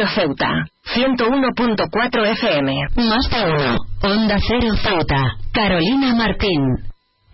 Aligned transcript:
Cero 0.00 0.08
Ceuta, 0.14 0.64
101.4 0.94 2.26
FM. 2.32 2.86
Más 2.96 3.28
de 3.28 3.44
uno. 3.44 3.76
Onda 4.02 4.36
Cero 4.48 4.74
Ceuta. 4.82 5.32
Carolina 5.52 6.14
Martín. 6.14 6.89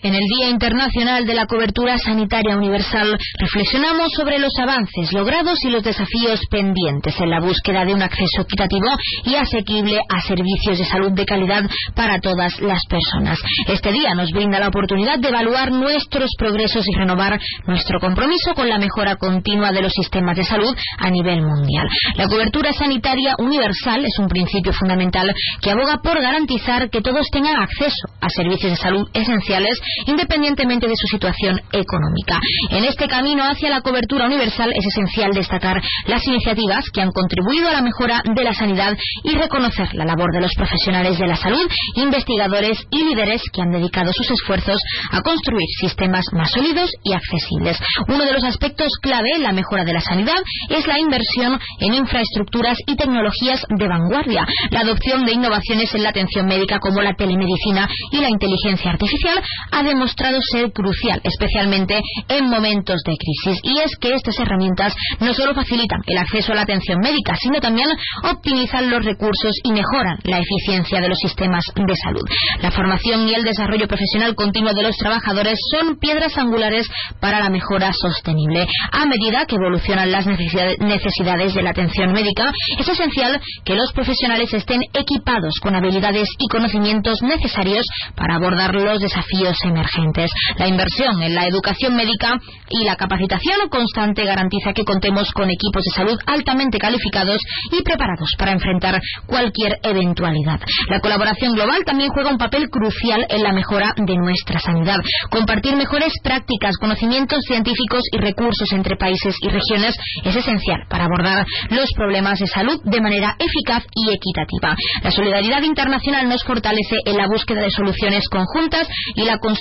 En 0.07 0.15
el 0.15 0.23
Día 0.39 0.51
Internacional 0.51 1.27
de 1.27 1.35
la 1.35 1.47
Cobertura 1.47 1.99
Sanitaria 1.99 2.57
Universal 2.57 3.19
reflexionamos 3.41 4.07
sobre 4.17 4.39
los 4.39 4.53
avances 4.57 5.13
logrados 5.13 5.59
y 5.65 5.69
los 5.69 5.83
desafíos 5.83 6.39
pendientes 6.49 7.19
en 7.19 7.29
la 7.29 7.41
búsqueda 7.41 7.85
de 7.85 7.93
un 7.93 8.03
acceso 8.03 8.43
equitativo 8.43 8.87
y 9.25 9.35
asequible 9.35 9.99
a 10.09 10.21
servicios 10.21 10.79
de 10.79 10.85
salud 10.85 11.11
de 11.11 11.25
calidad 11.25 11.65
para 11.97 12.21
todas 12.21 12.61
las 12.61 12.79
personas. 12.89 13.37
Este 13.67 13.91
día 13.91 14.15
nos 14.15 14.31
brinda 14.31 14.61
la 14.61 14.69
oportunidad 14.69 15.19
de 15.19 15.27
evaluar 15.27 15.73
nuestros 15.73 16.31
progresos 16.39 16.87
y 16.87 16.97
renovar 16.97 17.41
nuestro 17.67 17.99
compromiso 17.99 18.55
con 18.55 18.69
la 18.69 18.79
mejora 18.79 19.17
continua 19.17 19.73
de 19.73 19.83
los 19.83 19.93
sistemas 19.93 20.37
de 20.37 20.45
salud 20.45 20.73
a 20.99 21.11
nivel 21.11 21.43
mundial. 21.43 21.89
La 22.15 22.29
cobertura 22.29 22.73
sanitaria 22.73 23.35
universal 23.41 24.05
es 24.05 24.17
un 24.21 24.29
principio 24.29 24.73
fundamental 24.73 25.35
que 25.61 25.73
aboga 25.73 25.97
por 26.01 26.23
garantizar 26.23 26.91
que 26.91 27.03
todos 27.03 27.27
tengan 27.33 27.61
acceso 27.61 28.07
a 28.21 28.29
servicios 28.29 28.71
de 28.71 28.77
salud 28.77 29.09
esenciales 29.13 29.81
independientemente 30.07 30.87
de 30.87 30.95
su 30.97 31.07
situación 31.09 31.61
económica. 31.73 32.39
En 32.71 32.85
este 32.85 33.09
camino 33.09 33.45
hacia 33.45 33.71
la 33.71 33.81
cobertura 33.81 34.27
universal 34.27 34.73
es 34.75 34.85
esencial 34.87 35.33
destacar 35.33 35.83
las 36.07 36.27
iniciativas 36.27 36.85
que 36.93 37.01
han 37.01 37.13
contribuido 37.13 37.69
a 37.69 37.73
la 37.73 37.83
mejora 37.83 38.21
de 38.25 38.45
la 38.45 38.53
sanidad 38.53 38.97
y 39.25 39.35
reconocer 39.35 39.95
la 39.95 40.05
labor 40.05 40.33
de 40.33 40.41
los 40.41 40.53
profesionales 40.57 41.19
de 41.19 41.27
la 41.27 41.37
salud, 41.37 41.67
investigadores 41.95 42.79
y 42.91 43.05
líderes 43.05 43.43
que 43.53 43.63
han 43.63 43.73
dedicado 43.73 44.13
sus 44.13 44.31
esfuerzos 44.31 44.81
a 45.11 45.23
construir 45.23 45.67
sistemas 45.81 46.25
más 46.33 46.51
sólidos 46.51 46.91
y 47.03 47.13
accesibles. 47.13 47.79
Uno 48.09 48.25
de 48.25 48.33
los 48.33 48.45
aspectos 48.45 48.93
clave 49.01 49.31
en 49.37 49.43
la 49.43 49.53
mejora 49.53 49.85
de 49.85 49.93
la 49.93 50.01
sanidad 50.01 50.43
es 50.69 50.87
la 50.87 50.99
inversión 50.99 51.59
en 51.81 51.95
infraestructuras 51.95 52.79
y 52.87 52.97
tecnologías 52.97 53.65
de 53.69 53.89
vanguardia, 53.89 54.47
la 54.71 54.81
adopción 54.81 55.25
de 55.25 55.33
innovaciones 55.33 55.95
en 55.95 56.03
la 56.03 56.11
atención 56.11 56.47
médica 56.47 56.79
como 56.79 57.03
la 57.03 57.15
telemedicina 57.15 57.89
y 58.11 58.19
la 58.19 58.29
inteligencia 58.29 58.91
artificial 58.91 59.43
ha 59.77 59.83
demostrado 59.83 60.39
ser 60.41 60.73
crucial, 60.73 61.21
especialmente 61.23 62.01
en 62.29 62.49
momentos 62.49 63.03
de 63.05 63.15
crisis. 63.15 63.61
Y 63.63 63.79
es 63.81 63.91
que 64.01 64.15
estas 64.15 64.39
herramientas 64.39 64.95
no 65.21 65.35
solo 65.35 65.55
facilitan 65.55 66.01
el 66.07 66.17
acceso 66.17 66.53
a 66.53 66.55
la 66.55 66.63
atención 66.63 66.99
médica, 67.01 67.37
sino 67.39 67.61
también 67.61 67.89
optimizan 68.25 68.89
los 68.89 69.05
recursos 69.05 69.53
y 69.65 69.73
mejoran 69.73 70.19
la 70.25 70.39
eficiencia 70.39 71.01
de 71.01 71.09
los 71.11 71.19
sistemas 71.19 71.65
de 71.75 71.95
salud. 71.95 72.25
La 72.63 72.71
formación 72.71 73.29
y 73.29 73.35
el 73.35 73.43
desarrollo 73.43 73.87
profesional 73.87 74.35
continuo 74.35 74.73
de 74.73 74.83
los 74.83 74.97
trabajadores 74.97 75.59
son 75.71 75.99
piedras 75.99 76.39
angulares 76.39 76.89
para 77.21 77.41
la 77.41 77.51
mejora 77.51 77.93
sostenible. 77.93 78.67
A 78.93 79.05
medida 79.05 79.45
que 79.45 79.57
evolucionan 79.57 80.11
las 80.11 80.27
necesidades 80.27 81.55
de 81.55 81.63
la 81.63 81.71
atención 81.71 82.13
médica, 82.13 82.51
es 82.79 82.89
esencial 82.89 83.41
que 83.65 83.75
los 83.75 83.93
profesionales 83.93 84.55
estén 84.55 84.81
equipados 84.95 85.55
con 85.61 85.75
habilidades 85.75 86.29
y 86.39 86.49
conocimientos 86.49 87.21
necesarios 87.21 87.85
para 88.15 88.37
abordar 88.37 88.75
los 88.75 89.01
desafíos 89.01 89.57
emergentes. 89.67 90.31
La 90.59 90.69
inversión 90.69 91.23
en 91.23 91.35
la 91.35 91.47
educación 91.47 91.95
médica 91.97 92.39
y 92.69 92.85
la 92.85 92.97
capacitación 92.97 93.69
constante 93.69 94.25
garantiza 94.25 94.73
que 94.73 94.85
contemos 94.85 95.31
con 95.33 95.51
equipos 95.51 95.83
de 95.85 95.91
salud 95.91 96.19
altamente 96.27 96.79
calificados 96.79 97.41
y 97.73 97.83
preparados 97.83 98.31
para 98.39 98.53
enfrentar 98.53 99.01
cualquier 99.27 99.79
eventualidad. 99.83 100.61
La 100.89 101.01
colaboración 101.01 101.53
global 101.55 101.85
también 101.85 102.11
juega 102.11 102.31
un 102.31 102.39
papel 102.39 102.69
crucial 102.71 103.27
en 103.29 103.43
la 103.43 103.53
mejora 103.53 103.93
de 103.97 104.17
nuestra 104.17 104.61
sanidad. 104.61 104.99
Compartir 105.31 105.77
mejores 105.77 106.13
prácticas, 106.23 106.77
conocimientos 106.79 107.41
científicos 107.47 108.03
y 108.13 108.19
recursos 108.19 108.73
entre 108.73 108.97
países 108.97 109.35
y 109.41 109.49
regiones 109.49 109.95
es 110.25 110.37
esencial 110.37 110.81
para 110.89 111.05
abordar 111.05 111.47
los 111.71 111.91
problemas 111.95 112.39
de 112.39 112.47
salud 112.47 112.81
de 112.85 113.01
manera 113.01 113.37
eficaz 113.39 113.85
y 113.95 114.15
equitativa. 114.15 114.77
La 115.03 115.11
solidaridad 115.11 115.63
internacional 115.63 116.29
nos 116.29 116.45
fortalece 116.45 116.97
en 117.05 117.17
la 117.17 117.27
búsqueda 117.27 117.63
de 117.63 117.71
soluciones 117.71 118.29
conjuntas 118.29 118.89
y 119.15 119.25
la 119.25 119.39
construcción 119.39 119.56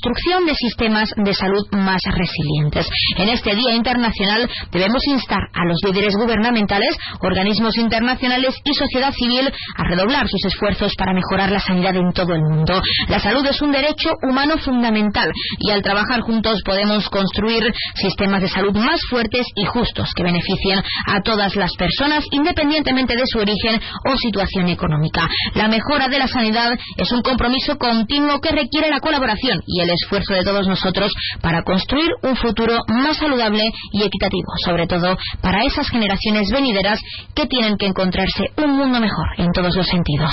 de 0.46 0.56
sistemas 0.56 1.10
de 1.16 1.34
salud 1.34 1.66
más 1.72 2.02
resilientes. 2.06 2.88
En 3.18 3.30
este 3.30 3.56
Día 3.56 3.74
Internacional 3.74 4.50
debemos 4.72 5.02
instar 5.08 5.40
a 5.54 5.66
los 5.66 5.78
líderes 5.86 6.16
gubernamentales, 6.16 6.98
organismos 7.22 7.78
internacionales 7.78 8.56
y 8.64 8.74
sociedad 8.74 9.14
civil 9.14 9.52
a 9.76 9.84
redoblar 9.84 10.28
sus 10.28 10.44
esfuerzos 10.46 10.94
para 10.98 11.14
mejorar 11.14 11.52
la 11.52 11.60
sanidad 11.60 11.96
en 11.96 12.12
todo 12.14 12.34
el 12.34 12.42
mundo. 12.42 12.82
La 13.08 13.20
salud 13.20 13.46
es 13.46 13.62
un 13.62 13.72
derecho 13.72 14.12
humano 14.22 14.58
fundamental 14.58 15.32
y 15.60 15.72
al 15.72 15.82
trabajar 15.82 16.22
juntos 16.22 16.62
podemos 16.66 17.10
construir 17.10 17.74
sistemas 17.96 18.42
de 18.42 18.50
salud 18.50 18.76
más 18.76 19.00
fuertes 19.10 19.46
y 19.56 19.66
justos 19.66 20.10
que 20.16 20.24
beneficien 20.24 20.84
a 21.08 21.22
todas 21.22 21.56
las 21.56 21.72
personas 21.76 22.26
independientemente 22.32 23.16
de 23.16 23.26
su 23.26 23.40
origen 23.40 23.80
o 24.06 24.18
situación 24.18 24.70
económica. 24.70 25.28
La 25.54 25.68
mejora 25.68 26.10
de 26.10 26.20
la 26.20 26.28
sanidad 26.28 26.74
es 26.98 27.12
un 27.12 27.22
compromiso 27.22 27.78
continuo 27.78 28.40
que 28.40 28.52
requiere 28.52 28.90
la 28.90 29.00
colaboración 29.00 29.62
y 29.66 29.82
el 29.82 29.85
esfuerzo 29.90 30.34
de 30.34 30.44
todos 30.44 30.68
nosotros 30.68 31.12
para 31.42 31.64
construir 31.64 32.12
un 32.24 32.36
futuro 32.36 32.78
más 32.88 33.18
saludable 33.18 33.64
y 33.92 34.04
equitativo, 34.04 34.52
sobre 34.64 34.88
todo 34.88 35.18
para 35.42 35.64
esas 35.64 35.90
generaciones 35.90 36.50
venideras 36.52 37.00
que 37.34 37.48
tienen 37.48 37.78
que 37.78 37.88
encontrarse 37.88 38.46
un 38.58 38.78
mundo 38.78 39.00
mejor 39.00 39.28
en 39.38 39.52
todos 39.52 39.76
los 39.76 39.88
sentidos. 39.88 40.32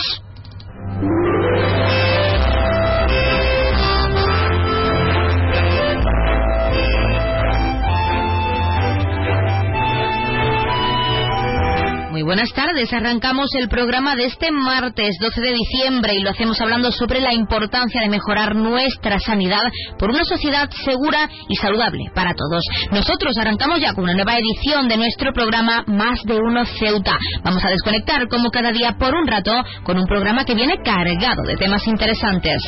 Buenas 12.23 12.53
tardes. 12.53 12.93
Arrancamos 12.93 13.49
el 13.55 13.69
programa 13.69 14.15
de 14.15 14.27
este 14.27 14.53
martes 14.53 15.17
12 15.21 15.41
de 15.41 15.53
diciembre 15.53 16.15
y 16.15 16.23
lo 16.23 16.31
hacemos 16.31 16.61
hablando 16.61 16.93
sobre 16.93 17.21
la 17.21 17.35
importancia 17.35 18.01
de 18.01 18.09
mejorar 18.09 18.55
nuestra 18.55 19.19
sanidad 19.19 19.63
por 19.99 20.11
una 20.11 20.25
sociedad 20.25 20.71
segura 20.85 21.29
y 21.49 21.57
saludable 21.57 22.05
para 22.15 22.35
todos. 22.35 22.63
Nosotros 22.93 23.37
arrancamos 23.39 23.81
ya 23.81 23.95
con 23.95 24.05
una 24.05 24.15
nueva 24.15 24.37
edición 24.37 24.89
de 24.89 24.97
nuestro 24.97 25.33
programa 25.33 25.85
Más 25.87 26.23
de 26.25 26.37
Uno 26.37 26.65
Ceuta. 26.65 27.19
Vamos 27.43 27.65
a 27.65 27.71
desconectar 27.71 28.29
como 28.29 28.51
cada 28.51 28.71
día 28.71 28.97
por 28.99 29.15
un 29.15 29.27
rato 29.27 29.53
con 29.83 29.99
un 29.99 30.07
programa 30.07 30.45
que 30.45 30.55
viene 30.55 30.79
cargado 30.85 31.43
de 31.43 31.57
temas 31.57 31.87
interesantes. 31.87 32.63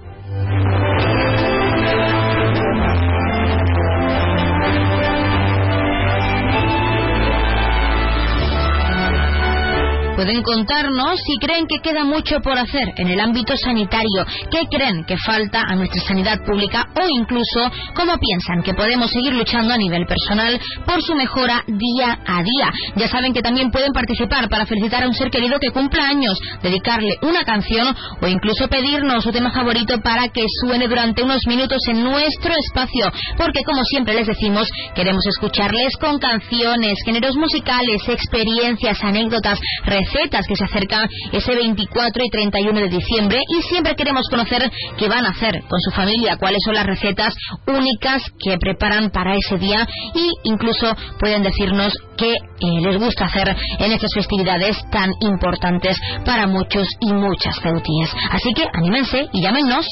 Pueden 10.19 10.43
contarnos 10.43 11.21
si 11.25 11.37
creen 11.39 11.69
que 11.69 11.79
queda 11.79 12.03
mucho 12.03 12.41
por 12.41 12.59
hacer 12.59 12.93
en 12.97 13.07
el 13.07 13.21
ámbito 13.21 13.57
sanitario, 13.57 14.27
qué 14.51 14.67
creen 14.69 15.05
que 15.05 15.17
falta 15.17 15.63
a 15.63 15.77
nuestra 15.77 16.03
sanidad 16.03 16.45
pública 16.45 16.89
o 17.01 17.07
incluso 17.09 17.71
cómo 17.95 18.19
piensan 18.19 18.65
que 18.65 18.75
podemos 18.75 19.13
seguir 19.13 19.33
luchando 19.33 19.73
a 19.73 19.77
nivel 19.77 20.07
personal 20.07 20.59
por 20.85 21.01
su 21.05 21.15
mejora 21.15 21.63
día 21.69 22.19
a 22.27 22.43
día. 22.43 22.73
Ya 22.97 23.07
saben 23.07 23.33
que 23.33 23.43
también 23.43 23.71
pueden 23.71 23.93
participar 23.93 24.49
para 24.49 24.67
felicitar 24.67 25.05
a 25.05 25.07
un 25.07 25.15
ser 25.15 25.31
querido 25.31 25.61
que 25.61 25.71
cumpla 25.71 26.09
años, 26.09 26.37
dedicarle 26.65 27.15
una 27.23 27.45
canción 27.45 27.95
o 28.21 28.27
incluso 28.27 28.67
pedirnos 28.67 29.23
su 29.23 29.31
tema 29.31 29.53
favorito 29.53 30.01
para 30.01 30.27
que 30.31 30.45
suene 30.63 30.89
durante 30.89 31.23
unos 31.23 31.47
minutos 31.47 31.79
en 31.87 32.03
nuestro 32.03 32.55
espacio, 32.59 33.13
porque 33.37 33.63
como 33.63 33.85
siempre 33.85 34.15
les 34.15 34.27
decimos, 34.27 34.69
queremos 34.97 35.25
escucharles 35.29 35.97
con 35.97 36.19
canciones, 36.19 36.99
géneros 37.05 37.37
musicales, 37.37 38.03
experiencias, 38.09 39.01
anécdotas, 39.05 39.61
recetas 39.85 40.08
recetas 40.09 40.47
que 40.47 40.57
se 40.57 40.65
acercan 40.65 41.09
ese 41.33 41.55
24 41.55 42.25
y 42.25 42.31
31 42.31 42.81
de 42.81 42.89
diciembre 42.89 43.41
y 43.49 43.63
siempre 43.63 43.95
queremos 43.95 44.29
conocer 44.31 44.71
qué 44.97 45.09
van 45.09 45.25
a 45.27 45.31
hacer 45.31 45.63
con 45.69 45.81
su 45.81 45.91
familia, 45.91 46.37
cuáles 46.39 46.61
son 46.65 46.75
las 46.75 46.87
recetas 46.87 47.35
únicas 47.67 48.23
que 48.39 48.57
preparan 48.59 49.11
para 49.11 49.35
ese 49.35 49.59
día 49.59 49.87
y 50.15 50.31
incluso 50.45 50.95
pueden 51.19 51.43
decirnos 51.43 51.93
qué 52.17 52.33
eh, 52.35 52.81
les 52.83 52.99
gusta 52.99 53.27
hacer 53.27 53.55
en 53.79 53.93
estas 53.93 54.13
festividades 54.15 54.77
tan 54.91 55.11
importantes 55.21 55.97
para 56.25 56.47
muchos 56.47 56.89
y 57.01 57.13
muchas 57.13 57.59
ceutíes. 57.61 58.11
Así 58.31 58.53
que 58.55 58.65
anímense 58.73 59.29
y 59.33 59.43
llámenos. 59.43 59.87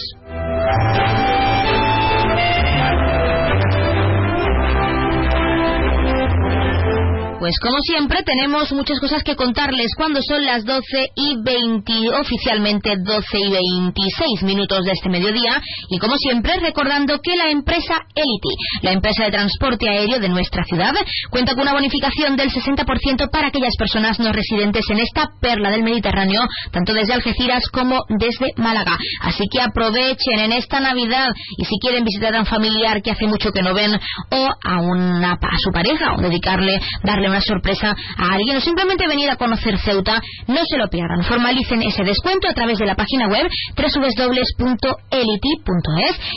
Pues 7.47 7.61
como 7.61 7.79
siempre 7.79 8.25
tenemos 8.25 8.73
muchas 8.73 8.99
cosas 8.99 9.23
que 9.23 9.37
contarles 9.37 9.95
cuando 9.97 10.19
son 10.21 10.45
las 10.45 10.65
12 10.65 10.83
y 11.15 11.37
20, 11.41 11.93
oficialmente 12.21 12.97
12 12.99 13.39
y 13.39 13.51
26 13.53 14.43
minutos 14.43 14.85
de 14.85 14.91
este 14.91 15.09
mediodía 15.09 15.63
y 15.89 15.97
como 16.01 16.17
siempre 16.17 16.59
recordando 16.59 17.21
que 17.23 17.37
la 17.37 17.49
empresa 17.49 18.03
Elity, 18.17 18.83
la 18.83 18.91
empresa 18.95 19.27
de 19.27 19.31
transporte 19.31 19.89
aéreo 19.89 20.19
de 20.19 20.29
nuestra 20.29 20.65
ciudad, 20.65 20.93
cuenta 21.31 21.55
con 21.55 21.63
una 21.63 21.75
bonificación 21.75 22.35
del 22.35 22.51
60% 22.51 23.31
para 23.31 23.47
aquellas 23.47 23.77
personas 23.79 24.19
no 24.19 24.33
residentes 24.33 24.85
en 24.91 24.99
esta 24.99 25.29
perla 25.41 25.71
del 25.71 25.85
Mediterráneo, 25.85 26.41
tanto 26.73 26.95
desde 26.95 27.15
Algeciras 27.15 27.69
como 27.69 28.01
desde 28.09 28.55
Málaga. 28.57 28.99
Así 29.21 29.45
que 29.53 29.61
aprovechen 29.61 30.41
en 30.41 30.51
esta 30.51 30.81
Navidad 30.81 31.29
y 31.59 31.65
si 31.65 31.79
quieren 31.79 32.03
visitar 32.03 32.35
a 32.35 32.41
un 32.41 32.47
familiar 32.47 33.03
que 33.03 33.13
hace 33.13 33.29
mucho 33.29 33.53
que 33.53 33.63
no 33.63 33.73
ven 33.73 33.93
o 34.33 34.49
a, 34.65 34.81
una, 34.81 35.35
a 35.35 35.59
su 35.63 35.71
pareja 35.71 36.15
o 36.17 36.21
dedicarle, 36.21 36.81
darle 37.05 37.29
una 37.29 37.36
sorpresa 37.41 37.95
a 38.17 38.35
alguien 38.35 38.57
o 38.57 38.61
simplemente 38.61 39.07
venir 39.07 39.31
a 39.31 39.37
conocer 39.37 39.79
Ceuta, 39.79 40.21
no 40.47 40.61
se 40.65 40.79
lo 40.79 40.89
pierdan. 40.89 41.23
Formalicen 41.25 41.83
ese 41.83 42.05
descuento 42.05 42.49
a 42.49 42.55
través 42.55 42.79
de 42.79 42.87
la 42.87 42.95
página 42.95 43.29
web 43.29 43.49
www.elity.es 43.77 44.87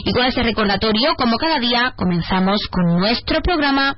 y 0.06 0.14
con 0.14 0.26
ese 0.26 0.44
recordatorio, 0.44 1.16
como 1.18 1.38
cada 1.38 1.60
día, 1.60 1.94
comenzamos 1.96 2.62
con 2.70 3.00
nuestro 3.00 3.42
programa. 3.42 3.96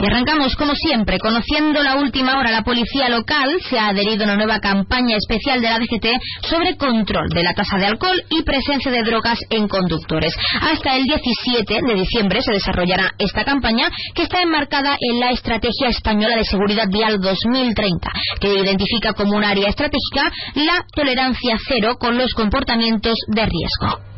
Y 0.00 0.06
arrancamos, 0.06 0.54
como 0.54 0.74
siempre, 0.74 1.18
conociendo 1.18 1.82
la 1.82 1.96
última 1.96 2.38
hora. 2.38 2.50
La 2.50 2.62
policía 2.62 3.08
local 3.08 3.58
se 3.68 3.78
ha 3.78 3.88
adherido 3.88 4.22
a 4.22 4.26
una 4.26 4.36
nueva 4.36 4.60
campaña 4.60 5.16
especial 5.16 5.60
de 5.60 5.68
la 5.68 5.78
DGT 5.78 6.06
sobre 6.48 6.76
control 6.76 7.28
de 7.30 7.42
la 7.42 7.52
tasa 7.52 7.78
de 7.78 7.86
alcohol 7.86 8.22
y 8.30 8.42
presencia 8.42 8.92
de 8.92 9.02
drogas 9.02 9.38
en 9.50 9.66
conductores. 9.66 10.34
Hasta 10.60 10.96
el 10.96 11.04
17 11.04 11.80
de 11.86 11.94
diciembre 11.94 12.42
se 12.42 12.52
desarrollará 12.52 13.12
esta 13.18 13.44
campaña 13.44 13.88
que 14.14 14.22
está 14.22 14.42
enmarcada 14.42 14.96
en 15.00 15.20
la 15.20 15.30
Estrategia 15.30 15.88
Española 15.88 16.36
de 16.36 16.44
Seguridad 16.44 16.88
Vial 16.88 17.20
2030, 17.20 18.10
que 18.40 18.54
identifica 18.54 19.12
como 19.14 19.36
un 19.36 19.44
área 19.44 19.68
estratégica 19.68 20.30
la 20.54 20.84
tolerancia 20.94 21.56
cero 21.66 21.96
con 21.98 22.16
los 22.16 22.32
comportamientos 22.34 23.14
de 23.28 23.46
riesgo. 23.46 24.08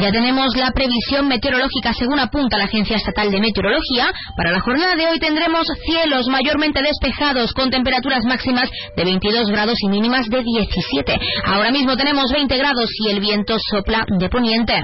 Ya 0.00 0.10
tenemos 0.10 0.48
la 0.56 0.72
previsión 0.72 1.28
meteorológica 1.28 1.92
según 1.92 2.18
apunta 2.18 2.58
la 2.58 2.64
Agencia 2.64 2.96
Estatal 2.96 3.30
de 3.30 3.40
Meteorología. 3.40 4.10
Para 4.36 4.50
la 4.50 4.60
jornada 4.60 4.96
de 4.96 5.06
hoy 5.06 5.18
tendremos 5.20 5.66
cielos 5.86 6.26
mayormente 6.28 6.82
despejados 6.82 7.52
con 7.52 7.70
temperaturas 7.70 8.24
máximas 8.24 8.68
de 8.96 9.04
22 9.04 9.50
grados 9.50 9.76
y 9.82 9.88
mínimas 9.88 10.26
de 10.28 10.42
17. 10.42 11.18
Ahora 11.44 11.70
mismo 11.70 11.96
tenemos 11.96 12.32
20 12.32 12.56
grados 12.56 12.90
y 13.04 13.10
el 13.10 13.20
viento 13.20 13.56
sopla 13.70 14.04
de 14.18 14.28
poniente. 14.28 14.82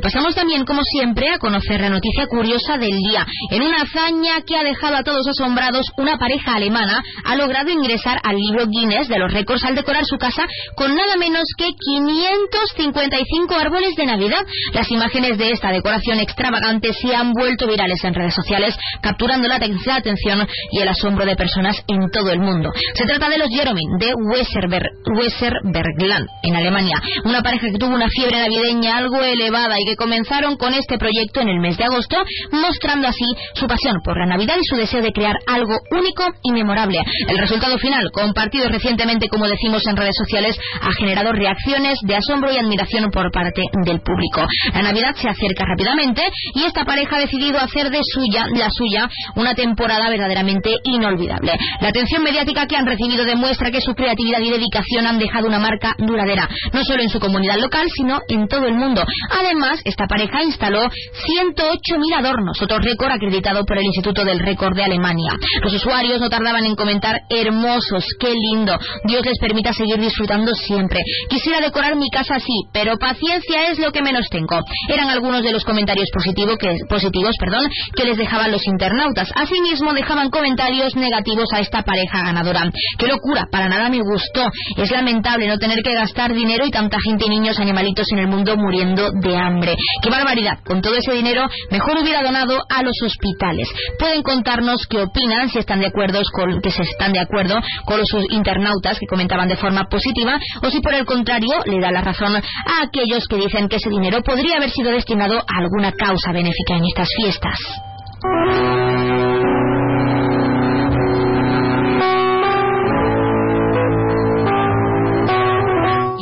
Pasamos 0.00 0.34
también, 0.34 0.64
como 0.64 0.82
siempre, 0.82 1.30
a 1.30 1.38
conocer 1.38 1.80
la 1.80 1.90
noticia 1.90 2.26
curiosa 2.26 2.78
del 2.78 2.96
día. 2.96 3.26
En 3.50 3.62
una 3.62 3.82
hazaña 3.82 4.42
que 4.46 4.56
ha 4.56 4.64
dejado 4.64 4.96
a 4.96 5.02
todos 5.02 5.26
asombrados, 5.26 5.86
una 5.96 6.18
pareja 6.18 6.54
alemana 6.54 7.02
ha 7.24 7.36
logrado 7.36 7.70
ingresar 7.70 8.20
al 8.22 8.36
libro 8.36 8.66
Guinness 8.66 9.08
de 9.08 9.18
los 9.18 9.32
récords 9.32 9.64
al 9.64 9.74
decorar 9.74 10.04
su 10.04 10.16
casa 10.16 10.46
con 10.74 10.94
nada 10.94 11.16
menos 11.16 11.44
que 11.56 11.66
555 11.66 13.54
árboles 13.54 13.94
de 13.96 14.06
Navidad. 14.06 14.44
Las 14.72 14.90
imágenes 14.90 15.38
de 15.38 15.52
esta 15.52 15.72
decoración 15.72 16.20
extravagante 16.20 16.92
se 16.92 17.14
han 17.14 17.32
vuelto 17.32 17.66
virales 17.66 18.02
en 18.04 18.14
redes 18.14 18.34
sociales, 18.34 18.76
capturando 19.00 19.48
la 19.48 19.56
atención 19.56 20.46
y 20.72 20.80
el 20.80 20.88
asombro 20.88 21.24
de 21.24 21.36
personas 21.36 21.76
en 21.88 22.10
todo 22.10 22.30
el 22.30 22.40
mundo. 22.40 22.70
Se 22.94 23.04
trata 23.04 23.28
de 23.28 23.38
los 23.38 23.48
Jeremy 23.48 23.82
de 23.98 24.14
Weserbergland, 24.14 26.28
en 26.42 26.56
Alemania. 26.56 27.00
Una 27.24 27.42
pareja 27.42 27.68
que 27.70 27.78
tuvo 27.78 27.94
una 27.94 28.08
fiebre 28.08 28.40
navideña 28.40 28.96
algo 28.96 29.22
elevada 29.22 29.76
y 29.78 29.84
comenzaron 29.96 30.56
con 30.56 30.74
este 30.74 30.98
proyecto 30.98 31.40
en 31.40 31.48
el 31.48 31.60
mes 31.60 31.76
de 31.76 31.84
agosto, 31.84 32.16
mostrando 32.52 33.08
así 33.08 33.24
su 33.54 33.66
pasión 33.66 33.96
por 34.04 34.18
la 34.18 34.26
Navidad 34.26 34.56
y 34.60 34.66
su 34.66 34.76
deseo 34.76 35.02
de 35.02 35.12
crear 35.12 35.36
algo 35.46 35.78
único 35.90 36.24
y 36.42 36.52
memorable. 36.52 36.98
El 37.28 37.38
resultado 37.38 37.78
final, 37.78 38.10
compartido 38.12 38.68
recientemente, 38.68 39.28
como 39.28 39.48
decimos 39.48 39.86
en 39.86 39.96
redes 39.96 40.16
sociales, 40.16 40.58
ha 40.80 40.92
generado 40.98 41.32
reacciones 41.32 41.98
de 42.02 42.16
asombro 42.16 42.52
y 42.52 42.58
admiración 42.58 43.10
por 43.10 43.30
parte 43.30 43.62
del 43.84 44.00
público. 44.00 44.46
La 44.74 44.82
Navidad 44.82 45.14
se 45.14 45.28
acerca 45.28 45.64
rápidamente 45.64 46.22
y 46.54 46.64
esta 46.64 46.84
pareja 46.84 47.16
ha 47.16 47.20
decidido 47.20 47.58
hacer 47.58 47.90
de 47.90 48.00
suya, 48.02 48.46
la 48.54 48.68
suya, 48.70 49.08
una 49.36 49.54
temporada 49.54 50.08
verdaderamente 50.08 50.70
inolvidable. 50.84 51.52
La 51.80 51.88
atención 51.88 52.22
mediática 52.22 52.66
que 52.66 52.76
han 52.76 52.86
recibido 52.86 53.24
demuestra 53.24 53.70
que 53.70 53.80
su 53.80 53.94
creatividad 53.94 54.40
y 54.40 54.50
dedicación 54.50 55.06
han 55.06 55.18
dejado 55.18 55.46
una 55.46 55.58
marca 55.58 55.94
duradera, 55.98 56.48
no 56.72 56.84
solo 56.84 57.02
en 57.02 57.08
su 57.08 57.20
comunidad 57.20 57.58
local, 57.58 57.86
sino 57.94 58.20
en 58.28 58.48
todo 58.48 58.66
el 58.66 58.74
mundo. 58.74 59.04
Además, 59.30 59.79
esta 59.84 60.06
pareja 60.06 60.42
instaló 60.42 60.80
108.000 60.80 62.18
adornos, 62.18 62.60
otro 62.62 62.78
récord 62.78 63.12
acreditado 63.12 63.64
por 63.64 63.78
el 63.78 63.84
Instituto 63.84 64.24
del 64.24 64.40
Récord 64.40 64.74
de 64.74 64.84
Alemania. 64.84 65.32
Los 65.62 65.74
usuarios 65.74 66.20
no 66.20 66.28
tardaban 66.28 66.64
en 66.64 66.76
comentar 66.76 67.20
hermosos, 67.28 68.04
qué 68.18 68.32
lindo, 68.32 68.78
Dios 69.04 69.24
les 69.24 69.38
permita 69.38 69.72
seguir 69.72 69.98
disfrutando 69.98 70.52
siempre. 70.54 71.00
Quisiera 71.28 71.60
decorar 71.60 71.96
mi 71.96 72.08
casa 72.10 72.36
así, 72.36 72.64
pero 72.72 72.96
paciencia 72.98 73.70
es 73.70 73.78
lo 73.78 73.92
que 73.92 74.02
menos 74.02 74.26
tengo. 74.30 74.60
Eran 74.88 75.08
algunos 75.08 75.42
de 75.42 75.52
los 75.52 75.64
comentarios 75.64 76.08
positivos 76.12 76.56
que, 76.58 78.04
les 78.04 78.16
dejaban 78.16 78.50
los 78.50 78.66
internautas. 78.66 79.30
Asimismo, 79.34 79.92
dejaban 79.92 80.30
comentarios 80.30 80.96
negativos 80.96 81.46
a 81.52 81.60
esta 81.60 81.82
pareja 81.82 82.22
ganadora. 82.24 82.70
¡Qué 82.98 83.06
locura! 83.06 83.46
Para 83.50 83.68
nada 83.68 83.88
me 83.88 84.00
gustó. 84.00 84.50
Es 84.76 84.90
lamentable 84.90 85.46
no 85.46 85.58
tener 85.58 85.82
que 85.82 85.94
gastar 85.94 86.32
dinero 86.32 86.66
y 86.66 86.70
tanta 86.70 86.98
gente 87.00 87.26
y 87.26 87.30
niños 87.30 87.58
animalitos 87.58 88.06
en 88.12 88.18
el 88.18 88.28
mundo 88.28 88.56
muriendo 88.56 89.10
de 89.12 89.36
hambre. 89.36 89.69
¡Qué 90.02 90.10
barbaridad! 90.10 90.58
Con 90.64 90.80
todo 90.80 90.94
ese 90.94 91.12
dinero, 91.12 91.48
mejor 91.70 91.98
hubiera 91.98 92.22
donado 92.22 92.58
a 92.68 92.82
los 92.82 92.96
hospitales. 93.02 93.68
Pueden 93.98 94.22
contarnos 94.22 94.86
qué 94.88 95.02
opinan, 95.02 95.48
si 95.48 95.58
están 95.58 95.80
de 95.80 95.86
acuerdo 95.86 96.20
con 96.32 96.60
que 96.60 96.70
se 96.70 96.82
están 96.82 97.12
de 97.12 97.20
acuerdo 97.20 97.60
con 97.84 97.98
los 97.98 98.08
internautas 98.30 98.98
que 98.98 99.06
comentaban 99.06 99.48
de 99.48 99.56
forma 99.56 99.84
positiva, 99.88 100.38
o 100.62 100.70
si 100.70 100.80
por 100.80 100.94
el 100.94 101.04
contrario 101.04 101.60
le 101.66 101.80
da 101.80 101.90
la 101.90 102.02
razón 102.02 102.36
a 102.36 102.42
aquellos 102.82 103.26
que 103.28 103.36
dicen 103.36 103.68
que 103.68 103.76
ese 103.76 103.90
dinero 103.90 104.22
podría 104.22 104.56
haber 104.56 104.70
sido 104.70 104.90
destinado 104.90 105.38
a 105.38 105.58
alguna 105.58 105.92
causa 105.92 106.32
benéfica 106.32 106.76
en 106.76 106.84
estas 106.84 107.08
fiestas. 107.16 107.58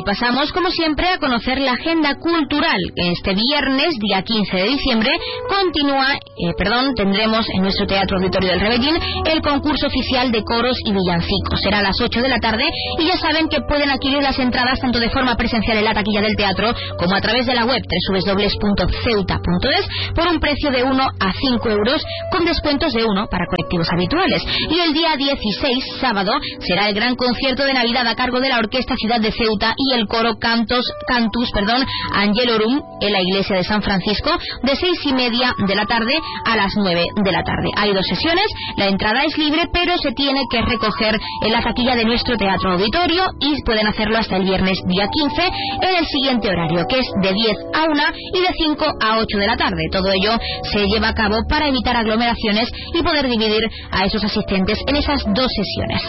Pasamos, 0.08 0.50
como 0.52 0.70
siempre, 0.70 1.06
a 1.06 1.18
conocer 1.18 1.60
la 1.60 1.72
agenda 1.72 2.14
cultural. 2.14 2.80
Este 2.96 3.34
viernes, 3.34 3.92
día 4.00 4.22
15 4.22 4.56
de 4.56 4.64
diciembre, 4.64 5.10
continúa, 5.54 6.14
eh, 6.14 6.54
perdón, 6.56 6.94
tendremos 6.94 7.44
en 7.52 7.60
nuestro 7.60 7.86
Teatro 7.86 8.16
Auditorio 8.16 8.52
del 8.52 8.60
Rebellín 8.60 8.96
el 9.26 9.42
concurso 9.42 9.86
oficial 9.86 10.32
de 10.32 10.42
coros 10.44 10.78
y 10.86 10.92
villancicos. 10.92 11.60
Será 11.60 11.80
a 11.80 11.82
las 11.82 12.00
8 12.00 12.22
de 12.22 12.28
la 12.30 12.38
tarde 12.38 12.64
y 12.98 13.04
ya 13.04 13.18
saben 13.18 13.50
que 13.50 13.60
pueden 13.68 13.90
adquirir 13.90 14.22
las 14.22 14.38
entradas 14.38 14.80
tanto 14.80 14.98
de 14.98 15.10
forma 15.10 15.36
presencial 15.36 15.76
en 15.76 15.84
la 15.84 15.92
taquilla 15.92 16.22
del 16.22 16.36
teatro 16.36 16.72
como 16.96 17.14
a 17.14 17.20
través 17.20 17.44
de 17.44 17.54
la 17.54 17.66
web 17.66 17.82
www.ceuta.es 18.08 19.88
por 20.14 20.26
un 20.26 20.40
precio 20.40 20.70
de 20.70 20.84
1 20.84 21.02
a 21.02 21.32
5 21.32 21.68
euros 21.68 22.02
con 22.32 22.46
descuentos 22.46 22.94
de 22.94 23.04
1 23.04 23.26
para 23.28 23.44
colectivos 23.44 23.88
habituales. 23.92 24.42
Y 24.70 24.80
el 24.80 24.94
día 24.94 25.16
16, 25.16 26.00
sábado, 26.00 26.32
será 26.66 26.88
el 26.88 26.94
gran 26.94 27.14
concierto 27.14 27.64
de 27.64 27.74
Navidad 27.74 28.06
a 28.06 28.14
cargo 28.14 28.40
de 28.40 28.48
la 28.48 28.58
Orquesta 28.58 28.94
Ciudad 28.96 29.20
de 29.20 29.32
Ceuta 29.32 29.74
y 29.76 29.97
el 29.97 29.97
del 29.98 30.06
coro 30.06 30.38
Cantos, 30.38 30.84
Cantus 31.08 31.50
perdón, 31.50 31.84
Angelorum 32.14 32.80
en 33.00 33.12
la 33.12 33.20
iglesia 33.20 33.56
de 33.56 33.64
San 33.64 33.82
Francisco 33.82 34.30
de 34.62 34.76
seis 34.76 34.98
y 35.04 35.12
media 35.12 35.52
de 35.66 35.74
la 35.74 35.86
tarde 35.86 36.14
a 36.44 36.56
las 36.56 36.72
nueve 36.76 37.04
de 37.16 37.32
la 37.32 37.42
tarde. 37.42 37.68
Hay 37.76 37.92
dos 37.92 38.06
sesiones, 38.06 38.44
la 38.76 38.86
entrada 38.86 39.24
es 39.24 39.36
libre, 39.36 39.68
pero 39.72 39.98
se 39.98 40.12
tiene 40.12 40.42
que 40.50 40.62
recoger 40.62 41.18
en 41.44 41.52
la 41.52 41.62
taquilla 41.62 41.96
de 41.96 42.04
nuestro 42.04 42.36
teatro 42.36 42.72
auditorio 42.72 43.24
y 43.40 43.60
pueden 43.64 43.88
hacerlo 43.88 44.18
hasta 44.18 44.36
el 44.36 44.44
viernes 44.44 44.78
día 44.86 45.08
15 45.10 45.50
en 45.82 45.96
el 45.96 46.06
siguiente 46.06 46.48
horario, 46.48 46.86
que 46.88 47.00
es 47.00 47.06
de 47.20 47.32
10 47.32 47.56
a 47.74 47.84
1 47.90 48.02
y 48.34 48.40
de 48.40 48.54
5 48.56 48.84
a 49.00 49.18
8 49.18 49.38
de 49.38 49.46
la 49.46 49.56
tarde. 49.56 49.82
Todo 49.90 50.12
ello 50.12 50.38
se 50.72 50.86
lleva 50.86 51.08
a 51.08 51.14
cabo 51.14 51.42
para 51.48 51.66
evitar 51.66 51.96
aglomeraciones 51.96 52.70
y 52.94 53.02
poder 53.02 53.28
dividir 53.28 53.68
a 53.90 54.04
esos 54.04 54.22
asistentes 54.22 54.78
en 54.86 54.96
esas 54.96 55.24
dos 55.34 55.48
sesiones. 55.56 56.02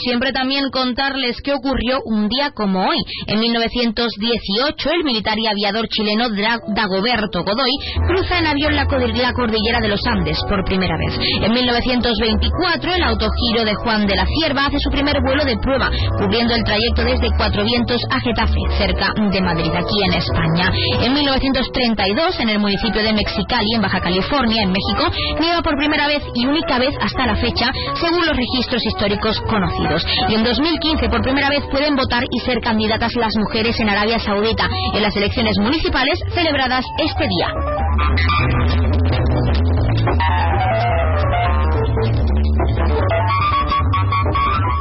Siempre 0.00 0.32
también 0.32 0.70
contarles 0.70 1.36
qué 1.42 1.52
ocurrió 1.52 2.00
un 2.04 2.28
día 2.28 2.50
como 2.52 2.80
hoy. 2.86 2.98
En 3.26 3.40
1918 3.40 4.90
el 4.90 5.04
militar 5.04 5.38
y 5.38 5.46
aviador 5.46 5.86
chileno 5.88 6.28
Dagoberto 6.30 7.44
Godoy 7.44 7.72
cruza 8.06 8.38
en 8.38 8.46
avión 8.46 8.74
la, 8.74 8.86
cordillera 8.86 9.80
de 9.80 9.88
los 9.88 10.00
Andes 10.06 10.38
por 10.48 10.64
primera 10.64 10.96
vez. 10.96 11.18
En 11.42 11.52
1924 11.52 12.94
el 12.94 13.02
autogiro 13.02 13.64
de 13.64 13.74
Juan 13.74 14.06
de 14.06 14.16
la 14.16 14.26
Cierva 14.26 14.66
hace 14.66 14.78
su 14.78 14.90
primer 14.90 15.16
vuelo 15.22 15.44
de 15.44 15.56
prueba, 15.58 15.90
cubriendo 16.18 16.54
el 16.54 16.64
trayecto 16.64 17.04
desde 17.04 17.30
Cuatro 17.36 17.64
Vientos 17.64 18.02
a 18.10 18.20
Getafe, 18.20 18.60
cerca 18.78 19.12
de 19.14 19.40
Madrid, 19.40 19.70
aquí 19.74 20.02
en 20.06 20.14
España. 20.14 20.72
En 21.00 21.12
1932 21.12 22.40
en 22.40 22.48
el 22.48 22.58
municipio 22.58 23.02
de 23.02 23.12
Mexicali, 23.12 23.74
en 23.74 23.82
Baja 23.82 24.00
California, 24.00 24.62
en 24.62 24.72
México, 24.72 25.10
nieva 25.40 25.62
por 25.62 25.76
primera 25.76 26.06
vez 26.06 26.22
y 26.34 26.46
única 26.46 26.78
vez 26.78 26.94
hasta 27.00 27.26
la 27.26 27.36
fecha, 27.36 27.70
según 28.00 28.26
los 28.26 28.36
registros 28.36 28.84
históricos 28.84 29.40
conocidos. 29.42 29.89
Y 30.28 30.34
en 30.34 30.44
2015, 30.44 31.08
por 31.08 31.22
primera 31.22 31.48
vez, 31.48 31.60
pueden 31.70 31.96
votar 31.96 32.22
y 32.30 32.40
ser 32.40 32.60
candidatas 32.60 33.12
las 33.16 33.32
mujeres 33.36 33.78
en 33.80 33.88
Arabia 33.88 34.18
Saudita 34.18 34.68
en 34.94 35.02
las 35.02 35.16
elecciones 35.16 35.54
municipales 35.60 36.18
celebradas 36.34 36.84
este 36.98 37.26
día. 37.26 37.48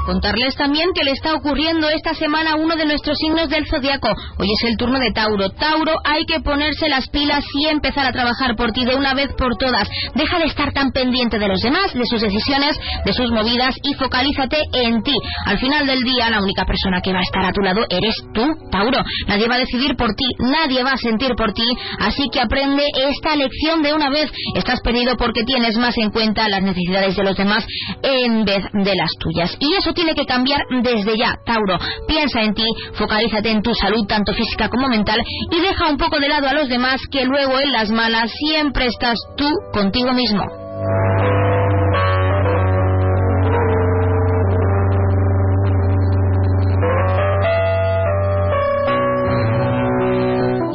Contarles 0.09 0.55
también 0.55 0.89
que 0.95 1.03
le 1.03 1.11
está 1.11 1.35
ocurriendo 1.35 1.87
esta 1.87 2.15
semana 2.15 2.55
uno 2.55 2.75
de 2.75 2.87
nuestros 2.87 3.15
signos 3.15 3.47
del 3.47 3.67
zodiaco. 3.67 4.09
Hoy 4.39 4.47
es 4.51 4.67
el 4.67 4.75
turno 4.75 4.97
de 4.97 5.11
Tauro. 5.11 5.51
Tauro, 5.51 5.97
hay 6.03 6.25
que 6.25 6.39
ponerse 6.39 6.89
las 6.89 7.07
pilas 7.09 7.45
y 7.53 7.67
empezar 7.67 8.07
a 8.07 8.11
trabajar 8.11 8.55
por 8.55 8.71
ti 8.71 8.85
de 8.85 8.95
una 8.95 9.13
vez 9.13 9.29
por 9.37 9.55
todas. 9.57 9.87
Deja 10.15 10.39
de 10.39 10.45
estar 10.45 10.73
tan 10.73 10.89
pendiente 10.93 11.37
de 11.37 11.47
los 11.47 11.61
demás, 11.61 11.93
de 11.93 12.07
sus 12.07 12.21
decisiones, 12.21 12.75
de 13.05 13.13
sus 13.13 13.29
movidas 13.29 13.75
y 13.83 13.93
focalízate 13.93 14.57
en 14.73 15.03
ti. 15.03 15.13
Al 15.45 15.59
final 15.59 15.85
del 15.85 16.01
día, 16.01 16.31
la 16.31 16.41
única 16.41 16.65
persona 16.65 17.01
que 17.01 17.13
va 17.13 17.19
a 17.19 17.29
estar 17.29 17.45
a 17.45 17.53
tu 17.53 17.61
lado 17.61 17.85
eres 17.87 18.15
tú, 18.33 18.47
Tauro. 18.71 19.03
Nadie 19.27 19.47
va 19.47 19.55
a 19.55 19.59
decidir 19.59 19.95
por 19.95 20.15
ti, 20.15 20.25
nadie 20.39 20.83
va 20.83 20.93
a 20.93 20.97
sentir 20.97 21.35
por 21.35 21.53
ti, 21.53 21.67
así 21.99 22.23
que 22.31 22.41
aprende 22.41 22.83
esta 23.11 23.35
lección 23.35 23.83
de 23.83 23.93
una 23.93 24.09
vez. 24.09 24.31
Estás 24.55 24.79
perdido 24.83 25.17
porque 25.17 25.43
tienes 25.43 25.77
más 25.77 25.95
en 25.99 26.09
cuenta 26.09 26.49
las 26.49 26.63
necesidades 26.63 27.15
de 27.15 27.23
los 27.23 27.37
demás 27.37 27.63
en 28.01 28.43
vez 28.43 28.63
de 28.73 28.95
las 28.95 29.11
tuyas. 29.19 29.55
Y 29.59 29.75
eso 29.75 29.93
tiene 29.99 30.15
que 30.15 30.25
cambiar 30.25 30.61
desde 30.81 31.17
ya, 31.17 31.33
Tauro. 31.45 31.77
Piensa 32.07 32.41
en 32.41 32.53
ti, 32.53 32.63
focalízate 32.93 33.51
en 33.51 33.61
tu 33.61 33.73
salud, 33.73 34.07
tanto 34.07 34.33
física 34.33 34.69
como 34.69 34.87
mental, 34.87 35.21
y 35.51 35.59
deja 35.59 35.89
un 35.89 35.97
poco 35.97 36.17
de 36.19 36.29
lado 36.29 36.47
a 36.47 36.53
los 36.53 36.69
demás, 36.69 37.01
que 37.11 37.25
luego 37.25 37.59
en 37.59 37.73
las 37.73 37.89
malas 37.91 38.31
siempre 38.47 38.85
estás 38.85 39.17
tú 39.35 39.49
contigo 39.73 40.13
mismo. 40.13 40.43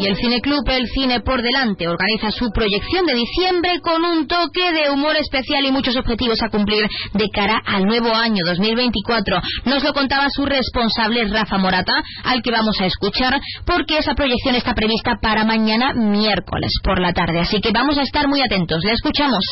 Y 0.05 0.07
el 0.07 0.17
Cineclub 0.17 0.69
El 0.69 0.87
Cine 0.87 1.21
por 1.21 1.41
Delante 1.41 1.89
organiza 1.89 2.31
su 2.31 2.51
proyección 2.51 3.07
de 3.07 3.15
diciembre 3.15 3.81
con 3.81 4.05
un 4.05 4.27
toque 4.27 4.71
de 4.71 4.91
humor 4.91 5.17
especial 5.17 5.65
y 5.65 5.73
muchos 5.73 5.97
objetivos 5.97 6.43
a 6.43 6.51
cumplir 6.51 6.87
de 7.15 7.31
cara 7.33 7.63
al 7.65 7.87
nuevo 7.87 8.13
año 8.13 8.45
2024. 8.45 9.41
Nos 9.65 9.83
lo 9.83 9.95
contaba 9.95 10.27
su 10.29 10.45
responsable 10.45 11.25
Rafa 11.29 11.57
Morata, 11.57 11.95
al 12.23 12.43
que 12.43 12.51
vamos 12.51 12.79
a 12.83 12.85
escuchar, 12.85 13.41
porque 13.65 13.97
esa 13.97 14.15
proyección 14.15 14.57
está 14.57 14.75
prevista 14.75 15.17
para 15.23 15.43
mañana 15.45 15.95
miércoles 15.95 16.73
por 16.83 17.01
la 17.01 17.15
tarde. 17.15 17.41
Así 17.41 17.63
que 17.63 17.73
vamos 17.73 17.97
a 17.97 18.03
estar 18.03 18.29
muy 18.29 18.43
atentos. 18.43 18.85
Le 18.85 18.93
escuchamos. 18.93 19.43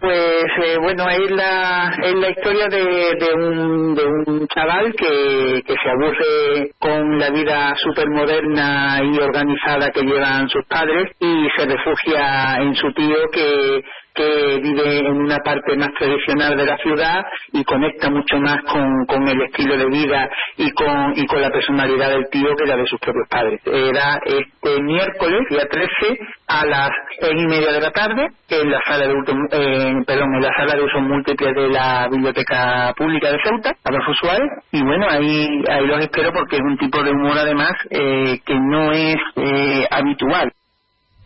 Pues 0.00 0.44
eh, 0.64 0.78
bueno, 0.80 1.10
es 1.10 1.30
la, 1.30 1.92
es 2.02 2.14
la 2.14 2.30
historia 2.30 2.68
de, 2.68 2.84
de, 3.18 3.34
un, 3.34 3.94
de 3.94 4.06
un 4.06 4.48
chaval 4.48 4.94
que, 4.94 5.62
que 5.66 5.74
se 5.74 5.90
aburre 5.90 6.70
con 6.78 7.18
la 7.18 7.28
vida 7.28 7.74
súper 7.76 8.08
moderna 8.08 9.02
y 9.04 9.18
organizada 9.18 9.90
que 9.90 10.00
llevan 10.00 10.48
sus 10.48 10.64
padres 10.64 11.10
y 11.20 11.48
se 11.54 11.66
refugia 11.66 12.56
en 12.60 12.74
su 12.76 12.90
tío 12.94 13.16
que 13.30 13.82
que 14.14 14.58
vive 14.62 14.98
en 14.98 15.16
una 15.16 15.38
parte 15.38 15.76
más 15.76 15.90
tradicional 15.98 16.56
de 16.56 16.66
la 16.66 16.76
ciudad 16.78 17.24
y 17.52 17.64
conecta 17.64 18.10
mucho 18.10 18.38
más 18.38 18.62
con, 18.64 19.06
con 19.06 19.26
el 19.28 19.40
estilo 19.42 19.76
de 19.76 19.86
vida 19.86 20.28
y 20.56 20.70
con, 20.72 21.12
y 21.16 21.26
con 21.26 21.40
la 21.40 21.50
personalidad 21.50 22.10
del 22.10 22.28
tío 22.30 22.54
que 22.56 22.66
la 22.66 22.76
de 22.76 22.86
sus 22.86 23.00
propios 23.00 23.28
padres. 23.28 23.60
Era 23.64 24.20
este 24.24 24.82
miércoles, 24.82 25.40
día 25.48 25.66
13, 25.68 26.18
a 26.48 26.66
las 26.66 26.90
seis 27.20 27.34
y 27.36 27.46
media 27.46 27.72
de 27.72 27.80
la 27.80 27.90
tarde, 27.90 28.28
en 28.48 28.70
la 28.70 28.80
sala 28.86 29.06
de 29.06 29.14
eh, 29.52 29.94
perdón, 30.06 30.34
en 30.34 30.42
la 30.42 30.54
sala 30.56 30.74
de 30.74 30.82
uso 30.82 31.00
múltiple 31.00 31.52
de 31.52 31.68
la 31.68 32.08
Biblioteca 32.10 32.92
Pública 32.96 33.30
de 33.30 33.38
Ceuta, 33.44 33.74
Adolfo 33.84 34.12
Suárez, 34.14 34.50
y 34.72 34.82
bueno, 34.82 35.06
ahí, 35.08 35.46
ahí 35.68 35.86
los 35.86 36.00
espero 36.00 36.32
porque 36.32 36.56
es 36.56 36.62
un 36.62 36.76
tipo 36.78 37.02
de 37.02 37.10
humor 37.10 37.38
además 37.38 37.72
eh, 37.90 38.38
que 38.44 38.54
no 38.54 38.92
es 38.92 39.16
eh, 39.36 39.86
habitual. 39.90 40.52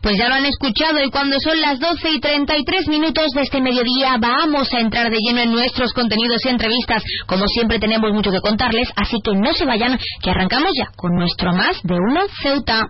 Pues 0.05 0.19
ya 0.19 0.29
lo 0.29 0.35
han 0.35 0.45
escuchado 0.45 1.03
y 1.03 1.11
cuando 1.11 1.41
son 1.41 1.59
las 1.63 1.81
12 1.81 2.11
y 2.11 2.21
33 2.21 2.89
minutos 2.89 3.25
de 3.35 3.41
este 3.41 3.63
mediodía 3.63 4.19
vamos 4.21 4.69
a 4.75 4.81
entrar 4.81 5.11
de 5.11 5.17
lleno 5.19 5.41
en 5.41 5.51
nuestros 5.51 5.95
contenidos 5.95 6.45
y 6.45 6.51
entrevistas. 6.51 7.03
Como 7.27 7.47
siempre 7.47 7.79
tenemos 7.79 8.13
mucho 8.13 8.31
que 8.31 8.43
contarles, 8.43 8.87
así 8.97 9.17
que 9.25 9.35
no 9.35 9.55
se 9.55 9.65
vayan, 9.65 9.99
que 10.23 10.31
arrancamos 10.31 10.73
ya 10.77 10.91
con 10.95 11.11
nuestro 11.15 11.55
Más 11.55 11.81
de 11.85 11.95
Uno 11.95 12.21
Ceuta. 12.43 12.83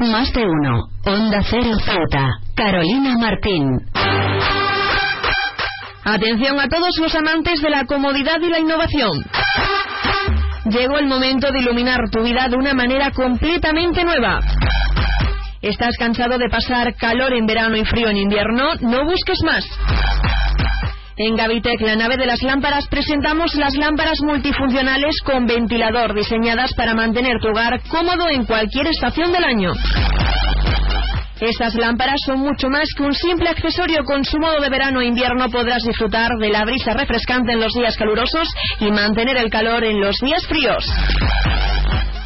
Más 0.00 0.30
de 0.34 0.42
Uno, 0.42 0.84
Onda 1.06 1.38
Cero 1.48 1.78
Ceuta, 1.82 2.28
Carolina 2.54 3.16
Martín. 3.16 3.64
Atención 6.04 6.60
a 6.60 6.68
todos 6.68 6.94
los 7.00 7.14
amantes 7.14 7.62
de 7.62 7.70
la 7.70 7.86
comodidad 7.86 8.38
y 8.42 8.50
la 8.50 8.58
innovación. 8.58 9.24
Llegó 10.66 10.98
el 10.98 11.06
momento 11.06 11.50
de 11.50 11.60
iluminar 11.60 12.00
tu 12.10 12.22
vida 12.22 12.48
de 12.50 12.56
una 12.56 12.74
manera 12.74 13.12
completamente 13.12 14.04
nueva. 14.04 14.40
¿Estás 15.62 15.94
cansado 15.98 16.38
de 16.38 16.48
pasar 16.48 16.94
calor 16.96 17.34
en 17.34 17.44
verano 17.44 17.76
y 17.76 17.84
frío 17.84 18.08
en 18.08 18.16
invierno? 18.16 18.76
No 18.80 19.04
busques 19.04 19.38
más. 19.44 19.62
En 21.18 21.36
Gavitec, 21.36 21.82
la 21.82 21.96
nave 21.96 22.16
de 22.16 22.24
las 22.24 22.40
lámparas, 22.42 22.88
presentamos 22.88 23.54
las 23.56 23.74
lámparas 23.74 24.22
multifuncionales 24.22 25.20
con 25.22 25.44
ventilador 25.44 26.14
diseñadas 26.14 26.72
para 26.72 26.94
mantener 26.94 27.40
tu 27.42 27.48
hogar 27.48 27.78
cómodo 27.88 28.30
en 28.30 28.46
cualquier 28.46 28.86
estación 28.86 29.32
del 29.32 29.44
año. 29.44 29.72
Estas 31.42 31.74
lámparas 31.74 32.20
son 32.24 32.40
mucho 32.40 32.70
más 32.70 32.88
que 32.96 33.02
un 33.02 33.12
simple 33.12 33.50
accesorio. 33.50 34.02
Con 34.04 34.24
su 34.24 34.38
modo 34.38 34.60
de 34.60 34.70
verano 34.70 35.02
e 35.02 35.08
invierno 35.08 35.50
podrás 35.50 35.82
disfrutar 35.82 36.30
de 36.40 36.48
la 36.48 36.64
brisa 36.64 36.94
refrescante 36.94 37.52
en 37.52 37.60
los 37.60 37.72
días 37.74 37.98
calurosos 37.98 38.48
y 38.78 38.90
mantener 38.90 39.36
el 39.36 39.50
calor 39.50 39.84
en 39.84 40.00
los 40.00 40.16
días 40.20 40.46
fríos. 40.46 40.86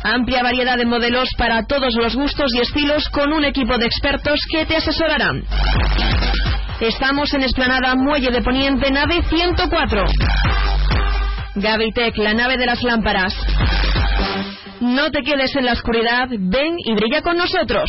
Amplia 0.07 0.43
variedad 0.43 0.77
de 0.77 0.85
modelos 0.85 1.31
para 1.39 1.65
todos 1.67 1.95
los 1.95 2.15
gustos 2.15 2.53
y 2.55 2.61
estilos 2.61 3.09
con 3.09 3.33
un 3.33 3.43
equipo 3.43 3.79
de 3.79 3.87
expertos 3.87 4.39
que 4.51 4.67
te 4.67 4.77
asesorarán. 4.77 5.43
Estamos 6.79 7.33
en 7.33 7.43
Esplanada 7.43 7.95
Muelle 7.95 8.31
de 8.31 8.43
Poniente, 8.43 8.91
nave 8.91 9.23
104. 9.31 10.05
Gavitec, 11.55 12.19
la 12.19 12.35
nave 12.35 12.59
de 12.59 12.67
las 12.67 12.83
lámparas. 12.83 13.35
No 14.83 15.11
te 15.11 15.23
quedes 15.23 15.57
en 15.57 15.65
la 15.65 15.73
oscuridad, 15.73 16.29
ven 16.29 16.75
y 16.85 16.95
brilla 16.95 17.23
con 17.23 17.39
nosotros. 17.39 17.89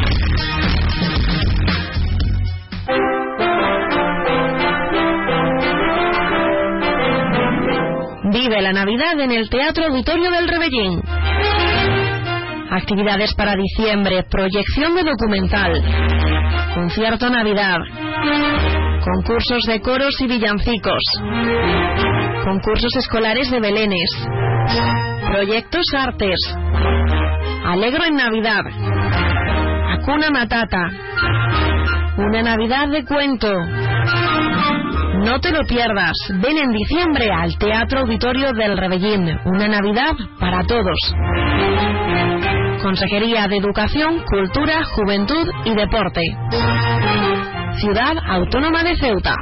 Vive 8.31 8.61
la 8.61 8.71
Navidad 8.71 9.19
en 9.19 9.31
el 9.31 9.49
Teatro 9.49 9.87
Auditorio 9.87 10.31
del 10.31 10.47
Rebellín. 10.47 11.01
Actividades 12.71 13.33
para 13.35 13.55
diciembre, 13.57 14.23
proyección 14.23 14.95
de 14.95 15.03
documental, 15.03 15.73
concierto 16.73 17.29
Navidad, 17.29 17.79
concursos 19.03 19.63
de 19.63 19.81
coros 19.81 20.15
y 20.21 20.27
villancicos, 20.27 21.03
concursos 22.45 22.95
escolares 22.95 23.51
de 23.51 23.59
belenes, 23.59 24.09
proyectos 25.29 25.85
artes, 25.93 26.39
alegro 27.65 28.05
en 28.05 28.15
Navidad, 28.15 28.61
Acuna 29.99 30.29
Matata, 30.31 30.89
una 32.15 32.41
Navidad 32.43 32.87
de 32.87 33.03
cuento. 33.03 33.51
No 35.23 35.39
te 35.39 35.51
lo 35.51 35.63
pierdas. 35.65 36.13
Ven 36.41 36.57
en 36.57 36.71
diciembre 36.71 37.29
al 37.31 37.55
Teatro 37.57 37.99
Auditorio 37.99 38.53
del 38.53 38.75
Rebellín. 38.75 39.37
Una 39.45 39.67
Navidad 39.67 40.13
para 40.39 40.63
todos. 40.63 40.97
Consejería 42.81 43.47
de 43.47 43.57
Educación, 43.57 44.23
Cultura, 44.25 44.83
Juventud 44.95 45.47
y 45.65 45.75
Deporte. 45.75 46.21
Ciudad 47.79 48.15
Autónoma 48.27 48.83
de 48.83 48.95
Ceuta. 48.97 49.35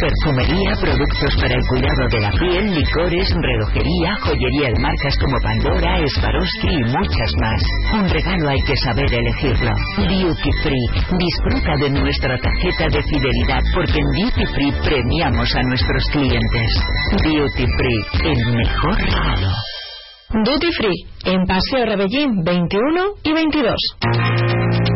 Perfumería, 0.00 0.76
productos 0.80 1.36
para 1.40 1.54
el 1.54 1.66
cuidado 1.68 2.08
de 2.10 2.20
la 2.20 2.30
piel, 2.30 2.74
licores, 2.74 3.28
relojería, 3.34 4.10
joyería 4.20 4.68
de 4.68 4.80
marcas 4.80 5.16
como 5.18 5.36
Pandora, 5.42 5.98
Swarovski 6.06 6.68
y 6.68 6.84
muchas 6.84 7.32
más. 7.40 7.62
Un 7.94 8.08
regalo 8.08 8.48
hay 8.48 8.60
que 8.66 8.76
saber 8.76 9.12
elegirlo. 9.12 9.70
Duty 9.96 10.50
Free. 10.62 10.88
Disfruta 11.18 11.76
de 11.80 11.90
nuestra 11.90 12.38
tarjeta 12.38 12.88
de 12.88 13.02
fidelidad 13.02 13.62
porque 13.74 13.98
en 13.98 14.24
Duty 14.24 14.46
Free 14.54 14.72
premiamos 14.84 15.54
a 15.54 15.62
nuestros 15.62 16.04
clientes. 16.12 16.70
Duty 17.24 17.66
Free, 17.66 18.30
el 18.30 18.56
mejor 18.56 18.96
regalo. 18.98 19.50
Duty 20.44 20.72
Free, 20.72 21.06
en 21.24 21.46
Paseo 21.46 21.86
Rebellín 21.86 22.42
21 22.44 23.04
y 23.22 23.32
22. 23.32 24.95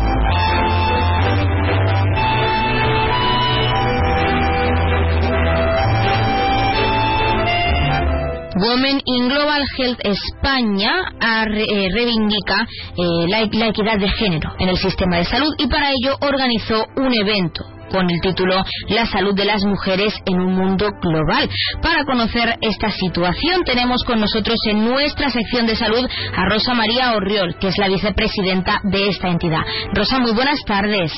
Women 8.61 9.01
in 9.05 9.27
Global 9.27 9.63
Health 9.75 9.99
España 10.03 10.91
eh, 11.19 11.89
reivindica 11.91 12.67
eh, 12.95 13.27
la, 13.27 13.49
la 13.51 13.67
equidad 13.69 13.97
de 13.97 14.07
género 14.07 14.51
en 14.59 14.69
el 14.69 14.77
sistema 14.77 15.17
de 15.17 15.25
salud 15.25 15.51
y 15.57 15.65
para 15.65 15.89
ello 15.89 16.15
organizó 16.21 16.85
un 16.95 17.11
evento 17.11 17.65
con 17.89 18.07
el 18.07 18.21
título 18.21 18.61
La 18.89 19.07
salud 19.07 19.33
de 19.33 19.45
las 19.45 19.63
mujeres 19.65 20.13
en 20.25 20.39
un 20.39 20.53
mundo 20.53 20.91
global. 21.01 21.49
Para 21.81 22.05
conocer 22.05 22.55
esta 22.61 22.91
situación 22.91 23.63
tenemos 23.65 24.03
con 24.03 24.19
nosotros 24.19 24.57
en 24.69 24.85
nuestra 24.85 25.31
sección 25.31 25.65
de 25.65 25.75
salud 25.75 26.07
a 26.35 26.45
Rosa 26.45 26.75
María 26.75 27.13
Orriol, 27.13 27.57
que 27.59 27.69
es 27.69 27.77
la 27.79 27.87
vicepresidenta 27.87 28.79
de 28.83 29.09
esta 29.09 29.27
entidad. 29.27 29.61
Rosa, 29.95 30.19
muy 30.19 30.33
buenas 30.33 30.63
tardes. 30.65 31.11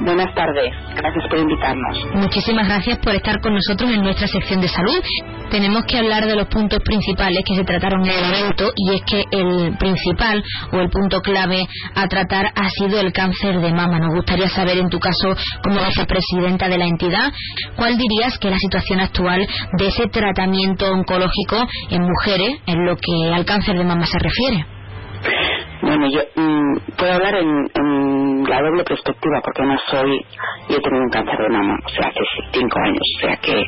Buenas 0.00 0.32
tardes, 0.32 0.72
gracias 0.94 1.24
por 1.28 1.38
invitarnos. 1.40 2.06
Muchísimas 2.14 2.68
gracias 2.68 2.98
por 2.98 3.16
estar 3.16 3.40
con 3.40 3.54
nosotros 3.54 3.90
en 3.90 4.02
nuestra 4.02 4.28
sección 4.28 4.60
de 4.60 4.68
salud. 4.68 5.02
Tenemos 5.50 5.84
que 5.86 5.98
hablar 5.98 6.24
de 6.24 6.36
los 6.36 6.46
puntos 6.46 6.78
principales 6.84 7.42
que 7.44 7.56
se 7.56 7.64
trataron 7.64 8.04
en 8.04 8.10
el 8.10 8.34
evento 8.34 8.70
y 8.76 8.94
es 8.94 9.02
que 9.02 9.24
el 9.32 9.76
principal 9.76 10.44
o 10.72 10.78
el 10.78 10.88
punto 10.88 11.20
clave 11.20 11.66
a 11.96 12.06
tratar 12.06 12.52
ha 12.54 12.68
sido 12.70 13.00
el 13.00 13.12
cáncer 13.12 13.60
de 13.60 13.72
mama. 13.72 13.98
Nos 13.98 14.14
gustaría 14.14 14.48
saber 14.48 14.78
en 14.78 14.88
tu 14.88 15.00
caso 15.00 15.34
como 15.64 15.84
vicepresidenta 15.84 16.68
de 16.68 16.78
la 16.78 16.86
entidad, 16.86 17.32
¿cuál 17.74 17.98
dirías 17.98 18.38
que 18.38 18.48
es 18.48 18.52
la 18.52 18.58
situación 18.58 19.00
actual 19.00 19.46
de 19.78 19.86
ese 19.88 20.06
tratamiento 20.08 20.92
oncológico 20.92 21.66
en 21.90 22.02
mujeres 22.02 22.60
en 22.66 22.86
lo 22.86 22.96
que 22.96 23.34
al 23.34 23.44
cáncer 23.44 23.76
de 23.76 23.84
mama 23.84 24.06
se 24.06 24.18
refiere? 24.18 25.57
Bueno, 25.80 26.08
yo 26.10 26.20
mm, 26.34 26.76
puedo 26.96 27.12
hablar 27.12 27.34
en, 27.36 27.70
en 27.74 28.44
la 28.44 28.62
doble 28.62 28.84
perspectiva 28.84 29.40
porque 29.44 29.62
no 29.62 29.78
soy, 29.86 30.24
yo 30.68 30.76
he 30.76 30.80
tenido 30.80 31.02
un 31.02 31.10
cáncer 31.10 31.38
de 31.38 31.48
mama, 31.48 31.78
o 31.84 31.88
sea, 31.88 32.08
hace 32.08 32.20
cinco 32.52 32.78
años, 32.80 33.00
o 33.16 33.20
sea 33.20 33.36
que, 33.36 33.64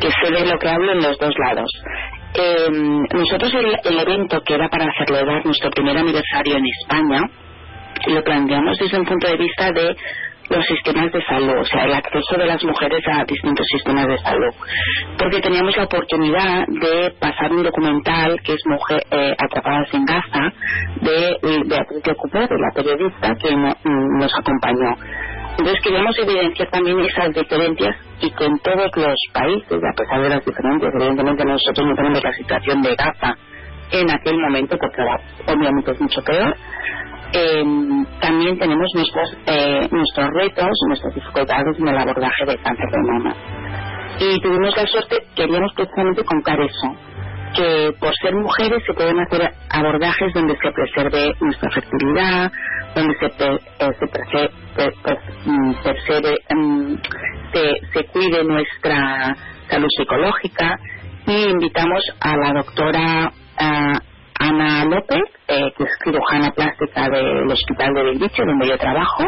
que 0.00 0.08
sé 0.10 0.32
de 0.32 0.46
lo 0.46 0.58
que 0.58 0.68
hablo 0.68 0.92
en 0.92 1.02
los 1.02 1.18
dos 1.18 1.34
lados. 1.38 1.70
Eh, 2.34 2.68
nosotros 3.14 3.54
el, 3.54 3.78
el 3.82 3.98
evento 4.00 4.40
que 4.42 4.54
era 4.54 4.68
para 4.68 4.86
celebrar 5.04 5.44
nuestro 5.44 5.70
primer 5.70 5.96
aniversario 5.96 6.56
en 6.56 6.64
España 6.82 7.22
lo 8.06 8.22
planteamos 8.22 8.78
desde 8.78 8.98
un 8.98 9.04
punto 9.06 9.26
de 9.28 9.36
vista 9.36 9.72
de 9.72 9.96
los 10.50 10.64
sistemas 10.66 11.12
de 11.12 11.22
salud, 11.24 11.58
o 11.60 11.64
sea, 11.64 11.84
el 11.84 11.92
acceso 11.94 12.36
de 12.38 12.46
las 12.46 12.62
mujeres 12.64 13.02
a 13.12 13.24
distintos 13.24 13.66
sistemas 13.70 14.06
de 14.08 14.18
salud. 14.18 14.54
Porque 15.18 15.40
teníamos 15.40 15.76
la 15.76 15.84
oportunidad 15.84 16.64
de 16.68 17.10
pasar 17.20 17.52
un 17.52 17.62
documental 17.62 18.40
que 18.42 18.52
es 18.54 18.60
Mujer 18.66 19.02
eh, 19.10 19.34
Atrapadas 19.38 19.92
en 19.92 20.04
Gaza, 20.04 20.52
de 21.02 21.36
Beatriz 21.66 22.02
de 22.02 22.14
Cupé, 22.14 22.40
de 22.40 22.58
la 22.58 22.70
periodista 22.74 23.34
que 23.36 23.54
no- 23.56 23.76
mm, 23.84 24.18
nos 24.20 24.32
acompañó. 24.38 24.96
Entonces 25.58 25.82
queríamos 25.82 26.16
evidenciar 26.18 26.70
también 26.70 27.00
esas 27.00 27.34
diferencias 27.34 27.96
y 28.20 28.30
que 28.30 28.44
en 28.44 28.58
todos 28.60 28.90
los 28.96 29.16
países, 29.32 29.80
a 29.84 29.96
pesar 29.96 30.22
de 30.22 30.28
las 30.28 30.44
diferencias, 30.44 30.92
evidentemente 30.94 31.44
nosotros 31.44 31.86
no 31.86 31.94
tenemos 31.96 32.22
la 32.22 32.32
situación 32.32 32.82
de 32.82 32.94
Gaza 32.94 33.34
en 33.90 34.10
aquel 34.10 34.38
momento, 34.38 34.76
porque 34.78 35.02
obviamente 35.52 35.90
es 35.92 36.00
mucho 36.00 36.22
peor, 36.22 36.54
eh, 37.32 37.64
también 38.20 38.58
tenemos 38.58 38.86
nuestros, 38.94 39.36
eh, 39.46 39.88
nuestros 39.90 40.28
retos, 40.34 40.68
nuestras 40.88 41.14
dificultades 41.14 41.78
en 41.78 41.88
el 41.88 41.98
abordaje 41.98 42.44
del 42.46 42.60
cáncer 42.62 42.86
de 42.90 43.12
mama. 43.12 43.34
Y 44.20 44.40
tuvimos 44.40 44.76
la 44.76 44.86
suerte, 44.86 45.16
queríamos 45.36 45.72
precisamente 45.74 46.24
contar 46.24 46.60
eso, 46.60 46.96
que 47.56 47.92
por 48.00 48.12
ser 48.16 48.34
mujeres 48.34 48.82
se 48.86 48.94
pueden 48.94 49.18
hacer 49.20 49.52
abordajes 49.70 50.32
donde 50.34 50.56
se 50.60 50.72
preserve 50.72 51.34
nuestra 51.40 51.70
fertilidad, 51.70 52.52
donde 52.94 53.14
se, 53.20 53.28
pe- 53.30 53.60
eh, 53.80 53.90
se, 54.00 54.06
pe- 54.08 55.18
mm, 55.46 55.74
mm, 56.50 56.98
se, 57.52 57.80
cuide 58.06 58.44
nuestra 58.44 59.36
salud 59.70 59.88
psicológica 59.96 60.78
y 61.26 61.44
invitamos 61.50 62.02
a 62.20 62.36
la 62.36 62.52
doctora 62.54 63.32
Ana 64.38 64.84
López, 64.84 65.22
eh, 65.48 65.72
que 65.76 65.84
es 65.84 65.90
cirujana 66.04 66.50
plástica 66.50 67.08
del 67.08 67.50
Hospital 67.50 67.94
de 67.94 68.02
Belviche, 68.02 68.44
donde 68.44 68.68
yo 68.68 68.78
trabajo, 68.78 69.24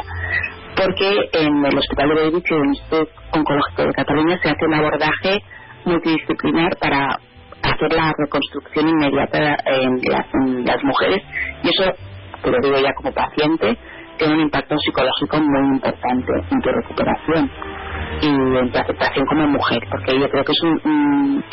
porque 0.77 1.29
en 1.33 1.65
el 1.65 1.79
Hospital 1.79 2.09
de 2.09 2.15
Belviche, 2.15 2.55
del 2.55 2.67
Instituto 2.67 3.11
Oncológico 3.33 3.83
de 3.83 3.93
Cataluña, 3.93 4.39
se 4.43 4.51
hace 4.51 4.67
un 4.67 4.75
abordaje 4.75 5.43
multidisciplinar 5.85 6.77
para 6.81 7.19
hacer 7.63 7.93
la 7.93 8.13
reconstrucción 8.17 8.89
inmediata 8.89 9.57
en 9.67 10.01
las, 10.65 10.83
mujeres. 10.85 11.23
Y 11.63 11.69
eso, 11.69 11.93
te 12.43 12.51
lo 12.51 12.59
digo 12.63 12.77
ya 12.81 12.93
como 12.95 13.13
paciente, 13.13 13.77
tiene 14.19 14.35
un 14.35 14.41
impacto 14.41 14.77
psicológico 14.79 15.39
muy 15.39 15.77
importante 15.77 16.33
en 16.51 16.61
tu 16.61 16.69
recuperación 16.71 17.51
y 18.23 18.27
en 18.27 18.73
tu 18.73 18.79
aceptación 18.79 19.27
como 19.27 19.47
mujer, 19.49 19.81
porque 19.91 20.19
yo 20.19 20.29
creo 20.29 20.45
que 20.45 20.53
es 20.53 20.63
un, 20.63 21.45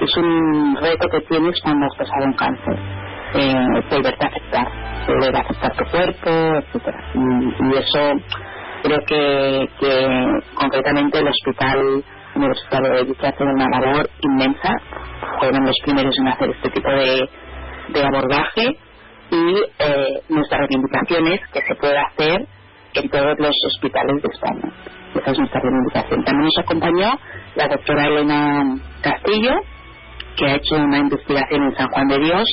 es 0.00 0.16
un 0.16 0.76
reto 0.76 1.08
que 1.08 1.20
tienes 1.22 1.60
cuando 1.62 1.86
has 1.86 1.96
pasado 1.98 2.24
un 2.24 2.34
cáncer, 2.34 2.78
eh, 3.34 3.66
volverte 3.90 4.24
a 4.24 4.28
aceptar, 4.28 4.68
volver 5.06 5.36
a 5.36 5.40
aceptar 5.40 5.76
tu 5.76 5.84
cuerpo, 5.90 6.30
etcétera 6.30 6.98
y, 7.14 7.76
eso 7.76 8.12
creo 8.82 8.98
que, 9.06 9.68
que 9.80 10.06
concretamente 10.54 11.18
el 11.18 11.28
hospital 11.28 12.04
universitario 12.34 13.04
de 13.04 13.14
que 13.14 13.26
hace 13.26 13.42
una 13.42 13.66
labor 13.80 14.08
inmensa 14.20 14.72
fueron 15.40 15.64
los 15.64 15.76
primeros 15.84 16.16
en 16.18 16.28
hacer 16.28 16.50
este 16.50 16.70
tipo 16.70 16.90
de, 16.90 17.28
de 17.88 18.02
abordaje 18.04 18.78
y 19.30 19.62
eh, 19.78 20.22
nuestra 20.28 20.58
reivindicación 20.58 21.26
es 21.28 21.40
que 21.52 21.60
se 21.62 21.74
pueda 21.74 22.02
hacer 22.02 22.46
en 22.94 23.08
todos 23.10 23.34
los 23.38 23.56
hospitales 23.66 24.22
de 24.22 24.28
España. 24.32 24.72
Esa 25.14 25.30
es 25.30 25.38
nuestra 25.38 25.60
reivindicación. 25.60 26.24
También 26.24 26.44
nos 26.44 26.58
acompañó 26.58 27.18
la 27.56 27.68
doctora 27.68 28.06
Elena 28.06 28.78
Castillo, 29.02 29.54
que 30.38 30.46
ha 30.46 30.56
hecho 30.56 30.76
una 30.76 30.98
investigación 30.98 31.64
en 31.64 31.76
San 31.76 31.88
Juan 31.88 32.08
de 32.08 32.18
Dios 32.18 32.44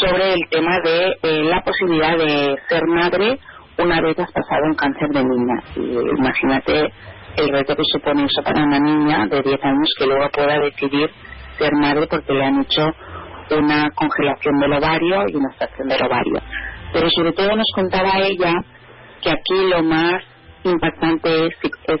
sobre 0.00 0.34
el 0.34 0.40
tema 0.50 0.78
de 0.84 1.18
eh, 1.22 1.44
la 1.44 1.62
posibilidad 1.62 2.16
de 2.16 2.56
ser 2.68 2.82
madre 2.86 3.38
una 3.78 4.00
vez 4.00 4.18
has 4.18 4.32
pasado 4.32 4.64
un 4.66 4.74
cáncer 4.74 5.08
de 5.08 5.24
niña. 5.24 5.62
Y 5.76 6.18
imagínate 6.18 6.92
el 7.36 7.48
reto 7.50 7.76
que 7.76 7.82
supone 7.92 8.24
eso 8.24 8.42
para 8.42 8.62
una 8.62 8.78
niña 8.80 9.26
de 9.26 9.42
10 9.42 9.64
años 9.64 9.88
que 9.98 10.06
luego 10.06 10.28
pueda 10.30 10.58
decidir 10.60 11.10
ser 11.58 11.72
madre 11.74 12.06
porque 12.08 12.32
le 12.32 12.44
han 12.44 12.60
hecho 12.60 12.92
una 13.50 13.90
congelación 13.94 14.58
del 14.60 14.72
ovario 14.72 15.22
y 15.28 15.36
una 15.36 15.48
extracción 15.50 15.88
del 15.88 16.02
ovario. 16.02 16.40
Pero 16.92 17.08
sobre 17.10 17.32
todo 17.32 17.56
nos 17.56 17.70
contaba 17.74 18.18
ella 18.18 18.52
que 19.22 19.30
aquí 19.30 19.68
lo 19.68 19.82
más 19.82 20.22
impactante 20.64 21.46
es, 21.46 21.54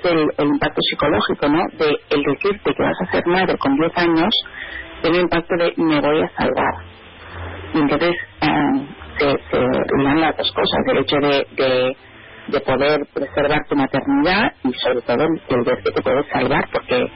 el, 0.04 0.46
impacto 0.46 0.80
psicológico, 0.90 1.48
¿no? 1.48 1.62
De 1.78 1.96
el 2.10 2.22
decirte 2.22 2.74
que 2.74 2.82
vas 2.82 2.96
a 3.00 3.12
ser 3.12 3.26
madre 3.26 3.56
con 3.58 3.76
10 3.76 3.96
años, 3.96 4.34
tiene 5.02 5.18
impacto 5.20 5.54
de 5.56 5.74
me 5.76 6.00
voy 6.00 6.22
a 6.22 6.28
salvar. 6.30 6.74
Y 7.74 7.78
entonces 7.78 8.16
eh, 8.40 8.86
se, 9.18 9.30
se 9.30 10.20
las 10.20 10.36
dos 10.36 10.52
cosas, 10.52 10.78
el 10.86 10.98
hecho 10.98 11.16
de 11.16 11.96
de 12.48 12.60
poder 12.60 13.00
preservar 13.12 13.60
tu 13.68 13.76
maternidad 13.76 14.52
y 14.64 14.72
sobre 14.72 15.02
todo 15.02 15.24
el 15.24 15.64
ver 15.64 15.82
que 15.82 15.90
te 15.92 16.02
puedes 16.02 16.26
salvar 16.32 16.64
porque, 16.72 17.06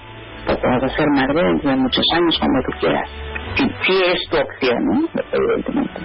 porque 0.46 0.96
ser 0.96 1.08
madre 1.10 1.42
dentro 1.42 1.70
de 1.70 1.76
muchos 1.76 2.04
años 2.14 2.38
cuando 2.38 2.60
tú 2.66 2.78
quieras. 2.80 3.08
Si, 3.56 3.64
sí 3.64 4.02
es 4.06 4.28
tu 4.30 4.36
opción, 4.36 4.84
¿no? 4.84 5.08
evidentemente. 5.32 6.00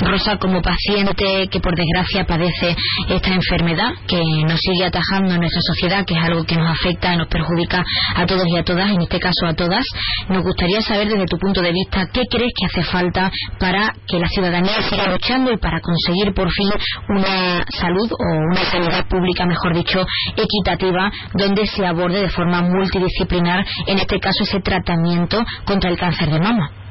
Rosa, 0.00 0.36
como 0.38 0.60
paciente 0.62 1.48
que 1.50 1.60
por 1.60 1.74
desgracia 1.76 2.24
padece 2.24 2.76
esta 3.08 3.30
enfermedad 3.30 3.92
que 4.06 4.20
nos 4.46 4.60
sigue 4.60 4.84
atajando 4.84 5.34
en 5.34 5.40
nuestra 5.40 5.60
sociedad, 5.62 6.04
que 6.04 6.14
es 6.14 6.24
algo 6.24 6.44
que 6.44 6.56
nos 6.56 6.70
afecta 6.70 7.14
y 7.14 7.16
nos 7.16 7.28
perjudica 7.28 7.84
a 8.14 8.26
todos 8.26 8.44
y 8.46 8.56
a 8.56 8.64
todas, 8.64 8.90
en 8.90 9.02
este 9.02 9.18
caso 9.18 9.46
a 9.46 9.54
todas, 9.54 9.84
nos 10.28 10.42
gustaría 10.42 10.80
saber 10.82 11.08
desde 11.08 11.26
tu 11.26 11.38
punto 11.38 11.62
de 11.62 11.72
vista 11.72 12.06
qué 12.12 12.22
crees 12.30 12.52
que 12.56 12.66
hace 12.66 12.82
falta 12.90 13.30
para 13.58 13.94
que 14.06 14.18
la 14.18 14.28
ciudadanía 14.28 14.82
siga 14.82 15.10
luchando 15.10 15.52
y 15.52 15.56
para 15.58 15.80
conseguir 15.80 16.34
por 16.34 16.50
fin 16.50 16.70
una 17.08 17.64
salud 17.78 18.10
o 18.12 18.52
una 18.52 18.64
sanidad 18.70 19.06
pública, 19.08 19.46
mejor 19.46 19.74
dicho, 19.74 20.04
equitativa, 20.36 21.10
donde 21.34 21.66
se 21.66 21.86
aborde 21.86 22.20
de 22.20 22.30
forma 22.30 22.62
multidisciplinar, 22.62 23.64
en 23.86 23.98
este 23.98 24.18
caso, 24.20 24.42
ese 24.42 24.60
tratamiento 24.60 25.44
contra 25.64 25.90
el 25.90 25.98
cáncer 25.98 26.30
de 26.30 26.40
mama. 26.40 26.85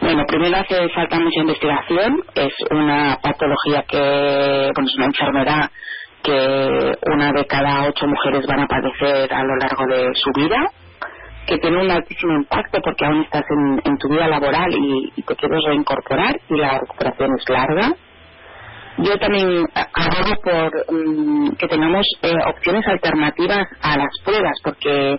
Bueno, 0.00 0.24
primero 0.26 0.56
hace 0.56 0.88
falta 0.90 1.18
mucha 1.20 1.40
investigación. 1.40 2.22
Es 2.34 2.52
una 2.70 3.18
patología 3.22 3.84
que, 3.88 4.70
bueno, 4.74 4.88
es 4.88 4.96
una 4.96 5.06
enfermedad 5.06 5.70
que 6.22 6.92
una 7.06 7.32
de 7.32 7.44
cada 7.46 7.88
ocho 7.88 8.06
mujeres 8.06 8.46
van 8.46 8.60
a 8.60 8.66
padecer 8.66 9.32
a 9.32 9.42
lo 9.42 9.56
largo 9.56 9.86
de 9.86 10.14
su 10.14 10.30
vida, 10.34 10.70
que 11.46 11.58
tiene 11.58 11.82
un 11.82 11.90
altísimo 11.90 12.34
impacto 12.34 12.80
porque 12.82 13.04
aún 13.04 13.22
estás 13.22 13.44
en, 13.84 13.98
tu 13.98 14.08
vida 14.08 14.28
laboral 14.28 14.72
y, 14.72 15.22
te 15.22 15.34
quieres 15.34 15.60
reincorporar 15.66 16.36
y 16.48 16.56
la 16.56 16.78
recuperación 16.78 17.30
es 17.38 17.48
larga. 17.48 17.92
Yo 18.98 19.18
también 19.18 19.64
abogo 19.74 20.34
por 20.44 20.94
mm, 20.94 21.56
que 21.56 21.66
tengamos 21.66 22.06
eh, 22.22 22.34
opciones 22.46 22.86
alternativas 22.86 23.66
a 23.80 23.96
las 23.96 24.10
pruebas, 24.24 24.54
porque 24.62 25.18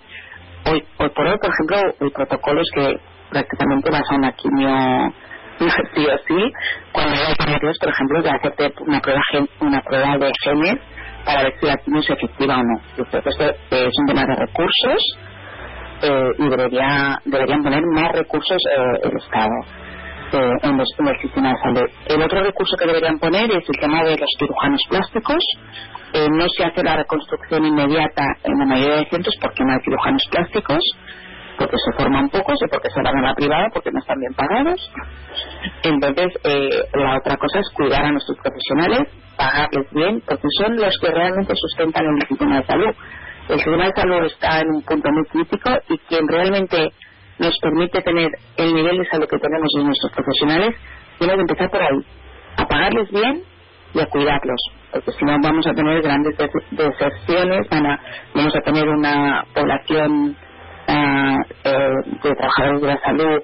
hoy, 0.70 0.84
hoy 1.00 1.10
por 1.10 1.28
hoy, 1.28 1.38
por 1.38 1.52
ejemplo, 1.52 1.96
el 2.00 2.12
protocolo 2.12 2.62
es 2.62 2.70
que 2.74 3.13
prácticamente 3.34 3.92
vas 3.92 4.04
a 4.10 4.16
una 4.16 4.32
quimio 4.34 5.14
sí 5.60 6.06
o 6.06 6.18
sí, 6.28 6.54
cuando 6.92 7.14
hay 7.14 7.26
alternativas, 7.28 7.78
por 7.80 7.90
ejemplo, 7.90 8.22
de 8.22 8.30
hacerte 8.30 8.74
una 8.86 9.00
prueba, 9.00 9.22
una 9.60 9.82
prueba 9.82 10.18
de 10.18 10.32
genes 10.44 10.76
para 11.26 11.44
ver 11.44 11.54
si 11.60 11.66
la 11.66 11.78
quimio 11.78 12.02
es 12.02 12.10
efectiva 12.10 12.56
o 12.56 12.64
no. 12.64 12.82
Yo 12.98 13.06
creo 13.06 13.24
que 13.24 13.30
esto 13.30 13.46
es 13.72 13.92
un 14.00 14.08
tema 14.08 14.26
de 14.26 14.36
recursos 14.36 15.18
eh, 16.02 16.32
y 16.38 16.50
debería, 16.50 17.18
deberían 17.26 17.64
poner 17.64 17.82
más 17.94 18.12
recursos 18.12 18.58
eh, 18.58 19.00
el 19.04 19.18
Estado 19.18 19.54
eh, 20.34 20.52
en, 20.64 20.78
los, 20.78 20.88
en, 21.00 21.08
el 21.08 21.22
sistema 21.22 21.50
de 21.50 21.56
salud. 21.64 21.90
El 22.08 22.22
otro 22.22 22.44
recurso 22.44 22.76
que 22.78 22.88
deberían 22.88 23.20
poner 23.20 23.46
es 23.52 23.64
el 23.70 23.80
tema 23.80 24.04
de 24.04 24.18
los 24.18 24.30
cirujanos 24.38 24.82
plásticos. 24.90 25.44
Eh, 26.14 26.28
no 26.30 26.46
se 26.50 26.66
hace 26.66 26.84
la 26.84 26.98
reconstrucción 26.98 27.66
inmediata 27.66 28.24
en 28.44 28.60
la 28.60 28.66
mayoría 28.66 28.98
de 28.98 29.10
centros 29.10 29.36
porque 29.42 29.64
no 29.64 29.74
hay 29.74 29.80
cirujanos 29.84 30.24
plásticos 30.30 30.84
porque 31.64 31.78
se 31.78 32.04
forman 32.04 32.28
pocos 32.30 32.60
y 32.62 32.68
porque 32.68 32.90
se 32.90 33.02
van 33.02 33.18
a 33.18 33.22
la 33.22 33.34
privada 33.36 33.70
porque 33.74 33.90
no 33.90 34.00
están 34.00 34.20
bien 34.20 34.34
pagados. 34.34 34.92
Entonces, 35.84 36.28
eh, 36.44 36.84
la 36.94 37.18
otra 37.20 37.38
cosa 37.38 37.60
es 37.60 37.70
cuidar 37.74 38.04
a 38.04 38.12
nuestros 38.12 38.38
profesionales, 38.44 39.08
pagarles 39.38 39.88
bien, 39.92 40.22
porque 40.28 40.48
son 40.60 40.76
los 40.76 40.94
que 41.00 41.08
realmente 41.10 41.54
sustentan 41.56 42.04
el 42.04 42.28
sistema 42.28 42.58
de 42.60 42.66
salud. 42.66 42.96
El 43.48 43.56
sistema 43.56 43.86
de 43.86 43.94
salud 43.96 44.26
está 44.26 44.60
en 44.60 44.68
un 44.76 44.82
punto 44.84 45.10
muy 45.10 45.24
crítico 45.32 45.72
y 45.88 45.98
quien 46.00 46.28
realmente 46.28 46.92
nos 47.40 47.58
permite 47.62 48.02
tener 48.02 48.30
el 48.58 48.74
nivel 48.74 48.98
de 48.98 49.06
salud 49.06 49.28
que 49.30 49.40
tenemos 49.40 49.70
en 49.78 49.86
nuestros 49.86 50.12
profesionales, 50.12 50.76
tiene 51.18 51.34
que 51.36 51.42
empezar 51.42 51.70
por 51.70 51.82
ahí, 51.82 52.06
a 52.58 52.68
pagarles 52.68 53.10
bien 53.10 53.42
y 53.94 54.00
a 54.02 54.06
cuidarlos, 54.08 54.62
porque 54.92 55.12
si 55.14 55.24
no 55.24 55.38
vamos 55.42 55.66
a 55.66 55.74
tener 55.74 56.02
grandes 56.02 56.36
deserciones, 56.72 57.68
vamos 58.34 58.56
a 58.56 58.62
tener 58.62 58.88
una 58.90 59.46
población 59.54 60.36
eh, 60.88 61.38
de 62.24 62.36
trabajadores 62.36 62.82
de 62.82 62.88
la 62.88 63.00
salud 63.02 63.42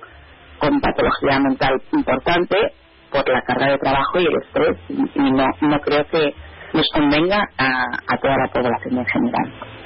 con 0.59 0.81
patología 0.81 1.39
mental 1.39 1.81
importante 1.93 2.55
por 3.11 3.27
la 3.29 3.41
carga 3.41 3.71
de 3.71 3.77
trabajo 3.77 4.19
y 4.19 4.25
el 4.25 4.35
estrés 4.43 4.77
y 5.15 5.31
no, 5.31 5.45
no 5.61 5.79
creo 5.79 6.05
que 6.11 6.33
nos 6.73 6.87
convenga 6.93 7.43
a, 7.57 7.83
a 8.07 8.17
toda 8.21 8.35
la 8.37 8.51
población 8.53 8.99
en 8.99 9.05
general. 9.05 9.79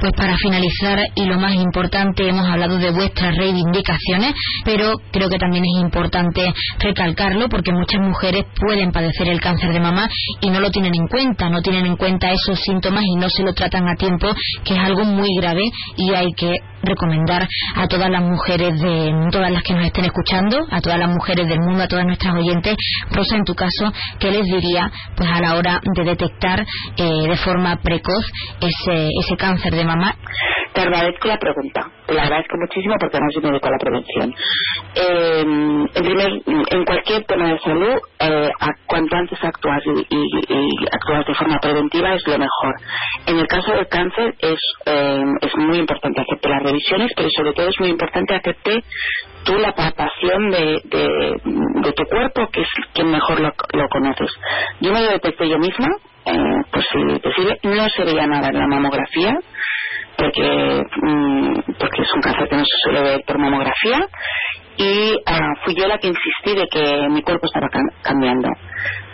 Pues 0.00 0.12
para 0.16 0.36
finalizar 0.36 0.98
y 1.14 1.24
lo 1.24 1.38
más 1.38 1.54
importante, 1.54 2.28
hemos 2.28 2.46
hablado 2.46 2.78
de 2.78 2.90
vuestras 2.90 3.36
reivindicaciones, 3.36 4.34
pero 4.64 4.94
creo 5.10 5.28
que 5.28 5.38
también 5.38 5.64
es 5.64 5.82
importante 5.82 6.52
recalcarlo 6.78 7.48
porque 7.48 7.72
muchas 7.72 8.00
mujeres 8.00 8.44
pueden 8.60 8.92
padecer 8.92 9.28
el 9.28 9.40
cáncer 9.40 9.72
de 9.72 9.80
mama 9.80 10.08
y 10.40 10.50
no 10.50 10.60
lo 10.60 10.70
tienen 10.70 10.92
en 10.94 11.08
cuenta, 11.08 11.48
no 11.48 11.62
tienen 11.62 11.86
en 11.86 11.96
cuenta 11.96 12.30
esos 12.30 12.60
síntomas 12.60 13.02
y 13.04 13.16
no 13.16 13.28
se 13.28 13.42
lo 13.42 13.52
tratan 13.54 13.88
a 13.88 13.96
tiempo, 13.96 14.28
que 14.64 14.74
es 14.74 14.80
algo 14.80 15.04
muy 15.04 15.28
grave 15.40 15.62
y 15.96 16.12
hay 16.12 16.32
que 16.32 16.54
recomendar 16.84 17.46
a 17.76 17.86
todas 17.88 18.10
las 18.10 18.22
mujeres 18.22 18.80
de 18.80 19.28
todas 19.30 19.50
las 19.50 19.62
que 19.62 19.74
nos 19.74 19.86
estén 19.86 20.04
escuchando, 20.04 20.58
a 20.70 20.80
todas 20.80 20.98
las 20.98 21.08
mujeres 21.08 21.48
del 21.48 21.60
mundo, 21.60 21.82
a 21.82 21.88
todas 21.88 22.06
nuestras 22.06 22.34
oyentes, 22.34 22.76
Rosa, 23.10 23.36
en 23.36 23.44
tu 23.44 23.54
caso, 23.54 23.92
¿qué 24.18 24.30
les 24.30 24.44
diría 24.44 24.90
pues 25.16 25.28
a 25.30 25.40
la 25.40 25.54
hora 25.56 25.80
de 25.82 26.04
detectar 26.04 26.64
eh, 26.96 27.28
de 27.28 27.36
forma 27.36 27.76
precoz 27.76 28.24
ese, 28.60 29.08
ese 29.20 29.36
cáncer 29.36 29.74
de 29.74 29.84
mamá? 29.84 30.16
Te 30.74 30.80
agradezco 30.80 31.28
la 31.28 31.38
pregunta, 31.38 31.86
te 32.04 32.14
la 32.14 32.22
agradezco 32.24 32.56
muchísimo 32.58 32.96
porque 32.98 33.16
además 33.16 33.34
yo 33.34 33.40
me 33.42 33.48
dedico 33.50 33.68
a 33.68 33.70
la 33.70 33.78
prevención. 33.78 34.34
Eh, 34.96 35.40
en, 35.94 36.04
primer, 36.04 36.32
en 36.46 36.84
cualquier 36.84 37.24
tema 37.26 37.52
de 37.52 37.58
salud, 37.60 37.96
eh, 38.18 38.50
cuanto 38.86 39.16
antes 39.16 39.38
actúas 39.44 39.82
y, 39.86 40.86
actúas 40.90 41.26
de 41.26 41.34
forma 41.34 41.58
preventiva 41.60 42.14
es 42.14 42.26
lo 42.26 42.38
mejor. 42.38 42.74
En 43.26 43.38
el 43.38 43.46
caso 43.46 43.70
del 43.70 43.86
cáncer 43.86 44.34
es, 44.40 44.58
eh, 44.86 45.22
es 45.42 45.56
muy 45.56 45.78
importante 45.78 46.20
hacerte 46.20 46.48
las 46.48 46.62
revisiones, 46.64 47.12
pero 47.14 47.28
sobre 47.36 47.52
todo 47.52 47.68
es 47.68 47.78
muy 47.78 47.90
importante 47.90 48.34
hacerte 48.34 48.82
tú 49.44 49.54
la 49.58 49.72
palpación 49.74 50.50
de, 50.50 50.80
de, 50.84 51.92
tu 51.92 52.04
cuerpo, 52.06 52.48
que 52.52 52.62
es 52.62 52.68
quien 52.92 53.12
mejor 53.12 53.38
lo, 53.38 53.52
lo 53.74 53.88
conoces. 53.88 54.30
Yo 54.80 54.92
me 54.92 55.02
lo 55.02 55.10
detecté 55.12 55.48
yo 55.48 55.58
misma, 55.58 55.86
eh, 56.26 56.62
pues 56.72 56.84
si 56.90 56.98
sirve, 57.36 57.58
no 57.62 57.88
se 57.90 58.04
veía 58.04 58.26
nada 58.26 58.48
en 58.48 58.58
la 58.58 58.66
mamografía, 58.66 59.38
porque, 60.16 60.82
mm, 61.02 61.54
porque 61.78 62.02
es 62.02 62.14
un 62.14 62.20
cáncer 62.20 62.48
que 62.48 62.56
no 62.56 62.64
se 62.64 62.78
suele 62.82 63.02
ver 63.02 63.20
por 63.26 63.38
mamografía, 63.38 64.06
y 64.76 65.18
ah, 65.26 65.52
fui 65.64 65.74
yo 65.74 65.86
la 65.86 65.98
que 65.98 66.08
insistí 66.08 66.54
de 66.54 66.66
que 66.66 67.08
mi 67.08 67.22
cuerpo 67.22 67.46
estaba 67.46 67.68
cambiando. 68.02 68.48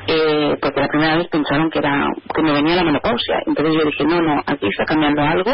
Eh, 0.07 0.57
porque 0.61 0.81
la 0.81 0.89
primera 0.89 1.17
vez 1.19 1.29
pensaron 1.29 1.71
que 1.71 1.79
era 1.79 2.09
que 2.35 2.43
me 2.43 2.53
venía 2.53 2.77
la 2.77 2.85
menopausia. 2.85 3.43
Entonces 3.47 3.75
yo 3.75 3.85
dije, 3.85 4.05
no, 4.05 4.21
no, 4.23 4.43
aquí 4.47 4.67
está 4.67 4.85
cambiando 4.85 5.23
algo 5.23 5.53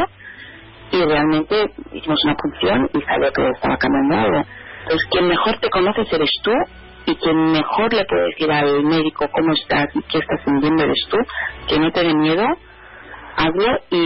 y 0.93 1.03
realmente 1.03 1.73
hicimos 1.93 2.19
una 2.25 2.37
función 2.37 2.89
y 2.95 3.01
salió 3.03 3.33
que 3.33 3.49
estaba 3.49 3.77
cambiando 3.77 4.17
algo. 4.17 4.49
Entonces, 4.83 5.09
quien 5.11 5.27
mejor 5.27 5.59
te 5.59 5.69
conoces 5.69 6.13
eres 6.13 6.31
tú 6.43 6.53
y 7.07 7.15
quien 7.17 7.53
mejor 7.53 7.93
le 7.93 8.05
puede 8.05 8.27
decir 8.27 8.51
al 8.51 8.85
médico 8.85 9.27
cómo 9.33 9.53
estás 9.53 9.87
qué 10.09 10.19
estás 10.19 10.41
sintiendo 10.45 10.85
eres 10.85 11.07
tú, 11.11 11.17
que 11.69 11.79
no 11.79 11.91
te 11.91 12.05
dé 12.05 12.15
miedo, 12.15 12.45
hazlo 13.37 13.79
y, 13.91 14.05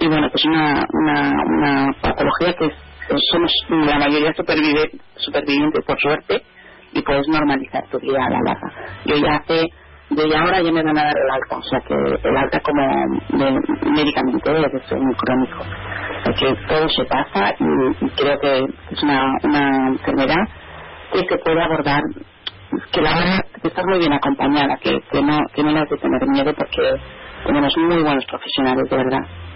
y 0.00 0.06
bueno, 0.06 0.28
pues 0.30 0.44
una, 0.44 0.84
una, 0.92 1.32
una 1.44 1.92
patología 2.00 2.54
que 2.54 2.70
somos 3.30 3.52
la 3.68 3.98
mayoría 3.98 4.32
supervivientes 4.34 5.84
por 5.84 5.98
suerte 6.00 6.42
y 6.92 7.02
puedes 7.02 7.26
normalizar 7.28 7.84
tu 7.90 7.98
vida 7.98 8.18
a 8.24 8.30
la 8.30 8.40
larga. 8.40 8.72
Yo 9.04 9.16
ya 9.16 9.36
hace, 9.36 9.66
yo 10.10 10.26
ya 10.26 10.40
ahora 10.40 10.62
ya 10.62 10.72
me 10.72 10.82
van 10.82 10.98
a 10.98 11.04
dar 11.04 11.14
el 11.16 11.30
alta, 11.30 11.56
o 11.56 11.62
sea 11.62 11.80
que 11.80 11.94
el 11.94 12.36
alta 12.36 12.60
como 12.60 12.82
de, 12.82 13.90
médicamente 13.90 14.50
es 14.50 14.92
muy 14.92 15.14
crónico. 15.14 15.58
O 15.60 16.24
sea 16.24 16.34
que 16.34 16.66
todo 16.66 16.88
se 16.88 17.04
pasa 17.04 17.54
y, 17.58 18.08
creo 18.16 18.38
que 18.40 18.64
es 18.90 19.02
una, 19.02 19.32
una 19.42 19.88
enfermedad 19.88 20.48
que 21.12 21.20
se 21.20 21.38
puede 21.38 21.62
abordar 21.62 22.02
que 22.92 23.00
la 23.00 23.14
verdad 23.14 23.38
que 23.62 23.68
estás 23.68 23.84
muy 23.86 23.98
bien 23.98 24.12
acompañada, 24.12 24.76
que, 24.76 25.00
que 25.10 25.22
no 25.22 25.38
que 25.54 25.62
no 25.62 25.70
has 25.70 25.88
de 25.88 25.96
tener 25.96 26.20
miedo 26.28 26.54
porque 26.54 27.00
tenemos 27.46 27.74
muy 27.78 28.02
buenos 28.02 28.24
profesionales 28.26 28.90
de 28.90 28.96
verdad. 28.96 29.47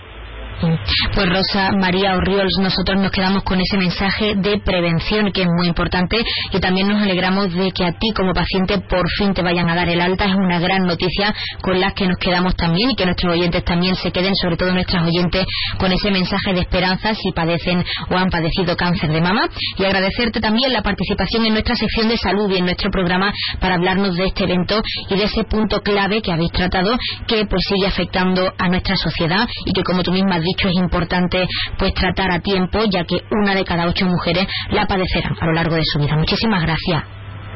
Pues 0.62 1.28
Rosa 1.28 1.72
María 1.72 2.14
Orriols, 2.14 2.58
nosotros 2.60 3.00
nos 3.00 3.10
quedamos 3.10 3.42
con 3.42 3.60
ese 3.60 3.76
mensaje 3.76 4.34
de 4.36 4.60
prevención 4.64 5.32
que 5.32 5.42
es 5.42 5.48
muy 5.48 5.66
importante 5.66 6.22
y 6.52 6.60
también 6.60 6.86
nos 6.86 7.02
alegramos 7.02 7.52
de 7.52 7.72
que 7.72 7.84
a 7.84 7.92
ti 7.92 8.12
como 8.14 8.32
paciente 8.32 8.78
por 8.78 9.04
fin 9.18 9.34
te 9.34 9.42
vayan 9.42 9.68
a 9.68 9.74
dar 9.74 9.88
el 9.88 10.00
alta. 10.00 10.26
Es 10.26 10.36
una 10.36 10.60
gran 10.60 10.86
noticia 10.86 11.34
con 11.62 11.80
la 11.80 11.90
que 11.92 12.06
nos 12.06 12.16
quedamos 12.18 12.54
también 12.54 12.90
y 12.90 12.94
que 12.94 13.04
nuestros 13.04 13.32
oyentes 13.32 13.64
también 13.64 13.96
se 13.96 14.12
queden, 14.12 14.36
sobre 14.36 14.56
todo 14.56 14.72
nuestras 14.72 15.04
oyentes, 15.04 15.46
con 15.78 15.90
ese 15.90 16.12
mensaje 16.12 16.52
de 16.52 16.60
esperanza 16.60 17.12
si 17.14 17.32
padecen 17.32 17.84
o 18.10 18.16
han 18.16 18.30
padecido 18.30 18.76
cáncer 18.76 19.10
de 19.10 19.20
mama. 19.20 19.48
Y 19.78 19.84
agradecerte 19.84 20.40
también 20.40 20.72
la 20.72 20.82
participación 20.82 21.44
en 21.44 21.54
nuestra 21.54 21.74
sección 21.74 22.08
de 22.08 22.16
salud 22.16 22.48
y 22.52 22.58
en 22.58 22.66
nuestro 22.66 22.88
programa 22.92 23.32
para 23.58 23.74
hablarnos 23.74 24.14
de 24.14 24.26
este 24.26 24.44
evento 24.44 24.80
y 25.08 25.16
de 25.16 25.24
ese 25.24 25.42
punto 25.42 25.80
clave 25.80 26.22
que 26.22 26.30
habéis 26.30 26.52
tratado 26.52 26.96
que 27.26 27.46
pues 27.46 27.62
sigue 27.68 27.88
afectando 27.88 28.52
a 28.56 28.68
nuestra 28.68 28.94
sociedad 28.96 29.48
y 29.66 29.72
que 29.72 29.82
como 29.82 30.04
tú 30.04 30.12
misma 30.12 30.36
has 30.36 30.42
dicho 30.42 30.51
es 30.58 30.74
importante 30.74 31.46
pues 31.78 31.94
tratar 31.94 32.30
a 32.30 32.40
tiempo 32.40 32.80
ya 32.90 33.04
que 33.04 33.16
una 33.30 33.54
de 33.54 33.64
cada 33.64 33.86
ocho 33.86 34.06
mujeres 34.06 34.46
la 34.70 34.86
padecerán 34.86 35.36
a 35.40 35.46
lo 35.46 35.52
largo 35.52 35.74
de 35.74 35.82
su 35.84 35.98
vida. 35.98 36.16
Muchísimas 36.16 36.62
gracias. 36.62 37.04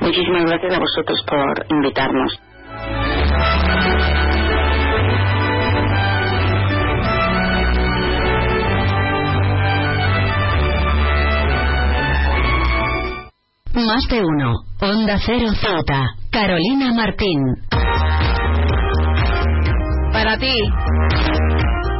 Muchísimas 0.01 0.45
gracias 0.45 0.75
a 0.75 0.79
vosotros 0.79 1.25
por 1.27 1.67
invitarnos. 1.71 2.41
Más 13.75 14.09
de 14.09 14.21
uno. 14.21 14.55
Onda 14.81 15.19
Cero 15.25 15.53
Zota. 15.61 16.07
Carolina 16.31 16.93
Martín. 16.95 17.41
Para 20.13 20.39
ti 20.39 20.55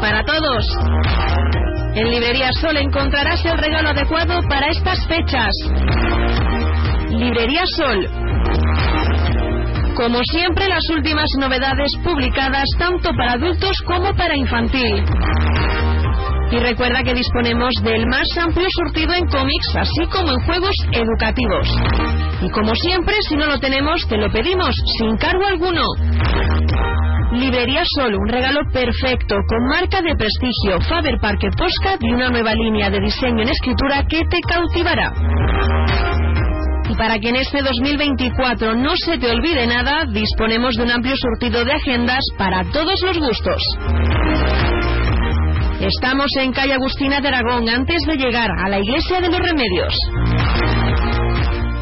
para 0.07 0.23
todos. 0.23 0.65
En 1.97 2.11
Librería 2.13 2.51
Sol 2.61 2.77
encontrarás 2.77 3.45
el 3.45 3.59
regalo 3.59 3.89
adecuado 3.89 4.39
para 4.49 4.69
estas 4.69 5.05
fechas. 5.09 5.51
Librería 7.11 7.65
Sol. 7.77 8.07
Como 9.97 10.21
siempre, 10.31 10.69
las 10.69 10.85
últimas 10.95 11.27
novedades 11.41 11.91
publicadas 12.05 12.67
tanto 12.79 13.11
para 13.17 13.33
adultos 13.33 13.77
como 13.85 14.15
para 14.15 14.37
infantil. 14.37 15.03
Y 16.53 16.59
recuerda 16.61 17.03
que 17.03 17.13
disponemos 17.15 17.75
del 17.83 18.07
más 18.07 18.29
amplio 18.39 18.69
surtido 18.71 19.13
en 19.13 19.27
cómics, 19.27 19.75
así 19.77 20.07
como 20.07 20.31
en 20.31 20.41
juegos 20.47 20.77
educativos. 20.93 21.69
Y 22.43 22.51
como 22.51 22.77
siempre, 22.77 23.17
si 23.29 23.35
no 23.35 23.47
lo 23.47 23.59
tenemos, 23.59 24.07
te 24.09 24.19
lo 24.19 24.31
pedimos 24.31 24.73
sin 25.01 25.17
cargo 25.17 25.47
alguno. 25.47 25.83
Librería 27.37 27.83
Sol, 27.97 28.15
un 28.15 28.29
regalo 28.29 28.61
perfecto 28.73 29.37
con 29.47 29.67
marca 29.69 30.01
de 30.01 30.17
prestigio 30.17 30.81
Faber 30.89 31.19
Parker 31.21 31.51
Postcard 31.57 31.99
y 32.01 32.13
una 32.13 32.31
nueva 32.31 32.55
línea 32.55 32.89
de 32.89 33.01
diseño 33.01 33.43
en 33.43 33.49
escritura 33.49 34.05
que 34.09 34.23
te 34.25 34.41
cautivará. 34.41 35.13
Y 36.89 36.95
para 36.95 37.19
que 37.19 37.29
en 37.29 37.37
este 37.37 37.61
2024 37.63 38.75
no 38.75 38.97
se 38.97 39.19
te 39.19 39.31
olvide 39.31 39.67
nada, 39.67 40.07
disponemos 40.07 40.77
de 40.77 40.85
un 40.85 40.91
amplio 40.93 41.15
surtido 41.17 41.65
de 41.65 41.73
agendas 41.73 42.25
para 42.39 42.65
todos 42.71 43.01
los 43.05 43.19
gustos. 43.19 43.63
Estamos 45.81 46.31
en 46.41 46.53
calle 46.53 46.73
Agustina 46.73 47.21
de 47.21 47.29
Aragón 47.29 47.69
antes 47.69 48.03
de 48.07 48.17
llegar 48.17 48.51
a 48.51 48.69
la 48.71 48.79
Iglesia 48.79 49.21
de 49.21 49.29
los 49.29 49.41
Remedios. 49.41 49.95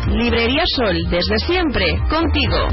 Librería 0.08 0.64
Sol, 0.76 0.96
desde 1.10 1.38
siempre, 1.46 1.86
contigo. 2.10 2.68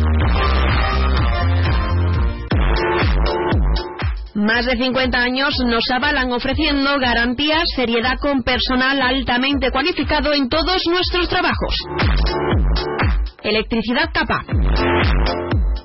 Más 4.34 4.65
de 4.65 4.78
50 4.78 5.17
años 5.17 5.54
nos 5.65 5.84
avalan 5.91 6.32
ofreciendo 6.32 6.98
garantías, 7.00 7.63
seriedad 7.76 8.17
con 8.20 8.44
personal 8.44 9.02
altamente 9.02 9.72
cualificado 9.72 10.34
en 10.34 10.48
todos 10.48 10.82
nuestros 10.89 11.28
trabajos. 11.28 11.76
Electricidad 13.44 14.10
capa. 14.13 14.46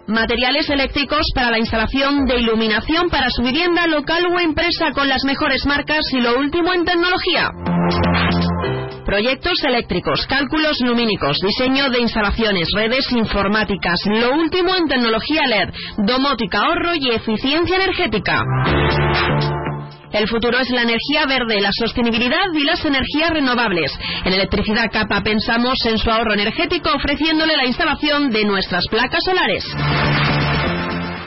Materiales 0.06 0.70
eléctricos 0.70 1.26
para 1.34 1.50
la 1.50 1.58
instalación 1.58 2.26
de 2.26 2.38
iluminación 2.38 3.08
para 3.10 3.30
su 3.30 3.42
vivienda 3.42 3.88
local 3.88 4.24
o 4.32 4.38
empresa 4.38 4.92
con 4.92 5.08
las 5.08 5.24
mejores 5.24 5.66
marcas 5.66 6.02
y 6.12 6.20
lo 6.20 6.38
último 6.38 6.72
en 6.72 6.84
tecnología. 6.84 7.50
Proyectos 9.06 9.62
eléctricos, 9.62 10.26
cálculos 10.26 10.78
lumínicos, 10.80 11.38
diseño 11.38 11.88
de 11.90 12.00
instalaciones, 12.00 12.66
redes 12.74 13.06
informáticas, 13.12 14.00
lo 14.04 14.34
último 14.34 14.74
en 14.74 14.88
tecnología 14.88 15.46
LED, 15.46 15.68
domótica, 15.98 16.58
ahorro 16.58 16.92
y 16.96 17.10
eficiencia 17.10 17.76
energética. 17.76 18.42
El 20.10 20.26
futuro 20.26 20.58
es 20.58 20.70
la 20.70 20.82
energía 20.82 21.24
verde, 21.28 21.60
la 21.60 21.70
sostenibilidad 21.70 22.52
y 22.52 22.64
las 22.64 22.84
energías 22.84 23.30
renovables. 23.30 23.96
En 24.24 24.32
Electricidad 24.32 24.90
Capa 24.90 25.22
pensamos 25.22 25.78
en 25.84 25.98
su 25.98 26.10
ahorro 26.10 26.34
energético 26.34 26.90
ofreciéndole 26.92 27.56
la 27.56 27.66
instalación 27.66 28.30
de 28.30 28.44
nuestras 28.44 28.84
placas 28.90 29.20
solares. 29.24 29.64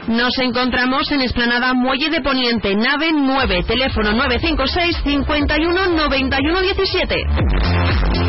Nos 0.10 0.36
encontramos 0.40 1.12
en 1.12 1.22
Esplanada 1.22 1.76
Muelle 1.76 2.10
de 2.10 2.20
Poniente, 2.22 2.76
nave 2.76 3.12
9, 3.14 3.64
teléfono 3.68 4.12
956 4.12 4.98
51 5.04 5.88
91 5.96 6.62
17. 6.62 8.29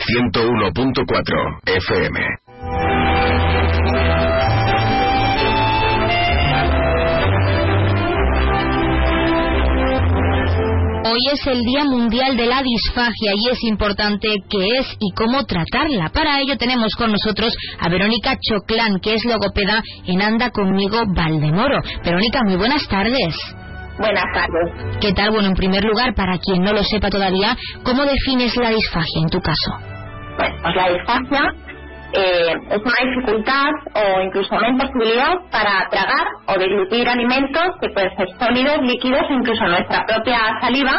101.4 0.00 1.60
FM. 1.66 2.20
Hoy 11.04 11.18
es 11.32 11.46
el 11.46 11.62
Día 11.64 11.84
Mundial 11.84 12.36
de 12.36 12.46
la 12.46 12.62
Disfagia 12.62 13.32
y 13.34 13.50
es 13.50 13.62
importante 13.64 14.28
qué 14.48 14.78
es 14.78 14.86
y 14.98 15.12
cómo 15.12 15.44
tratarla. 15.44 16.08
Para 16.10 16.40
ello 16.40 16.56
tenemos 16.56 16.94
con 16.96 17.12
nosotros 17.12 17.54
a 17.78 17.88
Verónica 17.90 18.38
Choclán, 18.40 19.00
que 19.00 19.14
es 19.14 19.24
logopeda 19.24 19.82
en 20.06 20.22
Anda 20.22 20.50
conmigo 20.50 20.98
Valdemoro. 21.14 21.80
Verónica, 22.04 22.42
muy 22.44 22.56
buenas 22.56 22.88
tardes. 22.88 23.36
Buenas 24.00 24.24
tardes. 24.32 24.96
¿Qué 24.98 25.12
tal? 25.12 25.30
Bueno, 25.30 25.48
en 25.48 25.54
primer 25.54 25.84
lugar, 25.84 26.14
para 26.14 26.38
quien 26.38 26.62
no 26.62 26.72
lo 26.72 26.82
sepa 26.82 27.10
todavía, 27.10 27.54
¿cómo 27.84 28.02
defines 28.04 28.56
la 28.56 28.70
disfagia 28.70 29.20
en 29.20 29.28
tu 29.28 29.38
caso? 29.40 29.70
Bueno, 30.38 30.56
pues 30.62 30.74
la 30.74 30.88
disfagia 30.88 31.52
eh, 32.14 32.54
es 32.70 32.80
una 32.80 33.10
dificultad 33.12 33.68
o 33.92 34.22
incluso 34.22 34.54
una 34.56 34.68
imposibilidad 34.70 35.34
para 35.52 35.86
tragar 35.90 36.26
o 36.46 36.58
deglutir 36.58 37.06
alimentos 37.10 37.76
que 37.78 37.90
pueden 37.90 38.16
ser 38.16 38.28
sólidos, 38.38 38.78
líquidos 38.80 39.20
o 39.28 39.34
incluso 39.34 39.66
nuestra 39.66 40.06
propia 40.06 40.38
saliva 40.62 40.96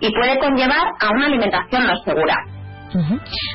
y 0.00 0.12
puede 0.12 0.38
conllevar 0.38 0.92
a 1.00 1.08
una 1.10 1.26
alimentación 1.26 1.86
no 1.86 1.96
segura. 2.04 2.36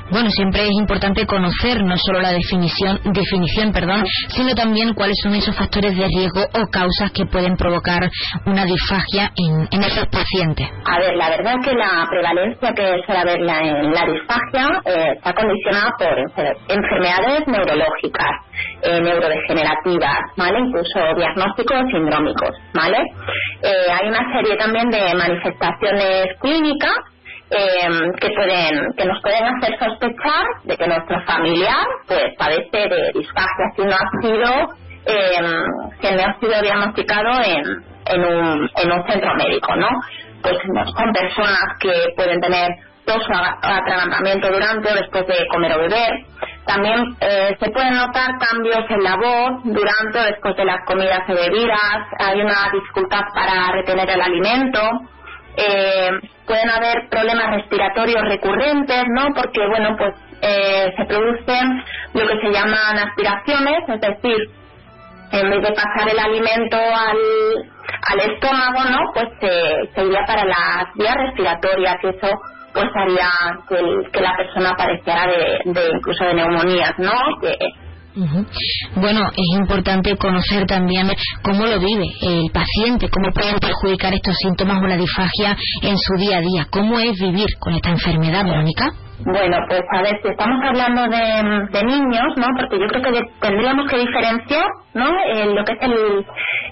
Bueno, 0.10 0.30
siempre 0.32 0.64
es 0.64 0.72
importante 0.80 1.26
conocer 1.26 1.84
no 1.84 1.96
solo 1.98 2.22
la 2.22 2.32
definición, 2.32 3.00
definición, 3.14 3.72
perdón, 3.72 4.04
sino 4.30 4.54
también 4.56 4.94
cuáles 4.94 5.16
son 5.24 5.36
esos 5.36 5.56
factores 5.56 5.96
de 5.98 6.06
riesgo 6.06 6.42
o 6.54 6.68
causas 6.72 7.12
que 7.12 7.26
pueden 7.26 7.56
provocar 7.56 8.10
una 8.46 8.66
disfagia 8.66 9.32
en, 9.36 9.68
en 9.72 9.84
esos 9.84 10.06
pacientes. 10.08 10.68
A 10.86 11.00
ver, 11.00 11.16
la 11.16 11.30
verdad 11.30 11.54
es 11.60 11.66
que 11.68 11.74
la 11.76 12.06
prevalencia 12.10 12.74
que 12.74 12.96
suele 13.06 13.20
haber 13.22 13.40
la, 13.42 13.60
en 13.60 13.92
la 13.94 14.06
disfagia 14.06 14.82
eh, 14.86 15.14
está 15.18 15.34
condicionada 15.34 15.92
por 15.98 16.08
enfer- 16.18 16.58
enfermedades 16.70 17.48
neurológicas, 17.48 18.32
eh, 18.84 19.00
neurodegenerativas, 19.02 20.18
¿vale? 20.38 20.60
Incluso 20.60 21.00
diagnósticos 21.18 21.78
sindrómicos, 21.92 22.50
¿vale? 22.74 22.98
Eh, 23.64 23.92
hay 23.92 24.08
una 24.10 24.24
serie 24.34 24.58
también 24.58 24.90
de 24.90 25.14
manifestaciones 25.16 26.26
clínicas 26.42 26.94
eh, 27.50 28.12
que 28.20 28.30
pueden 28.30 28.94
que 28.98 29.06
nos 29.06 29.22
pueden 29.22 29.46
hacer 29.46 29.78
sospechar 29.80 30.44
de 30.64 30.78
que 30.78 30.88
nuestro 30.88 31.22
familiar 31.26 31.86
pues 32.08 32.24
padece 32.38 32.90
de 32.90 33.12
disfagia 33.14 33.66
si 33.76 33.82
no 33.84 33.94
ha 33.96 34.22
sido 34.22 34.70
eh, 35.06 35.42
si 36.02 36.12
no 36.16 36.24
ha 36.26 36.40
sido 36.40 36.62
diagnosticado 36.62 37.42
en, 37.44 37.64
en 38.08 38.26
un 38.26 38.70
en 38.76 38.92
un 38.92 39.08
centro 39.08 39.34
médico 39.36 39.76
no 39.76 39.90
pues 40.42 40.56
son 40.66 41.14
personas 41.14 41.60
que 41.80 41.92
pueden 42.16 42.40
tener 42.42 42.70
tos 43.06 43.24
o 43.30 43.34
aga- 43.34 43.58
atragantamiento 43.62 44.50
durante 44.52 44.92
o 44.92 44.96
después 44.96 45.26
de 45.28 45.48
comer 45.48 45.72
o 45.74 45.80
beber. 45.80 46.12
También 46.66 47.00
eh, 47.22 47.56
se 47.58 47.70
pueden 47.72 47.96
notar 47.96 48.32
cambios 48.38 48.84
en 48.90 49.02
la 49.04 49.16
voz 49.16 49.64
durante 49.64 50.20
o 50.20 50.24
después 50.24 50.56
de 50.58 50.66
las 50.66 50.86
comidas 50.86 51.22
o 51.30 51.34
bebidas. 51.34 52.00
Hay 52.20 52.42
una 52.42 52.70
dificultad 52.74 53.22
para 53.34 53.72
retener 53.72 54.10
el 54.10 54.22
alimento 54.22 54.82
eh, 55.58 56.12
pueden 56.46 56.70
haber 56.70 57.10
problemas 57.10 57.56
respiratorios 57.56 58.22
recurrentes, 58.30 59.04
¿no? 59.16 59.28
Porque, 59.36 59.68
bueno, 59.68 59.96
pues 59.98 60.14
eh, 60.42 60.94
se 60.96 61.06
producen 61.06 61.84
lo 62.14 62.28
que 62.28 62.40
se 62.42 62.52
llaman 62.52 63.00
aspiraciones, 63.00 63.80
es 63.88 64.02
decir, 64.02 64.38
en 65.32 65.50
vez 65.50 65.62
de 65.62 65.74
pasar 65.74 66.10
el 66.10 66.20
alimento 66.20 66.78
al, 66.78 67.18
al 68.10 68.32
estómago, 68.32 68.90
¿no? 68.90 69.00
Pues 69.14 69.28
se, 69.42 69.94
se 69.94 70.06
iría 70.06 70.24
para 70.26 70.46
las 70.46 70.94
vías 70.96 71.16
respiratorias 71.16 71.98
y 72.04 72.08
eso 72.08 72.40
pues 72.74 72.90
haría 72.96 73.30
que, 73.68 74.12
que 74.12 74.22
la 74.22 74.38
persona 74.38 74.76
padeciera 74.78 75.26
de, 75.28 75.62
de 75.66 75.90
incluso 75.92 76.24
de 76.24 76.34
neumonías, 76.36 76.94
¿no? 77.00 77.14
Que, 77.42 77.58
Bueno, 78.96 79.30
es 79.30 79.60
importante 79.60 80.18
conocer 80.18 80.66
también 80.66 81.08
cómo 81.44 81.66
lo 81.68 81.80
vive 81.80 82.06
el 82.24 82.50
paciente, 82.52 83.10
cómo 83.10 83.32
pueden 83.32 83.60
perjudicar 83.60 84.14
estos 84.14 84.36
síntomas 84.42 84.82
o 84.82 84.88
la 84.88 84.98
disfagia 84.98 85.56
en 85.84 85.96
su 85.98 86.14
día 86.18 86.38
a 86.38 86.42
día. 86.42 86.68
¿Cómo 86.72 87.00
es 87.00 87.14
vivir 87.20 87.48
con 87.60 87.76
esta 87.76 87.90
enfermedad, 87.90 88.44
Verónica? 88.44 88.86
Bueno, 89.20 89.58
pues 89.68 89.82
a 89.94 90.02
ver, 90.02 90.20
si 90.22 90.30
estamos 90.30 90.60
hablando 90.64 91.02
de, 91.04 91.84
niños, 91.84 92.28
¿no? 92.38 92.48
Porque 92.58 92.80
yo 92.80 92.88
creo 92.88 93.02
que 93.02 93.22
tendríamos 93.40 93.90
que 93.90 93.98
diferenciar, 93.98 94.66
¿no? 94.94 95.10
Eh, 95.34 95.46
lo 95.54 95.64
que 95.64 95.74
es 95.74 95.82
el, 95.82 96.26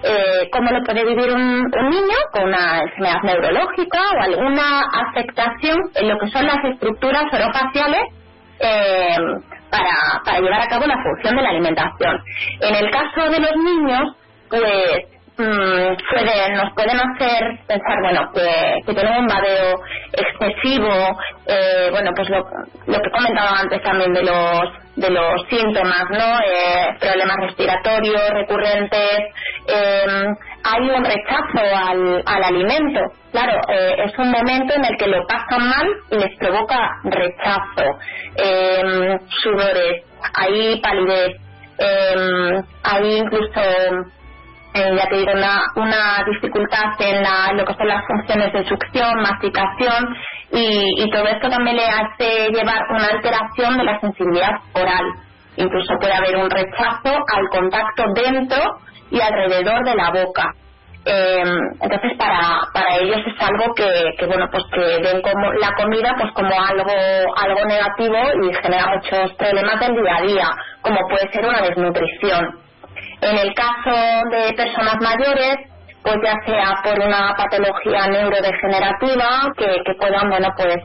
eh, 0.04 0.50
cómo 0.52 0.72
lo 0.72 0.84
puede 0.84 1.06
vivir 1.06 1.32
un, 1.32 1.42
un 1.42 1.90
niño 1.90 2.18
con 2.32 2.44
una 2.44 2.82
enfermedad 2.82 3.22
neurológica 3.24 4.00
o 4.16 4.22
alguna 4.22 4.82
afectación 5.10 5.78
en 5.96 6.08
lo 6.08 6.20
que 6.20 6.30
son 6.30 6.46
las 6.46 6.64
estructuras 6.72 7.26
orofaciales 7.34 8.02
eh, 8.60 9.18
para, 9.76 10.24
para 10.24 10.40
llevar 10.40 10.62
a 10.62 10.68
cabo 10.68 10.86
la 10.86 11.02
función 11.04 11.36
de 11.36 11.42
la 11.42 11.50
alimentación. 11.50 12.24
En 12.62 12.76
el 12.76 12.92
caso 12.92 13.30
de 13.30 13.40
los 13.40 13.56
niños, 13.58 14.16
pues 14.50 15.06
mm, 15.38 15.96
pueden, 16.10 16.54
nos 16.56 16.74
pueden 16.74 17.00
hacer 17.00 17.60
pensar, 17.68 18.02
bueno, 18.02 18.32
que, 18.34 18.94
tienen 18.94 19.18
un 19.18 19.28
badeo 19.28 19.76
excesivo, 20.14 21.18
eh, 21.48 21.90
bueno, 21.92 22.12
pues 22.16 22.30
lo, 22.30 22.40
lo 22.88 23.02
que 23.02 23.12
comentaba 23.12 23.60
antes 23.60 23.82
también 23.84 24.14
de 24.14 24.24
los 24.24 24.86
de 24.96 25.10
los 25.10 25.42
síntomas, 25.50 26.06
¿no? 26.10 26.40
Eh, 26.40 26.98
problemas 27.00 27.36
respiratorios 27.42 28.30
recurrentes, 28.30 29.20
eh, 29.68 30.06
hay 30.64 30.90
un 30.90 31.04
rechazo 31.04 31.76
al, 31.76 32.24
al 32.26 32.44
alimento. 32.44 33.02
Claro, 33.32 33.60
eh, 33.68 33.96
es 34.06 34.18
un 34.18 34.32
momento 34.32 34.74
en 34.74 34.86
el 34.86 34.98
que 34.98 35.08
lo 35.08 35.26
pasan 35.28 35.68
mal 35.68 35.88
y 36.12 36.16
les 36.16 36.38
provoca 36.38 36.90
rechazo, 37.04 38.00
eh, 38.38 39.18
sudores, 39.44 40.04
hay 40.34 40.80
palidez, 40.82 41.36
eh, 41.78 42.62
hay 42.84 43.18
incluso 43.18 43.62
eh, 44.76 44.92
ya 44.98 45.08
te 45.10 45.16
digo, 45.18 45.32
una, 45.34 45.62
una 45.78 46.24
dificultad 46.32 46.86
en, 47.00 47.24
la- 47.24 47.54
lo 47.54 47.66
que 47.66 47.74
son 47.74 47.88
las 47.88 48.04
funciones 48.06 48.54
de 48.54 48.66
succión, 48.68 49.16
masticación 49.22 50.16
y, 50.52 51.04
y 51.04 51.10
todo 51.12 51.26
esto 51.28 51.50
también 51.50 51.78
le 51.78 51.88
hace 51.88 52.50
llevar 52.52 52.80
una 52.92 53.08
alteración 53.08 53.78
de 53.78 53.84
la 53.86 54.00
sensibilidad 54.02 54.52
oral. 54.74 55.06
Incluso 55.58 55.94
puede 56.00 56.14
haber 56.14 56.36
un 56.38 56.50
rechazo 56.50 57.16
al 57.36 57.50
contacto 57.50 58.04
dentro 58.16 58.62
y 59.12 59.22
alrededor 59.22 59.84
de 59.86 59.96
la 59.96 60.12
boca. 60.12 60.52
Eh, 61.08 61.44
entonces 61.82 62.14
para, 62.18 62.62
para 62.74 62.98
ellos 62.98 63.20
es 63.28 63.40
algo 63.48 63.74
que, 63.76 63.88
que 64.18 64.26
bueno 64.26 64.48
pues 64.52 64.64
que 64.74 64.80
ven 65.04 65.22
como 65.22 65.54
la 65.54 65.72
comida 65.78 66.16
pues 66.20 66.32
como 66.34 66.50
algo 66.50 66.92
algo 67.38 67.66
negativo 67.66 68.18
y 68.44 68.54
genera 68.56 68.88
muchos 68.96 69.32
problemas 69.36 69.80
del 69.82 69.94
día 70.02 70.16
a 70.18 70.22
día 70.24 70.50
como 70.82 70.98
puede 71.08 71.32
ser 71.32 71.46
una 71.46 71.62
desnutrición 71.62 72.58
en 73.30 73.38
el 73.38 73.54
caso 73.54 73.96
de 74.32 74.54
personas 74.54 74.96
mayores, 75.02 75.58
pues 76.04 76.18
ya 76.24 76.34
sea 76.46 76.82
por 76.84 77.00
una 77.04 77.34
patología 77.36 78.08
neurodegenerativa 78.08 79.52
que, 79.58 79.82
que 79.86 79.94
puedan, 79.96 80.30
bueno, 80.30 80.50
pues 80.56 80.78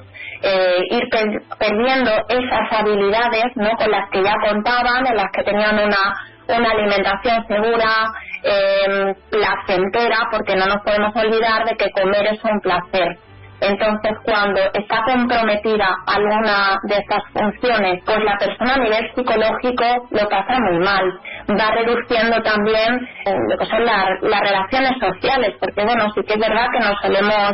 eh, 0.42 0.78
ir 0.90 1.08
per- 1.10 1.42
perdiendo 1.58 2.10
esas 2.28 2.72
habilidades, 2.80 3.44
¿no? 3.56 3.70
Con 3.76 3.90
las 3.90 4.08
que 4.10 4.22
ya 4.22 4.34
contaban, 4.48 5.06
en 5.06 5.16
las 5.16 5.30
que 5.32 5.42
tenían 5.42 5.74
una, 5.78 6.14
una 6.48 6.70
alimentación 6.70 7.46
segura, 7.46 8.12
eh, 8.42 9.14
placentera, 9.30 10.28
porque 10.30 10.56
no 10.56 10.66
nos 10.66 10.82
podemos 10.82 11.14
olvidar 11.14 11.66
de 11.66 11.76
que 11.76 11.90
comer 11.90 12.26
es 12.28 12.42
un 12.44 12.58
placer. 12.60 13.18
Entonces, 13.60 14.12
cuando 14.24 14.60
está 14.74 15.02
comprometida 15.04 15.88
alguna 16.06 16.78
de 16.84 16.96
estas 16.96 17.22
funciones, 17.32 18.02
pues 18.06 18.18
la 18.24 18.36
persona 18.38 18.74
a 18.74 18.78
nivel 18.78 19.10
psicológico 19.14 19.84
lo 20.10 20.28
pasa 20.28 20.58
muy 20.60 20.78
mal. 20.78 21.20
Va 21.50 21.70
reduciendo 21.72 22.40
también 22.42 23.06
eh, 23.26 23.34
lo 23.50 23.58
que 23.58 23.66
son 23.66 23.84
la- 23.84 24.16
las 24.22 24.40
relaciones 24.40 24.92
sociales, 24.98 25.54
porque 25.60 25.84
bueno, 25.84 26.10
sí 26.14 26.22
que 26.26 26.34
es 26.34 26.40
verdad 26.40 26.66
que 26.72 26.80
nos 26.80 26.94
solemos, 27.02 27.52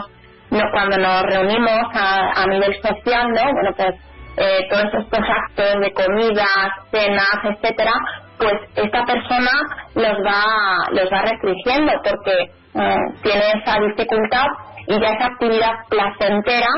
no, 0.51 0.63
cuando 0.73 0.97
nos 0.99 1.23
reunimos 1.25 1.81
a, 1.95 2.43
a 2.43 2.47
nivel 2.47 2.75
social, 2.81 3.29
¿no? 3.33 3.53
Bueno, 3.53 3.71
pues 3.77 3.95
eh, 4.37 4.67
todos 4.71 4.85
estos 4.95 5.21
actos 5.29 5.81
de 5.81 5.93
comidas, 5.93 6.69
cenas, 6.93 7.39
etcétera, 7.45 7.93
pues 8.39 8.55
esta 8.77 9.05
persona 9.07 9.51
los 9.95 10.13
va, 10.25 10.89
los 10.93 11.11
va 11.13 11.23
restringiendo 11.23 11.93
porque 12.05 12.43
eh, 12.43 12.97
tiene 13.23 13.45
esa 13.63 13.79
dificultad 13.81 14.47
y 14.87 15.01
ya 15.01 15.09
esa 15.09 15.27
actividad 15.27 15.73
placentera 15.89 16.69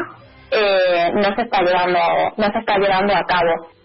eh, 0.51 1.11
no 1.15 1.35
se 1.35 1.43
está 1.43 1.63
llevando 1.63 1.99
no 2.37 2.47
se 2.47 2.59
está 2.59 2.79
llevando 2.79 3.15
a 3.15 3.25
cabo. 3.25 3.79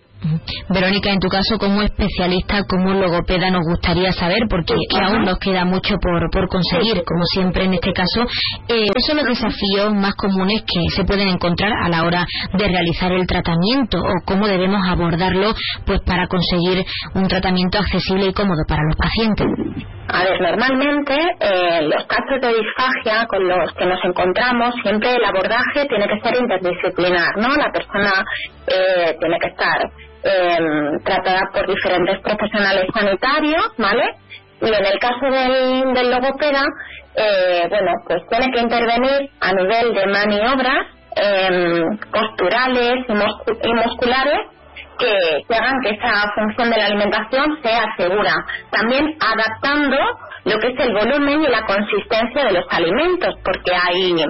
Verónica, 0.69 1.11
en 1.11 1.19
tu 1.19 1.28
caso 1.28 1.57
como 1.59 1.82
especialista, 1.82 2.63
como 2.69 2.93
logopeda, 2.93 3.49
nos 3.49 3.63
gustaría 3.67 4.11
saber, 4.13 4.39
porque 4.49 4.74
aún 5.01 5.24
nos 5.24 5.38
queda 5.39 5.65
mucho 5.65 5.95
por, 6.01 6.30
por 6.32 6.47
conseguir, 6.47 7.03
como 7.03 7.24
siempre 7.34 7.65
en 7.65 7.74
este 7.74 7.91
caso, 7.91 8.21
eh, 8.69 8.88
¿cuáles 8.88 9.05
son 9.05 9.17
los 9.17 9.26
desafíos 9.26 9.93
más 9.93 10.13
comunes 10.15 10.61
que 10.61 10.95
se 10.95 11.03
pueden 11.03 11.28
encontrar 11.28 11.71
a 11.84 11.89
la 11.89 12.03
hora 12.03 12.26
de 12.57 12.67
realizar 12.67 13.11
el 13.11 13.28
tratamiento 13.28 13.97
o 13.99 14.26
cómo 14.26 14.47
debemos 14.47 14.82
abordarlo 14.88 15.53
pues 15.86 15.99
para 16.05 16.28
conseguir 16.28 16.86
un 17.15 17.28
tratamiento 17.28 17.80
accesible 17.80 18.28
y 18.28 18.34
cómodo 18.34 18.63
para 18.67 18.84
los 18.84 18.95
pacientes? 18.95 19.47
A 20.08 20.24
ver, 20.24 20.41
normalmente 20.41 21.16
eh, 21.39 21.82
los 21.84 22.06
casos 22.08 22.41
de 22.41 22.54
disfagia 22.54 23.26
con 23.28 23.47
los 23.47 23.74
que 23.74 23.86
nos 23.86 24.04
encontramos, 24.04 24.76
siempre 24.84 25.16
el 25.16 25.24
abordaje 25.24 25.86
tiene 25.88 26.08
que 26.08 26.20
ser 26.20 26.41
interdisciplinar, 26.41 27.38
¿no? 27.38 27.56
La 27.56 27.72
persona 27.72 28.12
eh, 28.68 29.16
tiene 29.20 29.39
que 29.39 29.47
estar 29.47 29.82
em, 30.24 30.99
tratada 31.04 31.41
por 31.54 31.68
diferentes 31.68 32.20
profesionales 32.20 32.86
sanitarios, 32.93 33.66
¿vale? 33.78 34.16
Y 34.62 34.68
en 34.68 34.86
el 34.86 34.99
caso 34.99 35.26
del, 35.26 35.93
del 35.93 36.12
logopeda, 36.12 36.66
eh, 37.16 37.66
bueno, 37.70 37.91
pues 38.06 38.22
tiene 38.30 38.51
que 38.51 38.60
intervenir 38.60 39.30
a 39.39 39.54
nivel 39.54 39.93
de 39.93 40.06
maniobras 40.08 40.88
em, 41.16 41.97
posturales 42.12 43.06
y 43.08 43.74
musculares 43.74 44.39
que, 45.04 45.56
hagan 45.56 45.80
que 45.84 45.89
esa 45.91 46.32
función 46.36 46.70
de 46.70 46.78
la 46.78 46.86
alimentación 46.86 47.60
sea 47.62 47.86
segura. 47.97 48.34
También 48.72 49.18
adaptando 49.20 49.97
lo 50.45 50.60
que 50.60 50.68
es 50.68 50.80
el 50.80 50.93
volumen 50.93 51.41
y 51.41 51.47
la 51.47 51.66
consistencia 51.66 52.45
de 52.45 52.54
los 52.54 52.66
alimentos, 52.70 53.36
porque 53.43 53.72
hay, 53.74 54.26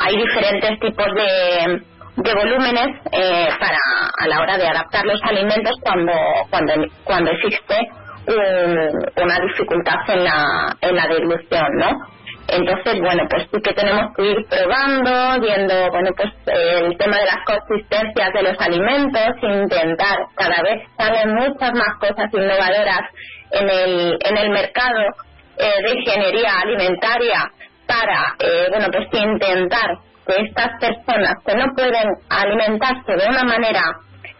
hay 0.00 0.16
diferentes 0.16 0.80
tipos 0.80 1.06
de, 1.14 1.82
de 2.16 2.34
volúmenes 2.34 2.96
eh, 3.12 3.48
para 3.58 3.78
a 4.18 4.28
la 4.28 4.40
hora 4.40 4.58
de 4.58 4.66
adaptar 4.66 5.04
los 5.04 5.20
alimentos 5.22 5.72
cuando 5.82 6.12
cuando 6.50 6.74
cuando 7.04 7.30
existe 7.30 7.76
una 9.16 9.40
dificultad 9.40 9.96
en 10.08 10.24
la 10.24 10.76
en 10.80 10.96
la 10.96 11.06
dilución, 11.06 11.68
¿no? 11.78 11.90
Entonces, 12.52 13.00
bueno, 13.00 13.22
pues 13.30 13.46
sí 13.52 13.60
que 13.62 13.72
tenemos 13.74 14.12
que 14.16 14.22
ir 14.26 14.46
probando, 14.48 15.40
viendo, 15.40 15.74
bueno, 15.90 16.10
pues 16.16 16.30
el 16.46 16.96
tema 16.98 17.18
de 17.18 17.26
las 17.26 17.44
consistencias 17.46 18.32
de 18.32 18.42
los 18.42 18.60
alimentos, 18.60 19.36
intentar, 19.42 20.18
cada 20.34 20.62
vez 20.62 20.82
salen 20.96 21.34
muchas 21.34 21.72
más 21.72 21.96
cosas 22.00 22.28
innovadoras 22.32 23.02
en 23.52 23.68
el, 23.68 24.18
en 24.20 24.36
el 24.36 24.50
mercado 24.50 25.00
eh, 25.58 25.82
de 25.84 25.90
ingeniería 25.94 26.60
alimentaria 26.62 27.50
para, 27.86 28.34
eh, 28.40 28.66
bueno, 28.70 28.86
pues 28.90 29.06
intentar 29.12 29.90
que 30.26 30.42
estas 30.42 30.70
personas 30.80 31.34
que 31.46 31.54
no 31.54 31.66
pueden 31.76 32.08
alimentarse 32.28 33.12
de 33.12 33.28
una 33.28 33.44
manera 33.44 33.82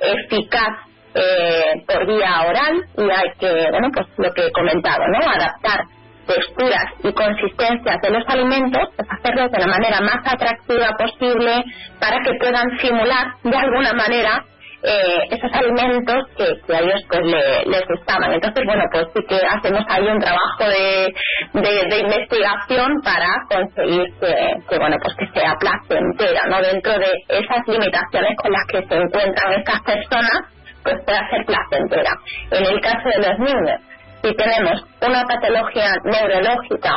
eficaz 0.00 0.90
eh, 1.14 1.82
por 1.86 2.06
vía 2.06 2.42
oral 2.48 2.84
y 2.96 3.02
hay 3.02 3.30
que, 3.38 3.70
bueno, 3.70 3.88
pues 3.92 4.06
lo 4.18 4.32
que 4.32 4.46
he 4.46 4.52
comentado, 4.52 5.04
¿no? 5.08 5.28
Adaptar 5.28 5.84
texturas 6.26 6.86
y 7.02 7.12
consistencias 7.12 7.96
de 8.02 8.10
los 8.10 8.28
alimentos, 8.28 8.88
pues 8.96 9.08
hacerlos 9.10 9.50
de 9.50 9.58
la 9.58 9.66
manera 9.66 10.00
más 10.00 10.20
atractiva 10.24 10.96
posible 10.98 11.64
para 11.98 12.22
que 12.22 12.34
puedan 12.34 12.78
simular 12.78 13.34
de 13.42 13.56
alguna 13.56 13.92
manera 13.92 14.44
eh, 14.82 15.28
esos 15.30 15.52
alimentos 15.52 16.24
que, 16.36 16.72
a 16.72 16.80
ellos 16.80 17.02
pues 17.08 17.20
les 17.66 17.82
gustaban. 17.86 18.32
Entonces, 18.32 18.64
bueno, 18.64 18.84
pues 18.90 19.06
sí 19.14 19.22
que 19.28 19.36
hacemos 19.36 19.84
ahí 19.88 20.06
un 20.06 20.18
trabajo 20.18 20.64
de, 20.64 21.12
de, 21.52 21.98
investigación 21.98 22.94
para 23.04 23.28
conseguir 23.50 24.08
que, 24.18 24.78
bueno, 24.78 24.96
pues 25.02 25.14
que 25.16 25.38
sea 25.38 25.54
placentera, 25.60 26.40
¿no? 26.48 26.62
Dentro 26.62 26.92
de 26.98 27.12
esas 27.28 27.66
limitaciones 27.66 28.36
con 28.42 28.52
las 28.52 28.66
que 28.68 28.86
se 28.86 28.94
encuentran 28.94 29.52
estas 29.52 29.82
personas, 29.82 30.40
pues 30.82 30.96
pueda 31.04 31.28
ser 31.28 31.44
placentera. 31.44 32.12
En 32.50 32.64
el 32.64 32.80
caso 32.80 33.08
de 33.10 33.28
los 33.28 33.38
niños, 33.38 33.80
si 34.22 34.34
tenemos 34.34 34.82
una 35.00 35.24
patología 35.24 35.94
neurológica 36.04 36.94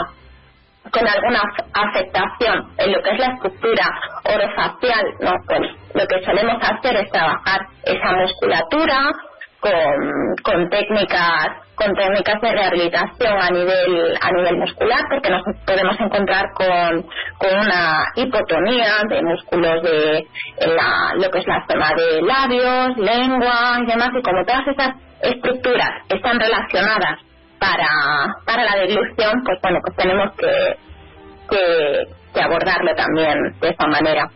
con 0.92 1.08
alguna 1.08 1.42
afectación 1.74 2.74
en 2.78 2.92
lo 2.92 3.02
que 3.02 3.12
es 3.12 3.20
la 3.20 3.34
estructura 3.34 3.86
orofacial, 4.26 5.06
¿no? 5.22 5.34
pues 5.48 5.62
lo 5.94 6.08
que 6.08 6.26
solemos 6.26 6.58
hacer 6.62 6.98
es 6.98 7.10
trabajar 7.12 7.62
esa 7.86 8.12
musculatura 8.12 9.12
con, 9.60 10.36
con 10.44 10.70
técnicas 10.70 11.63
con 11.76 11.94
técnicas 11.94 12.40
de 12.42 12.52
rehabilitación 12.52 13.42
a 13.42 13.50
nivel 13.50 14.18
a 14.22 14.32
nivel 14.32 14.58
muscular 14.58 15.00
porque 15.10 15.30
nos 15.30 15.42
podemos 15.66 16.00
encontrar 16.00 16.46
con, 16.54 17.06
con 17.38 17.60
una 17.60 18.06
hipotonía 18.16 19.04
de 19.10 19.22
músculos 19.22 19.84
de 19.84 20.28
la, 20.60 21.14
lo 21.16 21.30
que 21.32 21.40
es 21.40 21.48
la 21.48 21.66
zona 21.68 21.94
de 21.96 22.22
labios, 22.22 22.98
lengua 22.98 23.80
y 23.82 23.86
demás 23.86 24.10
y 24.18 24.22
como 24.22 24.46
todas 24.46 24.68
esas 24.68 24.96
estructuras 25.22 25.90
están 26.10 26.40
relacionadas 26.40 27.20
para, 27.60 27.88
para 28.46 28.64
la 28.64 28.76
deglución, 28.76 29.42
pues 29.46 29.58
bueno, 29.62 29.80
pues 29.82 29.96
tenemos 29.96 30.32
que, 30.36 32.08
que 32.34 32.42
abordarlo 32.42 32.94
también 32.96 33.38
de 33.62 33.70
esa 33.70 33.88
manera. 33.88 34.30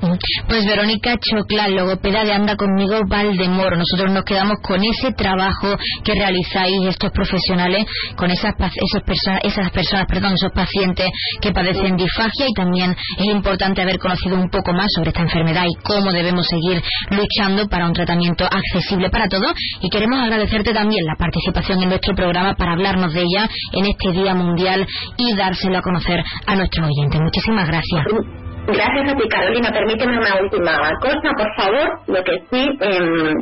Pues 0.00 0.66
Verónica 0.66 1.14
Chocla, 1.18 1.68
logopeda 1.68 2.24
de 2.24 2.32
Anda 2.32 2.54
Conmigo 2.56 3.00
Valdemoro. 3.08 3.76
Nosotros 3.76 4.12
nos 4.12 4.24
quedamos 4.24 4.58
con 4.62 4.80
ese 4.84 5.12
trabajo 5.12 5.76
que 6.04 6.12
realizáis 6.14 6.88
estos 6.88 7.10
profesionales, 7.12 7.86
con 8.16 8.30
esas, 8.30 8.54
esas, 8.58 9.02
esas 9.42 9.70
personas, 9.70 10.06
perdón, 10.06 10.34
esos 10.34 10.52
pacientes 10.52 11.08
que 11.40 11.52
padecen 11.52 11.96
disfagia 11.96 12.46
y 12.46 12.52
también 12.52 12.94
es 13.18 13.24
importante 13.24 13.82
haber 13.82 13.98
conocido 13.98 14.36
un 14.36 14.50
poco 14.50 14.72
más 14.72 14.86
sobre 14.94 15.10
esta 15.10 15.22
enfermedad 15.22 15.64
y 15.66 15.82
cómo 15.82 16.12
debemos 16.12 16.46
seguir 16.46 16.82
luchando 17.10 17.68
para 17.68 17.86
un 17.86 17.94
tratamiento 17.94 18.44
accesible 18.44 19.08
para 19.10 19.28
todos. 19.28 19.52
Y 19.80 19.88
queremos 19.88 20.20
agradecerte 20.20 20.72
también 20.72 21.04
la 21.06 21.16
participación 21.16 21.82
en 21.82 21.88
nuestro 21.88 22.14
programa 22.14 22.54
para 22.54 22.72
hablarnos 22.72 23.14
de 23.14 23.22
ella 23.22 23.48
en 23.72 23.86
este 23.86 24.12
Día 24.12 24.34
Mundial 24.34 24.86
y 25.16 25.34
dárselo 25.34 25.78
a 25.78 25.82
conocer 25.82 26.22
a 26.46 26.54
nuestros 26.54 26.86
oyentes. 26.86 27.20
Muchísimas 27.20 27.66
gracias. 27.66 28.45
Gracias 28.66 29.12
a 29.12 29.16
ti, 29.16 29.28
Carolina. 29.28 29.70
Permíteme 29.70 30.18
una 30.18 30.40
última 30.40 30.72
cosa, 31.00 31.30
por 31.36 31.54
favor. 31.54 32.00
Lo 32.08 32.24
que 32.24 32.42
sí, 32.50 32.68
em, 32.80 33.32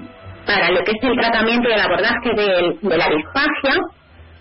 para 0.46 0.70
lo 0.70 0.84
que 0.84 0.92
es 0.92 1.02
el 1.02 1.16
tratamiento 1.18 1.68
y 1.68 1.72
el 1.72 1.80
abordaje 1.80 2.30
de, 2.34 2.96
la 2.96 3.08
disfagia, 3.08 3.80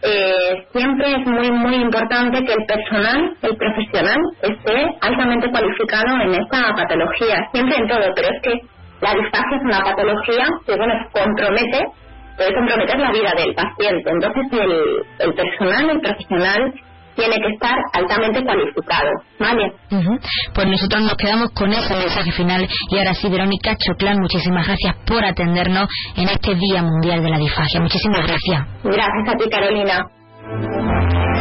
eh, 0.01 0.65
siempre 0.73 1.13
es 1.13 1.25
muy, 1.25 1.51
muy 1.51 1.75
importante 1.75 2.43
que 2.43 2.51
el 2.51 2.65
personal, 2.65 3.33
el 3.41 3.55
profesional, 3.55 4.19
esté 4.41 4.97
altamente 4.99 5.49
cualificado 5.49 6.21
en 6.21 6.33
esta 6.33 6.75
patología. 6.75 7.47
Siempre 7.53 7.77
en 7.77 7.87
todo, 7.87 8.11
pero 8.13 8.27
es 8.27 8.41
que 8.41 8.59
la 8.99 9.13
disfagia 9.13 9.57
es 9.57 9.63
una 9.63 9.79
patología 9.79 10.45
que, 10.65 10.75
bueno, 10.75 10.93
compromete, 11.13 11.85
puede 12.35 12.53
comprometer 12.53 12.99
la 12.99 13.11
vida 13.11 13.31
del 13.37 13.55
paciente. 13.55 14.09
Entonces, 14.09 14.43
el, 14.51 15.05
el 15.19 15.33
personal, 15.33 15.89
el 15.91 16.01
profesional, 16.01 16.73
tiene 17.15 17.35
que 17.35 17.53
estar 17.53 17.75
altamente 17.93 18.43
cualificado, 18.43 19.09
¿vale? 19.39 19.73
Pues 20.53 20.67
nosotros 20.67 21.03
nos 21.03 21.15
quedamos 21.15 21.51
con 21.51 21.71
ese 21.71 21.95
mensaje 21.95 22.31
final 22.31 22.67
y 22.89 22.97
ahora 22.97 23.13
sí, 23.13 23.29
Verónica 23.29 23.75
Choclán, 23.77 24.17
muchísimas 24.19 24.67
gracias 24.67 24.95
por 25.05 25.23
atendernos 25.23 25.87
en 26.15 26.29
este 26.29 26.55
Día 26.55 26.83
Mundial 26.83 27.23
de 27.23 27.29
la 27.29 27.37
Disfagia. 27.37 27.81
Muchísimas 27.81 28.27
gracias. 28.27 28.67
Gracias 28.83 29.27
a 29.27 29.37
ti, 29.37 29.49
Carolina. 29.49 31.32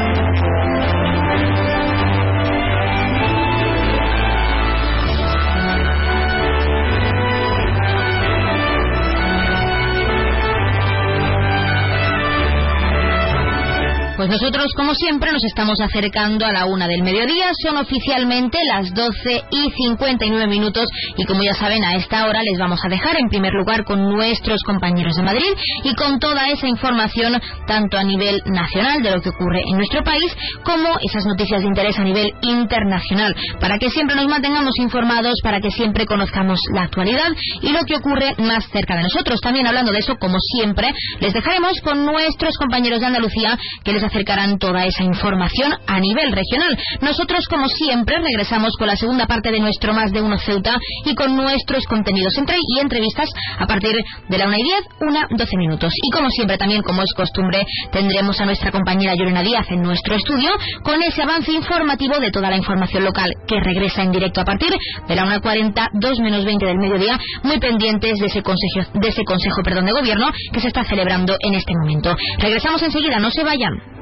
Pues 14.22 14.40
nosotros, 14.40 14.72
como 14.76 14.94
siempre, 14.94 15.32
nos 15.32 15.42
estamos 15.42 15.80
acercando 15.80 16.46
a 16.46 16.52
la 16.52 16.66
una 16.66 16.86
del 16.86 17.02
mediodía. 17.02 17.50
Son 17.60 17.76
oficialmente 17.76 18.56
las 18.68 18.94
12 18.94 19.42
y 19.50 19.68
59 19.68 20.46
minutos. 20.46 20.86
Y 21.16 21.24
como 21.24 21.42
ya 21.42 21.54
saben, 21.54 21.82
a 21.82 21.96
esta 21.96 22.24
hora 22.28 22.40
les 22.40 22.56
vamos 22.56 22.78
a 22.84 22.88
dejar 22.88 23.16
en 23.18 23.28
primer 23.28 23.52
lugar 23.52 23.82
con 23.82 24.00
nuestros 24.08 24.62
compañeros 24.62 25.16
de 25.16 25.24
Madrid 25.24 25.52
y 25.82 25.92
con 25.96 26.20
toda 26.20 26.48
esa 26.50 26.68
información, 26.68 27.32
tanto 27.66 27.98
a 27.98 28.04
nivel 28.04 28.40
nacional 28.46 29.02
de 29.02 29.10
lo 29.10 29.20
que 29.20 29.30
ocurre 29.30 29.60
en 29.66 29.76
nuestro 29.76 30.04
país, 30.04 30.32
como 30.62 30.98
esas 31.02 31.26
noticias 31.26 31.60
de 31.62 31.66
interés 31.66 31.98
a 31.98 32.04
nivel 32.04 32.30
internacional. 32.42 33.34
Para 33.58 33.76
que 33.78 33.90
siempre 33.90 34.14
nos 34.14 34.28
mantengamos 34.28 34.78
informados, 34.78 35.34
para 35.42 35.58
que 35.58 35.72
siempre 35.72 36.06
conozcamos 36.06 36.60
la 36.72 36.82
actualidad 36.82 37.32
y 37.60 37.72
lo 37.72 37.80
que 37.80 37.96
ocurre 37.96 38.36
más 38.38 38.68
cerca 38.70 38.94
de 38.94 39.02
nosotros. 39.02 39.40
También 39.40 39.66
hablando 39.66 39.90
de 39.90 39.98
eso, 39.98 40.14
como 40.14 40.36
siempre, 40.38 40.92
les 41.18 41.32
dejaremos 41.32 41.72
con 41.82 42.04
nuestros 42.04 42.56
compañeros 42.56 43.00
de 43.00 43.06
Andalucía 43.06 43.58
que 43.82 43.92
les 43.92 44.11
acercarán 44.12 44.58
toda 44.58 44.84
esa 44.84 45.02
información 45.02 45.72
a 45.86 45.98
nivel 45.98 46.32
regional. 46.32 46.76
Nosotros, 47.00 47.46
como 47.48 47.66
siempre, 47.68 48.18
regresamos 48.18 48.72
con 48.78 48.86
la 48.86 48.96
segunda 48.96 49.26
parte 49.26 49.50
de 49.50 49.60
nuestro 49.60 49.94
Más 49.94 50.12
de 50.12 50.20
Uno 50.20 50.38
Ceuta 50.38 50.78
y 51.04 51.14
con 51.14 51.34
nuestros 51.34 51.84
contenidos 51.86 52.36
entre 52.36 52.56
y 52.56 52.80
entrevistas 52.80 53.28
a 53.58 53.66
partir 53.66 53.94
de 54.28 54.38
la 54.38 54.46
1 54.46 54.56
y 54.58 54.62
10, 54.62 54.80
una 55.00 55.26
12 55.30 55.56
minutos. 55.56 55.92
Y 56.02 56.10
como 56.10 56.28
siempre, 56.30 56.58
también 56.58 56.82
como 56.82 57.02
es 57.02 57.12
costumbre, 57.16 57.64
tendremos 57.90 58.38
a 58.40 58.44
nuestra 58.44 58.70
compañera 58.70 59.14
Llorena 59.14 59.42
Díaz 59.42 59.66
en 59.70 59.82
nuestro 59.82 60.14
estudio 60.14 60.50
con 60.82 61.02
ese 61.02 61.22
avance 61.22 61.52
informativo 61.52 62.18
de 62.20 62.30
toda 62.30 62.50
la 62.50 62.56
información 62.56 63.04
local 63.04 63.32
que 63.46 63.60
regresa 63.60 64.02
en 64.02 64.12
directo 64.12 64.40
a 64.42 64.44
partir 64.44 64.70
de 65.08 65.16
la 65.16 65.24
1.40, 65.24 65.90
2 65.94 66.20
menos 66.20 66.44
20 66.44 66.66
del 66.66 66.78
mediodía, 66.78 67.18
muy 67.42 67.58
pendientes 67.58 68.18
de 68.18 68.26
ese 68.26 68.42
consejo, 68.42 68.90
de 68.94 69.08
ese 69.08 69.24
consejo 69.24 69.62
perdón, 69.62 69.86
de 69.86 69.92
gobierno 69.92 70.30
que 70.52 70.60
se 70.60 70.68
está 70.68 70.84
celebrando 70.84 71.36
en 71.40 71.54
este 71.54 71.72
momento. 71.80 72.14
Regresamos 72.38 72.82
enseguida, 72.82 73.18
no 73.18 73.30
se 73.30 73.42
vayan. 73.42 74.01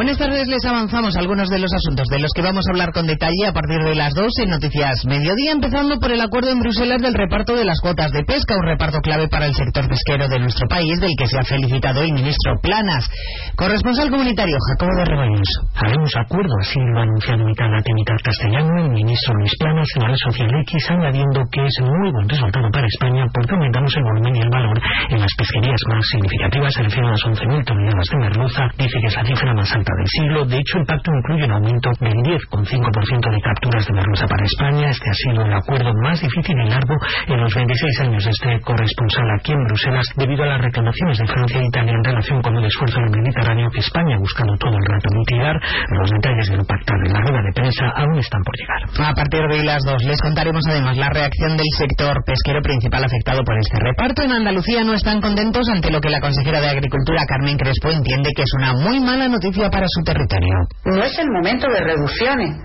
Buenas 0.00 0.16
tardes, 0.16 0.48
les 0.48 0.64
avanzamos 0.64 1.14
algunos 1.20 1.50
de 1.50 1.58
los 1.58 1.68
asuntos 1.76 2.08
de 2.08 2.20
los 2.20 2.32
que 2.32 2.40
vamos 2.40 2.64
a 2.64 2.72
hablar 2.72 2.88
con 2.88 3.04
detalle 3.04 3.44
a 3.44 3.52
partir 3.52 3.84
de 3.84 3.94
las 3.94 4.14
2 4.14 4.32
en 4.40 4.48
Noticias 4.48 5.04
Mediodía, 5.04 5.52
empezando 5.52 6.00
por 6.00 6.08
el 6.08 6.24
acuerdo 6.24 6.48
en 6.48 6.58
Bruselas 6.58 7.04
del 7.04 7.12
reparto 7.12 7.52
de 7.52 7.66
las 7.68 7.76
cuotas 7.84 8.10
de 8.10 8.24
pesca, 8.24 8.56
un 8.56 8.64
reparto 8.64 8.96
clave 9.04 9.28
para 9.28 9.44
el 9.44 9.52
sector 9.52 9.84
pesquero 9.86 10.24
de 10.26 10.40
nuestro 10.40 10.66
país, 10.68 10.98
del 11.04 11.12
que 11.18 11.28
se 11.28 11.36
ha 11.36 11.44
felicitado 11.44 12.00
el 12.00 12.14
ministro 12.14 12.56
Planas. 12.62 13.12
Corresponsal 13.56 14.08
comunitario, 14.08 14.56
Jacobo 14.72 14.96
de 14.96 15.04
Rebaños. 15.04 15.48
Haremos 15.76 16.16
acuerdo, 16.16 16.54
así 16.64 16.80
lo 16.80 17.00
ha 17.00 17.02
anunciado 17.02 17.44
mitad 17.44 17.68
latín, 17.68 18.00
castellano, 18.24 18.72
el 18.80 18.88
ministro 18.88 19.34
Luis 19.36 19.52
Planas 19.60 19.88
en 19.96 20.00
la 20.00 20.08
red 20.08 20.22
social 20.24 20.48
X, 20.64 20.90
añadiendo 20.96 21.44
que 21.52 21.60
es 21.60 21.76
muy 21.84 22.08
buen 22.08 22.26
resultado 22.26 22.72
para 22.72 22.88
España 22.88 23.28
porque 23.34 23.52
aumentamos 23.52 23.92
el 23.94 24.04
volumen 24.04 24.32
y 24.34 24.40
el 24.40 24.48
valor 24.48 24.80
en 25.10 25.20
las 25.20 25.32
pesquerías 25.36 25.80
más 25.92 26.04
significativas, 26.08 26.72
se 26.72 26.88
refiere 26.88 27.04
las 27.04 27.20
11.000 27.20 27.64
toneladas 27.68 28.08
de 28.08 28.16
merluza, 28.16 28.64
dice 28.80 28.96
que 28.96 29.06
es 29.06 29.14
la 29.14 29.24
cifra 29.28 29.52
más 29.52 29.68
alta 29.76 29.89
del 29.96 30.08
siglo. 30.08 30.44
De 30.44 30.58
hecho, 30.58 30.78
el 30.78 30.86
pacto 30.86 31.10
incluye 31.14 31.44
un 31.44 31.52
aumento 31.52 31.90
del 32.00 32.18
10,5% 32.22 33.30
de 33.30 33.40
capturas 33.40 33.86
de 33.86 33.92
merluza 33.94 34.26
para 34.26 34.44
España. 34.44 34.90
Este 34.90 35.10
ha 35.10 35.14
sido 35.14 35.44
el 35.44 35.52
acuerdo 35.52 35.92
más 36.02 36.20
difícil 36.20 36.56
y 36.58 36.68
largo 36.68 36.94
en 37.26 37.40
los 37.40 37.54
26 37.54 38.00
años 38.00 38.24
de 38.24 38.30
este 38.30 38.60
corresponsal 38.60 39.26
aquí 39.38 39.52
en 39.52 39.64
Bruselas 39.64 40.06
debido 40.16 40.44
a 40.44 40.46
las 40.46 40.60
reclamaciones 40.60 41.18
de 41.18 41.26
Francia 41.26 41.60
e 41.60 41.66
Italia 41.66 41.92
en 41.92 42.04
relación 42.04 42.42
con 42.42 42.56
el 42.56 42.64
esfuerzo 42.64 42.98
en 42.98 43.04
el 43.04 43.22
Mediterráneo 43.22 43.70
que 43.70 43.80
España 43.80 44.16
ha 44.16 44.18
buscado 44.18 44.52
todo 44.58 44.76
el 44.76 44.86
rato 44.86 45.08
mitigar. 45.14 45.56
Los 45.98 46.10
detalles 46.10 46.48
de 46.50 46.56
lo 46.56 46.64
pactado 46.64 47.00
en 47.06 47.12
la 47.12 47.20
rueda 47.20 47.42
de 47.42 47.52
prensa 47.52 47.84
aún 47.96 48.18
están 48.18 48.42
por 48.42 48.54
llegar. 48.56 49.10
A 49.10 49.14
partir 49.14 49.42
de 49.48 49.64
las 49.64 49.82
dos 49.84 50.02
les 50.04 50.20
contaremos 50.20 50.62
además 50.68 50.96
la 50.96 51.10
reacción 51.10 51.56
del 51.56 51.70
sector 51.78 52.22
pesquero 52.24 52.60
principal 52.62 53.04
afectado 53.04 53.42
por 53.44 53.56
este 53.58 53.78
reparto. 53.78 54.22
En 54.22 54.32
Andalucía 54.32 54.84
no 54.84 54.94
están 54.94 55.20
contentos 55.20 55.68
ante 55.68 55.90
lo 55.90 56.00
que 56.00 56.10
la 56.10 56.20
consejera 56.20 56.60
de 56.60 56.68
Agricultura, 56.68 57.24
Carmen 57.26 57.56
Crespo, 57.56 57.90
entiende 57.90 58.30
que 58.34 58.42
es 58.42 58.52
una 58.58 58.72
muy 58.74 59.00
mala 59.00 59.28
noticia 59.28 59.69
para 59.70 59.86
su 59.88 60.02
territorio. 60.02 60.54
No 60.84 61.02
es 61.02 61.18
el 61.18 61.30
momento 61.30 61.66
de 61.68 61.80
reducciones. 61.80 62.56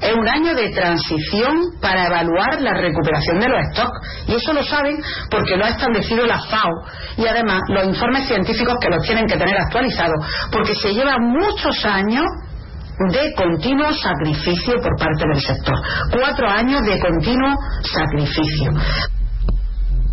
Es 0.00 0.14
un 0.14 0.26
año 0.26 0.54
de 0.54 0.70
transición 0.70 1.78
para 1.80 2.06
evaluar 2.06 2.60
la 2.62 2.72
recuperación 2.72 3.38
de 3.38 3.48
los 3.48 3.60
stocks. 3.72 4.00
Y 4.28 4.34
eso 4.34 4.52
lo 4.54 4.64
saben 4.64 4.96
porque 5.30 5.56
lo 5.56 5.64
ha 5.66 5.68
establecido 5.68 6.24
la 6.26 6.38
FAO. 6.38 6.70
Y 7.18 7.26
además 7.26 7.60
los 7.68 7.84
informes 7.84 8.26
científicos 8.26 8.76
que 8.80 8.88
los 8.88 9.02
tienen 9.02 9.26
que 9.26 9.36
tener 9.36 9.56
actualizados. 9.58 10.26
Porque 10.50 10.74
se 10.74 10.94
lleva 10.94 11.18
muchos 11.18 11.84
años 11.84 12.24
de 13.12 13.34
continuo 13.34 13.92
sacrificio 13.92 14.74
por 14.82 14.96
parte 14.98 15.24
del 15.32 15.40
sector. 15.40 15.74
Cuatro 16.12 16.48
años 16.48 16.80
de 16.82 16.98
continuo 16.98 17.56
sacrificio. 17.82 18.72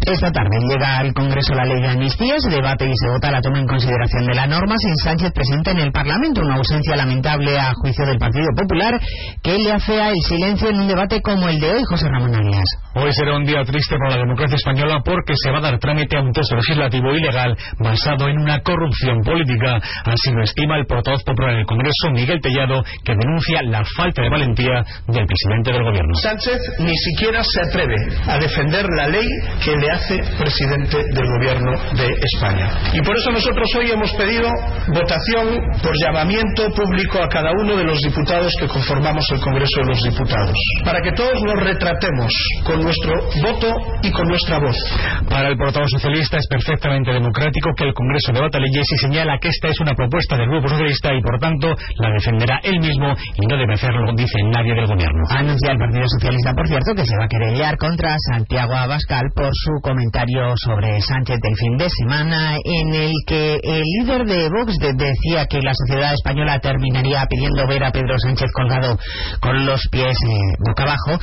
Esta 0.06 0.32
tarde 0.32 0.58
llega 0.70 1.00
al 1.00 1.14
Congreso 1.14 1.54
la 1.54 1.66
ley 1.66 1.82
de 1.82 1.90
amnistía, 1.90 2.36
se 2.40 2.50
debate 2.50 2.86
y 2.86 2.94
se 2.96 3.10
vota 3.10 3.32
la 3.32 3.42
toma 3.42 3.60
en 3.60 3.68
consideración 3.68 4.26
de 4.26 4.36
la 4.36 4.48
norma 4.48 4.76
sin 4.78 4.96
Sánchez 4.98 5.32
presente 5.34 5.72
en 5.72 5.80
el 5.80 5.92
Parlamento, 5.92 6.42
una 6.42 6.56
ausencia 6.56 6.96
lamentable 6.96 7.58
a 7.58 7.74
juicio 7.74 8.06
del 8.06 8.18
Partido 8.18 8.48
Popular 8.56 9.00
que 9.44 9.58
le 9.58 9.72
afea 9.72 10.10
el 10.10 10.22
silencio 10.28 10.70
en 10.70 10.80
un 10.80 10.88
debate 10.88 11.22
como 11.22 11.50
el 11.50 11.60
de 11.60 11.72
hoy, 11.72 11.82
José 11.90 12.08
Ramón 12.10 12.36
Arias. 12.36 12.66
Hoy 12.96 13.12
será 13.14 13.36
un 13.36 13.46
día 13.46 13.64
triste 13.64 13.96
para 13.98 14.16
la 14.16 14.22
democracia 14.24 14.56
española 14.56 15.02
porque 15.04 15.34
se 15.36 15.52
va 15.52 15.60
a 15.60 15.62
dar 15.62 15.80
trámite 15.80 16.18
a 16.18 16.22
un 16.22 16.32
texto 16.32 16.56
legislativo 16.56 17.14
ilegal 17.14 17.56
basado 17.80 18.28
en 18.28 18.40
una 18.40 18.62
corrupción 18.62 19.22
política. 19.22 19.80
Así 20.06 20.32
lo 20.32 20.44
estima 20.44 20.78
el 20.78 20.86
portavoz 20.86 21.24
popular 21.24 21.54
en 21.54 21.60
el 21.60 21.66
Congreso, 21.66 22.10
Miguel 22.12 22.40
Tellado, 22.42 22.84
que 23.04 23.14
denuncia 23.14 23.62
la 23.64 23.84
falta 23.98 24.22
de 24.22 24.30
valentía 24.30 24.84
del 25.08 25.26
presidente 25.26 25.74
del 25.74 25.84
gobierno. 25.84 26.16
Sánchez 26.16 26.60
ni 26.80 26.96
siquiera 26.96 27.44
se 27.44 27.62
atreve 27.62 27.96
a 28.26 28.38
defender 28.38 28.86
la 28.96 29.08
ley 29.10 29.28
que 29.64 29.76
le 29.76 29.87
hace 29.92 30.20
presidente 30.38 30.98
del 30.98 31.26
gobierno 31.38 31.72
de 31.96 32.08
España. 32.34 32.70
Y 32.94 33.02
por 33.02 33.16
eso 33.16 33.32
nosotros 33.32 33.68
hoy 33.78 33.92
hemos 33.92 34.12
pedido 34.14 34.50
votación 34.88 35.60
por 35.82 35.94
llamamiento 36.04 36.70
público 36.74 37.22
a 37.22 37.28
cada 37.28 37.52
uno 37.52 37.76
de 37.76 37.84
los 37.84 38.00
diputados 38.02 38.54
que 38.60 38.68
conformamos 38.68 39.26
el 39.32 39.40
Congreso 39.42 39.82
de 39.82 39.88
los 39.88 40.04
Diputados, 40.04 40.58
para 40.84 41.02
que 41.02 41.12
todos 41.12 41.42
nos 41.44 41.64
retratemos 41.64 42.32
con 42.64 42.82
nuestro 42.82 43.14
voto 43.42 43.68
y 44.04 44.12
con 44.12 44.28
nuestra 44.28 44.60
voz. 44.60 44.78
Para 45.30 45.50
el 45.50 45.58
portavoz 45.58 45.90
socialista 45.92 46.38
es 46.38 46.48
perfectamente 46.48 47.12
democrático 47.12 47.72
que 47.76 47.86
el 47.86 47.94
Congreso 47.94 48.34
debata 48.34 48.60
leyes 48.60 48.86
y 48.92 48.98
señala 48.98 49.38
que 49.40 49.50
esta 49.50 49.70
es 49.70 49.80
una 49.80 49.94
propuesta 49.94 50.38
del 50.38 50.50
Grupo 50.50 50.70
Socialista 50.70 51.14
y 51.14 51.22
por 51.22 51.40
tanto 51.40 51.76
la 51.98 52.12
defenderá 52.12 52.60
él 52.64 52.80
mismo 52.80 53.14
y 53.36 53.48
no 53.48 53.58
debe 53.58 53.74
hacerlo, 53.74 54.12
dice 54.16 54.40
nadie 54.54 54.74
del 54.74 54.88
gobierno. 54.88 55.24
Anuncia 55.30 55.72
el 55.72 55.78
Partido 55.78 56.06
Socialista, 56.08 56.54
por 56.54 56.68
cierto, 56.68 56.96
que 56.96 57.06
se 57.06 57.18
va 57.18 57.26
a 57.26 57.28
querellar 57.28 57.78
contra 57.78 58.16
Santiago 58.32 58.74
Abascal 58.76 59.26
por 59.36 59.50
su 59.54 59.77
comentario 59.82 60.54
sobre 60.56 61.00
Sánchez 61.02 61.38
del 61.42 61.56
fin 61.56 61.78
de 61.78 61.90
semana 61.90 62.58
en 62.64 62.94
el 62.94 63.12
que 63.26 63.60
el 63.64 63.84
líder 64.00 64.26
de 64.26 64.50
Vox 64.50 64.78
decía 64.80 65.46
que 65.48 65.62
la 65.62 65.74
sociedad 65.74 66.14
española 66.14 66.60
terminaría 66.60 67.26
pidiendo 67.30 67.68
ver 67.68 67.84
a 67.84 67.92
Pedro 67.92 68.16
Sánchez 68.18 68.52
colgado 68.54 68.98
con 69.40 69.66
los 69.66 69.82
pies 69.92 70.18
eh, 70.28 70.40
boca 70.60 70.84
abajo. 70.84 71.20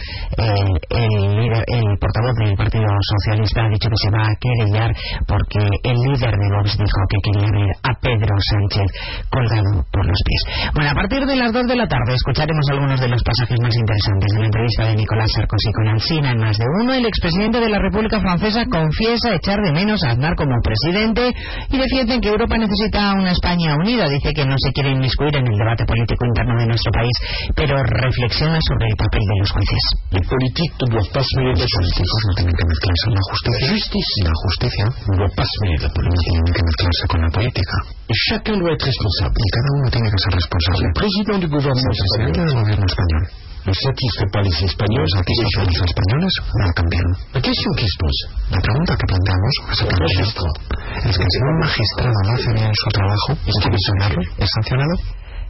el 0.90 1.44
el 1.66 1.98
portavoz 1.98 2.34
del 2.38 2.56
Partido 2.56 2.86
Socialista 3.00 3.64
ha 3.64 3.68
dicho 3.68 3.88
que 3.88 4.00
se 4.00 4.10
va 4.10 4.24
a 4.26 4.36
querellar 4.36 4.90
porque 5.26 5.62
el 5.82 5.96
líder 5.96 6.34
de 6.34 6.48
Vox 6.56 6.76
dijo 6.76 7.00
que 7.08 7.18
quería 7.22 7.50
ver 7.50 7.70
a 7.82 7.92
Pedro 8.00 8.34
Sánchez 8.38 8.88
colgado 9.30 9.84
por 9.92 10.06
los 10.06 10.20
pies. 10.24 10.42
Bueno, 10.74 10.90
a 10.90 10.94
partir 10.94 11.24
de 11.26 11.36
las 11.36 11.52
2 11.52 11.66
de 11.66 11.76
la 11.76 11.88
tarde 11.88 12.14
escucharemos 12.14 12.64
algunos 12.70 13.00
de 13.00 13.08
los 13.08 13.22
pasajes 13.22 13.58
más 13.60 13.74
interesantes 13.74 14.28
de 14.34 14.40
la 14.40 14.46
entrevista 14.46 14.86
de 14.86 14.94
Nicolás 14.96 15.30
Sarkozy 15.34 15.72
con 15.72 15.88
Alsina 15.88 16.30
en 16.32 16.38
más 16.38 16.58
de 16.58 16.66
uno. 16.80 16.94
El 16.94 17.06
expresidente 17.06 17.60
de 17.60 17.68
la 17.68 17.78
República 17.78 18.20
Francesa 18.20 18.43
confiesa 18.68 19.34
echar 19.34 19.56
de 19.64 19.72
menos 19.72 20.02
a 20.04 20.10
Aznar 20.12 20.34
como 20.36 20.60
presidente 20.60 21.32
y 21.70 21.76
defiende 21.78 22.20
que 22.20 22.28
Europa 22.28 22.58
necesita 22.58 23.14
una 23.14 23.32
España 23.32 23.76
unida. 23.76 24.08
Dice 24.08 24.32
que 24.34 24.44
no 24.44 24.56
se 24.58 24.72
quiere 24.72 24.90
inmiscuir 24.90 25.34
en 25.36 25.46
el 25.46 25.56
debate 25.56 25.84
político 25.86 26.26
interno 26.26 26.58
de 26.60 26.66
nuestro 26.66 26.92
país, 26.92 27.16
pero 27.56 27.80
reflexiona 27.82 28.58
sobre 28.68 28.88
el 28.88 28.96
papel 28.96 29.22
de 29.24 29.36
los 29.40 29.50
jueces. 29.50 29.82
Los 30.92 31.08
políticos 31.08 31.88
no 32.28 32.34
tienen 32.36 32.54
que 32.54 32.64
mezclarse 32.68 33.04
con 33.04 33.14
la 33.14 33.24
justicia. 33.30 33.64
La 34.28 34.38
justicia 34.44 34.84
no 34.84 36.14
tienen 36.20 36.52
que 36.52 36.62
mezclarse 36.62 37.04
con 37.08 37.20
la 37.22 37.30
política. 37.30 37.76
Y 39.40 39.48
cada 39.56 39.70
uno 39.80 39.88
tiene 39.88 40.08
que 40.10 40.18
ser 40.20 40.32
responsable. 40.36 40.84
El 40.84 40.92
presidente 41.96 42.40
del 42.44 42.54
gobierno 42.60 42.84
español 42.84 43.24
no 43.64 43.72
satisface 43.72 44.38
a 44.38 44.42
los 44.44 44.62
españoles, 44.62 45.10
satisface 45.14 45.60
a 45.60 45.64
los 45.64 45.80
españoles, 45.88 46.32
no 46.60 46.72
cambiaron. 46.74 47.12
La 47.32 47.40
cuestión 47.40 47.72
que 47.76 47.86
la 48.50 48.60
pregunta 48.60 48.96
que 48.96 49.06
planteamos 49.06 49.54
es 51.04 51.16
que 51.16 51.26
si 51.32 51.38
un 51.40 51.58
magistrado 51.58 52.18
no 52.24 52.32
hace 52.34 52.52
bien 52.52 52.72
su 52.74 52.90
trabajo, 52.90 53.30
¿es 53.46 53.56
sancionarlo? 53.62 54.22
¿Es 54.38 54.48
sancionado? 54.54 54.94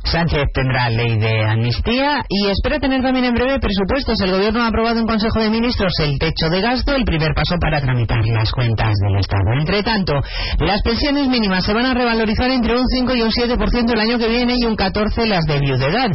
Sánchez 0.05 0.53
tendrá 0.53 0.91
ley 0.91 1.19
de 1.19 1.45
amnistía 1.45 2.25
y 2.29 2.49
espera 2.49 2.79
tener 2.79 3.03
también 3.03 3.25
en 3.25 3.35
breve 3.35 3.59
presupuestos. 3.59 4.21
El 4.21 4.33
Gobierno 4.33 4.63
ha 4.63 4.69
aprobado 4.69 5.01
en 5.01 5.07
Consejo 5.07 5.41
de 5.41 5.51
Ministros 5.51 5.93
el 6.01 6.19
techo 6.19 6.51
de 6.51 6.61
gasto, 6.61 6.95
el 6.95 7.05
primer 7.05 7.35
paso 7.35 7.57
para 7.61 7.81
tramitar 7.81 8.25
las 8.27 8.53
cuentas 8.53 8.93
del 9.01 9.17
Estado. 9.19 9.45
Entre 9.59 9.83
tanto, 9.83 10.21
las 10.61 10.83
pensiones 10.83 11.29
mínimas 11.29 11.65
se 11.65 11.73
van 11.73 11.87
a 11.87 11.95
revalorizar 11.95 12.51
entre 12.51 12.77
un 12.77 12.87
5 12.87 13.15
y 13.15 13.23
un 13.23 13.31
7% 13.31 13.93
el 13.93 14.01
año 14.01 14.19
que 14.19 14.29
viene 14.29 14.55
y 14.59 14.65
un 14.65 14.77
14% 14.77 15.27
las 15.27 15.45
de 15.47 15.59
viudedad. 15.59 16.11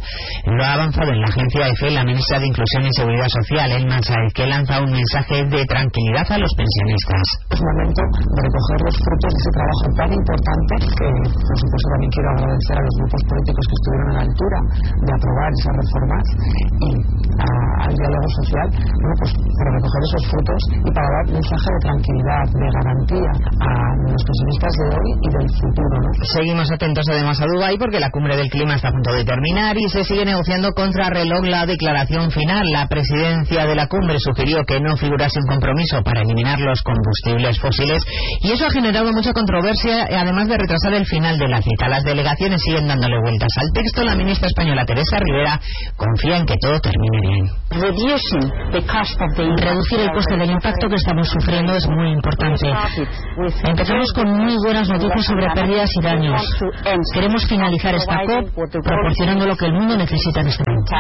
Lo 0.45 0.63
ha 0.63 0.73
avanzado 0.73 1.11
en 1.11 1.21
la 1.21 1.27
agencia 1.27 1.67
EFE 1.67 1.91
la 1.91 2.03
ministra 2.03 2.39
de 2.39 2.47
Inclusión 2.47 2.85
y 2.85 2.93
Seguridad 2.93 3.27
Social, 3.27 3.71
Elman 3.71 4.03
Saez, 4.03 4.33
que 4.33 4.45
lanza 4.45 4.81
un 4.81 4.91
mensaje 4.91 5.45
de 5.45 5.65
tranquilidad 5.65 6.31
a 6.31 6.37
los 6.37 6.53
pensionistas. 6.55 7.23
Es 7.49 7.61
momento 7.61 8.01
de 8.01 8.39
recoger 8.43 8.79
los 8.85 8.95
frutos 9.01 9.31
de 9.33 9.39
ese 9.39 9.51
trabajo 9.57 9.85
tan 9.97 10.09
importante 10.13 10.73
que, 10.93 11.07
por 11.25 11.57
supuesto, 11.57 11.87
también 11.89 12.11
quiero 12.11 12.29
agradecer 12.37 12.75
a 12.77 12.83
los 12.85 12.95
grupos 12.99 13.21
políticos 13.29 13.65
que 13.69 13.78
estuvieron 13.79 14.07
a 14.09 14.13
la 14.19 14.23
altura 14.27 14.59
de 14.99 15.11
aprobar 15.15 15.49
esas 15.55 15.73
reformas 15.79 16.23
y 16.79 16.91
al 17.79 17.93
diálogo 17.95 18.27
social, 18.43 18.67
bueno, 18.67 19.15
pues 19.19 19.31
para 19.31 19.69
recoger 19.79 20.01
esos 20.03 20.23
frutos 20.27 20.61
y 20.83 20.89
para 20.91 21.07
dar 21.07 21.25
mensaje 21.31 21.69
de 21.71 21.79
tranquilidad, 21.79 22.45
de 22.51 22.67
garantía 22.75 23.31
a 23.63 23.71
los 24.03 24.21
pensionistas 24.27 24.73
de 24.75 24.85
hoy 24.91 25.09
y 25.23 25.29
del 25.31 25.47
futuro. 25.47 25.95
Seguimos 26.35 26.71
atentos 26.71 27.05
además 27.07 27.39
a 27.41 27.45
Dubái 27.47 27.77
porque 27.77 27.99
la 27.99 28.11
cumbre 28.11 28.35
del 28.35 28.49
clima 28.49 28.75
está 28.75 28.89
a 28.89 28.91
punto 28.91 29.13
de 29.13 29.23
terminar 29.23 29.77
y 29.77 29.87
se 29.89 30.03
sigue 30.03 30.25
negociando 30.25 30.73
contra 30.73 31.09
reloj 31.09 31.43
la 31.45 31.65
declaración 31.65 32.31
final. 32.31 32.67
La 32.71 32.87
presidencia 32.87 33.65
de 33.65 33.75
la 33.75 33.87
cumbre 33.87 34.19
sugirió 34.19 34.63
que 34.65 34.81
no 34.81 34.97
figurase 34.97 35.39
un 35.39 35.47
compromiso 35.47 36.03
para 36.03 36.21
eliminar 36.21 36.59
los 36.59 36.81
combustibles 36.83 37.59
fósiles 37.59 38.03
y 38.41 38.51
eso 38.51 38.65
ha 38.65 38.71
generado 38.71 39.11
mucha 39.13 39.33
controversia, 39.33 40.07
además 40.11 40.47
de 40.47 40.57
retrasar 40.57 40.93
el 40.93 41.05
final 41.05 41.37
de 41.39 41.47
la 41.47 41.61
cita. 41.61 41.87
Las 41.87 42.03
delegaciones 42.03 42.61
siguen 42.61 42.87
dándole 42.87 43.19
vueltas 43.21 43.49
al 43.61 43.68
texto. 43.71 44.03
La 44.03 44.15
ministra 44.15 44.47
española 44.47 44.85
Teresa 44.85 45.17
Rivera 45.19 45.59
confía 45.95 46.37
en 46.37 46.45
que 46.45 46.55
todo 46.61 46.79
termine 46.79 47.19
bien. 47.21 47.45
Reducir 49.57 49.99
el 49.99 50.11
coste 50.11 50.37
del 50.37 50.51
impacto 50.51 50.87
que 50.89 50.95
estamos 50.95 51.27
sufriendo 51.29 51.73
es 51.73 51.87
muy 51.87 52.11
importante. 52.11 52.71
Empezamos 53.67 54.11
con 54.13 54.31
muy 54.31 54.55
buenas 54.63 54.89
noticias 54.89 55.25
sobre 55.25 55.47
pérdidas 55.53 55.89
y 55.99 56.03
daños. 56.03 56.41
Queremos 57.13 57.45
finalizar 57.47 57.95
esta 57.95 58.17
COP 58.25 58.71
proporcionando 58.83 59.45
lo 59.45 59.55
que 59.55 59.65
el 59.65 59.73
mundo 59.73 59.97
necesita 59.97 60.41
en 60.41 60.47
este 60.47 60.63
momento. 60.67 60.91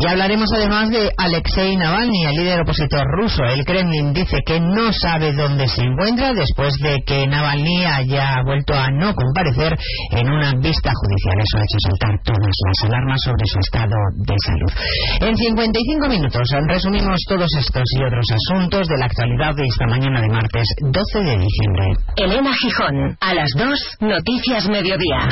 Y 0.00 0.08
hablaremos 0.08 0.48
además 0.54 0.88
de 0.88 1.10
Alexei 1.14 1.76
Navalny, 1.76 2.24
el 2.24 2.36
líder 2.36 2.60
opositor 2.62 3.04
ruso. 3.20 3.44
El 3.44 3.66
Kremlin 3.66 4.14
dice 4.14 4.38
que 4.46 4.58
no 4.58 4.90
sabe 4.94 5.34
dónde 5.34 5.68
se 5.68 5.82
encuentra 5.82 6.32
después 6.32 6.72
de 6.80 6.96
que 7.04 7.26
Navalny 7.26 7.84
haya 7.84 8.40
vuelto 8.42 8.72
a 8.72 8.88
no 8.90 9.14
comparecer 9.14 9.76
en 10.12 10.26
una 10.26 10.54
vista 10.56 10.88
judicial. 10.88 11.36
Eso 11.44 11.58
ha 11.58 11.64
hecho 11.68 11.78
saltar 11.84 12.16
todas 12.24 12.56
las 12.64 12.88
alarmas 12.88 13.20
sobre 13.22 13.44
su 13.44 13.58
estado 13.60 13.96
de 14.16 14.34
salud. 14.46 14.72
En 15.20 15.36
55 15.36 16.08
minutos 16.08 16.48
resumimos 16.66 17.20
todos 17.28 17.50
estos 17.58 17.84
y 17.98 18.02
otros 18.02 18.26
asuntos 18.32 18.88
de 18.88 18.96
la 18.96 19.04
actualidad 19.04 19.54
de 19.54 19.66
esta 19.66 19.86
mañana 19.86 20.22
de 20.22 20.28
martes 20.28 20.66
12 20.80 21.18
de 21.28 21.36
diciembre. 21.36 21.84
Elena 22.16 22.54
Gijón, 22.54 23.18
a 23.20 23.34
las 23.34 23.50
2, 23.54 23.98
Noticias 24.00 24.66
Mediodía. 24.66 25.28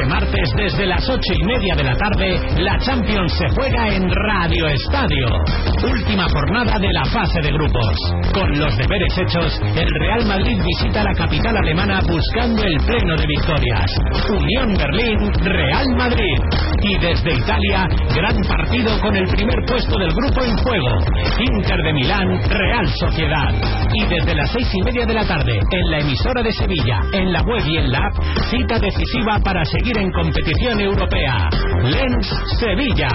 Este 0.00 0.14
martes 0.14 0.48
desde 0.56 0.86
las 0.86 1.06
ocho 1.10 1.32
y 1.34 1.44
media 1.44 1.74
de 1.76 1.84
la 1.84 1.94
tarde, 1.94 2.40
la 2.56 2.78
Champions 2.78 3.34
se 3.36 3.46
juega 3.50 3.94
en 3.94 4.10
Radio 4.10 4.68
Estadio. 4.68 5.28
Última 5.84 6.26
jornada 6.26 6.78
de 6.78 6.88
la 6.90 7.04
fase 7.04 7.38
de 7.42 7.52
grupos. 7.52 7.94
Con 8.32 8.48
los 8.58 8.74
deberes 8.78 9.18
hechos, 9.18 9.60
el 9.76 9.88
Real 10.00 10.24
Madrid 10.24 10.56
visita 10.64 11.04
la 11.04 11.12
capital 11.12 11.54
alemana 11.54 12.00
buscando 12.08 12.62
el 12.62 12.76
pleno 12.86 13.14
de 13.14 13.26
victorias. 13.26 13.90
Unión 14.30 14.72
Berlín, 14.72 15.32
Real 15.42 15.86
Madrid. 15.98 16.38
Y 16.82 16.98
desde 16.98 17.34
Italia, 17.34 17.86
gran 18.14 18.36
partido 18.48 18.98
con 19.00 19.14
el 19.14 19.28
primer 19.28 19.56
puesto 19.66 19.98
del 19.98 20.12
grupo 20.12 20.42
en 20.42 20.56
juego. 20.56 20.88
Inter 21.38 21.76
de 21.76 21.92
Milán, 21.92 22.40
Real 22.48 22.88
Sociedad. 22.88 23.52
Y 23.92 24.06
desde 24.06 24.34
las 24.34 24.50
seis 24.50 24.68
y 24.72 24.82
media 24.82 25.04
de 25.04 25.12
la 25.12 25.26
tarde, 25.26 25.52
en 25.52 25.90
la 25.90 25.98
emisora 25.98 26.42
de 26.42 26.52
Sevilla, 26.52 27.00
en 27.12 27.32
la 27.34 27.42
web 27.42 27.62
y 27.66 27.76
en 27.76 27.92
la 27.92 27.98
app, 27.98 28.24
cita 28.48 28.78
decisiva 28.78 29.38
para 29.44 29.62
seguir 29.66 29.89
en 29.98 30.10
competición 30.12 30.80
europea. 30.80 31.48
Lens 31.82 32.28
Sevilla. 32.58 33.08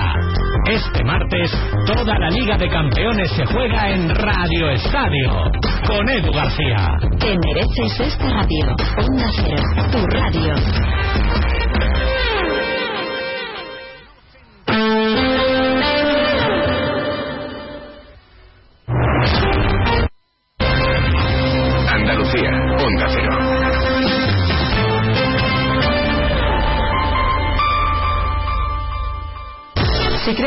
Este 0.70 1.04
martes, 1.04 1.52
toda 1.86 2.18
la 2.18 2.30
Liga 2.30 2.58
de 2.58 2.68
Campeones 2.68 3.32
se 3.32 3.46
juega 3.46 3.92
en 3.92 4.10
Radio 4.10 4.70
Estadio. 4.72 5.44
Con 5.88 6.10
Edu 6.10 6.32
García. 6.32 6.98
Te 7.20 7.36
mereces 7.46 8.00
esta 8.00 8.30
radio. 8.30 8.76
Onda 8.98 9.28
Cero, 9.36 9.64
tu 9.92 10.06
radio. 10.08 11.65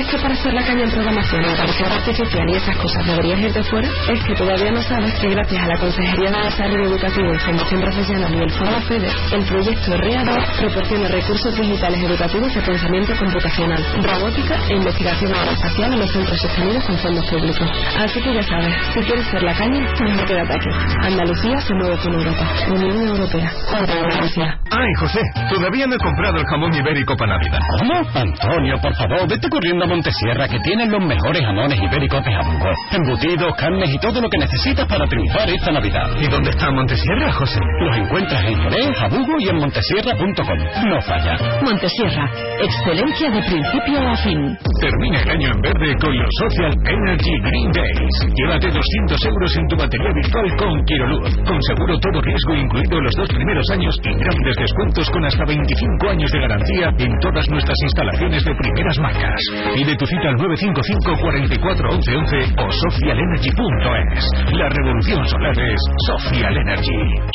Que 0.09 0.17
para 0.17 0.33
hacer 0.33 0.55
la 0.55 0.65
caña 0.65 0.85
en 0.85 0.91
programación, 0.91 1.43
inteligencia 1.45 1.97
artificial 1.99 2.49
y 2.49 2.57
esas 2.57 2.77
cosas 2.79 3.07
deberías 3.07 3.41
irte 3.41 3.63
fuera, 3.65 3.89
es 4.11 4.25
que 4.25 4.35
todavía 4.35 4.71
no 4.71 4.81
sabes 4.81 5.13
que 5.21 5.29
gracias 5.29 5.63
a 5.63 5.67
la 5.67 5.77
Consejería 5.77 6.31
de 6.31 6.45
Desarrollo 6.45 6.85
Educativo 6.89 7.35
y 7.35 7.39
Formación 7.39 7.81
Profesional 7.83 8.35
y 8.35 8.39
el 8.39 8.51
Foro 8.51 8.81
FEDER, 8.89 9.11
el 9.33 9.45
proyecto 9.45 9.97
READOR 9.99 10.43
proporciona 10.61 11.09
recursos 11.09 11.55
digitales 11.55 12.03
educativos 12.03 12.55
de 12.55 12.63
pensamiento 12.63 13.13
computacional, 13.19 13.85
robótica 14.03 14.57
e 14.71 14.77
investigación 14.77 15.35
aeroespacial 15.35 15.93
en 15.93 15.99
los 15.99 16.11
centros 16.11 16.41
sostenidos 16.41 16.85
con 16.85 16.97
fondos 16.97 17.27
públicos. 17.27 17.69
Así 17.99 18.23
que 18.23 18.35
ya 18.35 18.43
sabes, 18.43 18.75
si 18.95 19.01
quieres 19.01 19.27
ser 19.27 19.43
la 19.43 19.55
caña, 19.55 19.81
mejor 20.01 20.25
quédate 20.25 20.55
aquí. 20.55 20.71
Andalucía 21.03 21.61
se 21.61 21.75
mueve 21.75 21.99
con 21.99 22.15
Europa. 22.15 22.49
Unión 22.71 23.09
Europea. 23.09 23.53
Andalucía. 23.77 24.59
Ay, 24.71 24.93
José, 25.01 25.21
todavía 25.51 25.87
no 25.87 25.97
he 25.97 25.99
comprado 25.99 26.39
el 26.39 26.47
jamón 26.47 26.73
ibérico 26.73 27.15
para 27.15 27.37
Navidad. 27.37 27.61
¿Cómo? 27.79 27.95
Antonio, 28.15 28.81
por 28.81 28.95
favor, 28.95 29.29
vete 29.29 29.49
corriendo 29.51 29.85
a 29.85 29.98
Montesierra 29.99 30.47
que 30.47 30.61
tienen 30.61 30.93
los 30.93 31.03
mejores 31.03 31.43
jamones 31.43 31.77
ibéricos 31.83 32.23
de 32.23 32.31
Jabugo. 32.31 32.71
Embutidos, 32.93 33.53
carnes 33.59 33.91
y 33.91 33.99
todo 33.99 34.21
lo 34.21 34.31
que 34.31 34.39
necesitas 34.39 34.87
para 34.87 35.05
triunfar 35.09 35.51
esta 35.51 35.73
Navidad. 35.73 36.07
¿Y 36.23 36.29
dónde 36.29 36.51
está 36.51 36.71
Montesierra, 36.71 37.33
José? 37.33 37.59
Los 37.83 37.97
encuentras 37.97 38.45
en 38.47 38.55
Jerez, 38.63 38.95
Jabugo 38.95 39.35
y 39.41 39.49
en 39.49 39.57
montesierra.com. 39.57 40.59
No 40.87 41.01
falla. 41.03 41.35
Montesierra, 41.63 42.31
excelencia 42.63 43.29
de 43.29 43.43
principio 43.43 43.99
a 44.09 44.15
fin. 44.23 44.57
Termina 44.81 45.19
el 45.19 45.31
año 45.31 45.49
en 45.51 45.61
verde 45.63 45.97
con 46.01 46.17
los 46.17 46.31
Social 46.47 46.73
Energy 46.87 47.35
Green 47.43 47.73
Days. 47.73 48.17
Llévate 48.39 48.71
200 48.71 49.25
euros 49.27 49.57
en 49.57 49.67
tu 49.67 49.77
batería 49.83 50.13
virtual 50.15 50.47
con 50.63 50.85
Quiroluz. 50.85 51.35
Con 51.43 51.61
seguro 51.63 51.99
todo 51.99 52.23
riesgo 52.23 52.55
incluido 52.55 53.01
los 53.01 53.15
dos 53.17 53.29
primeros 53.31 53.67
años 53.73 53.99
y 54.05 54.15
grandes 54.15 54.57
descuentos 54.63 55.11
con 55.11 55.25
hasta 55.25 55.45
25 55.45 56.09
años 56.09 56.31
de 56.31 56.39
garantía 56.39 56.95
en 56.99 57.19
todas 57.19 57.51
nuestras 57.51 57.77
instalaciones 57.83 58.45
de 58.45 58.55
primeras 58.55 58.97
marcas. 59.01 59.43
Pide 59.89 59.97
tu 59.97 60.05
cita 60.05 60.28
al 60.28 60.36
955 60.36 61.16
44 61.18 61.89
11 61.89 62.16
11 62.16 62.36
o 62.61 62.70
socialenergy.es. 62.70 64.53
La 64.53 64.68
revolución 64.68 65.26
solar 65.26 65.59
es 65.59 65.80
Social 66.07 66.55
Energy. 66.59 66.93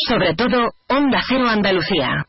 Sobre 0.08 0.36
todo, 0.36 0.70
Onda 0.88 1.20
Cero 1.28 1.46
Andalucía. 1.50 2.24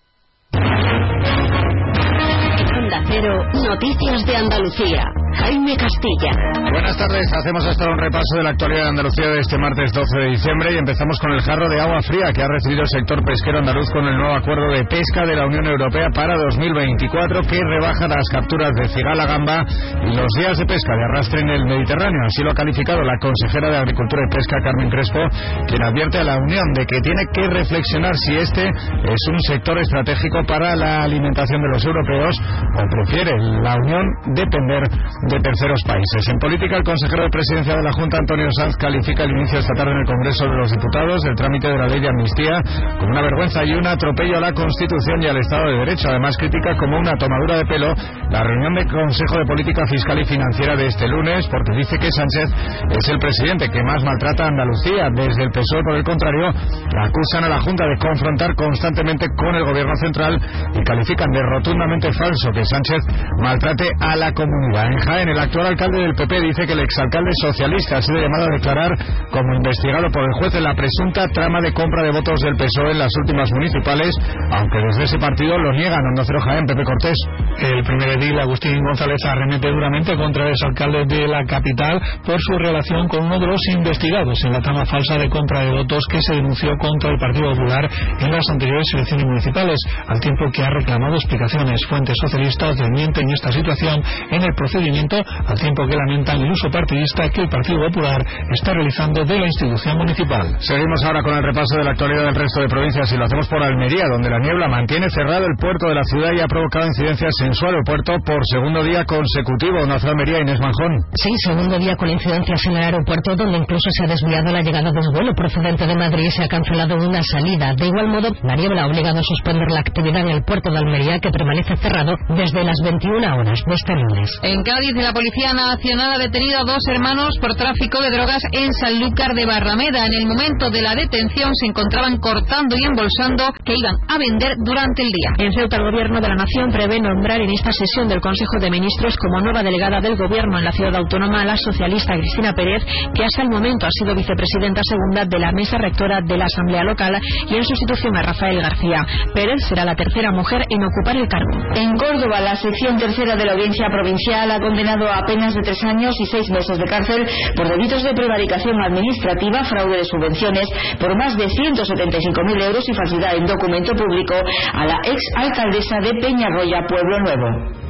Cero, 3.14 3.44
Noticias 3.54 4.26
de 4.26 4.36
Andalucía. 4.36 5.04
Jaime 5.34 5.76
Castilla. 5.76 6.30
Buenas 6.70 6.96
tardes, 6.96 7.26
hacemos 7.32 7.66
hasta 7.66 7.90
un 7.90 7.98
repaso 7.98 8.38
de 8.38 8.42
la 8.44 8.50
actualidad 8.50 8.82
de 8.82 8.88
Andalucía 8.88 9.28
de 9.30 9.40
este 9.40 9.58
martes 9.58 9.92
12 9.92 10.18
de 10.18 10.30
diciembre 10.30 10.72
y 10.72 10.78
empezamos 10.78 11.18
con 11.18 11.32
el 11.32 11.42
jarro 11.42 11.68
de 11.68 11.80
agua 11.80 12.00
fría 12.02 12.32
que 12.32 12.42
ha 12.42 12.48
recibido 12.48 12.82
el 12.82 12.88
sector 12.88 13.22
pesquero 13.24 13.58
andaluz 13.58 13.90
con 13.90 14.06
el 14.06 14.16
nuevo 14.16 14.34
acuerdo 14.34 14.70
de 14.72 14.84
pesca 14.84 15.26
de 15.26 15.34
la 15.34 15.46
Unión 15.46 15.66
Europea 15.66 16.08
para 16.14 16.36
2024 16.36 17.42
que 17.42 17.58
rebaja 17.58 18.06
las 18.06 18.26
capturas 18.30 18.72
de 18.74 18.88
cigala 18.88 19.26
gamba 19.26 19.64
y 20.06 20.14
los 20.14 20.28
días 20.38 20.58
de 20.58 20.66
pesca 20.66 20.94
de 20.94 21.04
arrastre 21.04 21.40
en 21.40 21.48
el 21.48 21.64
Mediterráneo. 21.64 22.20
Así 22.26 22.42
lo 22.42 22.52
ha 22.52 22.54
calificado 22.54 23.02
la 23.02 23.18
consejera 23.18 23.70
de 23.70 23.76
Agricultura 23.78 24.22
y 24.26 24.34
Pesca, 24.34 24.56
Carmen 24.62 24.90
Crespo, 24.90 25.20
quien 25.66 25.82
advierte 25.82 26.18
a 26.18 26.24
la 26.24 26.36
Unión 26.38 26.64
de 26.74 26.86
que 26.86 27.00
tiene 27.00 27.22
que 27.32 27.46
reflexionar 27.48 28.14
si 28.16 28.36
este 28.36 28.68
es 28.68 29.22
un 29.30 29.40
sector 29.48 29.78
estratégico 29.78 30.44
para 30.46 30.76
la 30.76 31.02
alimentación 31.02 31.60
de 31.60 31.68
los 31.68 31.84
europeos 31.84 32.40
o 32.78 32.86
prefiere 33.04 33.36
la 33.60 33.76
Unión 33.76 34.04
depender 34.32 34.82
de 35.28 35.38
terceros 35.40 35.80
países. 35.86 36.28
En 36.28 36.38
política, 36.38 36.76
el 36.76 36.84
consejero 36.84 37.24
de 37.24 37.30
presidencia 37.30 37.76
de 37.76 37.82
la 37.82 37.92
Junta, 37.92 38.18
Antonio 38.18 38.48
Sanz, 38.56 38.76
califica 38.76 39.24
el 39.24 39.30
inicio 39.30 39.58
esta 39.58 39.74
tarde 39.74 39.92
en 39.92 39.98
el 39.98 40.06
Congreso 40.06 40.44
de 40.44 40.56
los 40.56 40.70
Diputados 40.70 41.22
del 41.22 41.34
trámite 41.34 41.68
de 41.68 41.78
la 41.78 41.86
ley 41.86 42.00
de 42.00 42.08
amnistía 42.08 42.62
como 42.98 43.12
una 43.12 43.22
vergüenza 43.22 43.64
y 43.64 43.72
un 43.72 43.86
atropello 43.86 44.38
a 44.38 44.40
la 44.40 44.52
Constitución 44.52 45.22
y 45.22 45.26
al 45.26 45.36
Estado 45.36 45.70
de 45.70 45.78
Derecho. 45.84 46.08
Además, 46.08 46.36
critica 46.36 46.76
como 46.76 46.98
una 46.98 47.16
tomadura 47.16 47.58
de 47.58 47.66
pelo 47.66 47.94
la 48.30 48.42
reunión 48.42 48.74
del 48.74 48.88
Consejo 48.88 49.38
de 49.38 49.46
Política 49.46 49.84
Fiscal 49.86 50.20
y 50.20 50.24
Financiera 50.24 50.76
de 50.76 50.86
este 50.86 51.08
lunes, 51.08 51.46
porque 51.50 51.76
dice 51.76 51.98
que 51.98 52.08
Sánchez 52.10 52.48
es 52.90 53.08
el 53.08 53.18
presidente 53.18 53.68
que 53.68 53.82
más 53.82 54.02
maltrata 54.02 54.44
a 54.44 54.48
Andalucía. 54.48 55.10
Desde 55.14 55.44
el 55.44 55.50
PSOE, 55.50 55.82
por 55.84 55.96
el 55.96 56.04
contrario, 56.04 56.48
acusan 56.48 57.44
a 57.44 57.48
la 57.48 57.60
Junta 57.60 57.84
de 57.86 57.96
confrontar 57.98 58.54
constantemente 58.54 59.26
con 59.36 59.54
el 59.54 59.64
Gobierno 59.64 59.94
central 59.96 60.40
y 60.74 60.82
califican 60.84 61.30
de 61.30 61.42
rotundamente 61.42 62.12
falso 62.12 62.50
que 62.52 62.64
Sánchez 62.64 62.93
maltrate 63.38 63.88
a 64.00 64.16
la 64.16 64.32
comunidad. 64.32 64.92
En 64.92 64.98
Jaén. 64.98 65.28
El 65.28 65.38
actual 65.38 65.66
alcalde 65.66 66.00
del 66.00 66.14
PP 66.14 66.40
dice 66.40 66.66
que 66.66 66.72
el 66.72 66.80
exalcalde 66.80 67.30
socialista 67.40 67.98
ha 67.98 68.02
sido 68.02 68.20
llamado 68.20 68.44
a 68.44 68.54
declarar 68.54 68.92
como 69.30 69.54
investigado 69.54 70.08
por 70.10 70.22
el 70.24 70.32
juez 70.34 70.54
en 70.54 70.64
la 70.64 70.74
presunta 70.74 71.26
trama 71.28 71.60
de 71.60 71.72
compra 71.72 72.02
de 72.02 72.12
votos 72.12 72.40
del 72.40 72.56
PSOE 72.56 72.92
en 72.92 72.98
las 72.98 73.12
últimas 73.20 73.50
municipales, 73.52 74.14
aunque 74.50 74.78
desde 74.78 75.04
ese 75.04 75.18
partido 75.18 75.58
lo 75.58 75.72
niegan. 75.72 76.00
Onda 76.00 76.24
Cero 76.26 76.40
Jaén, 76.44 76.66
Pepe 76.66 76.84
Cortés. 76.84 77.16
El 77.58 77.82
primer 77.84 78.08
edil, 78.10 78.38
Agustín 78.38 78.82
González, 78.84 79.18
arremete 79.24 79.68
duramente 79.68 80.16
contra 80.16 80.44
el 80.44 80.50
exalcalde 80.50 81.04
de 81.06 81.28
la 81.28 81.44
capital 81.44 82.00
por 82.24 82.40
su 82.40 82.58
relación 82.58 83.08
con 83.08 83.24
uno 83.24 83.38
de 83.38 83.46
los 83.46 83.60
investigados 83.74 84.38
en 84.44 84.52
la 84.52 84.60
trama 84.60 84.84
falsa 84.84 85.16
de 85.16 85.28
compra 85.28 85.64
de 85.64 85.70
votos 85.70 86.04
que 86.10 86.20
se 86.20 86.34
denunció 86.34 86.76
contra 86.78 87.10
el 87.10 87.18
Partido 87.18 87.50
Popular 87.50 87.88
en 88.20 88.30
las 88.30 88.48
anteriores 88.50 88.86
elecciones 88.94 89.26
municipales, 89.26 89.78
al 90.06 90.20
tiempo 90.20 90.50
que 90.52 90.62
ha 90.62 90.70
reclamado 90.70 91.14
explicaciones. 91.14 91.80
Fuentes 91.88 92.16
socialistas 92.20 92.76
desmienten 92.84 93.28
esta 93.30 93.50
situación 93.52 94.02
en 94.30 94.42
el 94.42 94.54
procedimiento, 94.54 95.16
al 95.16 95.58
tiempo 95.58 95.86
que 95.86 95.96
lamentan 95.96 96.40
el 96.40 96.50
uso 96.50 96.70
partidista 96.70 97.28
que 97.30 97.42
el 97.42 97.48
Partido 97.48 97.78
Popular 97.88 98.24
está 98.50 98.72
realizando 98.72 99.24
de 99.24 99.38
la 99.38 99.46
institución 99.46 99.96
municipal. 99.98 100.56
Seguimos 100.60 101.04
ahora 101.04 101.22
con 101.22 101.34
el 101.34 101.42
repaso 101.42 101.78
de 101.78 101.84
la 101.84 101.90
actualidad 101.90 102.24
del 102.24 102.34
resto 102.34 102.60
de 102.60 102.68
provincias 102.68 103.12
y 103.12 103.16
lo 103.16 103.24
hacemos 103.24 103.48
por 103.48 103.62
Almería, 103.62 104.06
donde 104.10 104.30
la 104.30 104.38
niebla 104.38 104.68
mantiene 104.68 105.08
cerrado 105.10 105.46
el 105.46 105.56
puerto 105.58 105.86
de 105.86 105.94
la 105.94 106.04
ciudad 106.04 106.30
y 106.36 106.40
ha 106.40 106.46
provocado 106.46 106.86
incidencias 106.86 107.32
en 107.42 107.54
su 107.54 107.66
aeropuerto 107.66 108.16
por 108.24 108.40
segundo 108.50 108.82
día 108.82 109.04
consecutivo. 109.04 109.82
Una 109.84 109.96
Almería, 109.96 110.40
Inés 110.40 110.60
Manjón. 110.60 111.00
Sí, 111.14 111.30
segundo 111.46 111.78
día 111.78 111.96
con 111.96 112.08
incidencias 112.08 112.60
en 112.66 112.76
el 112.76 112.84
aeropuerto, 112.84 113.36
donde 113.36 113.58
incluso 113.58 113.88
se 113.90 114.04
ha 114.04 114.08
desviado 114.08 114.52
la 114.52 114.60
llegada 114.60 114.90
de 114.90 114.98
un 114.98 115.12
vuelo 115.12 115.34
procedente 115.34 115.86
de 115.86 115.94
Madrid 115.94 116.24
y 116.24 116.30
se 116.30 116.44
ha 116.44 116.48
cancelado 116.48 116.96
una 116.96 117.22
salida. 117.22 117.74
De 117.74 117.86
igual 117.86 118.08
modo, 118.08 118.28
la 118.42 118.56
niebla 118.56 118.82
ha 118.82 118.86
obligado 118.86 119.18
a 119.18 119.22
suspender 119.22 119.70
la 119.70 119.80
actividad 119.80 120.22
en 120.22 120.28
el 120.28 120.44
puerto 120.44 120.70
de 120.70 120.78
Almería, 120.78 121.18
que 121.20 121.30
permanece 121.30 121.76
cerrado 121.76 122.16
desde 122.28 122.64
las 122.74 122.90
21 122.90 123.36
horas 123.36 123.60
de 123.66 123.74
este 123.74 123.94
lunes. 123.94 124.30
En 124.42 124.62
Cádiz, 124.62 124.94
la 124.96 125.12
Policía 125.12 125.52
Nacional 125.52 126.14
ha 126.14 126.18
detenido 126.18 126.58
a 126.58 126.64
dos 126.64 126.82
hermanos 126.88 127.36
por 127.40 127.54
tráfico 127.54 128.00
de 128.02 128.10
drogas 128.10 128.42
en 128.50 128.72
Sanlúcar 128.72 129.34
de 129.34 129.46
Barrameda. 129.46 130.06
En 130.06 130.12
el 130.12 130.26
momento 130.26 130.70
de 130.70 130.82
la 130.82 130.94
detención 130.94 131.54
se 131.54 131.66
encontraban 131.66 132.18
cortando 132.18 132.74
y 132.76 132.84
embolsando 132.84 133.52
que 133.64 133.74
iban 133.76 133.94
a 134.08 134.18
vender 134.18 134.54
durante 134.64 135.02
el 135.02 135.10
día. 135.10 135.46
En 135.46 135.52
Ceuta, 135.52 135.76
el 135.76 135.90
Gobierno 135.90 136.20
de 136.20 136.28
la 136.28 136.34
Nación 136.34 136.72
prevé 136.72 137.00
nombrar 137.00 137.40
en 137.40 137.50
esta 137.50 137.70
sesión 137.70 138.08
del 138.08 138.20
Consejo 138.20 138.58
de 138.58 138.70
Ministros 138.70 139.16
como 139.16 139.40
nueva 139.40 139.62
delegada 139.62 140.00
del 140.00 140.16
Gobierno 140.16 140.58
en 140.58 140.64
la 140.64 140.72
ciudad 140.72 140.96
autónoma 140.96 141.42
a 141.42 141.44
la 141.44 141.56
socialista 141.56 142.14
Cristina 142.14 142.54
Pérez, 142.54 142.82
que 143.14 143.24
hasta 143.24 143.42
el 143.42 143.50
momento 143.50 143.86
ha 143.86 143.90
sido 143.92 144.14
vicepresidenta 144.14 144.80
segunda 144.82 145.24
de 145.24 145.38
la 145.38 145.52
mesa 145.52 145.78
rectora 145.78 146.20
de 146.22 146.36
la 146.36 146.46
Asamblea 146.46 146.82
Local 146.82 147.20
y 147.48 147.54
en 147.54 147.64
sustitución 147.64 148.16
a 148.16 148.22
Rafael 148.22 148.60
García. 148.60 149.06
Pérez 149.32 149.60
será 149.68 149.84
la 149.84 149.94
tercera 149.94 150.32
mujer 150.32 150.64
en 150.68 150.82
ocupar 150.82 151.16
el 151.16 151.28
cargo. 151.28 151.74
En 151.74 151.96
Córdoba, 151.96 152.40
la 152.40 152.56
sección 152.64 152.96
tercera 152.96 153.36
de 153.36 153.44
la 153.44 153.52
Audiencia 153.52 153.88
Provincial 153.90 154.50
ha 154.50 154.58
condenado 154.58 155.06
a 155.12 155.20
penas 155.26 155.52
de 155.54 155.60
tres 155.60 155.82
años 155.84 156.14
y 156.18 156.24
seis 156.24 156.48
meses 156.48 156.78
de 156.78 156.84
cárcel 156.84 157.26
por 157.54 157.68
delitos 157.68 158.02
de 158.02 158.14
prevaricación 158.14 158.80
administrativa, 158.80 159.64
fraude 159.64 159.98
de 159.98 160.04
subvenciones 160.04 160.66
por 160.98 161.14
más 161.18 161.36
de 161.36 161.44
175.000 161.44 162.62
euros 162.62 162.88
y 162.88 162.94
falsedad 162.94 163.36
en 163.36 163.44
documento 163.44 163.92
público 163.92 164.34
a 164.72 164.86
la 164.86 164.98
ex 165.04 165.20
alcaldesa 165.36 166.00
de 166.00 166.12
Peñarroya, 166.20 166.86
Pueblo 166.88 167.20
Nuevo. 167.20 167.83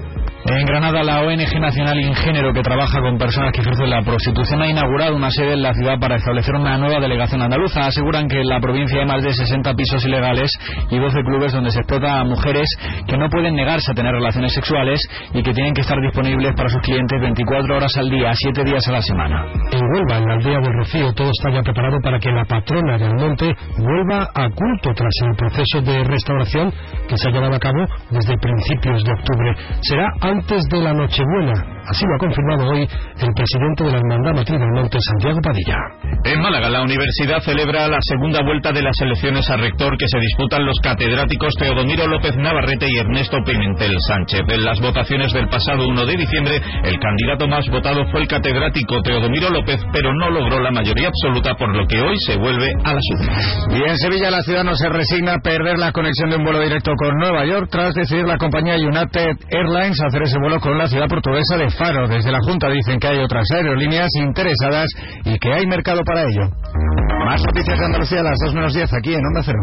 En 0.46 0.66
Granada, 0.66 1.02
la 1.02 1.22
ONG 1.22 1.58
Nacional 1.58 1.98
Ingénero, 1.98 2.52
que 2.52 2.60
trabaja 2.60 3.00
con 3.00 3.16
personas 3.16 3.50
que 3.50 3.62
ejercen 3.62 3.88
la 3.88 4.02
prostitución, 4.02 4.60
ha 4.60 4.68
inaugurado 4.68 5.16
una 5.16 5.30
sede 5.30 5.54
en 5.54 5.62
la 5.62 5.72
ciudad 5.72 5.98
para 5.98 6.16
establecer 6.16 6.54
una 6.54 6.76
nueva 6.76 7.00
delegación 7.00 7.40
andaluza. 7.40 7.86
Aseguran 7.86 8.28
que 8.28 8.42
en 8.42 8.48
la 8.48 8.60
provincia 8.60 9.00
hay 9.00 9.06
más 9.06 9.24
de 9.24 9.32
60 9.32 9.72
pisos 9.72 10.04
ilegales 10.04 10.50
y 10.90 10.98
12 10.98 11.22
clubes 11.24 11.50
donde 11.50 11.70
se 11.70 11.78
explota 11.78 12.20
a 12.20 12.24
mujeres 12.24 12.68
que 13.06 13.16
no 13.16 13.30
pueden 13.30 13.54
negarse 13.54 13.92
a 13.92 13.94
tener 13.94 14.12
relaciones 14.12 14.52
sexuales 14.52 15.00
y 15.32 15.42
que 15.42 15.54
tienen 15.54 15.72
que 15.72 15.80
estar 15.80 15.98
disponibles 15.98 16.52
para 16.54 16.68
sus 16.68 16.82
clientes 16.82 17.18
24 17.18 17.76
horas 17.76 17.96
al 17.96 18.10
día, 18.10 18.30
7 18.34 18.64
días 18.64 18.86
a 18.86 18.92
la 18.92 19.00
semana. 19.00 19.46
En 19.72 19.80
Huelva, 19.80 20.18
en 20.18 20.28
la 20.28 20.34
aldea 20.34 20.60
del 20.60 20.74
Rocío, 20.76 21.14
todo 21.14 21.30
está 21.30 21.52
ya 21.52 21.62
preparado 21.62 21.96
para 22.02 22.18
que 22.18 22.30
la 22.30 22.44
patrona 22.44 22.98
del 22.98 23.14
monte 23.14 23.50
vuelva 23.78 24.28
a 24.34 24.50
culto 24.50 24.92
tras 24.94 25.14
el 25.22 25.36
proceso 25.36 25.80
de 25.80 26.04
restauración 26.04 26.70
que 27.08 27.16
se 27.16 27.28
ha 27.28 27.30
llevado 27.30 27.54
a 27.54 27.58
cabo 27.58 27.86
desde 28.10 28.36
principios 28.36 29.02
de 29.04 29.10
octubre. 29.10 29.54
Será 29.80 30.12
antes 30.34 30.64
de 30.68 30.80
la 30.80 30.92
Nochebuena. 30.92 31.74
Así 31.86 32.04
lo 32.06 32.14
ha 32.16 32.18
confirmado 32.18 32.64
hoy 32.70 32.80
el 32.80 33.32
presidente 33.36 33.84
de 33.84 33.90
la 33.92 33.98
Hermandad 33.98 34.34
Matriz 34.34 34.58
del 34.58 34.72
Monte, 34.72 34.98
Santiago 35.00 35.38
Padilla. 35.42 35.76
En 36.24 36.40
Málaga, 36.40 36.70
la 36.70 36.82
universidad 36.82 37.40
celebra 37.40 37.86
la 37.88 37.98
segunda 38.00 38.40
vuelta 38.42 38.72
de 38.72 38.82
las 38.82 38.96
elecciones 39.02 39.48
a 39.50 39.56
rector 39.58 39.96
que 39.98 40.08
se 40.08 40.18
disputan 40.18 40.64
los 40.64 40.80
catedráticos 40.82 41.52
Teodomiro 41.58 42.06
López 42.06 42.36
Navarrete 42.36 42.86
y 42.88 42.98
Ernesto 42.98 43.36
Pimentel 43.44 43.94
Sánchez. 44.08 44.40
En 44.48 44.64
las 44.64 44.80
votaciones 44.80 45.32
del 45.34 45.48
pasado 45.48 45.86
1 45.86 46.06
de 46.06 46.16
diciembre, 46.16 46.60
el 46.84 46.98
candidato 46.98 47.46
más 47.48 47.68
votado 47.68 48.06
fue 48.10 48.22
el 48.22 48.28
catedrático 48.28 49.02
Teodomiro 49.02 49.50
López, 49.50 49.80
pero 49.92 50.14
no 50.14 50.30
logró 50.30 50.60
la 50.60 50.70
mayoría 50.70 51.08
absoluta, 51.08 51.54
por 51.54 51.76
lo 51.76 51.86
que 51.86 52.00
hoy 52.00 52.16
se 52.26 52.38
vuelve 52.38 52.72
a 52.82 52.94
las 52.94 53.04
urnas. 53.12 53.68
Y 53.70 53.82
en 53.82 53.98
Sevilla, 53.98 54.30
la 54.30 54.40
ciudad 54.40 54.64
no 54.64 54.74
se 54.74 54.88
resigna 54.88 55.34
a 55.34 55.38
perder 55.40 55.76
la 55.76 55.92
conexión 55.92 56.30
de 56.30 56.36
un 56.36 56.44
vuelo 56.44 56.60
directo 56.60 56.92
con 56.96 57.14
Nueva 57.18 57.44
York 57.44 57.68
tras 57.70 57.94
decidir 57.94 58.24
la 58.24 58.38
compañía 58.38 58.76
United 58.76 59.36
Airlines 59.50 60.00
hacer 60.00 60.22
ese 60.24 60.38
vuelo 60.38 60.58
con 60.58 60.76
la 60.76 60.86
ciudad 60.86 61.06
portuguesa 61.08 61.56
de 61.56 61.70
Faro. 61.70 62.08
Desde 62.08 62.32
la 62.32 62.40
Junta 62.40 62.68
dicen 62.68 62.98
que 62.98 63.08
hay 63.08 63.18
otras 63.18 63.46
aerolíneas 63.54 64.08
interesadas 64.16 64.86
y 65.24 65.38
que 65.38 65.52
hay 65.52 65.66
mercado 65.66 66.00
para 66.04 66.22
ello. 66.22 66.50
Más 67.26 67.42
noticias 67.44 67.78
de 67.78 67.84
Andalucía 67.84 68.20
a 68.20 68.24
las 68.24 68.38
2 68.44 68.54
menos 68.54 68.74
10 68.74 68.92
aquí 68.92 69.14
en 69.14 69.20
Onda 69.24 69.42
Cero. 69.44 69.60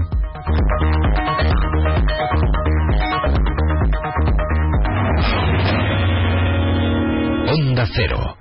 Onda 7.47 7.85
Cero. 7.93 8.40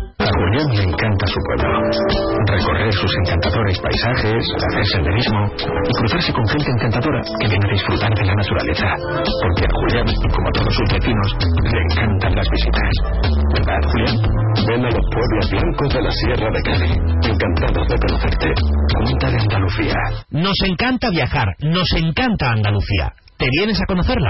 A 0.21 0.29
Julián 0.37 0.69
le 0.77 0.83
encanta 0.83 1.25
su 1.25 1.39
pueblo. 1.49 1.81
Recorrer 2.45 2.93
sus 2.93 3.11
encantadores 3.25 3.79
paisajes, 3.81 4.43
hacer 4.55 4.85
senderismo 4.93 5.49
y 5.57 5.91
cruzarse 5.97 6.31
con 6.31 6.47
gente 6.47 6.69
encantadora 6.77 7.21
que 7.39 7.47
viene 7.47 7.65
a 7.65 7.71
disfrutar 7.73 8.13
de 8.13 8.25
la 8.25 8.35
naturaleza. 8.35 8.87
Porque 9.41 9.65
a 9.65 9.71
Julián, 9.73 10.05
como 10.29 10.47
a 10.47 10.51
todos 10.51 10.75
sus 10.75 10.89
vecinos, 10.93 11.27
le 11.73 11.79
encantan 11.89 12.35
las 12.35 12.47
visitas. 12.53 12.93
¿Verdad, 13.57 13.81
Julián? 13.89 14.15
Ven 14.67 14.85
a 14.85 14.91
los 14.93 15.05
pueblos 15.09 15.49
blancos 15.49 15.89
de 15.89 16.01
la 16.03 16.11
Sierra 16.11 16.49
de 16.53 16.61
Cádiz. 16.61 16.97
Encantados 17.25 17.87
de 17.87 17.97
conocerte. 17.97 18.53
Junta 18.93 19.29
de 19.31 19.37
Andalucía. 19.41 19.95
Nos 20.29 20.57
encanta 20.67 21.09
viajar, 21.09 21.47
nos 21.61 21.89
encanta 21.97 22.51
Andalucía. 22.51 23.13
¿Te 23.37 23.47
vienes 23.57 23.81
a 23.81 23.85
conocerla? 23.87 24.29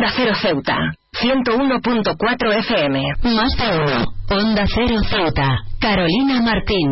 Onda 0.00 0.14
Cero 0.16 0.32
Ceuta, 0.40 0.76
101.4 1.12 2.58
FM. 2.58 3.02
Más 3.36 3.52
de 3.52 3.68
uno. 3.68 4.04
Onda 4.30 4.64
Cero 4.74 4.96
Ceuta, 5.06 5.58
Carolina 5.78 6.40
Martín. 6.40 6.88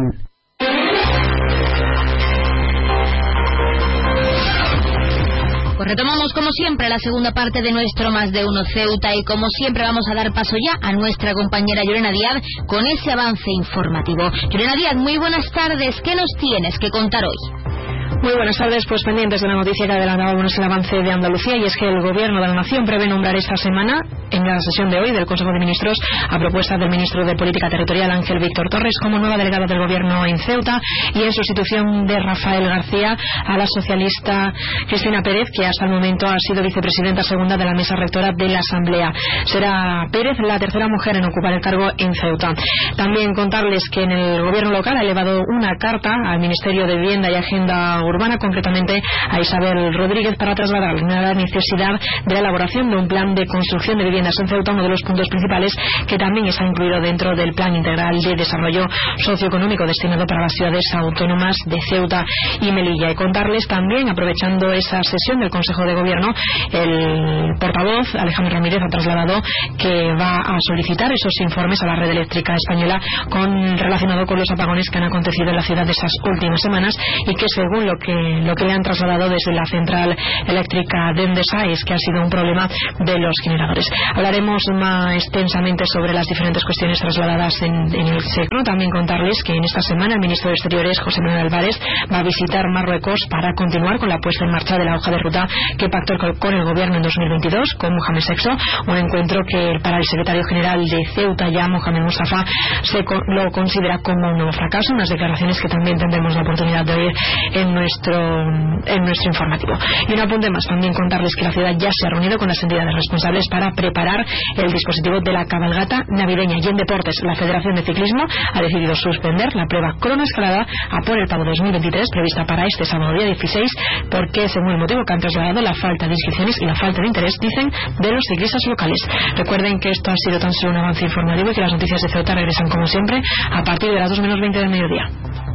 Pues 5.75 5.89
retomamos 5.89 6.35
como 6.35 6.51
siempre 6.53 6.91
la 6.91 6.99
segunda 6.99 7.33
parte 7.33 7.63
de 7.63 7.73
nuestro 7.73 8.11
Más 8.11 8.31
de 8.31 8.45
Uno 8.45 8.63
Ceuta 8.75 9.15
y 9.15 9.25
como 9.25 9.47
siempre 9.57 9.85
vamos 9.85 10.05
a 10.11 10.15
dar 10.15 10.31
paso 10.35 10.57
ya 10.63 10.77
a 10.87 10.93
nuestra 10.93 11.33
compañera 11.33 11.81
Llorena 11.87 12.11
Díaz 12.11 12.43
con 12.67 12.87
ese 12.87 13.11
avance 13.11 13.51
informativo. 13.51 14.31
Llorena 14.51 14.75
Díaz, 14.75 14.97
muy 14.97 15.17
buenas 15.17 15.51
tardes. 15.53 15.99
¿Qué 16.03 16.15
nos 16.15 16.31
tienes 16.39 16.79
que 16.79 16.91
contar 16.91 17.25
hoy? 17.25 17.78
Muy 18.21 18.35
buenas 18.35 18.59
tardes, 18.59 18.85
pues 18.89 19.03
pendientes 19.05 19.41
de 19.41 19.47
la 19.47 19.55
noticia 19.55 19.87
que 19.87 19.93
adelantábamos 19.93 20.53
el 20.59 20.64
avance 20.64 20.97
de 20.97 21.12
Andalucía 21.12 21.57
y 21.57 21.64
es 21.64 21.77
que 21.77 21.87
el 21.87 22.03
Gobierno 22.03 22.41
de 22.41 22.49
la 22.49 22.55
Nación 22.55 22.85
prevé 22.85 23.07
nombrar 23.07 23.37
esta 23.37 23.57
semana, 23.57 24.03
en 24.31 24.45
la 24.45 24.59
sesión 24.61 24.91
de 24.91 24.99
hoy 24.99 25.12
del 25.12 25.25
Consejo 25.25 25.53
de 25.53 25.61
Ministros, 25.61 25.97
a 26.29 26.39
propuesta 26.39 26.77
del 26.77 26.91
Ministro 26.91 27.25
de 27.25 27.37
Política 27.37 27.71
Territorial 27.71 28.11
Ángel 28.11 28.41
Víctor 28.41 28.69
Torres 28.69 28.95
como 29.01 29.19
nueva 29.19 29.37
delegada 29.37 29.66
del 29.66 29.79
Gobierno 29.79 30.27
en 30.27 30.37
Ceuta 30.39 30.81
y 31.14 31.23
en 31.23 31.33
sustitución 31.33 32.07
de 32.07 32.19
Rafael 32.19 32.64
García 32.64 33.16
a 33.47 33.57
la 33.57 33.66
socialista 33.66 34.53
Cristina 34.89 35.23
Pérez, 35.23 35.49
que 35.55 35.64
hasta 35.64 35.85
el 35.85 35.93
momento 35.93 36.27
ha 36.27 36.37
sido 36.39 36.62
vicepresidenta 36.62 37.23
segunda 37.23 37.57
de 37.57 37.64
la 37.64 37.75
mesa 37.75 37.95
rectora 37.95 38.33
de 38.37 38.49
la 38.49 38.59
Asamblea. 38.59 39.12
Será 39.45 40.07
Pérez 40.11 40.37
la 40.41 40.59
tercera 40.59 40.89
mujer 40.89 41.16
en 41.16 41.25
ocupar 41.25 41.53
el 41.53 41.61
cargo 41.61 41.91
en 41.97 42.12
Ceuta. 42.14 42.53
También 42.97 43.33
contarles 43.33 43.89
que 43.91 44.03
en 44.03 44.11
el 44.11 44.43
Gobierno 44.43 44.73
local 44.73 44.97
ha 44.97 45.03
elevado 45.03 45.41
una 45.57 45.77
carta 45.79 46.16
al 46.27 46.41
Ministerio 46.41 46.87
de 46.87 46.97
Vivienda 46.97 47.31
y 47.31 47.37
Agenda 47.37 48.03
Urbana, 48.09 48.39
concretamente 48.39 49.01
a 49.31 49.41
Isabel 49.41 49.93
Rodríguez, 49.95 50.37
para 50.37 50.55
trasladar 50.55 51.01
la 51.03 51.35
necesidad 51.35 52.01
de 52.27 52.35
la 52.35 52.41
elaboración 52.41 52.91
de 52.91 52.97
un 52.97 53.09
plan 53.09 53.35
de 53.35 53.47
construcción 53.47 53.99
de 53.99 54.05
viviendas 54.05 54.35
en 54.41 54.49
Ceuta, 54.49 54.73
uno 54.73 54.83
de 54.83 54.89
los 54.91 55.03
puntos 55.03 55.29
principales 55.29 55.73
que 56.07 56.17
también 56.17 56.47
está 56.47 56.65
incluido 56.65 57.01
dentro 57.01 57.35
del 57.35 57.53
Plan 57.53 57.75
Integral 57.75 58.19
de 58.19 58.37
Desarrollo 58.37 58.87
Socioeconómico 59.25 59.87
destinado 59.87 60.27
para 60.27 60.43
las 60.43 60.53
ciudades 60.53 60.85
autónomas 60.95 61.57
de 61.67 61.79
Ceuta 61.89 62.25
y 62.61 62.73
Melilla. 62.73 63.11
Y 63.11 63.15
contarles 63.15 63.67
también, 63.67 64.09
aprovechando 64.09 64.73
esa 64.73 65.03
sesión 65.03 65.41
del 65.41 65.51
Consejo 65.51 65.85
de 65.85 65.95
Gobierno, 65.95 66.29
el 66.73 67.55
portavoz 67.59 68.15
Alejandro 68.15 68.55
Ramírez 68.55 68.81
ha 68.83 68.89
trasladado 68.89 69.43
que 69.79 70.13
va 70.15 70.39
a 70.39 70.57
solicitar 70.61 71.11
esos 71.13 71.33
informes 71.41 71.83
a 71.83 71.87
la 71.87 71.97
red 71.97 72.11
eléctrica 72.11 72.55
española 72.55 73.01
con, 73.31 73.77
relacionado 73.79 74.27
con 74.27 74.39
los 74.39 74.51
apagones 74.51 74.89
que 74.91 74.99
han 74.99 75.05
acontecido 75.05 75.51
en 75.51 75.57
la 75.57 75.63
ciudad 75.63 75.85
de 75.85 75.93
esas 75.93 76.13
últimas 76.25 76.61
semanas 76.61 76.95
y 77.27 77.35
que 77.35 77.47
según 77.55 77.87
lo 77.87 77.98
que, 77.99 78.41
lo 78.45 78.55
que 78.55 78.65
le 78.65 78.73
han 78.73 78.83
trasladado 78.83 79.29
desde 79.29 79.53
la 79.53 79.65
central 79.65 80.17
eléctrica 80.47 81.13
de 81.15 81.25
Endesa 81.25 81.67
es 81.67 81.83
que 81.85 81.95
ha 81.95 81.99
sido 81.99 82.23
un 82.23 82.31
problema 82.31 82.69
de 83.01 83.19
los 83.19 83.35
generadores. 83.43 83.87
Hablaremos 84.15 84.63
más 84.75 85.15
extensamente 85.15 85.85
sobre 85.93 86.13
las 86.13 86.27
diferentes 86.27 86.65
cuestiones 86.65 86.99
trasladadas 86.99 87.55
en, 87.63 87.75
el 87.95 88.21
sector. 88.21 88.63
También 88.65 88.91
contarles 88.91 89.43
que 89.45 89.53
en 89.53 89.65
esta 89.65 89.81
semana 89.83 90.15
el 90.15 90.21
ministro 90.21 90.49
de 90.49 90.55
Exteriores, 90.55 90.99
José 91.01 91.21
Manuel 91.23 91.47
Álvarez, 91.47 91.79
va 92.13 92.19
a 92.21 92.23
visitar 92.23 92.65
Marruecos 92.73 93.19
para 93.31 93.53
continuar 93.55 93.99
con 93.99 94.09
la 94.09 94.19
puesta 94.19 94.45
en 94.45 94.51
marcha 94.51 94.79
de 94.79 94.85
la 94.85 94.97
hoja 94.97 95.11
de 95.11 95.19
ruta 95.19 95.49
que 95.77 95.89
pactó 95.89 96.15
con 96.39 96.55
el 96.55 96.65
gobierno 96.65 96.97
en 96.97 97.03
2022 97.03 97.75
con 97.79 97.95
Mohamed 97.95 98.23
VI, 98.29 98.91
un 98.91 98.97
encuentro 98.97 99.41
que 99.47 99.79
para 99.83 99.99
el 99.99 100.05
secretario 100.05 100.43
general 100.45 100.85
de 100.85 101.05
Ceuta 101.15 101.49
ya, 101.49 101.69
Mohamed 101.69 102.03
Mustafa, 102.03 102.45
se 102.83 103.03
lo 103.29 103.51
considera 103.51 103.99
como 103.99 104.29
un 104.31 104.37
nuevo 104.37 104.53
fracaso, 104.53 104.93
unas 104.95 105.09
declaraciones 105.09 105.61
que 105.61 105.69
también 105.69 105.99
tendremos 105.99 106.35
la 106.35 106.43
oportunidad 106.43 106.85
de 106.85 106.95
oír 106.95 107.13
en 107.53 107.73
nuestro, 107.89 108.43
en 108.84 109.03
nuestro 109.03 109.30
informativo. 109.30 109.72
Y 110.09 110.12
un 110.12 110.20
apunte 110.20 110.51
más, 110.51 110.64
también 110.68 110.93
contarles 110.93 111.34
que 111.36 111.45
la 111.45 111.53
ciudad 111.53 111.72
ya 111.78 111.91
se 111.91 112.07
ha 112.07 112.11
reunido 112.11 112.36
con 112.36 112.49
las 112.49 112.62
entidades 112.62 112.95
responsables 112.95 113.49
para 113.49 113.70
preparar 113.72 114.24
el 114.57 114.72
dispositivo 114.72 115.20
de 115.20 115.32
la 115.32 115.45
cabalgata 115.47 116.05
navideña. 116.09 116.57
Y 116.59 116.68
en 116.68 116.76
deportes, 116.76 117.14
la 117.22 117.34
Federación 117.34 117.74
de 117.74 117.82
Ciclismo 117.82 118.24
ha 118.53 118.61
decidido 118.61 118.95
suspender 118.95 119.55
la 119.55 119.66
prueba 119.66 119.95
cronoescalada 120.01 120.62
a 120.62 120.99
por 121.07 121.18
el 121.18 121.26
Pavo 121.28 121.45
2023 121.45 122.07
prevista 122.12 122.45
para 122.45 122.64
este 122.66 122.84
sábado 122.84 123.14
día 123.14 123.26
16 123.26 123.70
porque, 124.11 124.49
según 124.49 124.72
el 124.72 124.78
motivo 124.78 125.05
que 125.07 125.12
han 125.12 125.20
trasladado, 125.20 125.61
la 125.62 125.74
falta 125.74 126.07
de 126.07 126.12
inscripciones 126.12 126.57
y 126.61 126.66
la 126.66 126.74
falta 126.74 127.01
de 127.01 127.07
interés, 127.07 127.34
dicen, 127.41 127.70
de 128.01 128.12
los 128.12 128.24
ciclistas 128.28 128.61
locales. 128.68 128.99
Recuerden 129.36 129.78
que 129.80 129.91
esto 129.91 130.11
ha 130.11 130.16
sido 130.16 130.39
tan 130.39 130.53
solo 130.53 130.72
un 130.72 130.78
avance 130.78 131.05
informativo 131.05 131.51
y 131.51 131.55
que 131.55 131.61
las 131.61 131.72
noticias 131.72 132.01
de 132.03 132.09
Ceuta 132.09 132.34
regresan, 132.34 132.68
como 132.68 132.86
siempre, 132.86 133.20
a 133.51 133.62
partir 133.62 133.91
de 133.91 133.99
las 133.99 134.11
2 134.11 134.20
menos 134.20 134.41
20 134.41 134.59
del 134.59 134.68
mediodía. 134.68 135.09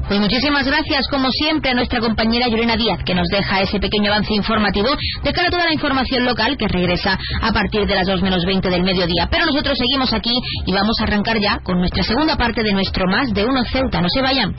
Pues 0.07 0.19
muchísimas 0.19 0.67
gracias, 0.67 1.07
como 1.09 1.29
siempre, 1.31 1.71
a 1.71 1.73
nuestra 1.75 1.99
compañera 1.99 2.22
Yurena 2.31 2.77
Díaz, 2.77 2.99
que 3.05 3.13
nos 3.13 3.27
deja 3.27 3.61
ese 3.61 3.79
pequeño 3.79 4.11
avance 4.11 4.33
informativo 4.33 4.89
de 5.23 5.33
cara 5.33 5.47
a 5.47 5.51
toda 5.51 5.65
la 5.65 5.73
información 5.73 6.25
local 6.25 6.57
que 6.57 6.67
regresa 6.67 7.17
a 7.41 7.51
partir 7.51 7.85
de 7.85 7.95
las 7.95 8.07
2 8.07 8.21
menos 8.21 8.45
20 8.45 8.69
del 8.69 8.83
mediodía. 8.83 9.27
Pero 9.29 9.45
nosotros 9.45 9.77
seguimos 9.77 10.13
aquí 10.13 10.33
y 10.65 10.73
vamos 10.73 10.95
a 10.99 11.03
arrancar 11.03 11.37
ya 11.39 11.59
con 11.63 11.79
nuestra 11.79 12.03
segunda 12.03 12.37
parte 12.37 12.63
de 12.63 12.71
nuestro 12.71 13.05
Más 13.07 13.33
de 13.33 13.45
Uno 13.45 13.63
Ceuta. 13.71 14.01
No 14.01 14.09
se 14.09 14.21
vayan. 14.21 14.55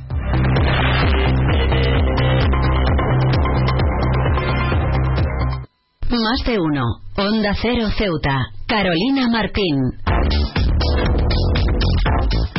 Más 6.11 6.47
de 6.47 6.59
uno. 6.61 6.85
Onda 7.17 7.55
Cero 7.61 7.89
Ceuta. 7.97 8.39
Carolina 8.67 9.29
Martín. 9.29 9.77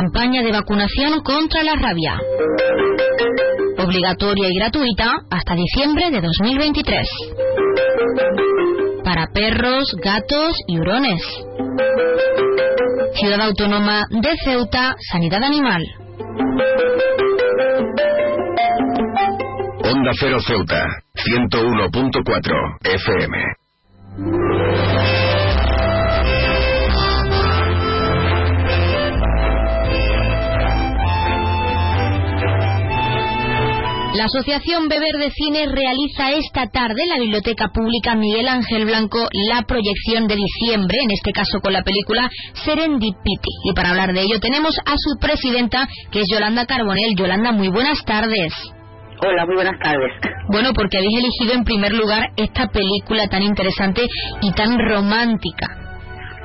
Campaña 0.00 0.44
de 0.44 0.52
vacunación 0.52 1.20
contra 1.24 1.64
la 1.64 1.74
rabia. 1.74 2.16
Obligatoria 3.78 4.48
y 4.48 4.54
gratuita 4.56 5.12
hasta 5.28 5.56
diciembre 5.56 6.12
de 6.12 6.20
2023. 6.20 7.08
Para 9.02 9.26
perros, 9.34 9.92
gatos 10.00 10.54
y 10.68 10.78
hurones. 10.78 11.20
Ciudad 13.14 13.40
Autónoma 13.40 14.04
de 14.10 14.36
Ceuta, 14.44 14.94
Sanidad 15.10 15.42
Animal. 15.42 15.82
Onda 19.82 20.12
Cero 20.20 20.38
Ceuta, 20.46 20.86
101.4 21.16 22.78
FM. 22.84 23.57
La 34.18 34.24
Asociación 34.24 34.88
Beber 34.88 35.14
de 35.14 35.30
Cine 35.30 35.66
realiza 35.70 36.32
esta 36.32 36.66
tarde 36.66 37.04
en 37.04 37.08
la 37.08 37.20
Biblioteca 37.20 37.68
Pública 37.72 38.16
Miguel 38.16 38.48
Ángel 38.48 38.84
Blanco 38.84 39.28
la 39.48 39.62
proyección 39.62 40.26
de 40.26 40.34
diciembre, 40.34 40.98
en 41.04 41.12
este 41.12 41.30
caso 41.30 41.60
con 41.62 41.72
la 41.72 41.84
película 41.84 42.28
Serendipity. 42.64 43.52
Y 43.62 43.72
para 43.74 43.90
hablar 43.90 44.12
de 44.12 44.22
ello 44.22 44.40
tenemos 44.40 44.76
a 44.84 44.94
su 44.96 45.20
presidenta, 45.20 45.86
que 46.10 46.22
es 46.22 46.26
Yolanda 46.32 46.66
Carbonell. 46.66 47.14
Yolanda, 47.16 47.52
muy 47.52 47.68
buenas 47.68 48.04
tardes. 48.04 48.52
Hola, 49.22 49.46
muy 49.46 49.54
buenas 49.54 49.78
tardes. 49.80 50.10
Bueno, 50.48 50.72
porque 50.74 50.98
habéis 50.98 51.16
elegido 51.20 51.54
en 51.54 51.62
primer 51.62 51.92
lugar 51.92 52.24
esta 52.36 52.66
película 52.66 53.28
tan 53.28 53.42
interesante 53.44 54.02
y 54.42 54.50
tan 54.50 54.80
romántica. 54.80 55.68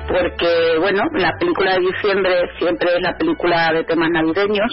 Porque, 0.06 0.78
bueno, 0.78 1.02
la 1.18 1.32
película 1.40 1.72
de 1.72 1.80
diciembre 1.80 2.34
siempre 2.56 2.88
es 2.94 3.02
la 3.02 3.16
película 3.18 3.72
de 3.72 3.82
temas 3.82 4.10
navideños 4.12 4.70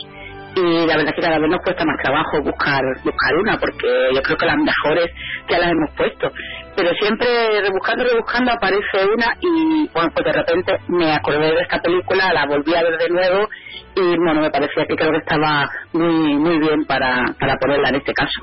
y 0.55 0.85
la 0.85 0.97
verdad 0.97 1.09
es 1.09 1.15
que 1.15 1.21
cada 1.21 1.39
vez 1.39 1.49
nos 1.49 1.61
cuesta 1.61 1.85
más 1.85 1.97
trabajo 2.03 2.41
buscar 2.41 2.81
buscar 3.03 3.35
una 3.35 3.57
porque 3.57 3.87
yo 4.13 4.21
creo 4.21 4.37
que 4.37 4.45
las 4.45 4.57
mejores 4.57 5.11
ya 5.49 5.59
las 5.59 5.71
hemos 5.71 5.91
puesto. 5.95 6.31
Pero 6.75 6.89
siempre 6.99 7.27
rebuscando 7.61 8.03
rebuscando 8.03 8.51
aparece 8.51 9.05
una 9.15 9.35
y 9.39 9.89
bueno 9.93 10.11
pues 10.13 10.25
de 10.25 10.33
repente 10.33 10.77
me 10.87 11.13
acordé 11.13 11.53
de 11.53 11.61
esta 11.61 11.79
película 11.81 12.33
la 12.33 12.45
volví 12.45 12.75
a 12.75 12.83
ver 12.83 12.97
de 12.97 13.09
nuevo 13.09 13.49
y 13.95 14.01
bueno 14.17 14.41
me 14.41 14.49
parecía 14.49 14.85
que 14.85 14.95
creo 14.95 15.11
que 15.11 15.17
estaba 15.17 15.69
muy 15.93 16.37
muy 16.37 16.59
bien 16.59 16.85
para 16.85 17.23
para 17.39 17.57
ponerla 17.57 17.89
en 17.89 17.95
este 17.95 18.13
caso 18.13 18.41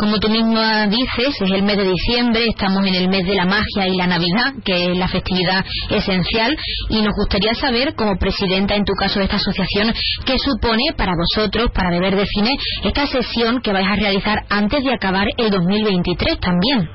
como 0.00 0.18
tú 0.18 0.30
misma 0.30 0.86
dices, 0.86 1.28
es 1.42 1.50
el 1.52 1.62
mes 1.62 1.76
de 1.76 1.84
diciembre, 1.84 2.40
estamos 2.48 2.86
en 2.86 2.94
el 2.94 3.08
mes 3.10 3.22
de 3.26 3.34
la 3.34 3.44
magia 3.44 3.86
y 3.86 3.98
la 3.98 4.06
Navidad, 4.06 4.56
que 4.64 4.92
es 4.92 4.96
la 4.96 5.08
festividad 5.08 5.62
esencial, 5.90 6.56
y 6.88 7.02
nos 7.02 7.12
gustaría 7.14 7.52
saber, 7.52 7.94
como 7.94 8.16
presidenta 8.16 8.74
en 8.76 8.84
tu 8.86 8.94
caso 8.94 9.18
de 9.18 9.26
esta 9.26 9.36
asociación, 9.36 9.92
qué 10.24 10.38
supone 10.38 10.84
para 10.96 11.12
vosotros, 11.12 11.70
para 11.74 11.90
Beber 11.90 12.16
de 12.16 12.24
Cine, 12.24 12.56
esta 12.82 13.04
sesión 13.04 13.60
que 13.60 13.74
vais 13.74 13.86
a 13.86 13.96
realizar 13.96 14.38
antes 14.48 14.82
de 14.82 14.94
acabar 14.94 15.26
el 15.36 15.50
2023 15.50 16.40
también. 16.40 16.88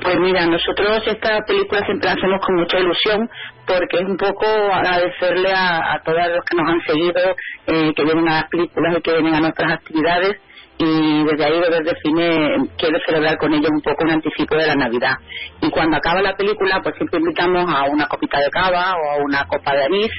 Pues 0.00 0.16
mira, 0.20 0.46
nosotros 0.46 1.02
esta 1.06 1.38
película 1.46 1.84
siempre 1.84 2.08
la 2.08 2.14
hacemos 2.14 2.40
con 2.40 2.56
mucha 2.56 2.78
ilusión 2.78 3.28
porque 3.66 3.98
es 3.98 4.08
un 4.08 4.16
poco 4.16 4.46
agradecerle 4.46 5.52
a, 5.52 5.92
a 5.92 6.00
todos 6.02 6.16
los 6.16 6.44
que 6.48 6.56
nos 6.56 6.72
han 6.72 6.80
seguido, 6.80 7.36
eh, 7.66 7.92
que 7.94 8.04
vienen 8.04 8.26
a 8.26 8.40
las 8.40 8.48
películas 8.48 8.96
y 8.96 9.02
que 9.02 9.12
vienen 9.12 9.34
a 9.34 9.40
nuestras 9.40 9.72
actividades 9.72 10.40
y 10.82 11.24
desde 11.24 11.44
ahí 11.44 11.60
desde 11.60 12.00
cine 12.02 12.56
quiero 12.78 12.98
celebrar 13.04 13.36
con 13.36 13.52
ellos 13.52 13.70
un 13.70 13.82
poco 13.82 14.02
un 14.02 14.12
anticipo 14.12 14.56
de 14.56 14.66
la 14.66 14.74
Navidad. 14.74 15.12
Y 15.60 15.68
cuando 15.68 15.98
acaba 15.98 16.22
la 16.22 16.34
película, 16.34 16.80
pues 16.82 16.94
siempre 16.96 17.20
invitamos 17.20 17.68
a 17.68 17.84
una 17.84 18.06
copita 18.06 18.38
de 18.38 18.48
cava 18.48 18.94
o 18.96 19.10
a 19.10 19.16
una 19.22 19.44
copa 19.44 19.74
de 19.74 19.84
anís 19.84 20.10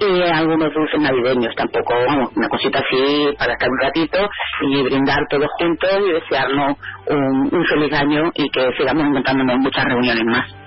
y 0.00 0.22
algunos 0.30 0.72
dulces 0.74 1.00
navideños. 1.00 1.54
Tampoco, 1.56 1.94
vamos, 2.06 2.30
una 2.36 2.48
cosita 2.48 2.80
así 2.80 3.34
para 3.38 3.54
estar 3.54 3.70
un 3.70 3.80
ratito 3.80 4.18
y 4.60 4.82
brindar 4.82 5.26
todos 5.30 5.48
juntos 5.58 5.90
y 6.06 6.12
desearnos 6.12 6.76
un, 7.06 7.48
un 7.50 7.64
feliz 7.64 7.92
año 7.94 8.30
y 8.34 8.50
que 8.50 8.68
sigamos 8.76 9.06
encontrándonos 9.06 9.56
muchas 9.60 9.84
reuniones 9.86 10.24
más 10.26 10.61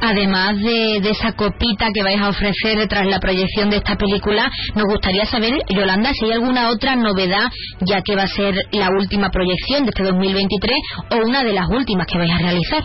además 0.00 0.56
de, 0.60 0.98
esa 1.10 1.32
copita 1.32 1.88
que 1.92 2.02
vais 2.02 2.20
a 2.20 2.28
ofrecer 2.28 2.86
tras 2.88 3.06
la 3.06 3.18
proyección 3.18 3.70
de 3.70 3.76
esta 3.76 3.96
película, 3.96 4.50
nos 4.74 4.84
gustaría 4.84 5.24
saber, 5.26 5.52
Yolanda, 5.68 6.10
si 6.12 6.26
hay 6.26 6.32
alguna 6.32 6.70
otra 6.70 6.96
novedad, 6.96 7.50
ya 7.80 8.00
que 8.02 8.16
va 8.16 8.22
a 8.22 8.26
ser 8.26 8.54
la 8.72 8.90
última 8.90 9.30
proyección 9.30 9.84
de 9.84 9.90
este 9.90 10.02
2023 10.04 10.72
o 11.10 11.26
una 11.26 11.42
de 11.44 11.52
las 11.52 11.66
últimas 11.68 12.06
que 12.06 12.18
vais 12.18 12.32
a 12.32 12.38
realizar. 12.38 12.82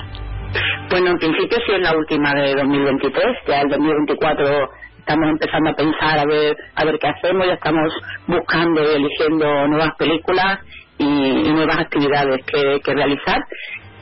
Bueno, 0.90 1.12
en 1.12 1.18
principio 1.18 1.58
sí 1.66 1.74
es 1.74 1.82
la 1.82 1.96
última 1.96 2.34
de 2.34 2.56
2023, 2.56 3.26
ya 3.48 3.62
el 3.62 3.70
2024 3.70 4.70
estamos 5.00 5.30
empezando 5.30 5.70
a 5.70 5.74
pensar 5.74 6.20
a 6.20 6.26
ver 6.26 6.56
a 6.76 6.86
ver 6.86 6.98
qué 7.00 7.08
hacemos, 7.08 7.46
ya 7.46 7.54
estamos 7.54 7.94
buscando 8.28 8.82
y 8.82 8.96
eligiendo 8.96 9.68
nuevas 9.68 9.96
películas 9.98 10.60
y, 10.98 11.06
nuevas 11.06 11.80
actividades 11.80 12.44
que 12.46 12.94
realizar 12.94 13.40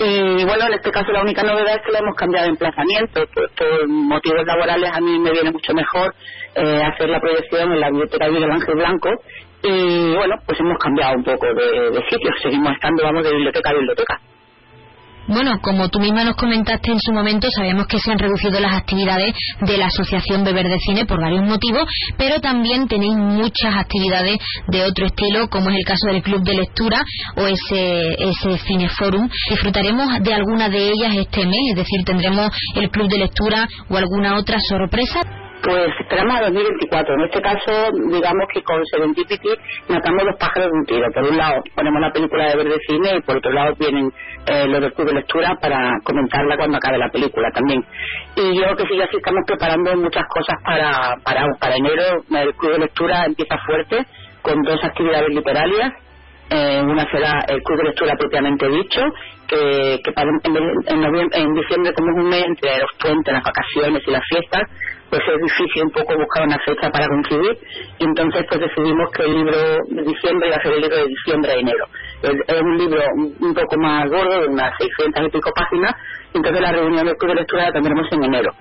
y 0.05 0.45
bueno, 0.45 0.67
en 0.67 0.73
este 0.73 0.91
caso 0.91 1.11
la 1.11 1.21
única 1.21 1.43
novedad 1.43 1.75
es 1.75 1.81
que 1.85 1.91
le 1.91 1.99
hemos 1.99 2.15
cambiado 2.15 2.45
de 2.45 2.51
emplazamiento. 2.51 3.25
Por, 3.33 3.87
motivos 3.87 4.45
laborales 4.45 4.89
a 4.93 4.99
mí 4.99 5.19
me 5.19 5.31
viene 5.31 5.51
mucho 5.51 5.73
mejor 5.73 6.13
eh, 6.55 6.83
hacer 6.83 7.09
la 7.09 7.19
proyección 7.19 7.71
en 7.71 7.79
la 7.79 7.89
biblioteca 7.89 8.29
de 8.29 8.45
Ángel 8.45 8.75
Blanco. 8.75 9.09
Y 9.63 10.13
bueno, 10.13 10.35
pues 10.45 10.59
hemos 10.59 10.77
cambiado 10.77 11.15
un 11.15 11.23
poco 11.23 11.47
de, 11.47 11.91
de 11.91 12.01
sitio. 12.09 12.31
Seguimos 12.41 12.73
estando, 12.73 13.03
vamos, 13.03 13.23
de 13.23 13.31
biblioteca 13.31 13.69
a 13.69 13.73
biblioteca. 13.73 14.19
Bueno, 15.28 15.59
como 15.61 15.88
tú 15.88 15.99
misma 15.99 16.26
nos 16.26 16.36
comentaste 16.36 16.91
en 16.91 16.99
su 16.99 17.13
momento, 17.13 17.47
sabemos 17.55 17.88
que 17.88 17.97
se 17.97 18.11
han 18.11 18.19
reducido 18.19 18.59
las 18.59 18.74
actividades 18.74 19.34
de 19.61 19.78
la 19.78 19.86
Asociación 19.86 20.43
Beber 20.43 20.67
de 20.67 20.78
Cine 20.80 21.05
por 21.05 21.21
varios 21.21 21.43
motivos, 21.43 21.86
pero 22.17 22.41
también 22.41 22.88
tenéis 22.89 23.15
muchas 23.15 23.74
actividades 23.76 24.38
de 24.67 24.84
otro 24.84 25.05
estilo, 25.05 25.49
como 25.49 25.69
es 25.69 25.78
el 25.78 25.86
caso 25.86 26.07
del 26.07 26.21
Club 26.21 26.43
de 26.43 26.55
Lectura 26.55 27.01
o 27.38 27.47
ese, 27.47 28.15
ese 28.19 28.57
Cineforum. 28.67 29.30
Disfrutaremos 29.49 30.21
de 30.21 30.34
alguna 30.34 30.67
de 30.67 30.91
ellas 30.91 31.15
este 31.15 31.45
mes, 31.45 31.69
es 31.69 31.76
decir, 31.78 32.03
tendremos 32.03 32.49
el 32.76 32.89
Club 32.89 33.09
de 33.09 33.19
Lectura 33.19 33.67
o 33.89 33.95
alguna 33.95 34.38
otra 34.38 34.57
sorpresa. 34.59 35.21
Pues 35.64 35.93
esperamos 35.97 36.36
a 36.36 36.41
2024. 36.41 37.16
En 37.16 37.22
este 37.22 37.41
caso, 37.41 37.89
digamos 38.11 38.47
que 38.53 38.61
con 38.64 38.86
Serendipity 38.86 39.49
matamos 39.88 40.26
los 40.26 40.36
pájaros 40.36 40.70
de 40.70 40.78
un 40.78 40.86
tiro. 40.86 41.07
Por 41.14 41.24
un 41.24 41.38
lado, 41.38 41.64
ponemos 41.74 42.01
la 42.01 42.11
película 42.11 42.49
de 42.49 42.57
Verde 42.57 42.78
Cine 42.86 43.16
y 43.16 43.22
por 43.22 43.38
otro 43.38 43.51
lado 43.53 43.74
vienen 43.80 44.11
eh, 44.45 44.68
los 44.68 44.82
del 44.82 44.91
club 44.91 45.07
de 45.07 45.14
lectura 45.14 45.55
para 45.61 45.93
comentarla 46.03 46.57
cuando 46.57 46.76
acabe 46.76 46.97
la 46.97 47.09
película 47.09 47.49
también. 47.51 47.82
Y 48.36 48.59
yo 48.59 48.76
que 48.76 48.84
sí, 48.88 49.01
así 49.01 49.16
estamos 49.16 49.43
preparando 49.47 49.95
muchas 49.95 50.26
cosas 50.28 50.57
para, 50.66 51.16
para, 51.24 51.47
para 51.57 51.76
enero. 51.78 52.24
El 52.30 52.53
club 52.55 52.74
de 52.74 52.80
lectura 52.80 53.26
empieza 53.26 53.57
fuerte 53.66 54.05
con 54.41 54.61
dos 54.64 54.84
actividades 54.84 55.30
literarias 55.30 55.93
eh, 56.49 56.82
una 56.84 57.09
será 57.09 57.45
el 57.47 57.61
club 57.64 57.78
de 57.80 57.84
lectura 57.86 58.16
propiamente 58.16 58.68
dicho, 58.68 59.01
que, 59.47 59.99
que 60.03 60.11
para, 60.11 60.30
en, 60.30 61.32
en, 61.34 61.53
diciembre, 61.53 61.93
como 61.93 62.11
es 62.11 62.24
un 62.24 62.30
mes 62.30 62.43
entre 62.45 62.80
los 62.80 62.91
puentes, 62.99 63.34
las 63.34 63.43
vacaciones 63.43 64.03
y 64.05 64.11
las 64.11 64.24
fiestas, 64.30 64.61
pues 65.14 65.22
es 65.30 65.41
difícil 65.43 65.84
un 65.84 65.91
poco 65.91 66.18
buscar 66.18 66.47
una 66.47 66.57
fecha 66.66 66.89
para 66.89 67.07
coincidir. 67.07 67.55
Y 67.99 68.03
entonces 68.03 68.45
pues 68.49 68.61
decidimos 68.61 69.11
que 69.11 69.24
el 69.26 69.34
libro 69.34 69.57
de 69.88 70.01
diciembre 70.01 70.47
iba 70.47 70.57
a 70.57 70.61
ser 70.64 70.74
el 70.74 70.82
libro 70.82 70.97
de 70.97 71.07
diciembre 71.07 71.51
a 71.51 71.55
enero. 71.55 71.86
Es, 72.24 72.61
un 72.61 72.78
libro 72.80 72.99
un 73.16 73.53
poco 73.53 73.78
más 73.78 74.09
gordo, 74.09 74.41
de 74.41 74.47
unas 74.47 74.74
600 74.80 75.28
y 75.28 75.30
pico 75.30 75.51
páginas, 75.53 75.93
entonces 76.34 76.61
la 76.61 76.72
reunión 76.72 77.05
del 77.05 77.16
club 77.16 77.30
de 77.30 77.41
lectura 77.41 77.66
la 77.66 77.74
tendremos 77.74 78.07
en 78.11 78.24
enero. 78.24 78.51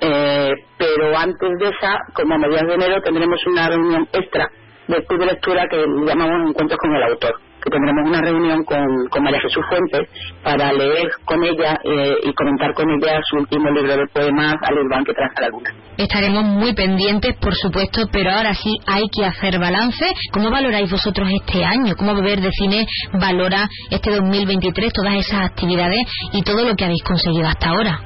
Eh, 0.00 0.54
pero 0.78 1.14
antes 1.14 1.50
de 1.58 1.68
esa, 1.68 1.98
como 2.14 2.36
a 2.36 2.38
mediados 2.38 2.68
de 2.68 2.74
enero, 2.74 3.02
tendremos 3.02 3.46
una 3.46 3.68
reunión 3.68 4.08
extra 4.14 4.48
del 4.88 5.04
club 5.04 5.20
de 5.20 5.26
lectura 5.26 5.68
que 5.68 5.76
llamamos 5.76 6.48
Encuentros 6.48 6.78
con 6.78 6.96
el 6.96 7.02
Autor 7.02 7.51
que 7.62 7.70
tendremos 7.70 8.08
una 8.08 8.20
reunión 8.20 8.64
con, 8.64 8.84
con 9.10 9.22
María 9.22 9.40
Jesús 9.40 9.64
Fuentes 9.68 10.08
para 10.42 10.72
leer 10.72 11.08
con 11.24 11.42
ella 11.44 11.78
eh, 11.84 12.16
y 12.24 12.32
comentar 12.34 12.74
con 12.74 12.90
ella 12.90 13.20
su 13.22 13.36
último 13.36 13.70
libro 13.70 13.96
de 13.96 14.06
poemas, 14.08 14.56
Al 14.62 14.78
Urbán 14.78 15.04
que 15.04 15.14
traza 15.14 15.42
la 15.42 15.48
luna. 15.48 15.70
Estaremos 15.96 16.44
muy 16.44 16.74
pendientes, 16.74 17.36
por 17.36 17.54
supuesto, 17.54 18.08
pero 18.12 18.30
ahora 18.32 18.54
sí 18.54 18.78
hay 18.86 19.04
que 19.14 19.24
hacer 19.24 19.58
balance. 19.58 20.04
¿Cómo 20.32 20.50
valoráis 20.50 20.90
vosotros 20.90 21.28
este 21.30 21.64
año? 21.64 21.94
¿Cómo 21.96 22.14
Beber 22.14 22.40
de 22.40 22.50
Cine 22.50 22.86
valora 23.20 23.68
este 23.90 24.10
2023, 24.10 24.92
todas 24.92 25.14
esas 25.14 25.42
actividades 25.42 26.00
y 26.32 26.42
todo 26.42 26.66
lo 26.66 26.74
que 26.74 26.84
habéis 26.84 27.02
conseguido 27.04 27.46
hasta 27.46 27.68
ahora? 27.68 28.00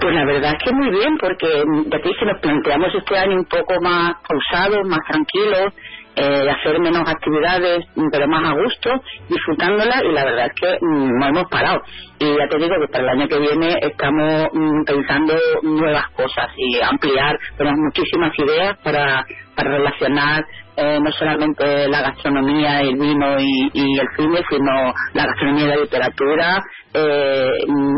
Pues 0.00 0.14
la 0.14 0.24
verdad 0.24 0.52
es 0.56 0.64
que 0.64 0.72
muy 0.72 0.90
bien, 0.90 1.18
porque 1.18 1.46
de 1.46 1.96
aquí 1.96 2.10
se 2.18 2.24
nos 2.24 2.40
planteamos 2.40 2.88
este 2.94 3.18
año 3.18 3.36
un 3.36 3.44
poco 3.44 3.74
más 3.82 4.14
pausados, 4.26 4.86
más 4.88 5.00
tranquilos, 5.06 5.74
eh, 6.20 6.50
hacer 6.50 6.78
menos 6.80 7.08
actividades, 7.08 7.86
pero 8.12 8.28
más 8.28 8.50
a 8.50 8.52
gusto, 8.52 8.90
disfrutándolas 9.28 10.02
y 10.04 10.12
la 10.12 10.24
verdad 10.24 10.46
es 10.46 10.60
que 10.60 10.78
mm, 10.84 11.18
no 11.18 11.26
hemos 11.26 11.44
parado. 11.50 11.80
Y 12.18 12.26
ya 12.26 12.46
te 12.48 12.58
digo 12.58 12.74
que 12.80 12.92
para 12.92 13.04
el 13.04 13.20
año 13.20 13.28
que 13.28 13.38
viene 13.38 13.78
estamos 13.80 14.48
mm, 14.52 14.84
pensando 14.84 15.34
nuevas 15.62 16.08
cosas 16.10 16.48
y 16.56 16.80
ampliar, 16.80 17.38
tenemos 17.56 17.80
muchísimas 17.80 18.32
ideas 18.38 18.76
para, 18.84 19.24
para 19.56 19.70
relacionar 19.70 20.44
eh, 20.76 20.98
no 21.00 21.10
solamente 21.12 21.88
la 21.88 22.00
gastronomía, 22.00 22.80
el 22.80 22.96
vino 22.96 23.38
y, 23.38 23.70
el 23.74 24.08
cine, 24.16 24.42
sino 24.48 24.94
la 25.12 25.26
gastronomía 25.26 25.64
y 25.64 25.68
la 25.68 25.76
literatura, 25.76 26.62
eh, 26.94 27.50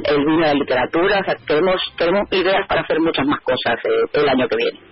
el 0.05 0.19
vino 0.25 0.39
y 0.39 0.41
la 0.41 0.55
literatura. 0.55 1.21
O 1.21 1.25
sea, 1.25 1.37
tenemos, 1.47 1.81
tenemos 1.97 2.33
ideas 2.33 2.67
para 2.67 2.83
hacer 2.83 2.99
muchas 3.01 3.27
más 3.27 3.41
cosas 3.41 3.79
eh, 3.85 4.11
el 4.15 4.29
año 4.29 4.49
que 4.49 4.57
viene. 4.57 4.92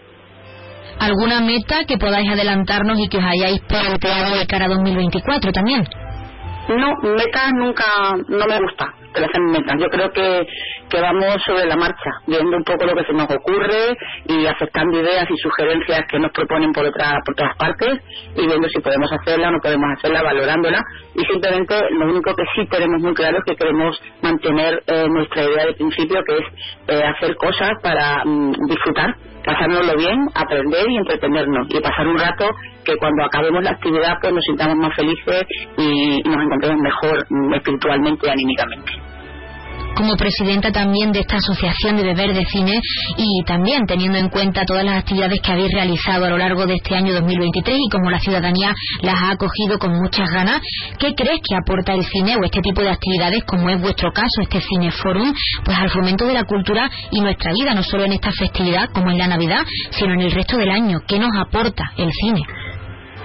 ¿Alguna 1.01 1.41
meta 1.41 1.85
que 1.87 1.97
podáis 1.97 2.31
adelantarnos 2.31 2.99
y 2.99 3.09
que 3.09 3.17
os 3.17 3.25
hayáis 3.25 3.61
planteado 3.61 4.37
de 4.37 4.47
cara 4.47 4.67
a 4.67 4.69
2024 4.69 5.51
también? 5.51 5.83
No, 6.69 6.95
metas 7.17 7.53
nunca, 7.55 7.85
no 8.29 8.47
me 8.47 8.61
gusta 8.61 8.95
que 9.13 9.25
hacen 9.25 9.45
metas. 9.51 9.77
Yo 9.79 9.89
creo 9.89 10.11
que, 10.13 10.47
que 10.89 11.01
vamos 11.01 11.37
sobre 11.45 11.67
la 11.67 11.77
marcha, 11.77 12.11
viendo 12.27 12.57
un 12.57 12.65
poco 12.65 12.85
lo 12.85 12.95
que 12.95 13.05
se 13.05 13.13
nos 13.13 13.31
ocurre 13.31 13.97
y 14.27 14.47
aceptando 14.47 15.01
ideas 15.01 15.27
y 15.31 15.37
sugerencias 15.37 16.03
que 16.09 16.19
nos 16.19 16.33
proponen 16.33 16.73
por, 16.73 16.87
otra, 16.87 17.19
por 17.25 17.35
todas 17.35 17.57
partes 17.57 17.99
y 18.37 18.47
viendo 18.47 18.69
si 18.69 18.81
podemos 18.81 19.11
hacerla 19.13 19.49
o 19.49 19.53
no 19.53 19.59
podemos 19.61 19.89
hacerla, 19.97 20.23
valorándola. 20.23 20.81
Y 21.15 21.25
simplemente 21.25 21.75
lo 21.91 22.07
único 22.07 22.35
que 22.35 22.45
sí 22.55 22.67
tenemos 22.71 23.03
muy 23.03 23.15
claro 23.15 23.39
es 23.39 23.45
que 23.45 23.57
queremos 23.57 24.01
mantener 24.23 24.83
eh, 24.87 25.07
nuestra 25.09 25.45
idea 25.45 25.67
de 25.67 25.75
principio, 25.75 26.23
que 26.25 26.39
es 26.39 26.45
eh, 26.89 27.03
hacer 27.05 27.37
cosas 27.37 27.71
para 27.83 28.25
mm, 28.25 28.53
disfrutar, 28.69 29.15
pasárnoslo 29.45 29.97
bien, 29.97 30.18
aprender 30.34 30.91
y 30.91 30.97
entretenernos 30.97 31.66
y 31.70 31.80
pasar 31.80 32.07
un 32.07 32.18
rato 32.18 32.49
que 32.84 32.97
cuando 32.97 33.24
acabemos 33.24 33.62
la 33.62 33.72
actividad 33.72 34.18
pues 34.20 34.32
nos 34.32 34.45
sintamos 34.45 34.76
más 34.76 34.95
felices 34.95 35.45
y, 35.76 36.22
nos 36.24 36.43
encontremos 36.45 36.80
mejor 36.80 37.26
mm, 37.28 37.55
espiritualmente 37.55 38.26
y 38.26 38.30
anímicamente 38.30 39.10
como 39.95 40.16
presidenta 40.16 40.70
también 40.72 41.12
de 41.12 41.20
esta 41.20 41.36
asociación 41.36 41.97
de 41.97 42.05
beber 42.05 42.34
de 42.34 42.45
cine 42.47 42.80
y 43.16 43.45
también 43.45 43.86
teniendo 43.86 44.18
en 44.18 44.28
cuenta 44.28 44.64
todas 44.64 44.84
las 44.84 44.99
actividades 44.99 45.41
que 45.41 45.53
habéis 45.53 45.72
realizado 45.72 46.24
a 46.26 46.30
lo 46.30 46.38
largo 46.38 46.66
de 46.66 46.74
este 46.74 46.95
año 46.95 47.12
2023 47.14 47.76
y 47.78 47.91
como 47.91 48.11
la 48.11 48.18
ciudadanía 48.18 48.72
las 49.03 49.14
ha 49.14 49.30
acogido 49.32 49.78
con 49.78 49.93
muchas 49.93 50.30
ganas, 50.30 50.61
¿qué 50.99 51.14
crees 51.14 51.41
que 51.43 51.57
aporta 51.57 51.95
el 51.95 52.05
cine 52.05 52.36
o 52.36 52.45
este 52.45 52.61
tipo 52.61 52.82
de 52.82 52.91
actividades 52.91 53.45
como 53.45 53.68
es 53.70 53.80
vuestro 53.80 54.12
caso, 54.12 54.43
este 54.43 54.61
Cineforum, 54.61 55.32
pues 55.64 55.78
al 55.78 55.91
fomento 55.91 56.26
de 56.26 56.34
la 56.34 56.45
cultura 56.45 56.91
y 57.11 57.20
nuestra 57.20 57.53
vida, 57.53 57.74
no 57.74 57.82
solo 57.82 58.05
en 58.05 58.12
esta 58.12 58.32
festividad 58.32 58.91
como 58.93 59.11
en 59.11 59.18
la 59.18 59.26
Navidad, 59.26 59.64
sino 59.91 60.14
en 60.14 60.20
el 60.20 60.32
resto 60.32 60.57
del 60.57 60.70
año? 60.70 60.99
¿Qué 61.07 61.18
nos 61.18 61.30
aporta 61.36 61.93
el 61.97 62.11
cine? 62.12 62.43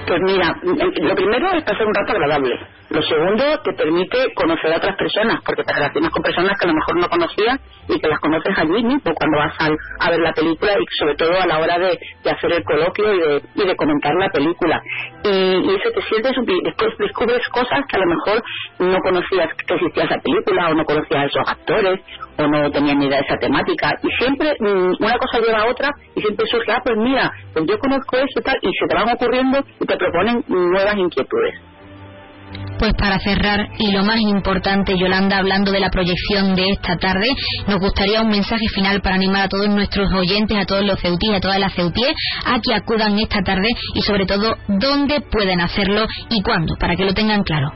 Pues 0.07 0.19
mira, 0.23 0.53
lo 0.63 1.15
primero 1.15 1.57
es 1.57 1.63
pasar 1.63 1.85
un 1.85 1.93
rato 1.93 2.11
agradable. 2.11 2.74
Lo 2.89 3.01
segundo, 3.01 3.43
te 3.63 3.73
permite 3.73 4.33
conocer 4.35 4.71
a 4.71 4.77
otras 4.77 4.95
personas, 4.95 5.41
porque 5.43 5.63
te 5.63 5.73
relacionas 5.73 6.11
con 6.11 6.21
personas 6.21 6.57
que 6.59 6.65
a 6.65 6.71
lo 6.71 6.75
mejor 6.75 6.95
no 6.97 7.09
conocías 7.09 7.59
y 7.89 7.99
que 7.99 8.07
las 8.07 8.19
conoces 8.19 8.57
allí 8.57 8.83
mismo 8.83 9.13
cuando 9.15 9.37
vas 9.39 9.53
a, 9.59 10.09
ver 10.11 10.19
la 10.19 10.33
película 10.33 10.73
y 10.73 10.85
sobre 10.99 11.15
todo 11.15 11.33
a 11.41 11.47
la 11.47 11.59
hora 11.59 11.79
de, 11.79 11.99
hacer 12.29 12.53
el 12.53 12.63
coloquio 12.63 13.11
y 13.11 13.19
de, 13.19 13.41
y 13.55 13.67
de 13.67 13.75
comentar 13.75 14.13
la 14.15 14.29
película. 14.29 14.81
Y, 15.23 15.29
y, 15.29 15.75
eso 15.75 15.89
te 15.95 16.01
sientes, 16.03 16.33
después 16.63 16.97
descubres 16.99 17.41
cosas 17.49 17.79
que 17.89 17.97
a 17.97 17.99
lo 17.99 18.05
mejor 18.05 18.43
no 18.77 18.99
conocías 18.99 19.49
que 19.65 19.73
existía 19.73 20.03
esa 20.03 20.19
película 20.19 20.69
o 20.69 20.75
no 20.75 20.85
conocías 20.85 21.23
a 21.23 21.25
esos 21.25 21.49
actores 21.49 21.99
o 22.37 22.47
no 22.47 22.69
tenías 22.71 22.97
ni 22.97 23.07
idea 23.07 23.17
de 23.17 23.25
esa 23.25 23.37
temática. 23.37 23.97
Y 24.03 24.09
siempre 24.21 24.53
mm, 24.59 24.93
una 24.99 25.17
cosa 25.17 25.39
lleva 25.39 25.63
a 25.63 25.71
otra 25.71 25.89
y 26.15 26.21
siempre 26.21 26.45
surge, 26.45 26.71
ah, 26.71 26.81
pues 26.83 26.97
mira, 26.97 27.31
pues 27.51 27.65
yo 27.65 27.79
conozco 27.79 28.17
eso 28.17 28.39
y 28.39 28.43
tal, 28.43 28.57
y 28.61 28.69
se 28.79 28.87
te 28.87 28.95
van 28.95 29.09
ocurriendo 29.09 29.59
y 29.79 29.85
te 29.85 29.97
proponen 29.97 30.43
nuevas 30.47 30.97
inquietudes. 30.97 31.74
Pues 32.77 32.93
para 32.93 33.17
cerrar, 33.19 33.69
y 33.79 33.93
lo 33.93 34.03
más 34.03 34.19
importante, 34.19 34.97
Yolanda, 34.97 35.37
hablando 35.37 35.71
de 35.71 35.79
la 35.79 35.89
proyección 35.89 36.55
de 36.55 36.65
esta 36.71 36.97
tarde, 36.97 37.27
nos 37.67 37.79
gustaría 37.79 38.21
un 38.21 38.29
mensaje 38.29 38.67
final 38.73 39.01
para 39.01 39.15
animar 39.15 39.43
a 39.43 39.49
todos 39.49 39.69
nuestros 39.69 40.11
oyentes, 40.13 40.57
a 40.57 40.65
todos 40.65 40.85
los 40.85 40.99
ceutíes, 40.99 41.37
a 41.37 41.39
todas 41.39 41.59
las 41.59 41.73
ceutíes, 41.73 42.13
a 42.45 42.59
que 42.59 42.73
acudan 42.75 43.17
esta 43.17 43.41
tarde 43.43 43.69
y 43.93 44.01
sobre 44.01 44.25
todo 44.25 44.55
dónde 44.67 45.21
pueden 45.21 45.61
hacerlo 45.61 46.05
y 46.29 46.41
cuándo, 46.41 46.75
para 46.77 46.95
que 46.95 47.05
lo 47.05 47.13
tengan 47.13 47.43
claro. 47.43 47.71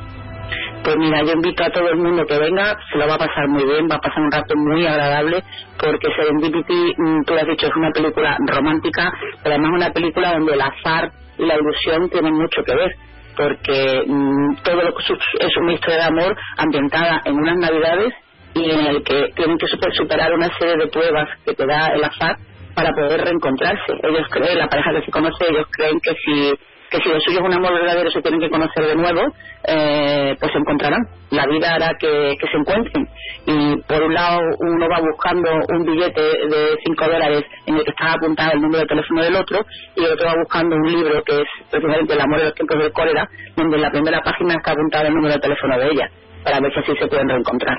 Pues 0.83 0.95
mira, 0.97 1.23
yo 1.23 1.33
invito 1.33 1.63
a 1.63 1.69
todo 1.69 1.89
el 1.89 1.97
mundo 1.97 2.25
que 2.25 2.37
venga, 2.37 2.75
se 2.91 2.97
lo 2.97 3.07
va 3.07 3.15
a 3.15 3.19
pasar 3.19 3.47
muy 3.47 3.63
bien, 3.63 3.87
va 3.89 3.95
a 3.95 4.01
pasar 4.01 4.21
un 4.21 4.31
rato 4.31 4.53
muy 4.55 4.85
agradable, 4.85 5.43
porque 5.77 6.07
Serendipity, 6.15 6.93
mm, 6.97 7.23
tú 7.25 7.33
lo 7.33 7.39
has 7.39 7.47
dicho, 7.47 7.67
es 7.67 7.75
una 7.75 7.91
película 7.91 8.37
romántica, 8.47 9.11
pero 9.43 9.55
además 9.55 9.71
una 9.75 9.91
película 9.91 10.33
donde 10.33 10.53
el 10.53 10.61
azar 10.61 11.11
y 11.37 11.45
la 11.45 11.55
ilusión 11.55 12.09
tienen 12.09 12.33
mucho 12.33 12.63
que 12.65 12.75
ver 12.75 12.91
porque 13.39 14.03
mm, 14.05 14.55
todo 14.63 14.83
lo 14.83 14.93
que 14.93 15.13
es 15.39 15.57
una 15.61 15.73
historia 15.73 15.99
de 15.99 16.03
amor 16.03 16.35
ambientada 16.57 17.21
en 17.23 17.35
unas 17.35 17.55
navidades 17.55 18.13
y 18.53 18.69
en 18.69 18.85
el 18.85 19.01
que 19.03 19.31
tienen 19.33 19.57
que 19.57 19.67
superar 19.93 20.33
una 20.33 20.49
serie 20.57 20.75
de 20.75 20.87
pruebas 20.87 21.29
que 21.45 21.53
te 21.53 21.65
da 21.65 21.87
el 21.95 22.03
azar 22.03 22.35
para 22.75 22.91
poder 22.91 23.21
reencontrarse. 23.21 23.93
Ellos 24.03 24.27
creen, 24.29 24.57
la 24.57 24.67
pareja 24.67 24.91
que 24.91 25.05
se 25.05 25.11
conoce, 25.11 25.45
ellos 25.47 25.67
creen 25.71 25.99
que 26.01 26.11
si 26.15 26.53
que 26.89 26.97
si 26.99 27.09
lo 27.09 27.19
suyo 27.19 27.39
es 27.39 27.45
un 27.45 27.53
amor 27.53 27.73
verdadero 27.73 28.09
se 28.09 28.21
tienen 28.21 28.39
que 28.39 28.49
conocer 28.49 28.85
de 28.85 28.95
nuevo, 28.95 29.21
eh, 29.67 30.35
pues 30.39 30.51
se 30.51 30.57
encontrarán. 30.57 31.01
La 31.29 31.45
vida 31.45 31.75
hará 31.75 31.93
que, 31.99 32.35
se 32.39 32.57
encuentren. 32.57 33.07
Y 33.45 33.77
por 33.83 34.03
un 34.03 34.13
lado 34.13 34.41
uno 34.59 34.87
va 34.89 34.99
buscando 34.99 35.49
un 35.69 35.85
billete 35.85 36.21
de 36.21 36.77
5 36.83 37.05
dólares 37.05 37.43
en 37.65 37.75
el 37.75 37.83
que 37.83 37.91
está 37.91 38.13
apuntado 38.13 38.53
el 38.53 38.61
número 38.61 38.79
de 38.79 38.87
teléfono 38.87 39.23
del 39.23 39.35
otro 39.35 39.65
y 39.95 40.03
el 40.03 40.11
otro 40.13 40.27
va 40.27 40.35
buscando 40.35 40.75
un 40.75 40.91
libro 40.91 41.23
que 41.23 41.41
es 41.41 41.47
precisamente 41.69 42.13
El 42.13 42.21
amor 42.21 42.39
de 42.39 42.45
los 42.45 42.53
tiempos 42.55 42.79
del 42.79 42.91
cólera, 42.91 43.29
donde 43.55 43.75
en 43.75 43.81
la 43.81 43.91
primera 43.91 44.21
página 44.21 44.55
está 44.55 44.71
apuntado 44.71 45.07
el 45.07 45.13
número 45.13 45.33
de 45.35 45.39
teléfono 45.39 45.77
de 45.77 45.91
ella, 45.91 46.09
para 46.43 46.59
ver 46.59 46.73
si 46.73 46.79
así 46.79 46.99
se 46.99 47.07
pueden 47.07 47.29
reencontrar. 47.29 47.77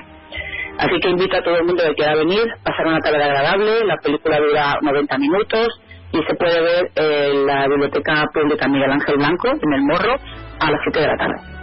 Así 0.77 0.99
que 0.99 1.09
invito 1.09 1.37
a 1.37 1.43
todo 1.43 1.57
el 1.57 1.65
mundo 1.65 1.83
que 1.83 1.95
quiera 1.95 2.15
venir, 2.15 2.47
pasar 2.63 2.87
una 2.87 2.99
tarde 2.99 3.21
agradable, 3.21 3.85
la 3.85 3.97
película 3.97 4.39
dura 4.39 4.77
90 4.81 5.17
minutos, 5.17 5.67
y 6.11 6.19
se 6.27 6.35
puede 6.35 6.61
ver 6.61 6.91
en 6.95 7.45
la 7.45 7.67
biblioteca 7.67 8.25
pública 8.33 8.67
Miguel 8.67 8.91
Ángel 8.91 9.15
Blanco, 9.17 9.47
en 9.49 9.73
el 9.73 9.81
Morro, 9.81 10.15
a 10.59 10.71
las 10.71 10.79
7 10.83 10.99
de 10.99 11.07
la 11.07 11.17
tarde 11.17 11.61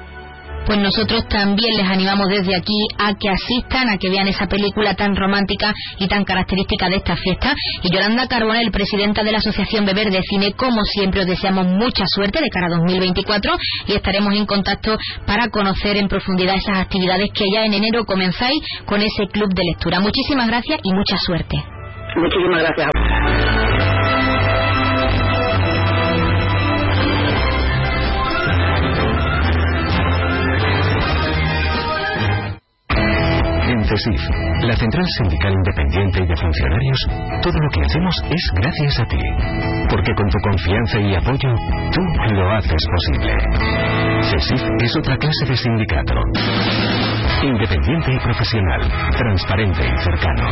pues 0.69 0.79
nosotros 0.81 1.27
también 1.29 1.77
les 1.79 1.87
animamos 1.87 2.29
desde 2.29 2.55
aquí 2.55 2.77
a 2.99 3.15
que 3.15 3.31
asistan, 3.31 3.89
a 3.89 3.97
que 3.97 4.11
vean 4.11 4.29
esa 4.29 4.47
película 4.47 4.95
tan 4.95 5.17
romántica 5.17 5.73
y 5.99 6.07
tan 6.09 6.25
característica 6.25 6.91
de 6.91 6.97
esta 6.97 7.17
fiesta. 7.17 7.55
Y 7.83 7.91
Yolanda 7.91 8.29
Carbonell, 8.29 8.71
presidenta 8.71 9.23
de 9.25 9.33
la 9.33 9.39
Asociación 9.39 9.87
Beber 9.87 10.11
de 10.11 10.21
Cine, 10.29 10.53
como 10.53 10.85
siempre 10.85 11.23
os 11.23 11.27
deseamos 11.27 11.67
mucha 11.67 12.05
suerte 12.07 12.43
de 12.43 12.51
cara 12.51 12.67
a 12.67 12.77
2024 12.81 13.53
y 13.87 13.93
estaremos 13.95 14.35
en 14.35 14.45
contacto 14.45 14.99
para 15.27 15.49
conocer 15.49 15.97
en 15.97 16.07
profundidad 16.07 16.57
esas 16.57 16.81
actividades 16.81 17.31
que 17.33 17.45
ya 17.51 17.65
en 17.65 17.73
enero 17.73 18.05
comenzáis 18.05 18.61
con 18.85 19.01
ese 19.01 19.27
club 19.33 19.49
de 19.55 19.63
lectura. 19.65 20.01
Muchísimas 20.01 20.49
gracias 20.49 20.81
y 20.83 20.93
mucha 20.93 21.17
suerte. 21.17 21.57
Muchísimas 22.15 22.63
gracias. 22.63 22.98
CESIF, 33.99 34.21
la 34.63 34.77
Central 34.77 35.05
Sindical 35.19 35.53
Independiente 35.53 36.23
y 36.23 36.27
de 36.27 36.37
Funcionarios, 36.37 36.99
todo 37.43 37.59
lo 37.59 37.69
que 37.71 37.81
hacemos 37.81 38.15
es 38.31 38.51
gracias 38.55 39.01
a 39.01 39.05
ti. 39.07 39.19
Porque 39.91 40.15
con 40.15 40.29
tu 40.29 40.39
confianza 40.39 41.01
y 41.01 41.15
apoyo, 41.15 41.55
tú 41.93 42.01
lo 42.35 42.51
haces 42.53 42.87
posible. 42.87 43.35
CESIF 44.23 44.63
es 44.83 44.97
otra 44.97 45.17
clase 45.17 45.47
de 45.49 45.57
sindicato. 45.57 46.15
Independiente 47.43 48.13
y 48.13 48.19
profesional, 48.19 48.81
transparente 49.17 49.83
y 49.87 50.03
cercano. 50.03 50.51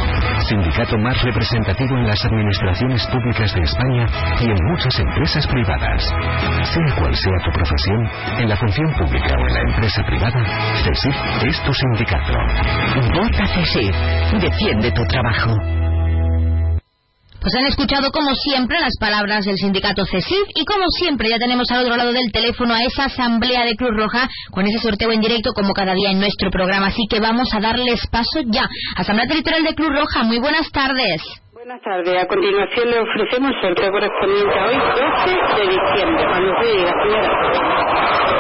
Sindicato 0.49 0.97
más 0.99 1.21
representativo 1.23 1.99
en 1.99 2.07
las 2.07 2.25
administraciones 2.25 3.07
públicas 3.09 3.53
de 3.55 3.63
España 3.63 4.07
y 4.41 4.51
en 4.51 4.59
muchas 4.71 4.99
empresas 5.01 5.47
privadas. 5.49 6.03
Sea 6.05 6.95
cual 6.97 7.15
sea 7.15 7.39
tu 7.45 7.51
profesión, 7.51 8.09
en 8.39 8.49
la 8.49 8.57
función 8.57 8.93
pública 8.95 9.35
o 9.37 9.47
en 9.47 9.55
la 9.55 9.61
empresa 9.63 10.03
privada, 10.05 10.45
CESIF 10.85 11.17
es 11.45 11.63
tu 11.65 11.73
sindicato. 11.75 12.33
Vota 13.13 13.47
CESIF. 13.47 13.95
Defiende 14.41 14.93
tu 14.93 15.05
trabajo. 15.07 15.86
Pues 17.47 17.63
han 17.63 17.69
escuchado 17.71 18.11
como 18.11 18.35
siempre 18.35 18.77
las 18.81 18.99
palabras 18.99 19.45
del 19.45 19.55
sindicato 19.55 20.05
CESIF 20.05 20.49
y 20.53 20.65
como 20.65 20.83
siempre 20.99 21.29
ya 21.31 21.39
tenemos 21.39 21.71
al 21.71 21.85
otro 21.85 21.95
lado 21.95 22.13
del 22.13 22.33
teléfono 22.33 22.75
a 22.75 22.83
esa 22.83 23.05
asamblea 23.05 23.65
de 23.65 23.77
Cruz 23.77 23.93
Roja 23.95 24.27
con 24.51 24.67
ese 24.67 24.81
sorteo 24.81 25.13
en 25.13 25.21
directo 25.21 25.53
como 25.55 25.73
cada 25.73 25.95
día 25.95 26.11
en 26.11 26.19
nuestro 26.19 26.51
programa. 26.51 26.89
Así 26.89 27.07
que 27.09 27.21
vamos 27.21 27.55
a 27.55 27.61
darles 27.61 28.05
paso 28.11 28.41
ya. 28.47 28.67
Asamblea 28.97 29.29
Territorial 29.29 29.63
de 29.63 29.77
Cruz 29.77 29.91
Roja, 29.91 30.25
muy 30.25 30.41
buenas 30.41 30.69
tardes. 30.73 31.23
Buenas 31.53 31.81
tardes. 31.83 32.21
A 32.21 32.27
continuación 32.27 32.91
le 32.91 32.99
ofrecemos 32.99 33.53
el 33.55 33.63
sorteo 33.63 33.93
correspondiente 33.93 34.59
a 34.59 34.67
hoy, 34.67 34.75
12 34.75 35.63
de 35.63 35.69
diciembre. 35.71 36.27
Cuando 36.27 36.51
se 36.61 36.67
diga, 36.73 36.93
señora. 37.01 38.36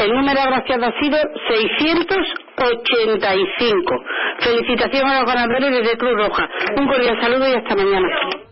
El 0.00 0.12
número 0.14 0.40
agraciado 0.40 0.86
ha 0.86 0.98
sido 0.98 1.18
685. 1.48 4.04
Felicitaciones 4.38 5.12
a 5.12 5.20
los 5.20 5.30
ganadores 5.30 5.70
desde 5.70 5.98
Cruz 5.98 6.16
Roja. 6.16 6.48
Un 6.78 6.86
cordial 6.86 7.20
saludo 7.20 7.46
y 7.46 7.54
hasta 7.54 7.76
mañana. 7.76 8.08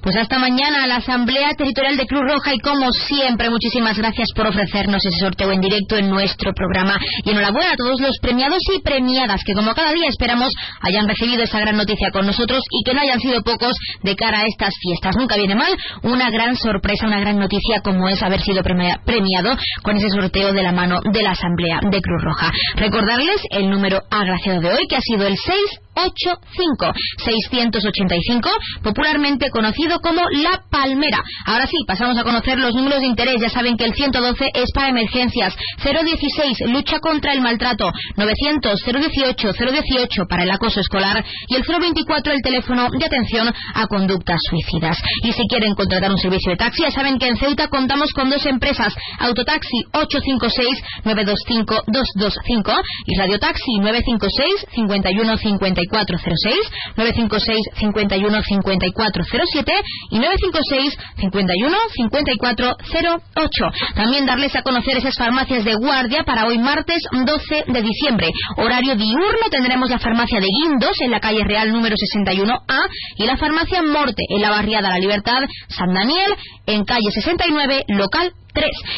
Pues 0.09 0.23
hasta 0.23 0.39
mañana 0.39 0.85
a 0.85 0.87
la 0.87 0.97
Asamblea 0.97 1.51
Territorial 1.55 1.99
de 1.99 2.07
Cruz 2.07 2.23
Roja 2.23 2.55
y 2.55 2.61
como 2.61 2.91
siempre 2.93 3.51
muchísimas 3.51 3.99
gracias 3.99 4.29
por 4.35 4.47
ofrecernos 4.47 5.05
ese 5.05 5.21
sorteo 5.21 5.53
en 5.53 5.61
directo 5.61 5.97
en 5.97 6.09
nuestro 6.09 6.55
programa 6.55 6.97
y 7.27 7.31
enhorabuena 7.31 7.73
a 7.73 7.77
todos 7.77 8.01
los 8.01 8.17
premiados 8.23 8.63
y 8.75 8.81
premiadas 8.81 9.43
que 9.45 9.53
como 9.53 9.75
cada 9.75 9.93
día 9.93 10.09
esperamos 10.09 10.49
hayan 10.81 11.07
recibido 11.07 11.43
esa 11.43 11.61
gran 11.61 11.77
noticia 11.77 12.11
con 12.11 12.25
nosotros 12.25 12.63
y 12.71 12.85
que 12.85 12.95
no 12.95 13.03
hayan 13.03 13.21
sido 13.21 13.43
pocos 13.43 13.77
de 14.03 14.17
cara 14.17 14.41
a 14.41 14.47
estas 14.47 14.73
fiestas. 14.81 15.15
Nunca 15.15 15.37
viene 15.37 15.55
mal 15.55 15.77
una 16.03 16.31
gran 16.31 16.57
sorpresa, 16.57 17.07
una 17.07 17.21
gran 17.21 17.39
noticia 17.39 17.83
como 17.85 18.09
es 18.09 18.23
haber 18.23 18.41
sido 18.41 18.63
premiado 18.63 19.59
con 19.83 19.99
ese 19.99 20.09
sorteo 20.09 20.55
de 20.55 20.63
la 20.63 20.73
mano 20.73 21.01
de 21.05 21.23
la 21.23 21.33
Asamblea 21.33 21.81
de 21.83 22.01
Cruz 22.01 22.23
Roja. 22.23 22.51
Recordarles 22.77 23.43
el 23.51 23.69
número 23.69 24.01
agraciado 24.11 24.63
de 24.63 24.73
hoy 24.73 24.87
que 24.89 24.97
ha 24.97 25.03
sido 25.03 25.27
el 25.27 25.37
6 25.37 25.55
85 25.99 26.93
685, 27.19 28.51
popularmente 28.83 29.51
conocido 29.51 29.98
como 30.01 30.23
La 30.43 30.63
Palmera. 30.71 31.23
Ahora 31.47 31.67
sí, 31.67 31.77
pasamos 31.87 32.17
a 32.19 32.25
conocer 32.25 32.59
los 32.59 32.75
números 32.75 33.01
de 33.01 33.07
interés. 33.07 33.41
Ya 33.41 33.49
saben 33.49 33.77
que 33.77 33.85
el 33.85 33.95
112 33.95 34.51
es 34.55 34.71
para 34.75 34.89
emergencias, 34.89 35.55
016 35.83 36.61
lucha 36.69 36.99
contra 37.01 37.33
el 37.33 37.41
maltrato, 37.41 37.91
900 38.17 38.81
018 38.85 39.53
018 39.53 40.27
para 40.29 40.43
el 40.43 40.51
acoso 40.51 40.81
escolar 40.81 41.25
y 41.49 41.55
el 41.57 41.63
024 41.63 42.33
el 42.33 42.43
teléfono 42.43 42.89
de 42.91 43.05
atención 43.05 43.53
a 43.75 43.87
conductas 43.87 44.39
suicidas. 44.49 44.99
Y 45.23 45.33
si 45.33 45.43
quieren 45.49 45.75
contratar 45.75 46.11
un 46.11 46.19
servicio 46.19 46.53
de 46.53 46.57
taxi, 46.57 46.83
ya 46.83 46.91
saben 46.91 47.19
que 47.19 47.29
en 47.29 47.37
Ceuta 47.37 47.69
contamos 47.69 48.13
con 48.13 48.31
dos 48.31 48.45
empresas, 48.47 48.95
Autotaxi 49.19 49.85
856 49.93 50.79
925 51.05 51.83
225 51.87 52.73
y 53.07 53.19
Radiotaxi 53.19 53.79
956 53.81 54.67
51 54.75 55.37
5406, 55.39 56.57
956 56.97 57.59
51 57.79 58.43
5407 58.43 59.73
y 60.11 60.19
956 60.19 60.97
51 61.21 61.77
5408. 61.95 63.65
También 63.95 64.27
darles 64.27 64.55
a 64.57 64.63
conocer 64.63 64.97
esas 64.97 65.15
farmacias 65.17 65.65
de 65.65 65.75
guardia 65.75 66.25
para 66.25 66.47
hoy 66.47 66.59
martes 66.59 67.03
12 67.13 67.65
de 67.69 67.83
diciembre. 67.83 68.29
Horario 68.57 68.95
diurno 68.97 69.49
tendremos 69.51 69.91
la 69.91 69.99
farmacia 69.99 70.41
de 70.41 70.47
Guindos 70.47 71.01
en 71.01 71.11
la 71.11 71.21
calle 71.21 71.45
Real 71.45 71.73
número 71.73 71.95
61A 71.97 72.89
y 73.17 73.27
la 73.27 73.37
farmacia 73.37 73.83
Morte 73.83 74.23
en 74.29 74.41
la 74.41 74.51
barriada 74.51 74.89
La 74.89 74.99
Libertad 74.99 75.43
San 75.69 75.93
Daniel 75.93 76.35
en 76.67 76.85
calle 76.85 77.11
69 77.11 77.85
local 77.89 78.33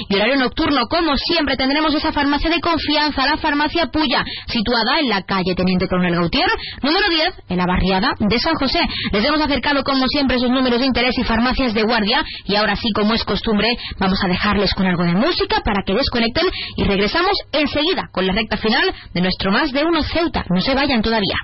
y 0.08 0.14
horario 0.14 0.36
nocturno, 0.36 0.86
como 0.88 1.16
siempre, 1.16 1.56
tendremos 1.56 1.94
esa 1.94 2.12
farmacia 2.12 2.50
de 2.50 2.61
confianza, 2.61 3.26
la 3.26 3.36
farmacia 3.36 3.86
Puya, 3.86 4.24
situada 4.46 5.00
en 5.00 5.08
la 5.08 5.22
calle 5.22 5.54
Teniente 5.54 5.88
Coronel 5.88 6.14
Gautier, 6.14 6.48
número 6.82 7.08
10, 7.08 7.28
en 7.48 7.56
la 7.56 7.66
barriada 7.66 8.12
de 8.18 8.38
San 8.38 8.54
José. 8.54 8.80
Les 9.12 9.24
hemos 9.24 9.40
acercado, 9.40 9.82
como 9.84 10.06
siempre, 10.08 10.38
sus 10.38 10.50
números 10.50 10.80
de 10.80 10.86
interés 10.86 11.16
y 11.18 11.24
farmacias 11.24 11.74
de 11.74 11.82
guardia. 11.82 12.22
Y 12.44 12.56
ahora 12.56 12.76
sí, 12.76 12.88
como 12.94 13.14
es 13.14 13.24
costumbre, 13.24 13.68
vamos 13.98 14.18
a 14.24 14.28
dejarles 14.28 14.72
con 14.74 14.86
algo 14.86 15.04
de 15.04 15.14
música 15.14 15.61
para 15.64 15.82
que 15.84 15.94
desconecten 15.94 16.46
y 16.76 16.84
regresamos 16.84 17.32
enseguida 17.52 18.08
con 18.12 18.26
la 18.26 18.32
recta 18.32 18.56
final 18.56 18.92
de 19.12 19.20
nuestro 19.20 19.50
Más 19.50 19.72
de 19.72 19.84
Uno 19.84 20.02
Ceuta. 20.02 20.44
No 20.48 20.61
se 20.61 20.74
vayan 20.74 21.02
todavía. 21.02 21.36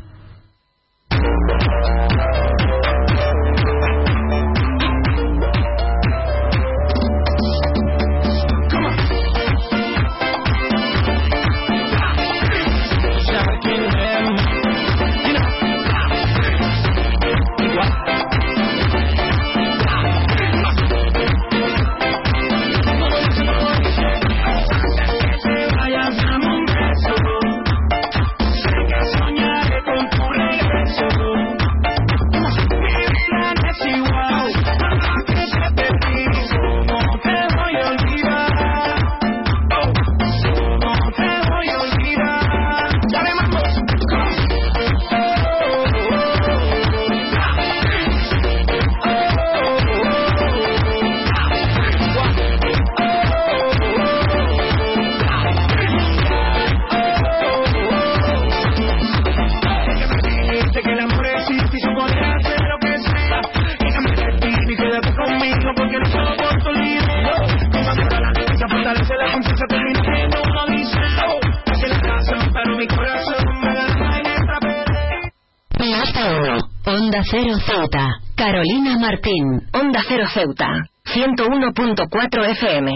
Onda 77.16 77.28
Cero 77.30 77.56
Ceuta. 77.66 78.08
Carolina 78.34 78.98
Martín. 78.98 79.62
Onda 79.72 80.02
Cero 80.06 80.26
Ceuta. 80.34 80.68
101.4 81.06 82.50
FM. 82.50 82.92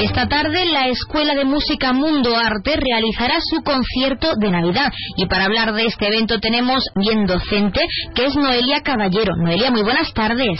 Esta 0.00 0.26
tarde 0.26 0.64
la 0.72 0.88
Escuela 0.88 1.34
de 1.34 1.44
Música 1.44 1.92
Mundo 1.92 2.34
Arte 2.34 2.76
realizará 2.78 3.34
su 3.40 3.62
concierto 3.62 4.36
de 4.36 4.50
Navidad 4.50 4.90
y 5.18 5.26
para 5.26 5.44
hablar 5.44 5.74
de 5.74 5.84
este 5.84 6.06
evento 6.06 6.40
tenemos 6.40 6.82
bien 6.94 7.26
docente 7.26 7.80
que 8.14 8.24
es 8.24 8.36
Noelia 8.36 8.80
Caballero. 8.80 9.36
Noelia, 9.36 9.70
muy 9.70 9.82
buenas 9.82 10.14
tardes. 10.14 10.58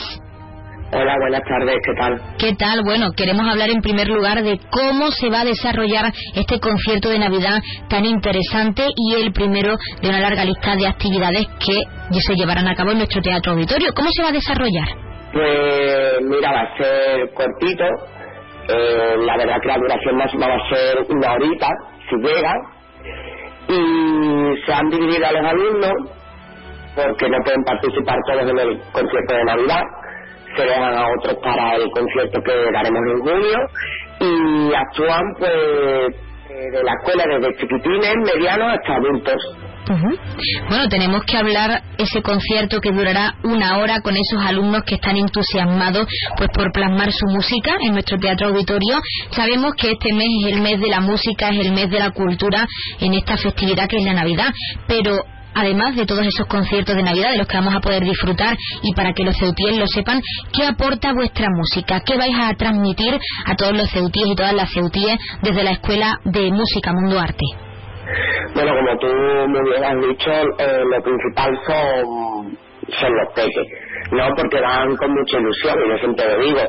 Hola, 0.94 1.16
buenas 1.18 1.40
tardes, 1.48 1.76
¿qué 1.86 1.94
tal? 1.98 2.20
¿Qué 2.38 2.54
tal? 2.54 2.82
Bueno, 2.84 3.12
queremos 3.16 3.48
hablar 3.48 3.70
en 3.70 3.80
primer 3.80 4.08
lugar 4.08 4.42
de 4.42 4.60
cómo 4.70 5.10
se 5.10 5.30
va 5.30 5.40
a 5.40 5.44
desarrollar 5.44 6.12
este 6.34 6.60
concierto 6.60 7.08
de 7.08 7.18
Navidad 7.18 7.62
tan 7.88 8.04
interesante 8.04 8.84
y 8.94 9.14
el 9.14 9.32
primero 9.32 9.78
de 10.02 10.08
una 10.10 10.20
larga 10.20 10.44
lista 10.44 10.76
de 10.76 10.86
actividades 10.86 11.46
que 11.64 11.80
se 12.20 12.34
llevarán 12.34 12.68
a 12.68 12.74
cabo 12.74 12.90
en 12.90 12.98
nuestro 12.98 13.22
teatro 13.22 13.52
auditorio. 13.52 13.88
¿Cómo 13.96 14.10
se 14.12 14.22
va 14.22 14.28
a 14.28 14.32
desarrollar? 14.32 14.88
Pues 15.32 16.20
mira, 16.28 16.52
va 16.52 16.60
a 16.60 16.76
ser 16.76 17.32
cortito, 17.32 17.84
eh, 18.68 19.16
la 19.16 19.36
verdad 19.38 19.56
que 19.62 19.68
la 19.68 19.78
duración 19.78 20.16
máxima 20.16 20.46
va 20.46 20.56
a 20.56 20.68
ser 20.68 20.98
una 21.08 21.32
horita, 21.32 21.68
si 22.10 22.16
llega, 22.16 22.52
y 23.68 24.66
se 24.66 24.72
han 24.74 24.90
dividido 24.90 25.26
a 25.26 25.32
los 25.32 25.50
alumnos 25.52 25.92
porque 26.94 27.30
no 27.30 27.38
pueden 27.44 27.64
participar 27.64 28.18
todos 28.26 28.42
en 28.42 28.58
el 28.58 28.78
concierto 28.92 29.34
de 29.34 29.44
Navidad, 29.44 29.80
dejan 30.60 30.94
a 30.94 31.06
otros 31.16 31.36
para 31.42 31.76
el 31.76 31.90
concierto 31.90 32.40
que 32.44 32.52
daremos 32.72 33.00
en 33.14 33.20
junio 33.20 33.58
y 34.20 34.74
actúan 34.74 35.22
pues 35.38 35.50
eh, 36.50 36.70
de 36.70 36.82
la 36.82 36.92
escuela 36.92 37.24
desde 37.38 37.56
chiquitines, 37.56 38.14
medianos 38.34 38.76
hasta 38.76 38.94
adultos. 38.96 39.42
Bueno, 40.68 40.88
tenemos 40.88 41.24
que 41.24 41.36
hablar 41.36 41.82
ese 41.98 42.22
concierto 42.22 42.80
que 42.80 42.92
durará 42.92 43.34
una 43.42 43.78
hora 43.78 44.00
con 44.00 44.14
esos 44.14 44.44
alumnos 44.44 44.84
que 44.84 44.94
están 44.94 45.16
entusiasmados 45.16 46.06
pues 46.36 46.50
por 46.54 46.70
plasmar 46.72 47.10
su 47.10 47.26
música 47.26 47.72
en 47.80 47.92
nuestro 47.92 48.18
teatro 48.18 48.48
auditorio. 48.48 49.00
Sabemos 49.30 49.72
que 49.74 49.92
este 49.92 50.12
mes 50.14 50.28
es 50.44 50.52
el 50.54 50.60
mes 50.60 50.80
de 50.80 50.88
la 50.88 51.00
música, 51.00 51.50
es 51.50 51.66
el 51.66 51.72
mes 51.72 51.90
de 51.90 51.98
la 51.98 52.10
cultura 52.10 52.66
en 53.00 53.14
esta 53.14 53.36
festividad 53.36 53.88
que 53.88 53.96
es 53.96 54.04
la 54.04 54.14
Navidad, 54.14 54.52
pero 54.86 55.24
además 55.54 55.96
de 55.96 56.06
todos 56.06 56.26
esos 56.26 56.46
conciertos 56.46 56.96
de 56.96 57.02
Navidad 57.02 57.32
de 57.32 57.38
los 57.38 57.46
que 57.46 57.56
vamos 57.56 57.74
a 57.74 57.80
poder 57.80 58.02
disfrutar 58.02 58.56
y 58.82 58.94
para 58.94 59.12
que 59.12 59.24
los 59.24 59.36
ceutíes 59.36 59.78
lo 59.78 59.86
sepan, 59.86 60.20
¿qué 60.52 60.64
aporta 60.66 61.12
vuestra 61.12 61.48
música? 61.50 62.00
¿Qué 62.04 62.16
vais 62.16 62.34
a 62.38 62.54
transmitir 62.54 63.18
a 63.46 63.54
todos 63.56 63.76
los 63.76 63.90
ceutíes 63.90 64.28
y 64.28 64.34
todas 64.34 64.54
las 64.54 64.70
ceutíes 64.72 65.18
desde 65.42 65.62
la 65.62 65.72
Escuela 65.72 66.18
de 66.24 66.50
Música 66.50 66.92
Mundo 66.92 67.18
Arte? 67.18 67.44
Bueno, 68.54 68.72
como 68.74 68.98
tú 68.98 69.06
muy 69.48 69.70
bien 69.70 69.84
has 69.84 70.08
dicho, 70.08 70.30
eh, 70.58 70.84
lo 70.84 71.02
principal 71.02 71.58
son, 71.66 72.58
son 73.00 73.16
los 73.16 73.32
peques, 73.34 73.66
¿no? 74.12 74.28
Porque 74.36 74.60
van 74.60 74.94
con 74.96 75.10
mucha 75.12 75.38
ilusión, 75.38 75.74
y 75.84 75.88
yo 75.88 75.98
siempre 75.98 76.24
lo 76.28 76.44
digo, 76.44 76.60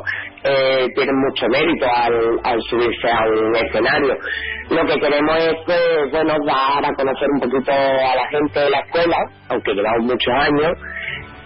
eh, 0.44 0.88
tienen 0.96 1.16
mucho 1.28 1.48
mérito 1.50 1.86
al, 2.44 2.62
subirse 2.70 3.10
a 3.10 3.26
un 3.28 3.56
escenario. 3.56 4.16
Lo 4.70 4.86
que 4.86 5.00
queremos 5.00 5.38
es, 5.40 5.56
pues, 5.66 6.12
bueno, 6.12 6.36
dar 6.46 6.86
a 6.86 6.96
conocer 6.96 7.28
un 7.36 7.40
poquito 7.42 7.72
a 7.72 8.16
la 8.16 8.28
gente 8.30 8.60
de 8.60 8.70
la 8.70 8.80
escuela, 8.80 9.18
aunque 9.50 9.74
llevamos 9.74 10.04
muchos 10.04 10.34
años, 10.34 10.72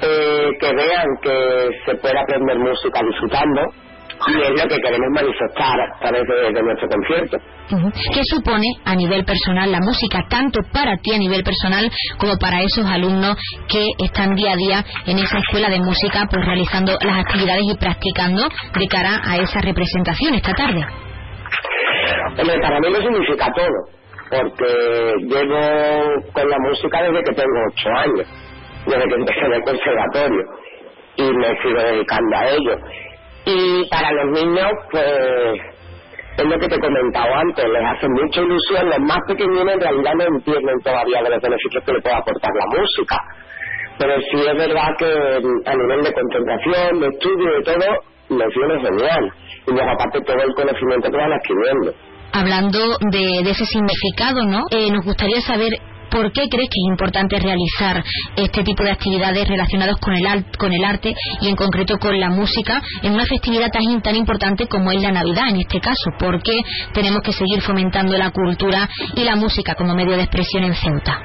eh, 0.01 0.51
que 0.59 0.73
vean 0.73 1.07
que 1.21 1.69
se 1.85 1.95
puede 1.95 2.19
aprender 2.19 2.59
música 2.59 3.01
disfrutando, 3.03 3.61
y 4.25 4.41
es 4.41 4.49
lo 4.49 4.67
que 4.67 4.81
queremos 4.81 5.09
manifestar 5.13 5.79
a 5.79 5.99
través 5.99 6.23
de, 6.23 6.61
nuestro 6.61 6.87
concierto. 6.89 7.37
¿Qué 8.13 8.21
supone 8.23 8.65
a 8.85 8.95
nivel 8.95 9.23
personal 9.25 9.71
la 9.71 9.79
música, 9.79 10.25
tanto 10.29 10.59
para 10.73 10.97
ti 10.97 11.13
a 11.13 11.17
nivel 11.17 11.43
personal 11.43 11.89
como 12.17 12.37
para 12.37 12.61
esos 12.61 12.85
alumnos 12.85 13.37
que 13.67 13.83
están 14.03 14.35
día 14.35 14.53
a 14.53 14.55
día 14.55 14.85
en 15.05 15.19
esa 15.19 15.37
escuela 15.37 15.69
de 15.69 15.79
música, 15.79 16.25
pues 16.29 16.45
realizando 16.45 16.93
las 17.01 17.19
actividades 17.19 17.63
y 17.71 17.77
practicando 17.77 18.43
de 18.43 18.87
cara 18.87 19.21
a 19.23 19.37
esa 19.37 19.59
representación 19.61 20.33
esta 20.35 20.53
tarde? 20.53 20.85
para 22.61 22.79
mí 22.79 22.87
no 22.91 23.01
significa 23.01 23.51
todo, 23.53 23.77
porque 24.29 25.13
llevo 25.21 26.31
con 26.33 26.49
la 26.49 26.57
música 26.59 27.03
desde 27.03 27.23
que 27.23 27.33
tengo 27.35 27.59
ocho 27.71 27.89
años, 27.89 28.27
desde 28.85 29.07
que 29.07 29.15
empecé 29.15 29.39
en 29.45 29.53
el 29.53 29.61
conservatorio 29.63 30.43
y 31.17 31.23
me 31.23 31.61
sigo 31.61 31.81
dedicando 31.81 32.37
a 32.37 32.45
ello 32.49 33.06
y 33.47 33.87
para 33.89 34.11
los 34.11 34.43
niños, 34.43 34.71
pues, 34.91 35.07
es 36.37 36.45
lo 36.45 36.59
que 36.59 36.67
te 36.67 36.75
he 36.75 36.79
comentado 36.79 37.33
antes, 37.33 37.65
les 37.65 37.83
hace 37.83 38.07
mucha 38.09 38.41
ilusión. 38.41 38.89
Los 38.89 38.99
más 38.99 39.19
pequeños 39.25 39.61
en 39.61 39.79
realidad 39.79 40.13
no 40.15 40.23
entienden 40.35 40.75
todavía 40.83 41.23
de 41.23 41.29
los 41.29 41.41
beneficios 41.41 41.83
que 41.85 41.93
le 41.93 42.01
puede 42.01 42.15
aportar 42.15 42.51
la 42.53 42.77
música. 42.77 43.17
Pero 43.99 44.13
sí 44.19 44.37
es 44.37 44.57
verdad 44.57 44.89
que 44.99 45.09
a 45.65 45.75
nivel 45.75 46.03
de 46.03 46.13
concentración, 46.13 46.99
de 46.99 47.07
estudio, 47.07 47.51
de 47.55 47.63
todo, 47.63 48.37
les 48.37 48.49
viene 48.53 48.75
genial. 48.83 49.31
Y 49.65 49.71
luego 49.71 49.91
aparte 49.91 50.21
todo 50.21 50.43
el 50.43 50.53
conocimiento 50.53 51.09
que 51.09 51.17
van 51.17 51.31
adquiriendo. 51.31 51.93
Hablando 52.33 52.79
de, 53.11 53.43
de 53.43 53.49
ese 53.49 53.65
significado, 53.65 54.43
¿no? 54.45 54.59
Eh, 54.71 54.91
nos 54.91 55.05
gustaría 55.05 55.39
saber 55.41 55.71
¿Por 56.09 56.31
qué 56.31 56.47
crees 56.49 56.69
que 56.69 56.79
es 56.79 56.89
importante 56.89 57.37
realizar 57.39 58.03
este 58.35 58.63
tipo 58.63 58.83
de 58.83 58.91
actividades 58.91 59.47
relacionadas 59.47 59.97
con 59.97 60.13
el, 60.13 60.45
con 60.57 60.73
el 60.73 60.83
arte 60.83 61.13
y 61.41 61.49
en 61.49 61.55
concreto 61.55 61.97
con 61.99 62.19
la 62.19 62.29
música 62.29 62.81
en 63.03 63.13
una 63.13 63.25
festividad 63.25 63.69
tan, 63.71 64.01
tan 64.01 64.15
importante 64.15 64.67
como 64.67 64.91
es 64.91 65.01
la 65.01 65.11
Navidad 65.11 65.49
en 65.49 65.57
este 65.57 65.79
caso? 65.79 66.11
¿Por 66.17 66.41
qué 66.41 66.61
tenemos 66.93 67.21
que 67.21 67.33
seguir 67.33 67.61
fomentando 67.61 68.17
la 68.17 68.31
cultura 68.31 68.89
y 69.15 69.23
la 69.23 69.35
música 69.35 69.75
como 69.75 69.93
medio 69.95 70.15
de 70.15 70.23
expresión 70.23 70.63
en 70.63 70.73
Ceuta? 70.73 71.19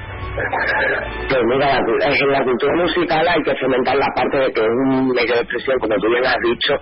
Pues 1.29 1.41
mira, 1.45 1.77
en 1.77 2.31
la 2.31 2.43
cultura 2.43 2.75
musical 2.75 3.27
hay 3.27 3.43
que 3.43 3.55
fomentar 3.55 3.95
la 3.95 4.07
parte 4.15 4.37
de 4.37 4.51
que 4.51 4.61
es 4.61 4.67
un 4.67 5.09
medio 5.09 5.35
de 5.35 5.41
expresión, 5.41 5.79
como 5.79 5.95
tú 5.95 6.07
bien 6.09 6.25
has 6.25 6.37
dicho, 6.43 6.73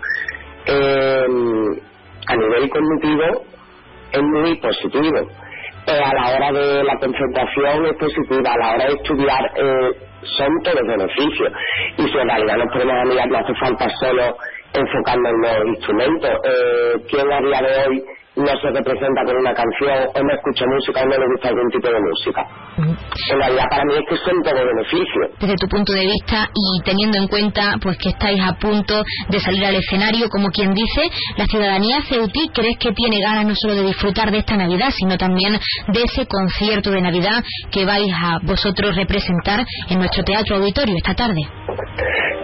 eh, 0.67 1.25
a 2.27 2.35
nivel 2.35 2.69
cognitivo 2.69 3.45
es 4.11 4.21
muy 4.21 4.55
positivo 4.59 5.27
eh, 5.87 5.99
a 6.03 6.13
la 6.13 6.35
hora 6.35 6.51
de 6.51 6.83
la 6.83 6.97
concentración 6.97 7.85
es 7.85 7.97
positiva, 7.97 8.53
a 8.53 8.57
la 8.57 8.73
hora 8.73 8.85
de 8.85 8.93
estudiar 8.93 9.51
eh, 9.55 9.91
son 10.23 10.49
todos 10.63 10.81
beneficios. 10.87 11.51
Y 11.97 12.03
si 12.03 12.17
en 12.17 12.27
realidad 12.27 12.57
nos 12.57 12.73
podemos 12.73 13.05
mirar, 13.07 13.27
no 13.27 13.37
hace 13.37 13.53
falta 13.55 13.89
solo 13.99 14.37
enfocarnos 14.73 15.31
en 15.31 15.41
los 15.41 15.77
instrumentos. 15.77 16.29
Eh, 16.29 16.93
¿Quién 17.09 17.31
a 17.31 17.41
día 17.41 17.61
de 17.61 17.87
hoy 17.87 18.03
no 18.35 18.47
se 18.47 18.69
representa 18.71 19.25
con 19.25 19.35
una 19.35 19.53
canción 19.53 20.07
o 20.15 20.23
no 20.23 20.33
escucha 20.33 20.65
música 20.65 21.01
o 21.01 21.05
no 21.05 21.17
le 21.17 21.27
gusta 21.33 21.49
algún 21.49 21.69
tipo 21.69 21.87
de 21.89 21.99
música. 21.99 22.47
En 23.29 23.37
realidad 23.37 23.65
para 23.69 23.83
mí 23.83 23.93
es 23.95 24.05
que 24.07 24.17
son 24.23 24.41
todo 24.41 24.65
beneficio. 24.65 25.21
Desde 25.39 25.55
tu 25.55 25.67
punto 25.67 25.91
de 25.91 26.05
vista 26.05 26.47
y 26.53 26.83
teniendo 26.83 27.17
en 27.17 27.27
cuenta 27.27 27.75
pues 27.81 27.97
que 27.97 28.09
estáis 28.09 28.39
a 28.41 28.53
punto 28.53 29.03
de 29.27 29.39
salir 29.39 29.65
al 29.65 29.75
escenario, 29.75 30.29
como 30.29 30.49
quien 30.49 30.73
dice, 30.73 31.01
la 31.37 31.45
ciudadanía 31.45 32.01
ceutí 32.07 32.49
crees 32.53 32.77
que 32.79 32.93
tiene 32.93 33.19
ganas 33.19 33.45
no 33.45 33.55
solo 33.55 33.75
de 33.75 33.83
disfrutar 33.83 34.31
de 34.31 34.39
esta 34.39 34.55
Navidad, 34.55 34.91
sino 34.91 35.17
también 35.17 35.59
de 35.87 36.01
ese 36.01 36.25
concierto 36.25 36.89
de 36.89 37.01
Navidad 37.01 37.43
que 37.69 37.85
vais 37.85 38.11
a 38.13 38.39
vosotros 38.43 38.95
representar 38.95 39.65
en 39.89 39.99
nuestro 39.99 40.23
teatro 40.23 40.55
auditorio 40.55 40.95
esta 40.95 41.13
tarde. 41.13 41.41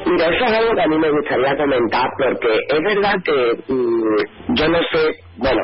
Mira, 0.05 0.25
eso 0.25 0.45
es 0.45 0.57
algo 0.57 0.73
que 0.75 0.81
a 0.81 0.87
mí 0.87 0.97
me 0.97 1.11
gustaría 1.11 1.55
comentar 1.57 2.09
porque 2.17 2.59
es 2.69 2.83
verdad 2.83 3.15
que 3.23 3.73
mm, 3.73 4.55
yo 4.55 4.67
no 4.67 4.79
sé 4.91 5.26
bueno, 5.37 5.61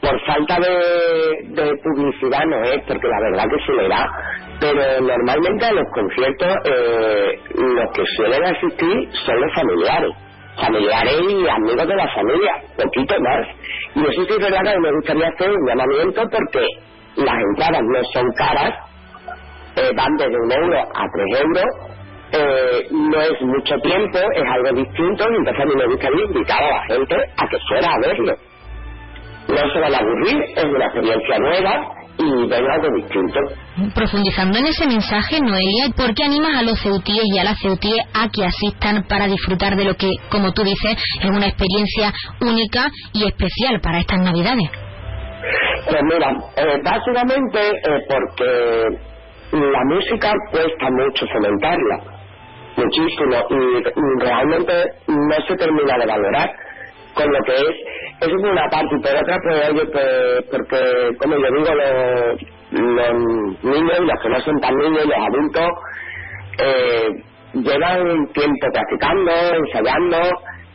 por 0.00 0.18
falta 0.26 0.56
de, 0.58 1.76
publicidad 1.82 2.44
no 2.46 2.62
es, 2.62 2.82
porque 2.86 3.06
la 3.06 3.20
verdad 3.20 3.44
que 3.50 3.66
se 3.66 3.72
le 3.72 3.88
da, 3.88 4.06
pero 4.58 5.00
normalmente 5.00 5.66
a 5.66 5.72
los 5.72 5.84
conciertos 5.92 6.56
eh, 6.64 7.38
los 7.54 7.92
que 7.92 8.02
suelen 8.16 8.44
asistir 8.44 9.08
son 9.26 9.40
los 9.40 9.54
familiares, 9.54 10.10
familiares 10.56 11.16
y 11.28 11.48
amigos 11.48 11.86
de 11.86 11.96
la 11.96 12.08
familia, 12.14 12.52
poquito 12.76 13.14
más. 13.20 13.46
Y 13.94 14.00
eso 14.00 14.24
sí 14.24 14.28
es 14.30 14.38
verdad 14.38 14.72
que 14.72 14.80
me 14.80 14.92
gustaría 14.92 15.28
hacer 15.28 15.50
un 15.50 15.68
llamamiento 15.68 16.22
porque 16.30 16.66
las 17.16 17.36
entradas 17.50 17.82
no 17.82 18.04
son 18.12 18.32
caras, 18.38 18.74
eh, 19.76 19.90
van 19.94 20.16
desde 20.16 20.36
un 20.36 20.52
euro 20.52 20.80
a 20.80 21.04
tres 21.12 21.40
euros, 21.40 21.64
eh, 22.32 22.86
no 22.90 23.20
es 23.20 23.42
mucho 23.42 23.76
tiempo, 23.80 24.18
es 24.34 24.44
algo 24.50 24.72
distinto 24.80 25.24
y 25.30 25.36
entonces 25.36 25.62
a 25.62 25.66
mí 25.66 25.72
me 25.76 25.86
gustaría 25.86 26.24
invitar 26.24 26.62
a 26.62 26.70
la 26.70 26.82
gente 26.86 27.16
a 27.36 27.48
que 27.48 27.58
fuera 27.68 27.92
a 27.92 28.00
verlo 28.00 28.49
no 29.50 29.72
se 29.72 29.80
van 29.80 29.94
a 29.94 29.98
aburrir, 29.98 30.36
es 30.56 30.64
una 30.64 30.84
experiencia 30.86 31.38
nueva 31.38 32.00
y 32.18 32.48
ven 32.48 32.64
algo 32.70 32.88
distinto. 32.96 33.38
Profundizando 33.94 34.58
en 34.58 34.66
ese 34.66 34.86
mensaje, 34.86 35.40
Noelia, 35.40 35.88
¿por 35.96 36.14
qué 36.14 36.24
animas 36.24 36.56
a 36.58 36.62
los 36.62 36.80
ceutíes 36.80 37.24
y 37.24 37.38
a 37.38 37.44
las 37.44 37.58
ceutíes 37.60 38.04
a 38.14 38.28
que 38.28 38.44
asistan 38.44 39.04
para 39.08 39.26
disfrutar 39.26 39.76
de 39.76 39.84
lo 39.84 39.94
que, 39.94 40.10
como 40.30 40.52
tú 40.52 40.62
dices, 40.62 40.96
es 41.20 41.30
una 41.30 41.46
experiencia 41.46 42.12
única 42.40 42.90
y 43.12 43.24
especial 43.24 43.80
para 43.80 44.00
estas 44.00 44.18
Navidades? 44.20 44.68
Pues 45.88 46.02
mira, 46.02 46.30
eh, 46.56 46.76
básicamente 46.84 47.70
eh, 47.70 48.00
porque 48.08 49.10
la 49.52 49.84
música 49.84 50.32
cuesta 50.50 50.90
mucho 50.90 51.26
fomentarla, 51.32 51.96
muchísimo, 52.76 53.36
y 53.50 54.22
realmente 54.22 54.72
no 55.08 55.46
se 55.48 55.56
termina 55.56 55.98
de 55.98 56.06
valorar 56.06 56.50
con 57.20 57.32
lo 57.32 57.38
que 57.44 57.52
es 57.52 58.00
eso 58.20 58.36
por 58.36 58.50
una 58.50 58.68
parte, 58.68 58.96
y 58.96 59.00
por 59.00 59.16
otra, 59.16 59.36
pues, 59.42 59.70
oye, 59.70 59.86
pues, 59.92 60.44
porque, 60.50 61.16
como 61.18 61.36
yo 61.36 61.48
digo, 61.56 61.74
los, 61.74 62.42
los 62.70 63.64
niños 63.64 64.00
los 64.00 64.20
que 64.22 64.28
no 64.28 64.40
son 64.40 64.60
tan 64.60 64.74
niños, 64.76 65.06
los 65.06 65.16
adultos, 65.16 65.68
eh, 66.58 67.08
llevan 67.54 68.26
tiempo 68.32 68.66
practicando, 68.72 69.32
ensayando, 69.54 70.18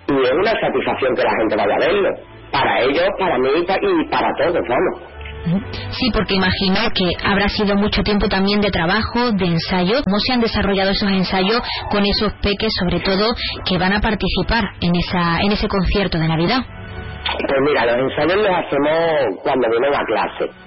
y 0.08 0.24
es 0.24 0.32
una 0.32 0.60
satisfacción 0.60 1.16
que 1.16 1.24
la 1.24 1.36
gente 1.40 1.56
vaya 1.56 1.76
a 1.76 1.80
verlo. 1.80 2.10
Para 2.52 2.82
ellos, 2.82 3.10
para 3.20 3.38
mí 3.38 3.50
y 3.58 4.10
para 4.10 4.32
todos, 4.38 4.62
vamos. 4.68 5.15
Sí, 5.46 6.10
porque 6.14 6.36
imagino 6.36 6.90
que 6.94 7.06
habrá 7.24 7.48
sido 7.50 7.76
mucho 7.76 8.02
tiempo 8.02 8.28
también 8.28 8.62
de 8.62 8.72
trabajo, 8.72 9.32
de 9.32 9.46
ensayo. 9.46 10.02
¿Cómo 10.04 10.18
se 10.20 10.34
han 10.34 10.42
desarrollado 10.42 10.92
esos 10.92 11.10
ensayos 11.12 11.62
con 11.92 12.04
esos 12.06 12.34
peques, 12.42 12.74
sobre 12.80 13.00
todo, 13.00 13.34
que 13.66 13.78
van 13.78 13.94
a 13.94 14.02
participar 14.02 14.64
en, 14.82 14.96
esa, 14.96 15.40
en 15.42 15.52
ese 15.52 15.68
concierto 15.68 16.18
de 16.18 16.28
Navidad? 16.28 16.62
Pues 16.66 17.62
mira, 17.62 17.86
los 17.86 17.96
ensayos 17.96 18.38
los 18.38 18.52
hacemos 18.52 19.42
cuando 19.44 19.70
vienen 19.70 19.94
a 19.94 20.06
clase. 20.06 20.66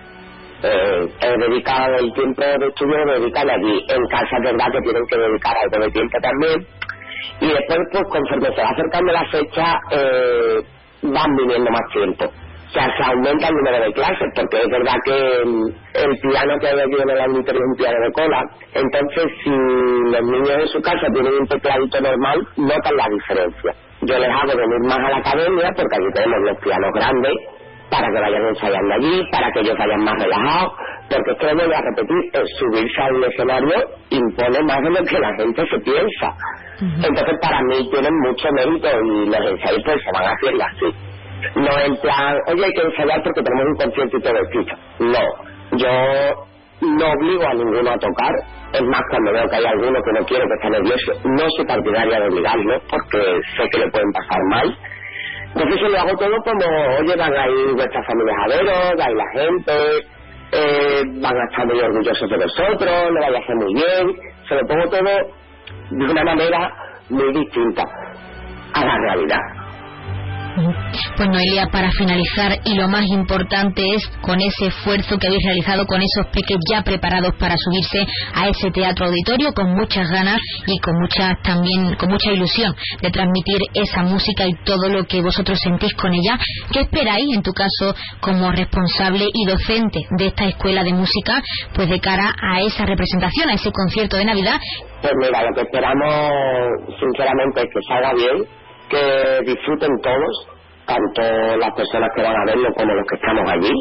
Eh, 0.61 1.37
dedicar 1.39 1.91
el 2.01 2.13
tiempo 2.13 2.43
de 2.43 2.67
estudio 2.67 3.05
lo 3.05 3.21
dedican 3.21 3.49
allí. 3.49 3.85
En 3.89 4.07
casa 4.07 4.37
es 4.39 4.45
verdad 4.45 4.67
que 4.73 4.81
tienen 4.83 5.03
que 5.09 5.19
dedicar 5.19 5.55
algo 5.57 5.85
de 5.85 5.91
tiempo 5.93 6.19
también. 6.21 6.67
Y 7.41 7.47
después, 7.47 7.79
pues 7.93 8.05
conforme 8.11 8.55
se 8.55 8.63
va 8.63 8.71
acercando 8.71 9.13
la 9.13 9.25
fecha, 9.31 9.81
eh, 9.91 10.63
van 11.03 11.37
viniendo 11.37 11.71
más 11.71 11.93
tiempo. 11.93 12.48
O 12.69 12.71
sea, 12.71 12.85
se 12.85 13.03
aumenta 13.03 13.49
el 13.49 13.55
número 13.55 13.85
de 13.85 13.93
clases, 13.93 14.29
porque 14.35 14.59
es 14.59 14.69
verdad 14.69 14.95
que 15.05 15.17
el 16.05 16.19
piano 16.21 16.55
que 16.61 16.69
hay 16.69 16.81
aquí 16.81 17.03
en 17.03 17.11
el 17.11 17.21
auditorio 17.21 17.61
es 17.61 17.67
un 17.67 17.77
piano 17.77 17.99
de 18.05 18.13
cola. 18.13 18.43
Entonces, 18.75 19.25
si 19.43 19.51
los 19.51 20.23
niños 20.23 20.51
en 20.51 20.69
su 20.69 20.81
casa 20.83 21.07
tienen 21.13 21.33
un 21.33 21.47
tecladito 21.49 22.01
normal, 22.01 22.47
notan 22.57 22.97
la 22.97 23.09
diferencia. 23.09 23.75
Yo 24.03 24.19
les 24.19 24.29
hago 24.29 24.55
venir 24.55 24.81
más 24.85 24.99
a 24.99 25.11
la 25.11 25.17
academia, 25.17 25.73
porque 25.75 25.97
aquí 25.97 26.13
tenemos 26.15 26.39
los 26.45 26.59
pianos 26.59 26.91
grandes, 26.93 27.35
para 27.91 28.07
que 28.07 28.21
vayan 28.21 28.47
ensayando 28.49 28.95
allí, 28.95 29.23
para 29.33 29.51
que 29.51 29.61
ellos 29.61 29.77
vayan 29.79 30.05
más 30.05 30.15
relajados, 30.23 30.73
porque 31.09 31.31
es 31.31 31.39
que 31.39 31.55
voy 31.55 31.75
a 31.75 31.81
repetir, 31.81 32.31
subirse 32.59 33.01
a 33.01 33.07
un 33.07 33.25
escenario 33.25 33.75
impone 34.11 34.63
más 34.63 34.83
de 34.83 34.91
lo 34.91 35.05
que 35.05 35.19
la 35.19 35.35
gente 35.37 35.67
se 35.67 35.79
piensa. 35.81 36.35
Entonces 36.81 37.35
para 37.41 37.61
mí 37.63 37.91
tienen 37.91 38.13
mucho 38.21 38.49
mérito 38.53 38.89
y 38.89 39.27
los 39.27 39.53
ensayos 39.53 39.83
pues 39.85 40.03
se 40.05 40.11
van 40.13 40.25
haciendo 40.25 40.65
así. 40.65 41.08
No 41.57 41.79
en 41.79 41.97
plan, 41.97 42.37
oye 42.49 42.65
hay 42.65 42.73
que 42.73 42.83
ensayar 42.83 43.23
porque 43.23 43.43
tenemos 43.43 43.67
un 43.67 43.77
concierto 43.77 44.17
y 44.17 44.23
todo 44.23 44.35
esto. 44.35 44.77
No, 45.01 45.79
yo 45.79 45.89
no 46.81 47.07
obligo 47.13 47.47
a 47.47 47.55
ninguno 47.55 47.91
a 47.91 47.99
tocar, 47.99 48.33
es 48.73 48.83
más 48.83 49.03
cuando 49.11 49.33
veo 49.33 49.49
que 49.49 49.57
hay 49.57 49.65
alguno 49.67 49.99
que 50.03 50.13
no 50.13 50.27
quiere, 50.27 50.45
que 50.45 50.55
está 50.55 50.71
nervioso, 50.71 51.13
no 51.25 51.45
soy 51.57 51.67
partidaria 51.67 52.21
de 52.21 52.27
obligarlo 52.29 52.81
porque 52.89 53.19
sé 53.57 53.69
que 53.71 53.79
le 53.79 53.91
pueden 53.91 54.13
pasar 54.13 54.39
mal 54.51 54.79
entonces 55.55 55.81
yo 55.81 55.89
lo 55.89 55.99
hago 55.99 56.17
todo 56.17 56.37
como, 56.45 56.67
oye, 57.01 57.17
van 57.17 57.35
a 57.35 57.49
ir 57.49 57.75
vuestras 57.75 58.07
familias 58.07 58.37
a 58.45 58.49
veros, 58.49 59.01
va 59.01 59.11
la 59.11 59.25
gente, 59.33 59.73
eh, 60.53 61.03
van 61.21 61.37
a 61.37 61.45
estar 61.51 61.67
muy 61.67 61.81
orgullosos 61.81 62.31
de 62.31 62.37
vosotros, 62.37 63.11
lo 63.11 63.21
vais 63.21 63.35
a 63.35 63.39
hacer 63.39 63.57
muy 63.57 63.75
bien. 63.75 64.17
Se 64.49 64.55
lo 64.55 64.67
pongo 64.67 64.85
todo 64.89 65.03
de 65.91 66.05
una 66.13 66.25
manera 66.25 66.73
muy 67.09 67.33
distinta 67.33 67.83
a 68.75 68.85
la 68.85 68.99
realidad. 68.99 69.41
Pues 71.17 71.29
Noelia, 71.29 71.67
para 71.71 71.91
finalizar, 71.91 72.59
y 72.65 72.75
lo 72.75 72.89
más 72.89 73.07
importante 73.07 73.83
es 73.95 74.07
con 74.21 74.41
ese 74.41 74.67
esfuerzo 74.67 75.19
que 75.19 75.27
habéis 75.27 75.45
realizado 75.45 75.87
con 75.87 76.01
esos 76.01 76.27
peques 76.33 76.59
ya 76.71 76.83
preparados 76.83 77.35
para 77.39 77.55
subirse 77.57 78.07
a 78.35 78.49
ese 78.49 78.71
teatro 78.71 79.07
auditorio 79.07 79.53
con 79.53 79.75
muchas 79.75 80.11
ganas 80.11 80.39
y 80.67 80.79
con 80.79 80.95
mucha 81.01 81.35
también 81.43 81.95
con 81.97 82.11
mucha 82.11 82.31
ilusión 82.31 82.75
de 83.03 83.11
transmitir 83.11 83.59
esa 83.75 84.03
música 84.03 84.47
y 84.47 84.55
todo 84.65 84.89
lo 84.89 85.05
que 85.05 85.23
vosotros 85.23 85.59
sentís 85.63 85.95
con 85.95 86.13
ella. 86.13 86.39
¿Qué 86.73 86.81
esperáis 86.81 87.27
en 87.35 87.43
tu 87.43 87.53
caso 87.53 87.95
como 88.21 88.51
responsable 88.51 89.27
y 89.33 89.47
docente 89.47 90.01
de 90.19 90.27
esta 90.27 90.47
escuela 90.47 90.83
de 90.83 90.93
música 90.93 91.43
pues 91.75 91.89
de 91.89 92.01
cara 92.01 92.33
a 92.41 92.61
esa 92.61 92.85
representación, 92.85 93.51
a 93.51 93.55
ese 93.55 93.71
concierto 93.73 94.17
de 94.17 94.25
Navidad? 94.25 94.59
Pues 95.01 95.13
mira, 95.21 95.43
lo 95.43 95.55
que 95.55 95.63
esperamos 95.63 96.31
sinceramente 96.99 97.61
es 97.61 97.67
que 97.73 97.81
salga 97.89 98.13
bien 98.15 98.58
que 98.89 99.41
disfruten 99.45 99.91
todos, 100.03 100.49
tanto 100.87 101.57
las 101.57 101.75
personas 101.75 102.11
que 102.15 102.23
van 102.23 102.37
a 102.37 102.45
verlo 102.47 102.69
como 102.75 102.95
los 102.95 103.07
que 103.07 103.17
estamos 103.17 103.51
allí. 103.51 103.73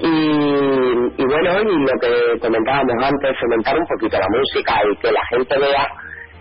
Y, 0.00 1.24
bueno, 1.24 1.60
y 1.60 1.78
lo 1.78 2.00
que 2.00 2.40
comentábamos 2.40 2.94
antes, 3.04 3.36
fomentar 3.40 3.76
un 3.78 3.86
poquito 3.86 4.18
la 4.18 4.28
música 4.28 4.80
y 4.90 4.96
que 4.96 5.12
la 5.12 5.26
gente 5.30 5.58
vea 5.58 5.88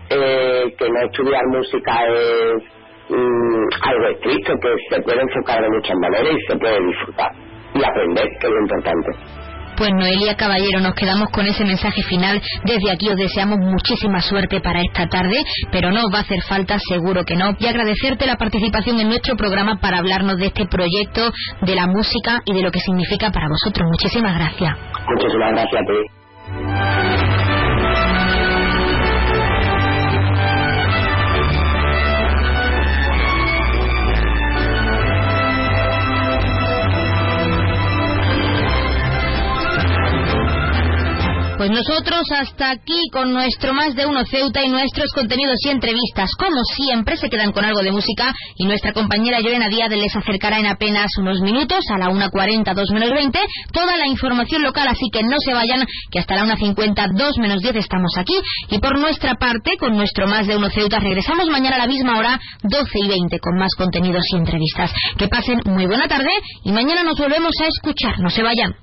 eh, 0.10 0.76
que 0.78 0.90
no 0.90 1.02
estudiar 1.02 1.42
música 1.48 2.06
es 2.08 2.64
mm, 3.10 3.68
algo 3.84 4.08
estricto, 4.08 4.54
que 4.62 4.76
se 4.90 5.02
puede 5.04 5.22
enfocar 5.22 5.62
de 5.62 5.70
muchas 5.70 5.96
maneras 5.98 6.34
y 6.34 6.52
se 6.52 6.58
puede 6.58 6.86
disfrutar 6.88 7.32
y 7.74 7.84
aprender, 7.84 8.28
que 8.40 8.48
es 8.48 8.54
lo 8.54 8.62
importante. 8.62 9.41
Pues 9.82 9.96
Noelia 9.96 10.36
Caballero, 10.36 10.80
nos 10.80 10.94
quedamos 10.94 11.32
con 11.32 11.48
ese 11.48 11.66
mensaje 11.66 12.04
final. 12.04 12.40
Desde 12.66 12.92
aquí 12.92 13.10
os 13.10 13.16
deseamos 13.16 13.58
muchísima 13.58 14.22
suerte 14.22 14.62
para 14.62 14.80
esta 14.80 15.08
tarde, 15.08 15.42
pero 15.72 15.90
no 15.90 16.02
va 16.14 16.20
a 16.20 16.22
hacer 16.22 16.40
falta, 16.48 16.78
seguro 16.78 17.24
que 17.24 17.36
no. 17.36 17.56
Y 17.58 17.66
agradecerte 17.66 18.28
la 18.28 18.36
participación 18.36 19.00
en 19.00 19.08
nuestro 19.08 19.36
programa 19.36 19.80
para 19.82 19.98
hablarnos 19.98 20.38
de 20.38 20.46
este 20.46 20.68
proyecto, 20.68 21.32
de 21.64 21.74
la 21.74 21.88
música 21.88 22.44
y 22.46 22.54
de 22.54 22.62
lo 22.62 22.70
que 22.70 22.80
significa 22.80 23.32
para 23.32 23.48
vosotros. 23.50 23.90
Muchísimas 23.90 24.38
gracias. 24.38 24.78
Muchísimas 25.10 25.52
gracias 25.52 25.82
a 25.82 25.86
ti. 25.88 27.21
Pues 41.62 41.70
nosotros 41.70 42.24
hasta 42.32 42.72
aquí 42.72 43.00
con 43.14 43.32
nuestro 43.32 43.72
más 43.72 43.94
de 43.94 44.08
uno 44.08 44.26
Ceuta 44.26 44.66
y 44.66 44.70
nuestros 44.70 45.12
contenidos 45.14 45.58
y 45.64 45.70
entrevistas. 45.70 46.32
Como 46.36 46.60
siempre, 46.64 47.18
se 47.18 47.30
quedan 47.30 47.52
con 47.52 47.64
algo 47.64 47.84
de 47.84 47.92
música 47.92 48.34
y 48.56 48.66
nuestra 48.66 48.94
compañera 48.94 49.40
Lorena 49.40 49.70
Díaz 49.70 49.92
les 49.92 50.16
acercará 50.16 50.58
en 50.58 50.66
apenas 50.66 51.12
unos 51.20 51.40
minutos, 51.42 51.86
a 51.94 52.00
la 52.00 52.08
1.40, 52.08 52.74
2 52.74 52.90
menos 52.94 53.12
20, 53.12 53.40
toda 53.72 53.96
la 53.96 54.08
información 54.08 54.64
local. 54.64 54.88
Así 54.88 55.06
que 55.14 55.22
no 55.22 55.36
se 55.38 55.54
vayan, 55.54 55.86
que 56.10 56.18
hasta 56.18 56.34
la 56.34 56.46
1.50, 56.46 57.12
2 57.16 57.38
menos 57.38 57.62
10 57.62 57.76
estamos 57.76 58.18
aquí. 58.18 58.34
Y 58.72 58.80
por 58.80 58.98
nuestra 58.98 59.36
parte, 59.36 59.78
con 59.78 59.96
nuestro 59.96 60.26
más 60.26 60.48
de 60.48 60.58
uno 60.58 60.72
Ceuta, 60.72 60.98
regresamos 60.98 61.48
mañana 61.52 61.76
a 61.76 61.80
la 61.80 61.88
misma 61.88 62.18
hora, 62.18 62.40
12 62.64 62.90
y 63.06 63.08
20, 63.08 63.38
con 63.38 63.60
más 63.60 63.76
contenidos 63.78 64.24
y 64.34 64.38
entrevistas. 64.38 64.92
Que 65.16 65.28
pasen 65.28 65.62
muy 65.66 65.86
buena 65.86 66.08
tarde 66.08 66.32
y 66.64 66.72
mañana 66.72 67.04
nos 67.04 67.20
volvemos 67.20 67.54
a 67.62 67.68
escuchar. 67.68 68.18
No 68.18 68.32
se 68.32 68.42
vayan. 68.42 68.74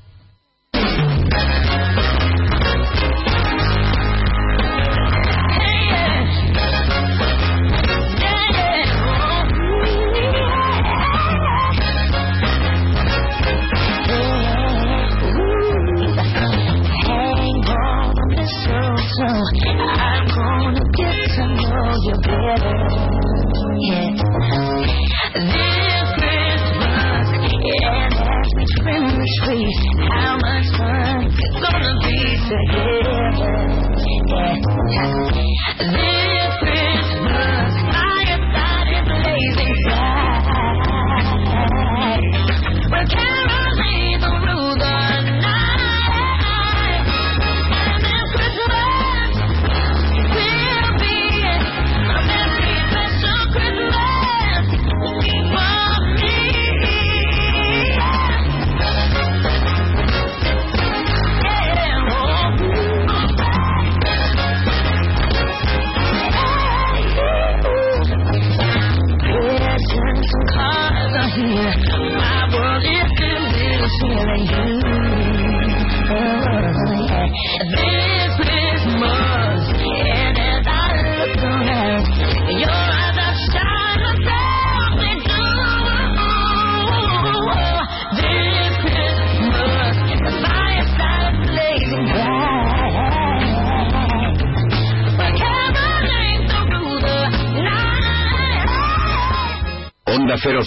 I'm 19.31 20.27
gonna 20.27 20.81
get 20.97 21.13
to 21.37 21.45
know 21.45 21.93
you 22.03 22.15
better. 22.23 23.28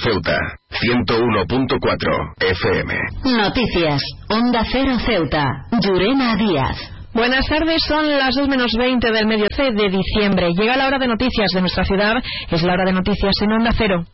Ceuta, 0.04 0.38
101.4 0.72 2.34
FM. 2.40 2.94
Noticias. 3.38 4.02
Onda 4.30 4.64
Cero 4.72 4.98
Ceuta. 5.06 5.46
Llurena 5.80 6.36
Díaz. 6.36 6.76
Buenas 7.14 7.46
tardes, 7.46 7.82
son 7.88 8.08
las 8.08 8.34
2 8.36 8.48
menos 8.48 8.72
20 8.78 9.12
del 9.12 9.28
medio 9.28 9.46
C 9.56 9.72
de 9.72 9.90
diciembre. 9.90 10.54
Llega 10.58 10.78
la 10.78 10.88
hora 10.88 10.98
de 10.98 11.08
noticias 11.08 11.52
de 11.54 11.62
nuestra 11.62 11.84
ciudad, 11.84 12.16
es 12.50 12.64
la 12.64 12.74
hora 12.74 12.86
de 12.86 12.94
noticias 12.94 13.34
en 13.42 13.52
Onda 13.52 13.72
Cero. 13.78 14.06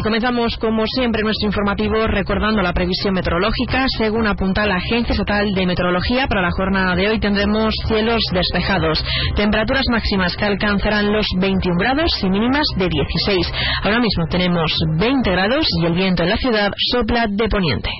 Y 0.00 0.02
comenzamos, 0.02 0.56
como 0.56 0.86
siempre, 0.86 1.22
nuestro 1.22 1.46
informativo 1.46 2.06
recordando 2.06 2.62
la 2.62 2.72
previsión 2.72 3.12
meteorológica. 3.12 3.84
Según 3.98 4.26
apunta 4.26 4.64
la 4.64 4.76
Agencia 4.76 5.12
Estatal 5.12 5.44
de 5.54 5.66
Meteorología, 5.66 6.26
para 6.26 6.40
la 6.40 6.50
jornada 6.52 6.94
de 6.96 7.10
hoy 7.10 7.20
tendremos 7.20 7.74
cielos 7.86 8.22
despejados, 8.32 9.04
temperaturas 9.36 9.84
máximas 9.90 10.34
que 10.36 10.46
alcanzarán 10.46 11.12
los 11.12 11.26
21 11.38 11.76
grados 11.78 12.10
y 12.22 12.30
mínimas 12.30 12.64
de 12.78 12.88
16. 12.88 13.52
Ahora 13.84 14.00
mismo 14.00 14.24
tenemos 14.30 14.72
20 14.98 15.30
grados 15.32 15.66
y 15.82 15.84
el 15.84 15.92
viento 15.92 16.22
en 16.22 16.30
la 16.30 16.36
ciudad 16.38 16.70
sopla 16.92 17.26
de 17.28 17.48
poniente. 17.50 17.90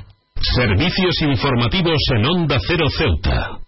Servicios 0.57 1.21
informativos 1.21 2.01
en 2.17 2.25
Onda 2.25 2.57
Cero 2.67 2.87
Ceuta. 2.97 3.61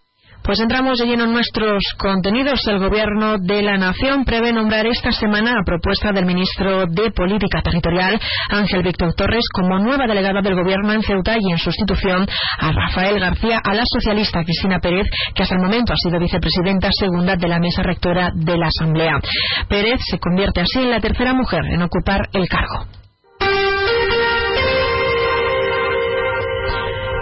Pues 0.42 0.58
entramos 0.58 0.98
de 0.98 1.06
lleno 1.06 1.24
en 1.24 1.32
nuestros 1.32 1.82
contenidos. 1.96 2.66
El 2.66 2.80
Gobierno 2.80 3.38
de 3.38 3.62
la 3.62 3.76
Nación 3.76 4.24
prevé 4.24 4.52
nombrar 4.52 4.86
esta 4.86 5.12
semana, 5.12 5.52
a 5.52 5.64
propuesta 5.64 6.10
del 6.10 6.26
ministro 6.26 6.86
de 6.86 7.12
Política 7.12 7.62
Territorial, 7.62 8.20
Ángel 8.50 8.82
Víctor 8.82 9.14
Torres, 9.14 9.44
como 9.54 9.78
nueva 9.78 10.06
delegada 10.06 10.42
del 10.42 10.56
Gobierno 10.56 10.92
en 10.92 11.02
Ceuta 11.02 11.36
y 11.38 11.52
en 11.52 11.58
sustitución 11.58 12.26
a 12.58 12.72
Rafael 12.72 13.20
García, 13.20 13.60
a 13.62 13.72
la 13.72 13.84
socialista 13.84 14.42
Cristina 14.42 14.80
Pérez, 14.80 15.06
que 15.32 15.44
hasta 15.44 15.54
el 15.54 15.62
momento 15.62 15.92
ha 15.92 15.96
sido 15.96 16.18
vicepresidenta 16.18 16.88
segunda 16.90 17.36
de 17.36 17.48
la 17.48 17.60
mesa 17.60 17.82
rectora 17.84 18.32
de 18.34 18.58
la 18.58 18.66
Asamblea. 18.66 19.20
Pérez 19.68 20.00
se 20.10 20.18
convierte 20.18 20.60
así 20.60 20.80
en 20.80 20.90
la 20.90 21.00
tercera 21.00 21.34
mujer 21.34 21.64
en 21.66 21.82
ocupar 21.82 22.28
el 22.32 22.48
cargo. 22.48 23.01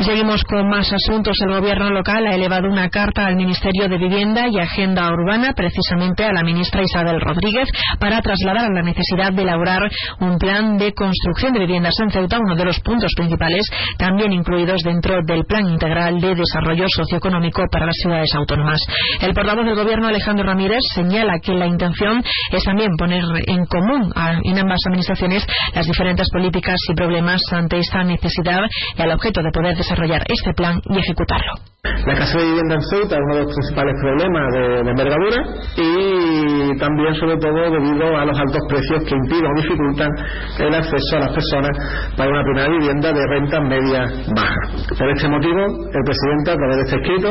Seguimos 0.00 0.42
con 0.44 0.66
más 0.66 0.90
asuntos. 0.90 1.36
El 1.44 1.60
gobierno 1.60 1.90
local 1.90 2.26
ha 2.26 2.34
elevado 2.34 2.68
una 2.70 2.88
carta 2.88 3.26
al 3.26 3.36
Ministerio 3.36 3.86
de 3.86 3.98
Vivienda 3.98 4.46
y 4.50 4.58
Agenda 4.58 5.06
Urbana, 5.10 5.52
precisamente 5.54 6.24
a 6.24 6.32
la 6.32 6.42
ministra 6.42 6.80
Isabel 6.82 7.20
Rodríguez, 7.20 7.68
para 7.98 8.22
trasladar 8.22 8.70
la 8.72 8.80
necesidad 8.80 9.30
de 9.30 9.42
elaborar 9.42 9.90
un 10.20 10.38
plan 10.38 10.78
de 10.78 10.94
construcción 10.94 11.52
de 11.52 11.60
viviendas 11.60 11.92
en 12.00 12.10
Ceuta, 12.10 12.38
uno 12.40 12.56
de 12.56 12.64
los 12.64 12.80
puntos 12.80 13.12
principales, 13.14 13.62
también 13.98 14.32
incluidos 14.32 14.80
dentro 14.82 15.20
del 15.22 15.44
Plan 15.44 15.68
Integral 15.68 16.18
de 16.18 16.34
Desarrollo 16.34 16.86
Socioeconómico 16.88 17.62
para 17.70 17.84
las 17.84 17.96
ciudades 18.02 18.30
autónomas. 18.34 18.80
El 19.20 19.34
portavoz 19.34 19.66
del 19.66 19.76
gobierno, 19.76 20.08
Alejandro 20.08 20.46
Ramírez, 20.46 20.80
señala 20.94 21.40
que 21.40 21.52
la 21.52 21.66
intención 21.66 22.24
es 22.52 22.64
también 22.64 22.88
poner 22.96 23.22
en 23.46 23.66
común 23.66 24.10
en 24.44 24.58
ambas 24.58 24.80
administraciones 24.86 25.46
las 25.74 25.86
diferentes 25.86 26.30
políticas 26.30 26.76
y 26.88 26.94
problemas 26.94 27.42
ante 27.52 27.76
esta 27.76 28.02
necesidad 28.02 28.60
y 28.96 29.02
al 29.02 29.12
objeto 29.12 29.42
de 29.42 29.50
poder 29.52 29.76
desarrollar 29.76 29.89
desarrollar 29.90 30.24
este 30.28 30.52
plan 30.54 30.80
y 30.88 30.98
ejecutarlo. 30.98 31.52
La 31.82 32.12
escasez 32.12 32.36
de 32.36 32.44
vivienda 32.44 32.74
en 32.74 32.82
Ceuta 32.82 33.16
es 33.16 33.22
uno 33.24 33.34
de 33.36 33.42
los 33.44 33.54
principales 33.54 33.94
problemas 34.02 34.52
de, 34.52 34.84
de, 34.84 34.90
envergadura 34.90 35.38
y 35.78 36.78
también 36.78 37.14
sobre 37.14 37.38
todo 37.38 37.56
debido 37.56 38.18
a 38.18 38.24
los 38.26 38.38
altos 38.38 38.60
precios 38.68 39.02
que 39.04 39.14
impiden 39.14 39.46
o 39.46 39.62
dificultan 39.62 40.10
el 40.58 40.74
acceso 40.74 41.16
a 41.16 41.20
las 41.20 41.32
personas 41.32 41.70
para 42.18 42.28
una 42.28 42.42
primera 42.44 42.68
vivienda 42.68 43.12
de 43.14 43.26
renta 43.26 43.60
media 43.62 44.04
baja. 44.36 44.60
Por 44.98 45.08
este 45.08 45.28
motivo, 45.28 45.60
el 45.64 46.04
presidente 46.04 46.50
a 46.50 46.56
través 46.56 46.76
de 46.76 46.82
este 46.82 46.96
escrito 47.00 47.30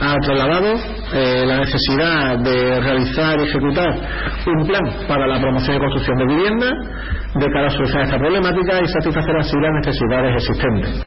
ha 0.00 0.16
trasladado 0.18 0.74
eh, 1.14 1.44
la 1.46 1.58
necesidad 1.58 2.38
de 2.38 2.80
realizar 2.80 3.38
y 3.38 3.42
ejecutar 3.44 3.94
un 4.46 4.66
plan 4.66 5.06
para 5.06 5.28
la 5.28 5.40
promoción 5.40 5.76
y 5.76 5.78
construcción 5.78 6.18
de 6.18 6.34
vivienda 6.34 6.66
de 7.34 7.46
cara 7.46 7.66
a 7.66 7.70
solucionar 7.70 8.04
esta 8.06 8.18
problemática 8.18 8.80
y 8.80 8.88
satisfacer 8.88 9.36
así 9.36 9.56
las 9.60 9.72
necesidades 9.86 10.34
existentes. 10.34 11.06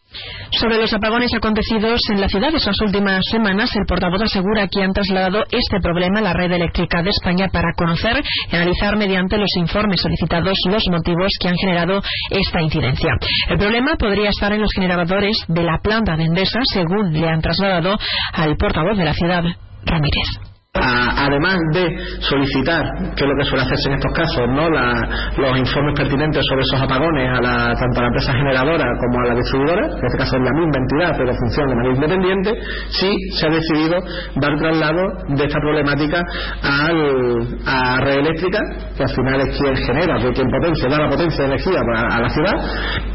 Sobre 0.52 0.78
los 0.78 0.94
apagones 0.94 1.34
acontecidos 1.34 2.00
en 2.12 2.22
la 2.22 2.28
ciudad 2.28 2.52
esas 2.78 2.88
últimas 2.88 3.22
semanas, 3.32 3.76
el 3.76 3.86
portavoz 3.86 4.22
asegura 4.22 4.68
que 4.68 4.84
han 4.84 4.94
trasladado 4.94 5.44
este 5.50 5.80
problema 5.82 6.20
a 6.20 6.24
la 6.24 6.34
red 6.34 6.52
eléctrica 6.52 7.02
de 7.02 7.10
España 7.10 7.48
para 7.52 7.74
conocer 7.76 8.24
y 8.52 8.56
analizar 8.56 8.98
mediante 8.98 9.38
los 9.38 9.50
informes 9.58 10.02
solicitados 10.02 10.58
los 10.66 10.84
motivos 10.90 11.32
que 11.40 11.48
han 11.48 11.56
generado 11.56 12.02
esta 12.30 12.62
incidencia. 12.62 13.14
El 13.50 13.58
problema 13.58 13.96
podría 13.98 14.30
estar 14.30 14.52
en 14.54 14.62
los 14.62 14.72
generadores 14.74 15.38
de 15.48 15.64
la 15.64 15.80
planta 15.82 16.16
de 16.16 16.26
Endesa, 16.26 16.60
según 16.74 17.14
le 17.14 17.28
han 17.28 17.42
trasladado 17.42 17.98
al 18.34 18.58
portavoz 18.58 18.98
de 18.98 19.06
la 19.06 19.14
ciudad, 19.14 19.44
Ramírez 19.86 20.57
además 20.82 21.58
de 21.74 21.98
solicitar, 22.20 22.84
que 23.16 23.24
es 23.24 23.30
lo 23.30 23.36
que 23.38 23.46
suele 23.46 23.64
hacerse 23.64 23.90
en 23.90 23.96
estos 23.96 24.14
casos, 24.14 24.44
¿no? 24.50 24.70
los 24.70 25.58
informes 25.58 25.94
pertinentes 25.96 26.44
sobre 26.48 26.62
esos 26.62 26.82
apagones 26.82 27.30
a 27.30 27.42
la, 27.42 27.74
tanto 27.76 28.00
a 28.00 28.02
la 28.02 28.08
empresa 28.08 28.34
generadora 28.34 28.86
como 29.00 29.20
a 29.22 29.28
la 29.28 29.36
distribuidora, 29.36 29.86
en 29.86 30.06
este 30.06 30.18
caso 30.18 30.38
es 30.38 30.44
la 30.44 30.54
misma 30.54 30.78
entidad 30.78 31.16
pero 31.18 31.34
funciona 31.36 31.70
de 31.70 31.76
manera 31.76 31.96
independiente, 31.96 32.52
sí 32.90 33.12
se 33.38 33.48
ha 33.48 33.50
decidido 33.50 33.98
dar 34.36 34.58
traslado 34.58 35.02
de 35.30 35.44
esta 35.44 35.60
problemática 35.60 36.22
al, 36.62 37.60
a 37.66 38.00
red 38.02 38.20
eléctrica, 38.20 38.60
que 38.96 39.04
al 39.04 39.10
final 39.10 39.42
es 39.42 39.58
quien 39.58 39.76
genera, 39.76 40.18
quien 40.34 40.50
potencia, 40.50 40.90
da 40.90 40.98
la 41.00 41.10
potencia 41.10 41.44
de 41.44 41.46
energía 41.46 41.80
a, 41.96 42.22
la 42.22 42.30
ciudad, 42.30 42.54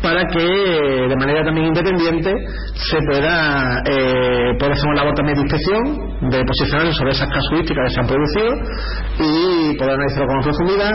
para 0.03 0.27
que 0.27 0.43
de 0.43 1.17
manera 1.17 1.45
también 1.45 1.67
independiente 1.67 2.33
se 2.75 2.99
pueda 3.11 3.83
eh, 3.87 4.55
poder 4.59 4.73
hacer 4.73 4.87
una 4.87 4.97
labor 5.03 5.15
también 5.15 5.37
de 5.37 5.43
inspección, 5.43 6.31
de 6.31 6.45
posicionar 6.45 6.93
sobre 6.93 7.11
esas 7.11 7.29
casos 7.29 7.52
que 7.61 7.91
se 7.91 8.01
han 8.01 8.07
producido 8.07 8.55
y 9.19 9.77
poder 9.77 9.95
analizarlo 9.95 10.27
con 10.27 10.43
profundidad 10.43 10.91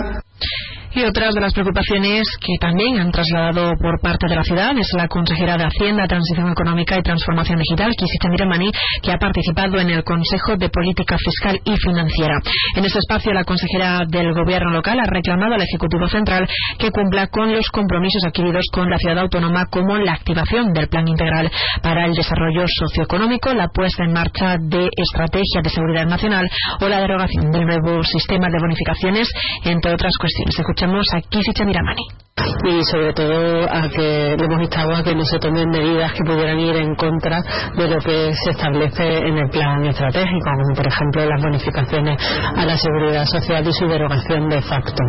y 0.94 1.04
otras 1.04 1.34
de 1.34 1.42
las 1.42 1.54
preocupaciones 1.54 2.28
que 2.40 2.54
también 2.60 3.00
han 3.00 3.12
trasladado 3.12 3.74
por 3.80 4.00
parte 4.02 4.28
de 4.28 4.36
la 4.36 4.44
ciudad 4.44 4.78
es 4.78 4.90
la 4.96 5.08
consejera 5.08 5.58
de 5.58 5.66
Hacienda, 5.66 6.08
Transición 6.08 6.50
Económica 6.52 6.98
y 6.98 7.04
Transformación 7.04 7.60
Digital, 7.60 7.92
Kisi 7.98 8.18
Mani, 8.46 8.72
que 9.02 9.12
ha 9.12 9.18
participado 9.18 9.80
en 9.80 9.90
el 9.90 10.04
Consejo 10.04 10.56
de 10.58 10.70
Política 10.70 11.18
Fiscal 11.18 11.60
y 11.64 11.76
Financiera. 11.78 12.36
En 12.76 12.86
ese 12.86 13.00
espacio, 13.00 13.34
la 13.34 13.44
consejera 13.44 14.06
del 14.08 14.34
Gobierno 14.34 14.72
local 14.72 15.00
ha 15.00 15.06
reclamado 15.06 15.56
al 15.56 15.62
Ejecutivo 15.62 16.08
Central 16.08 16.48
que 16.78 16.92
cumpla 16.92 17.28
con 17.28 17.52
los 17.52 17.68
compromisos 17.70 18.24
adquiridos 18.26 18.66
con 18.72 18.90
la 18.90 18.98
ciudad 18.98 19.20
autónoma, 19.20 19.66
como 19.70 19.98
la 19.98 20.14
activación 20.14 20.74
del 20.74 20.88
Plan 20.88 21.08
Integral 21.08 21.52
para 21.82 22.06
el 22.06 22.14
Desarrollo 22.14 22.66
Socioeconómico, 22.68 23.54
la 23.54 23.68
puesta 23.68 24.04
en 24.04 24.14
marcha 24.14 24.58
de 24.60 24.90
estrategia 24.96 25.62
de 25.64 25.70
seguridad 25.70 26.06
nacional 26.06 26.50
o 26.82 26.88
la 26.88 27.02
derogación 27.02 27.52
del 27.52 27.66
nuevo 27.66 28.04
sistema 28.04 28.48
de 28.48 28.60
bonificaciones, 28.60 29.30
entre 29.64 29.94
otras 29.94 30.14
cuestiones 30.20 30.58
escuchamos 30.78 31.06
a 31.16 31.22
Kisicha 31.22 31.66
Miramani 31.66 32.28
y 32.64 32.84
sobre 32.91 33.14
todo 33.14 33.66
a 33.70 33.90
que 33.90 34.34
hemos 34.34 34.62
instado 34.62 34.95
a 34.95 35.04
que 35.04 35.16
no 35.16 35.24
se 35.24 35.40
tomen 35.40 35.70
medidas 35.70 36.12
que 36.14 36.24
pudieran 36.24 36.60
ir 36.60 36.76
en 36.76 36.95
contra 36.95 37.41
de 37.76 37.88
lo 37.88 37.98
que 37.99 38.32
se 38.34 38.52
establece 38.52 39.04
en 39.04 39.38
el 39.38 39.49
plan 39.49 39.84
estratégico, 39.86 40.45
como 40.45 40.76
por 40.76 40.88
ejemplo 40.88 41.26
las 41.26 41.41
bonificaciones 41.41 42.18
a 42.56 42.66
la 42.66 42.78
seguridad 42.78 43.26
social 43.26 43.68
y 43.68 43.74
su 43.74 43.88
derogación 43.88 44.49
de 44.49 44.62
facto. 44.62 45.04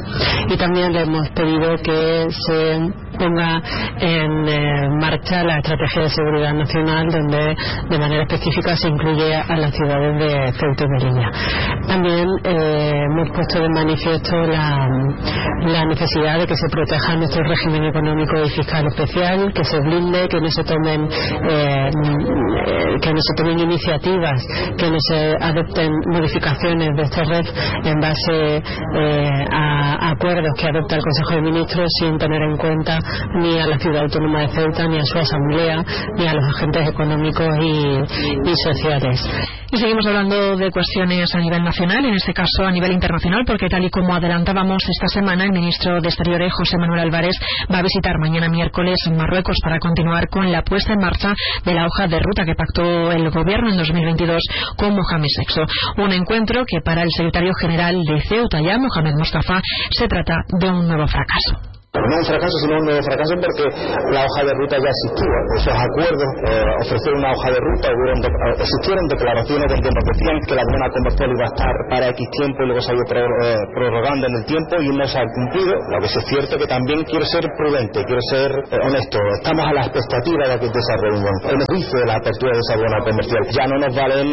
Y 0.49 0.57
también 0.57 0.93
le 0.93 1.03
hemos 1.03 1.28
pedido 1.31 1.77
que 1.77 2.27
se 2.31 2.81
ponga 3.19 3.61
en 3.99 4.49
eh, 4.49 4.89
marcha 5.01 5.43
la 5.43 5.59
estrategia 5.59 6.03
de 6.03 6.09
seguridad 6.11 6.55
nacional 6.55 7.09
donde 7.11 7.57
de 7.90 7.99
manera 7.99 8.23
específica 8.23 8.77
se 8.77 8.89
incluye 8.89 9.35
a 9.35 9.57
las 9.57 9.74
ciudades 9.74 10.19
de 10.19 10.53
Ceuta 10.53 10.85
y 10.85 10.89
Melilla. 10.89 11.31
También 11.89 12.28
eh, 12.45 13.05
hemos 13.11 13.31
puesto 13.35 13.61
de 13.61 13.69
manifiesto 13.69 14.36
la, 14.47 14.89
la 15.66 15.85
necesidad 15.85 16.39
de 16.39 16.47
que 16.47 16.56
se 16.56 16.68
protejan 16.70 17.18
nuestro 17.18 17.43
régimen 17.44 17.85
económico 17.85 18.44
y 18.44 18.51
fiscal 18.51 18.86
especial, 18.86 19.52
que 19.52 19.64
se 19.64 19.80
blinde, 19.80 20.28
que 20.28 20.40
no 20.40 20.48
se 20.48 20.64
tomen 20.64 21.09
eh, 21.51 21.90
que 23.01 23.12
no 23.12 23.20
se 23.20 23.35
tomen 23.36 23.59
iniciativas, 23.59 24.40
que 24.76 24.90
no 24.90 24.97
se 25.09 25.36
adopten 25.40 25.90
modificaciones 26.06 26.89
de 26.97 27.02
esta 27.02 27.24
red 27.24 27.47
en 27.85 28.01
base 28.01 28.62
eh, 28.94 29.44
a 29.52 30.10
acuerdos 30.10 30.51
que 30.59 30.66
adopta 30.66 30.97
el 30.97 31.02
Consejo 31.02 31.35
de 31.35 31.43
Ministros 31.43 31.89
sin 32.01 32.18
tener 32.18 32.43
en 32.43 32.56
cuenta 32.56 32.98
ni 33.35 33.59
a 33.59 33.66
la 33.66 33.78
ciudad 33.78 34.02
autónoma 34.02 34.43
de 34.43 34.48
Ceuta, 34.48 34.86
ni 34.86 34.98
a 34.98 35.05
su 35.05 35.18
asamblea, 35.18 35.85
ni 36.16 36.26
a 36.26 36.35
los 36.35 36.44
agentes 36.56 36.89
económicos 36.89 37.48
y 37.60 38.55
sociales. 38.64 39.57
Y 39.70 39.77
seguimos 39.77 40.07
hablando 40.07 40.57
de 40.57 40.70
cuestiones 40.70 41.35
a 41.35 41.40
nivel 41.40 41.62
nacional, 41.62 42.03
en 42.03 42.15
este 42.15 42.32
caso 42.32 42.65
a 42.65 42.70
nivel 42.70 42.90
internacional, 42.93 43.45
porque 43.47 43.69
tal 43.69 43.85
y 43.85 43.90
como 43.90 44.15
adelantábamos 44.15 44.82
esta 44.89 45.09
semana, 45.09 45.45
el 45.45 45.53
ministro 45.53 46.01
de 46.01 46.09
Exteriores, 46.09 46.51
José 46.55 46.78
Manuel 46.78 47.01
Álvarez, 47.01 47.36
va 47.70 47.78
a 47.78 47.82
visitar 47.82 48.15
mañana 48.19 48.49
miércoles 48.49 48.97
en 49.07 49.16
Marruecos 49.19 49.59
para 49.62 49.78
continuar 49.78 50.28
con 50.31 50.51
la 50.51 50.62
puesta 50.62 50.95
en 50.95 51.01
marcha 51.01 51.35
de 51.66 51.74
la 51.74 51.85
hoja 51.85 52.09
de 52.09 52.19
ruta 52.19 52.47
que 52.47 52.55
pactó 52.55 53.12
el 53.12 53.28
gobierno 53.31 53.70
en 53.70 53.77
2022 53.77 54.43
con 54.77 54.95
Mohamed 54.95 55.28
Sexo. 55.36 55.66
Un 55.99 56.12
encuentro 56.12 56.65
que 56.66 56.81
para 56.81 57.03
el 57.03 57.11
secretario 57.15 57.53
general 57.61 58.03
de 58.05 58.23
Ceuta 58.23 58.62
ya, 58.62 58.78
Mohamed 58.78 59.16
Mustafa, 59.19 59.61
se 59.90 60.09
trata 60.09 60.36
de 60.61 60.70
un 60.70 60.89
nuevo 60.89 61.07
fracaso. 61.07 61.78
No 62.07 62.16
un 62.16 62.25
fracaso, 62.25 62.57
sino 62.62 62.79
un 62.79 62.85
nuevo 62.85 63.03
fracaso 63.03 63.35
porque 63.43 63.65
la 64.15 64.23
hoja 64.23 64.41
de 64.47 64.53
ruta 64.55 64.77
ya 64.79 64.91
existía. 64.91 65.39
Esos 65.59 65.75
acuerdos 65.75 66.31
eh, 66.47 66.62
ofrecieron 66.87 67.19
una 67.19 67.33
hoja 67.35 67.51
de 67.51 67.61
ruta, 67.61 67.87
eh, 67.91 68.55
existieron 68.55 69.05
declaraciones 69.09 69.66
donde 69.66 69.91
nos 69.91 70.05
decían 70.15 70.37
que 70.47 70.55
la 70.55 70.65
buena 70.69 70.89
comercial 70.95 71.29
iba 71.35 71.45
a 71.45 71.51
estar 71.53 71.75
para 71.91 72.05
X 72.15 72.23
tiempo 72.39 72.59
y 72.62 72.66
luego 72.66 72.81
se 72.81 72.93
ha 72.93 72.95
ido 72.95 73.05
eh, 73.09 73.57
prorrogando 73.75 74.27
en 74.27 74.35
el 74.39 74.45
tiempo 74.47 74.75
y 74.79 74.89
no 74.95 75.05
se 75.07 75.19
ha 75.19 75.27
cumplido. 75.27 75.75
Lo 75.91 75.99
que 75.99 76.07
es 76.07 76.16
cierto 76.29 76.59
que 76.59 76.66
también 76.66 77.03
quiero 77.05 77.25
ser 77.27 77.45
prudente, 77.59 78.05
quiero 78.05 78.23
ser 78.31 78.51
honesto. 78.79 79.19
Estamos 79.43 79.65
a 79.66 79.73
la 79.75 79.83
expectativa 79.91 80.43
de, 80.49 80.57
que, 80.59 80.66
esa 80.70 80.97
reunión. 81.03 81.35
El 81.51 81.59
beneficio 81.66 81.99
de 81.99 82.07
la 82.07 82.16
apertura 82.23 82.53
de 82.55 82.62
esa 82.62 82.77
buena 82.79 82.99
comercial. 83.03 83.43
Ya 83.51 83.65
no 83.66 83.77
nos 83.83 83.93
valen 83.95 84.29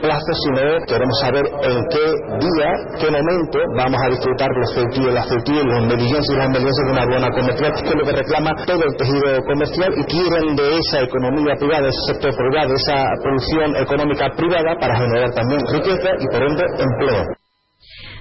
plazos, 0.00 0.36
sino 0.48 0.60
queremos 0.88 1.16
saber 1.20 1.44
en 1.44 1.76
qué 1.92 2.04
día, 2.40 2.70
qué 2.96 3.08
momento 3.10 3.58
vamos 3.76 4.00
a 4.04 4.08
disfrutar 4.08 4.48
los 4.56 4.74
ceutíes, 4.74 5.12
las 5.12 5.28
ceutíes, 5.28 5.64
los 5.64 5.86
melillenses 5.86 6.30
y 6.30 6.38
las 6.38 6.48
melillenses 6.48 6.84
de 6.86 6.92
una 6.92 7.06
buena 7.10 7.30
comercial, 7.30 7.72
que 7.74 7.88
es 7.88 7.94
lo 7.94 8.04
que 8.06 8.16
reclama 8.16 8.50
todo 8.66 8.82
el 8.86 8.96
tejido 8.96 9.42
comercial 9.44 9.90
y 9.98 10.04
quieren 10.06 10.56
de 10.56 10.78
esa 10.78 11.02
economía 11.02 11.54
privada, 11.58 11.82
de 11.82 11.88
ese 11.90 12.14
sector 12.14 12.32
privado, 12.36 12.68
de 12.70 12.78
esa 12.78 13.10
producción 13.22 13.76
económica 13.76 14.30
privada 14.36 14.78
para 14.80 14.96
generar 14.96 15.30
también 15.34 15.60
riqueza 15.66 16.10
y 16.18 16.26
por 16.30 16.42
ende 16.42 16.64
empleo. 16.78 17.39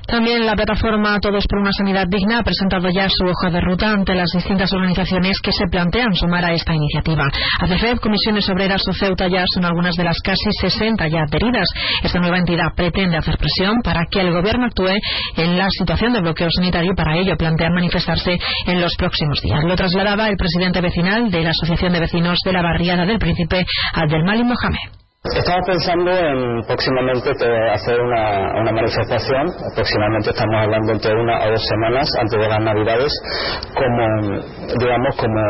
También 0.10 0.45
la 0.45 0.56
plataforma 0.56 1.19
Todos 1.19 1.45
por 1.48 1.60
una 1.60 1.72
Sanidad 1.72 2.07
Digna 2.07 2.40
ha 2.40 2.44
presentado 2.44 2.90
ya 2.90 3.07
su 3.10 3.26
hoja 3.26 3.52
de 3.52 3.61
ruta 3.61 3.91
ante 3.91 4.15
las 4.15 4.30
distintas 4.34 4.73
organizaciones 4.73 5.40
que 5.40 5.52
se 5.52 5.68
plantean 5.68 6.14
sumar 6.15 6.45
a 6.45 6.53
esta 6.53 6.73
iniciativa. 6.73 7.26
ACFED, 7.61 7.98
Comisiones 7.98 8.49
Obreras 8.49 8.81
o 8.88 8.94
Ceuta 8.94 9.27
ya 9.27 9.44
son 9.53 9.65
algunas 9.65 9.95
de 9.95 10.03
las 10.03 10.18
casi 10.22 10.49
60 10.61 11.07
ya 11.07 11.22
adheridas. 11.22 11.68
Esta 12.02 12.19
nueva 12.19 12.40
entidad 12.40 12.73
pretende 12.76 13.18
hacer 13.18 13.38
presión 13.38 13.81
para 13.84 14.06
que 14.10 14.22
el 14.22 14.31
Gobierno 14.31 14.65
actúe 14.65 14.98
en 15.38 15.57
la 15.57 15.68
situación 15.69 16.14
de 16.14 16.22
bloqueo 16.22 16.49
sanitario 16.49 16.91
y 16.94 16.95
para 16.95 17.15
ello 17.15 17.38
plantean 17.38 17.73
manifestarse 17.73 18.38
en 18.65 18.81
los 18.81 18.95
próximos 18.98 19.40
días. 19.41 19.60
Lo 19.64 19.76
trasladaba 19.76 20.27
el 20.27 20.38
presidente 20.38 20.81
vecinal 20.81 21.30
de 21.30 21.44
la 21.44 21.52
Asociación 21.52 21.94
de 21.94 21.99
Vecinos 21.99 22.40
de 22.44 22.53
la 22.53 22.64
Barriada 22.64 23.06
del 23.06 23.19
Príncipe, 23.19 23.65
Abdelmalik 23.94 24.45
Mohamed. 24.45 25.09
Estamos 25.22 25.68
pensando 25.68 26.12
en 26.12 26.64
próximamente 26.64 27.32
hacer 27.74 28.00
una, 28.00 28.72
manifestación, 28.72 29.52
próximamente 29.76 30.30
estamos 30.30 30.56
hablando 30.56 30.94
entre 30.94 31.14
una 31.14 31.44
o 31.44 31.52
dos 31.52 31.68
semanas 31.68 32.10
antes 32.22 32.40
de 32.40 32.48
las 32.48 32.60
Navidades, 32.62 33.12
como, 33.76 34.40
digamos, 34.80 35.16
como 35.18 35.41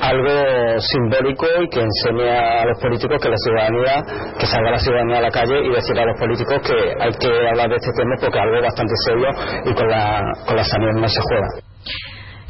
algo 0.00 0.80
simbólico 0.80 1.46
y 1.62 1.68
que 1.68 1.80
enseñe 1.80 2.28
a 2.28 2.64
los 2.66 2.76
políticos 2.80 3.22
que 3.22 3.28
la 3.28 3.36
ciudadanía, 3.36 4.02
que 4.36 4.46
salga 4.46 4.72
la 4.72 4.78
ciudadanía 4.78 5.18
a 5.18 5.22
la 5.22 5.30
calle 5.30 5.64
y 5.64 5.70
decir 5.70 5.96
a 6.00 6.04
los 6.04 6.18
políticos 6.18 6.60
que 6.66 6.74
hay 6.74 7.12
que 7.20 7.48
hablar 7.50 7.68
de 7.68 7.76
este 7.76 7.92
tema 7.96 8.16
porque 8.18 8.36
es 8.36 8.42
algo 8.42 8.62
bastante 8.62 8.94
serio 9.06 9.28
y 9.64 9.74
con 9.74 9.88
la, 9.88 10.22
con 10.44 10.56
la 10.56 10.64
sanidad 10.64 10.94
no 10.94 11.06
se 11.06 11.20
juega. 11.22 11.46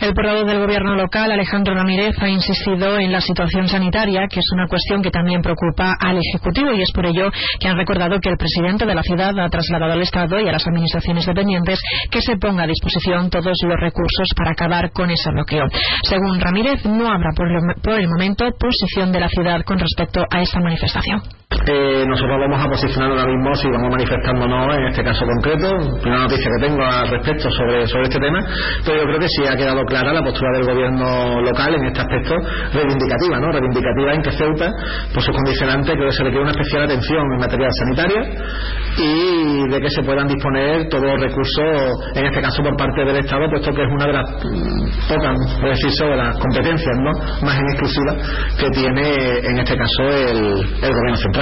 El 0.03 0.15
portavoz 0.15 0.47
del 0.47 0.59
gobierno 0.59 0.97
local, 0.97 1.31
Alejandro 1.31 1.75
Ramírez, 1.75 2.17
ha 2.21 2.29
insistido 2.29 2.99
en 2.99 3.13
la 3.13 3.21
situación 3.21 3.69
sanitaria, 3.69 4.27
que 4.29 4.41
es 4.41 4.47
una 4.53 4.67
cuestión 4.67 5.01
que 5.01 5.13
también 5.13 5.41
preocupa 5.41 5.95
al 6.01 6.19
Ejecutivo 6.19 6.73
y 6.73 6.83
es 6.83 6.91
por 6.93 7.07
ello 7.07 7.31
que 7.61 7.69
han 7.69 7.77
recordado 7.77 8.19
que 8.19 8.29
el 8.29 8.37
presidente 8.37 8.85
de 8.85 8.97
la 8.97 9.03
ciudad 9.05 9.31
ha 9.39 9.49
trasladado 9.49 9.93
al 9.93 10.03
Estado 10.03 10.41
y 10.41 10.49
a 10.49 10.53
las 10.53 10.67
administraciones 10.67 11.25
dependientes 11.25 11.81
que 12.11 12.21
se 12.21 12.37
ponga 12.37 12.65
a 12.65 12.67
disposición 12.67 13.31
todos 13.31 13.55
los 13.63 13.79
recursos 13.79 14.27
para 14.37 14.51
acabar 14.51 14.91
con 14.91 15.09
ese 15.09 15.31
bloqueo. 15.31 15.67
Según 16.03 16.41
Ramírez, 16.41 16.85
no 16.85 17.07
habrá 17.07 17.31
por 17.37 18.01
el 18.01 18.09
momento 18.09 18.51
posición 18.59 19.13
de 19.13 19.21
la 19.21 19.29
ciudad 19.29 19.63
con 19.65 19.79
respecto 19.79 20.25
a 20.29 20.43
esta 20.43 20.59
manifestación. 20.59 21.42
Eh, 21.67 22.05
nosotros 22.09 22.39
vamos 22.41 22.65
a 22.65 22.69
posicionar 22.69 23.11
ahora 23.11 23.27
mismo 23.27 23.55
si 23.55 23.69
vamos 23.69 23.91
manifestándonos 23.91 24.77
en 24.77 24.87
este 24.87 25.05
caso 25.05 25.25
concreto. 25.27 25.69
Primera 26.01 26.23
noticia 26.23 26.49
que 26.49 26.67
tengo 26.67 26.83
al 26.83 27.09
respecto 27.09 27.51
sobre, 27.51 27.87
sobre 27.87 28.03
este 28.05 28.19
tema, 28.19 28.41
pero 28.85 28.99
yo 28.99 29.05
creo 29.05 29.19
que 29.21 29.29
sí 29.29 29.47
ha 29.47 29.57
quedado 29.57 29.85
clara 29.85 30.13
la 30.13 30.23
postura 30.23 30.51
del 30.57 30.65
gobierno 30.65 31.41
local 31.43 31.75
en 31.75 31.87
este 31.87 32.01
aspecto 32.01 32.35
reivindicativa, 32.73 33.39
¿no? 33.39 33.53
Reivindicativa 33.53 34.15
en 34.15 34.23
que 34.23 34.33
Ceuta, 34.33 34.71
por 35.13 35.23
sus 35.23 35.35
condicionantes, 35.35 35.95
creo 35.95 36.07
que 36.09 36.17
se 36.17 36.25
requiere 36.25 36.43
una 36.43 36.53
especial 36.53 36.83
atención 36.85 37.23
en 37.33 37.39
materia 37.39 37.69
sanitaria 37.71 38.23
y 38.97 39.69
de 39.69 39.81
que 39.81 39.91
se 39.91 40.03
puedan 40.03 40.29
disponer 40.29 40.89
todos 40.89 41.05
los 41.05 41.21
recursos, 41.21 42.17
en 42.17 42.27
este 42.27 42.41
caso 42.41 42.63
por 42.63 42.77
parte 42.77 43.05
del 43.05 43.17
Estado, 43.17 43.49
puesto 43.49 43.73
que 43.73 43.83
es 43.83 43.89
una 43.93 44.07
de 44.07 44.13
las 44.13 44.27
mm, 44.31 45.09
pocas, 45.09 45.37
por 45.61 45.69
decirse, 45.69 46.05
de 46.05 46.17
las 46.17 46.39
competencias 46.39 46.97
¿no? 47.01 47.13
más 47.45 47.59
en 47.59 47.67
exclusiva 47.69 48.17
que 48.59 48.71
tiene 48.71 49.39
en 49.45 49.59
este 49.59 49.77
caso 49.77 50.03
el, 50.03 50.61
el 50.83 50.93
gobierno 50.93 51.17
central. 51.17 51.42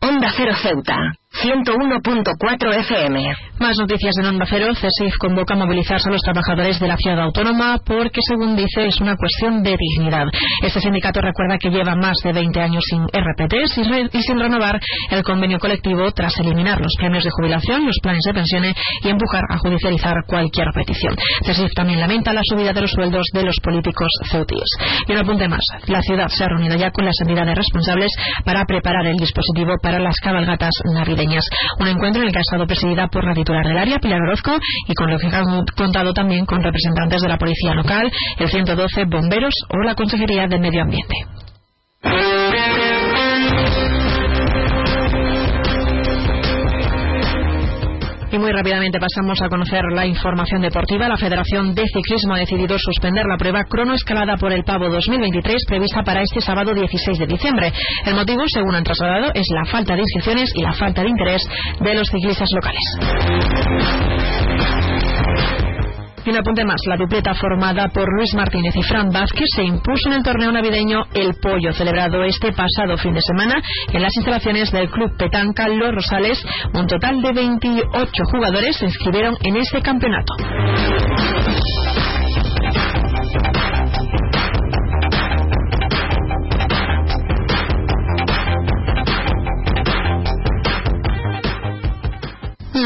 Onda 0.00 0.28
Cero 0.36 0.54
Ceuta. 0.62 0.96
101.4 1.42 2.78
FM. 2.80 3.32
Más 3.60 3.76
noticias 3.78 4.14
en 4.18 4.26
Onda 4.26 4.44
Cero. 4.48 4.74
CESIF 4.74 5.14
convoca 5.20 5.54
a 5.54 5.56
movilizarse 5.56 6.08
a 6.08 6.12
los 6.12 6.20
trabajadores 6.22 6.80
de 6.80 6.88
la 6.88 6.96
ciudad 6.96 7.20
autónoma 7.20 7.78
porque, 7.84 8.20
según 8.26 8.56
dice, 8.56 8.86
es 8.86 9.00
una 9.00 9.14
cuestión 9.14 9.62
de 9.62 9.76
dignidad. 9.78 10.26
Este 10.64 10.80
sindicato 10.80 11.20
recuerda 11.20 11.58
que 11.58 11.70
lleva 11.70 11.94
más 11.94 12.16
de 12.24 12.32
20 12.32 12.60
años 12.60 12.82
sin 12.90 13.04
RPTs 13.04 13.78
y, 13.78 14.22
sin 14.22 14.38
renovar 14.40 14.80
el 15.10 15.22
convenio 15.22 15.60
colectivo 15.60 16.10
tras 16.10 16.36
eliminar 16.40 16.80
los 16.80 16.92
premios 16.98 17.22
de 17.22 17.30
jubilación, 17.30 17.86
los 17.86 17.98
planes 18.02 18.24
de 18.26 18.34
pensiones 18.34 18.74
y 19.02 19.08
empujar 19.08 19.42
a 19.48 19.58
judicializar 19.58 20.14
cualquier 20.26 20.66
petición. 20.74 21.14
CESIF 21.44 21.72
también 21.74 22.00
lamenta 22.00 22.32
la 22.32 22.42
subida 22.42 22.72
de 22.72 22.80
los 22.80 22.90
sueldos 22.90 23.26
de 23.32 23.44
los 23.44 23.56
políticos 23.62 24.08
ceutíes. 24.28 24.68
Y 25.06 25.12
un 25.12 25.18
apunte 25.18 25.46
más. 25.46 25.62
La 25.86 26.02
ciudad 26.02 26.28
se 26.28 26.42
ha 26.42 26.48
reunido 26.48 26.76
ya 26.76 26.90
con 26.90 27.04
las 27.04 27.14
entidades 27.20 27.54
responsables 27.54 28.10
para 28.44 28.64
preparar 28.64 29.06
el 29.06 29.16
dispositivo 29.16 29.74
para 29.80 30.00
las 30.00 30.16
cabalgatas 30.16 30.72
navideñas. 30.92 31.27
Un 31.80 31.88
encuentro 31.88 32.22
en 32.22 32.28
el 32.28 32.32
que 32.32 32.38
ha 32.38 32.42
estado 32.42 32.66
presidida 32.66 33.08
por 33.08 33.24
la 33.24 33.34
titular 33.34 33.66
del 33.66 33.78
área, 33.78 33.98
Pilar 33.98 34.20
Orozco, 34.20 34.56
y 34.86 34.94
con 34.94 35.10
lo 35.10 35.18
que 35.18 35.26
han 35.26 35.64
contado 35.76 36.12
también 36.12 36.46
con 36.46 36.62
representantes 36.62 37.22
de 37.22 37.28
la 37.28 37.38
Policía 37.38 37.74
Local, 37.74 38.10
el 38.38 38.48
112 38.48 39.04
Bomberos 39.04 39.54
o 39.68 39.84
la 39.84 39.94
Consejería 39.94 40.46
de 40.46 40.58
Medio 40.58 40.82
Ambiente. 40.82 41.14
Y 48.30 48.38
muy 48.38 48.52
rápidamente 48.52 48.98
pasamos 49.00 49.40
a 49.40 49.48
conocer 49.48 49.82
la 49.94 50.06
información 50.06 50.60
deportiva. 50.60 51.08
La 51.08 51.16
Federación 51.16 51.74
de 51.74 51.84
Ciclismo 51.86 52.34
ha 52.34 52.38
decidido 52.38 52.76
suspender 52.78 53.24
la 53.26 53.38
prueba 53.38 53.64
cronoescalada 53.64 54.36
por 54.36 54.52
el 54.52 54.64
Pavo 54.64 54.90
2023 54.90 55.64
prevista 55.66 56.02
para 56.02 56.22
este 56.22 56.40
sábado 56.40 56.74
16 56.74 57.18
de 57.18 57.26
diciembre. 57.26 57.72
El 58.04 58.14
motivo, 58.14 58.42
según 58.52 58.74
han 58.74 58.84
trasladado, 58.84 59.32
es 59.34 59.46
la 59.54 59.64
falta 59.64 59.94
de 59.94 60.02
inscripciones 60.02 60.50
y 60.54 60.62
la 60.62 60.74
falta 60.74 61.02
de 61.02 61.08
interés 61.08 61.42
de 61.80 61.94
los 61.94 62.06
ciclistas 62.08 62.48
locales. 62.54 64.97
Y 66.28 66.30
un 66.30 66.36
apunte 66.36 66.62
más, 66.62 66.78
la 66.86 66.98
dupleta 66.98 67.32
formada 67.32 67.88
por 67.88 68.06
Luis 68.14 68.34
Martínez 68.34 68.76
y 68.76 68.82
Fran 68.82 69.08
Vázquez 69.08 69.46
se 69.56 69.62
impuso 69.62 70.10
en 70.10 70.16
el 70.16 70.22
torneo 70.22 70.52
navideño 70.52 71.04
El 71.14 71.32
Pollo, 71.40 71.72
celebrado 71.72 72.22
este 72.22 72.52
pasado 72.52 72.98
fin 72.98 73.14
de 73.14 73.22
semana 73.22 73.54
en 73.90 74.02
las 74.02 74.14
instalaciones 74.14 74.70
del 74.70 74.90
Club 74.90 75.16
Petanca 75.16 75.66
Los 75.68 75.94
Rosales. 75.94 76.44
Un 76.74 76.86
total 76.86 77.22
de 77.22 77.32
28 77.32 78.24
jugadores 78.30 78.76
se 78.76 78.84
inscribieron 78.84 79.38
en 79.42 79.56
este 79.56 79.80
campeonato. 79.80 80.34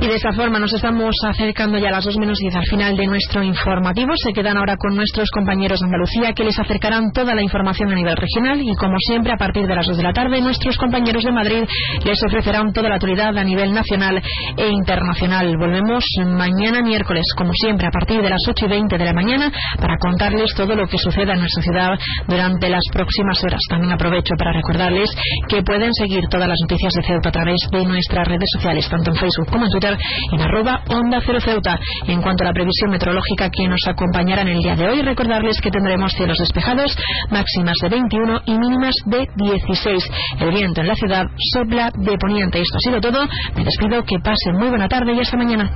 Y 0.00 0.06
de 0.06 0.14
esta 0.14 0.32
forma 0.32 0.60
nos 0.60 0.72
estamos 0.72 1.10
acercando 1.26 1.76
ya 1.76 1.88
a 1.88 1.92
las 1.92 2.04
2 2.04 2.18
menos 2.18 2.38
10 2.38 2.54
al 2.54 2.66
final 2.66 2.96
de 2.96 3.06
nuestro 3.06 3.42
informativo. 3.42 4.12
Se 4.22 4.32
quedan 4.32 4.56
ahora 4.56 4.76
con 4.76 4.94
nuestros 4.94 5.28
compañeros 5.30 5.80
de 5.80 5.86
Andalucía 5.86 6.32
que 6.34 6.44
les 6.44 6.56
acercarán 6.56 7.10
toda 7.10 7.34
la 7.34 7.42
información 7.42 7.90
a 7.90 7.96
nivel 7.96 8.16
regional 8.16 8.60
y 8.62 8.74
como 8.76 8.94
siempre 8.98 9.32
a 9.32 9.36
partir 9.36 9.66
de 9.66 9.74
las 9.74 9.86
2 9.86 9.96
de 9.96 10.02
la 10.04 10.12
tarde 10.12 10.40
nuestros 10.40 10.76
compañeros 10.76 11.24
de 11.24 11.32
Madrid 11.32 11.64
les 12.04 12.18
ofrecerán 12.28 12.72
toda 12.72 12.90
la 12.90 12.94
actualidad 12.94 13.36
a 13.36 13.42
nivel 13.42 13.72
nacional 13.74 14.22
e 14.56 14.68
internacional. 14.68 15.56
Volvemos 15.58 16.04
mañana 16.26 16.80
miércoles 16.80 17.24
como 17.36 17.50
siempre 17.54 17.88
a 17.88 17.90
partir 17.90 18.22
de 18.22 18.30
las 18.30 18.42
8 18.48 18.66
y 18.66 18.68
20 18.68 18.98
de 18.98 19.04
la 19.04 19.12
mañana 19.12 19.50
para 19.80 19.98
contarles 19.98 20.54
todo 20.54 20.76
lo 20.76 20.86
que 20.86 20.98
suceda 20.98 21.34
en 21.34 21.40
nuestra 21.40 21.62
ciudad 21.62 21.98
durante 22.28 22.68
las 22.68 22.84
próximas 22.92 23.42
horas. 23.42 23.60
También 23.68 23.92
aprovecho 23.92 24.34
para 24.38 24.52
recordarles 24.52 25.10
que 25.48 25.62
pueden 25.62 25.92
seguir 25.92 26.22
todas 26.30 26.48
las 26.48 26.58
noticias 26.62 26.92
de 26.94 27.02
Ceuta 27.02 27.30
a 27.30 27.32
través 27.32 27.58
de 27.72 27.84
nuestras 27.84 28.28
redes 28.28 28.48
sociales, 28.54 28.88
tanto 28.88 29.10
en 29.10 29.16
Facebook 29.16 29.50
como 29.50 29.64
en 29.64 29.70
Twitter 29.72 29.87
en 30.32 30.40
arroba 30.40 30.82
Onda 30.88 31.20
Cero 31.24 31.40
Ceuta. 31.40 31.78
En 32.06 32.20
cuanto 32.20 32.44
a 32.44 32.48
la 32.48 32.52
previsión 32.52 32.90
meteorológica 32.90 33.50
que 33.50 33.68
nos 33.68 33.80
acompañará 33.86 34.42
en 34.42 34.48
el 34.48 34.58
día 34.58 34.76
de 34.76 34.88
hoy, 34.88 35.02
recordarles 35.02 35.60
que 35.60 35.70
tendremos 35.70 36.12
cielos 36.12 36.38
despejados, 36.38 36.96
máximas 37.30 37.76
de 37.82 37.88
21 37.88 38.40
y 38.46 38.58
mínimas 38.58 38.94
de 39.06 39.26
16. 39.36 40.04
El 40.40 40.50
viento 40.50 40.80
en 40.80 40.88
la 40.88 40.94
ciudad 40.94 41.26
sopla 41.52 41.90
de 41.94 42.16
poniente. 42.18 42.60
Esto 42.60 42.76
ha 42.76 42.90
sido 42.90 43.00
todo. 43.00 43.26
Me 43.54 43.64
despido, 43.64 44.02
que 44.04 44.18
pasen 44.18 44.56
muy 44.58 44.68
buena 44.68 44.88
tarde 44.88 45.14
y 45.14 45.20
hasta 45.20 45.36
mañana. 45.36 45.70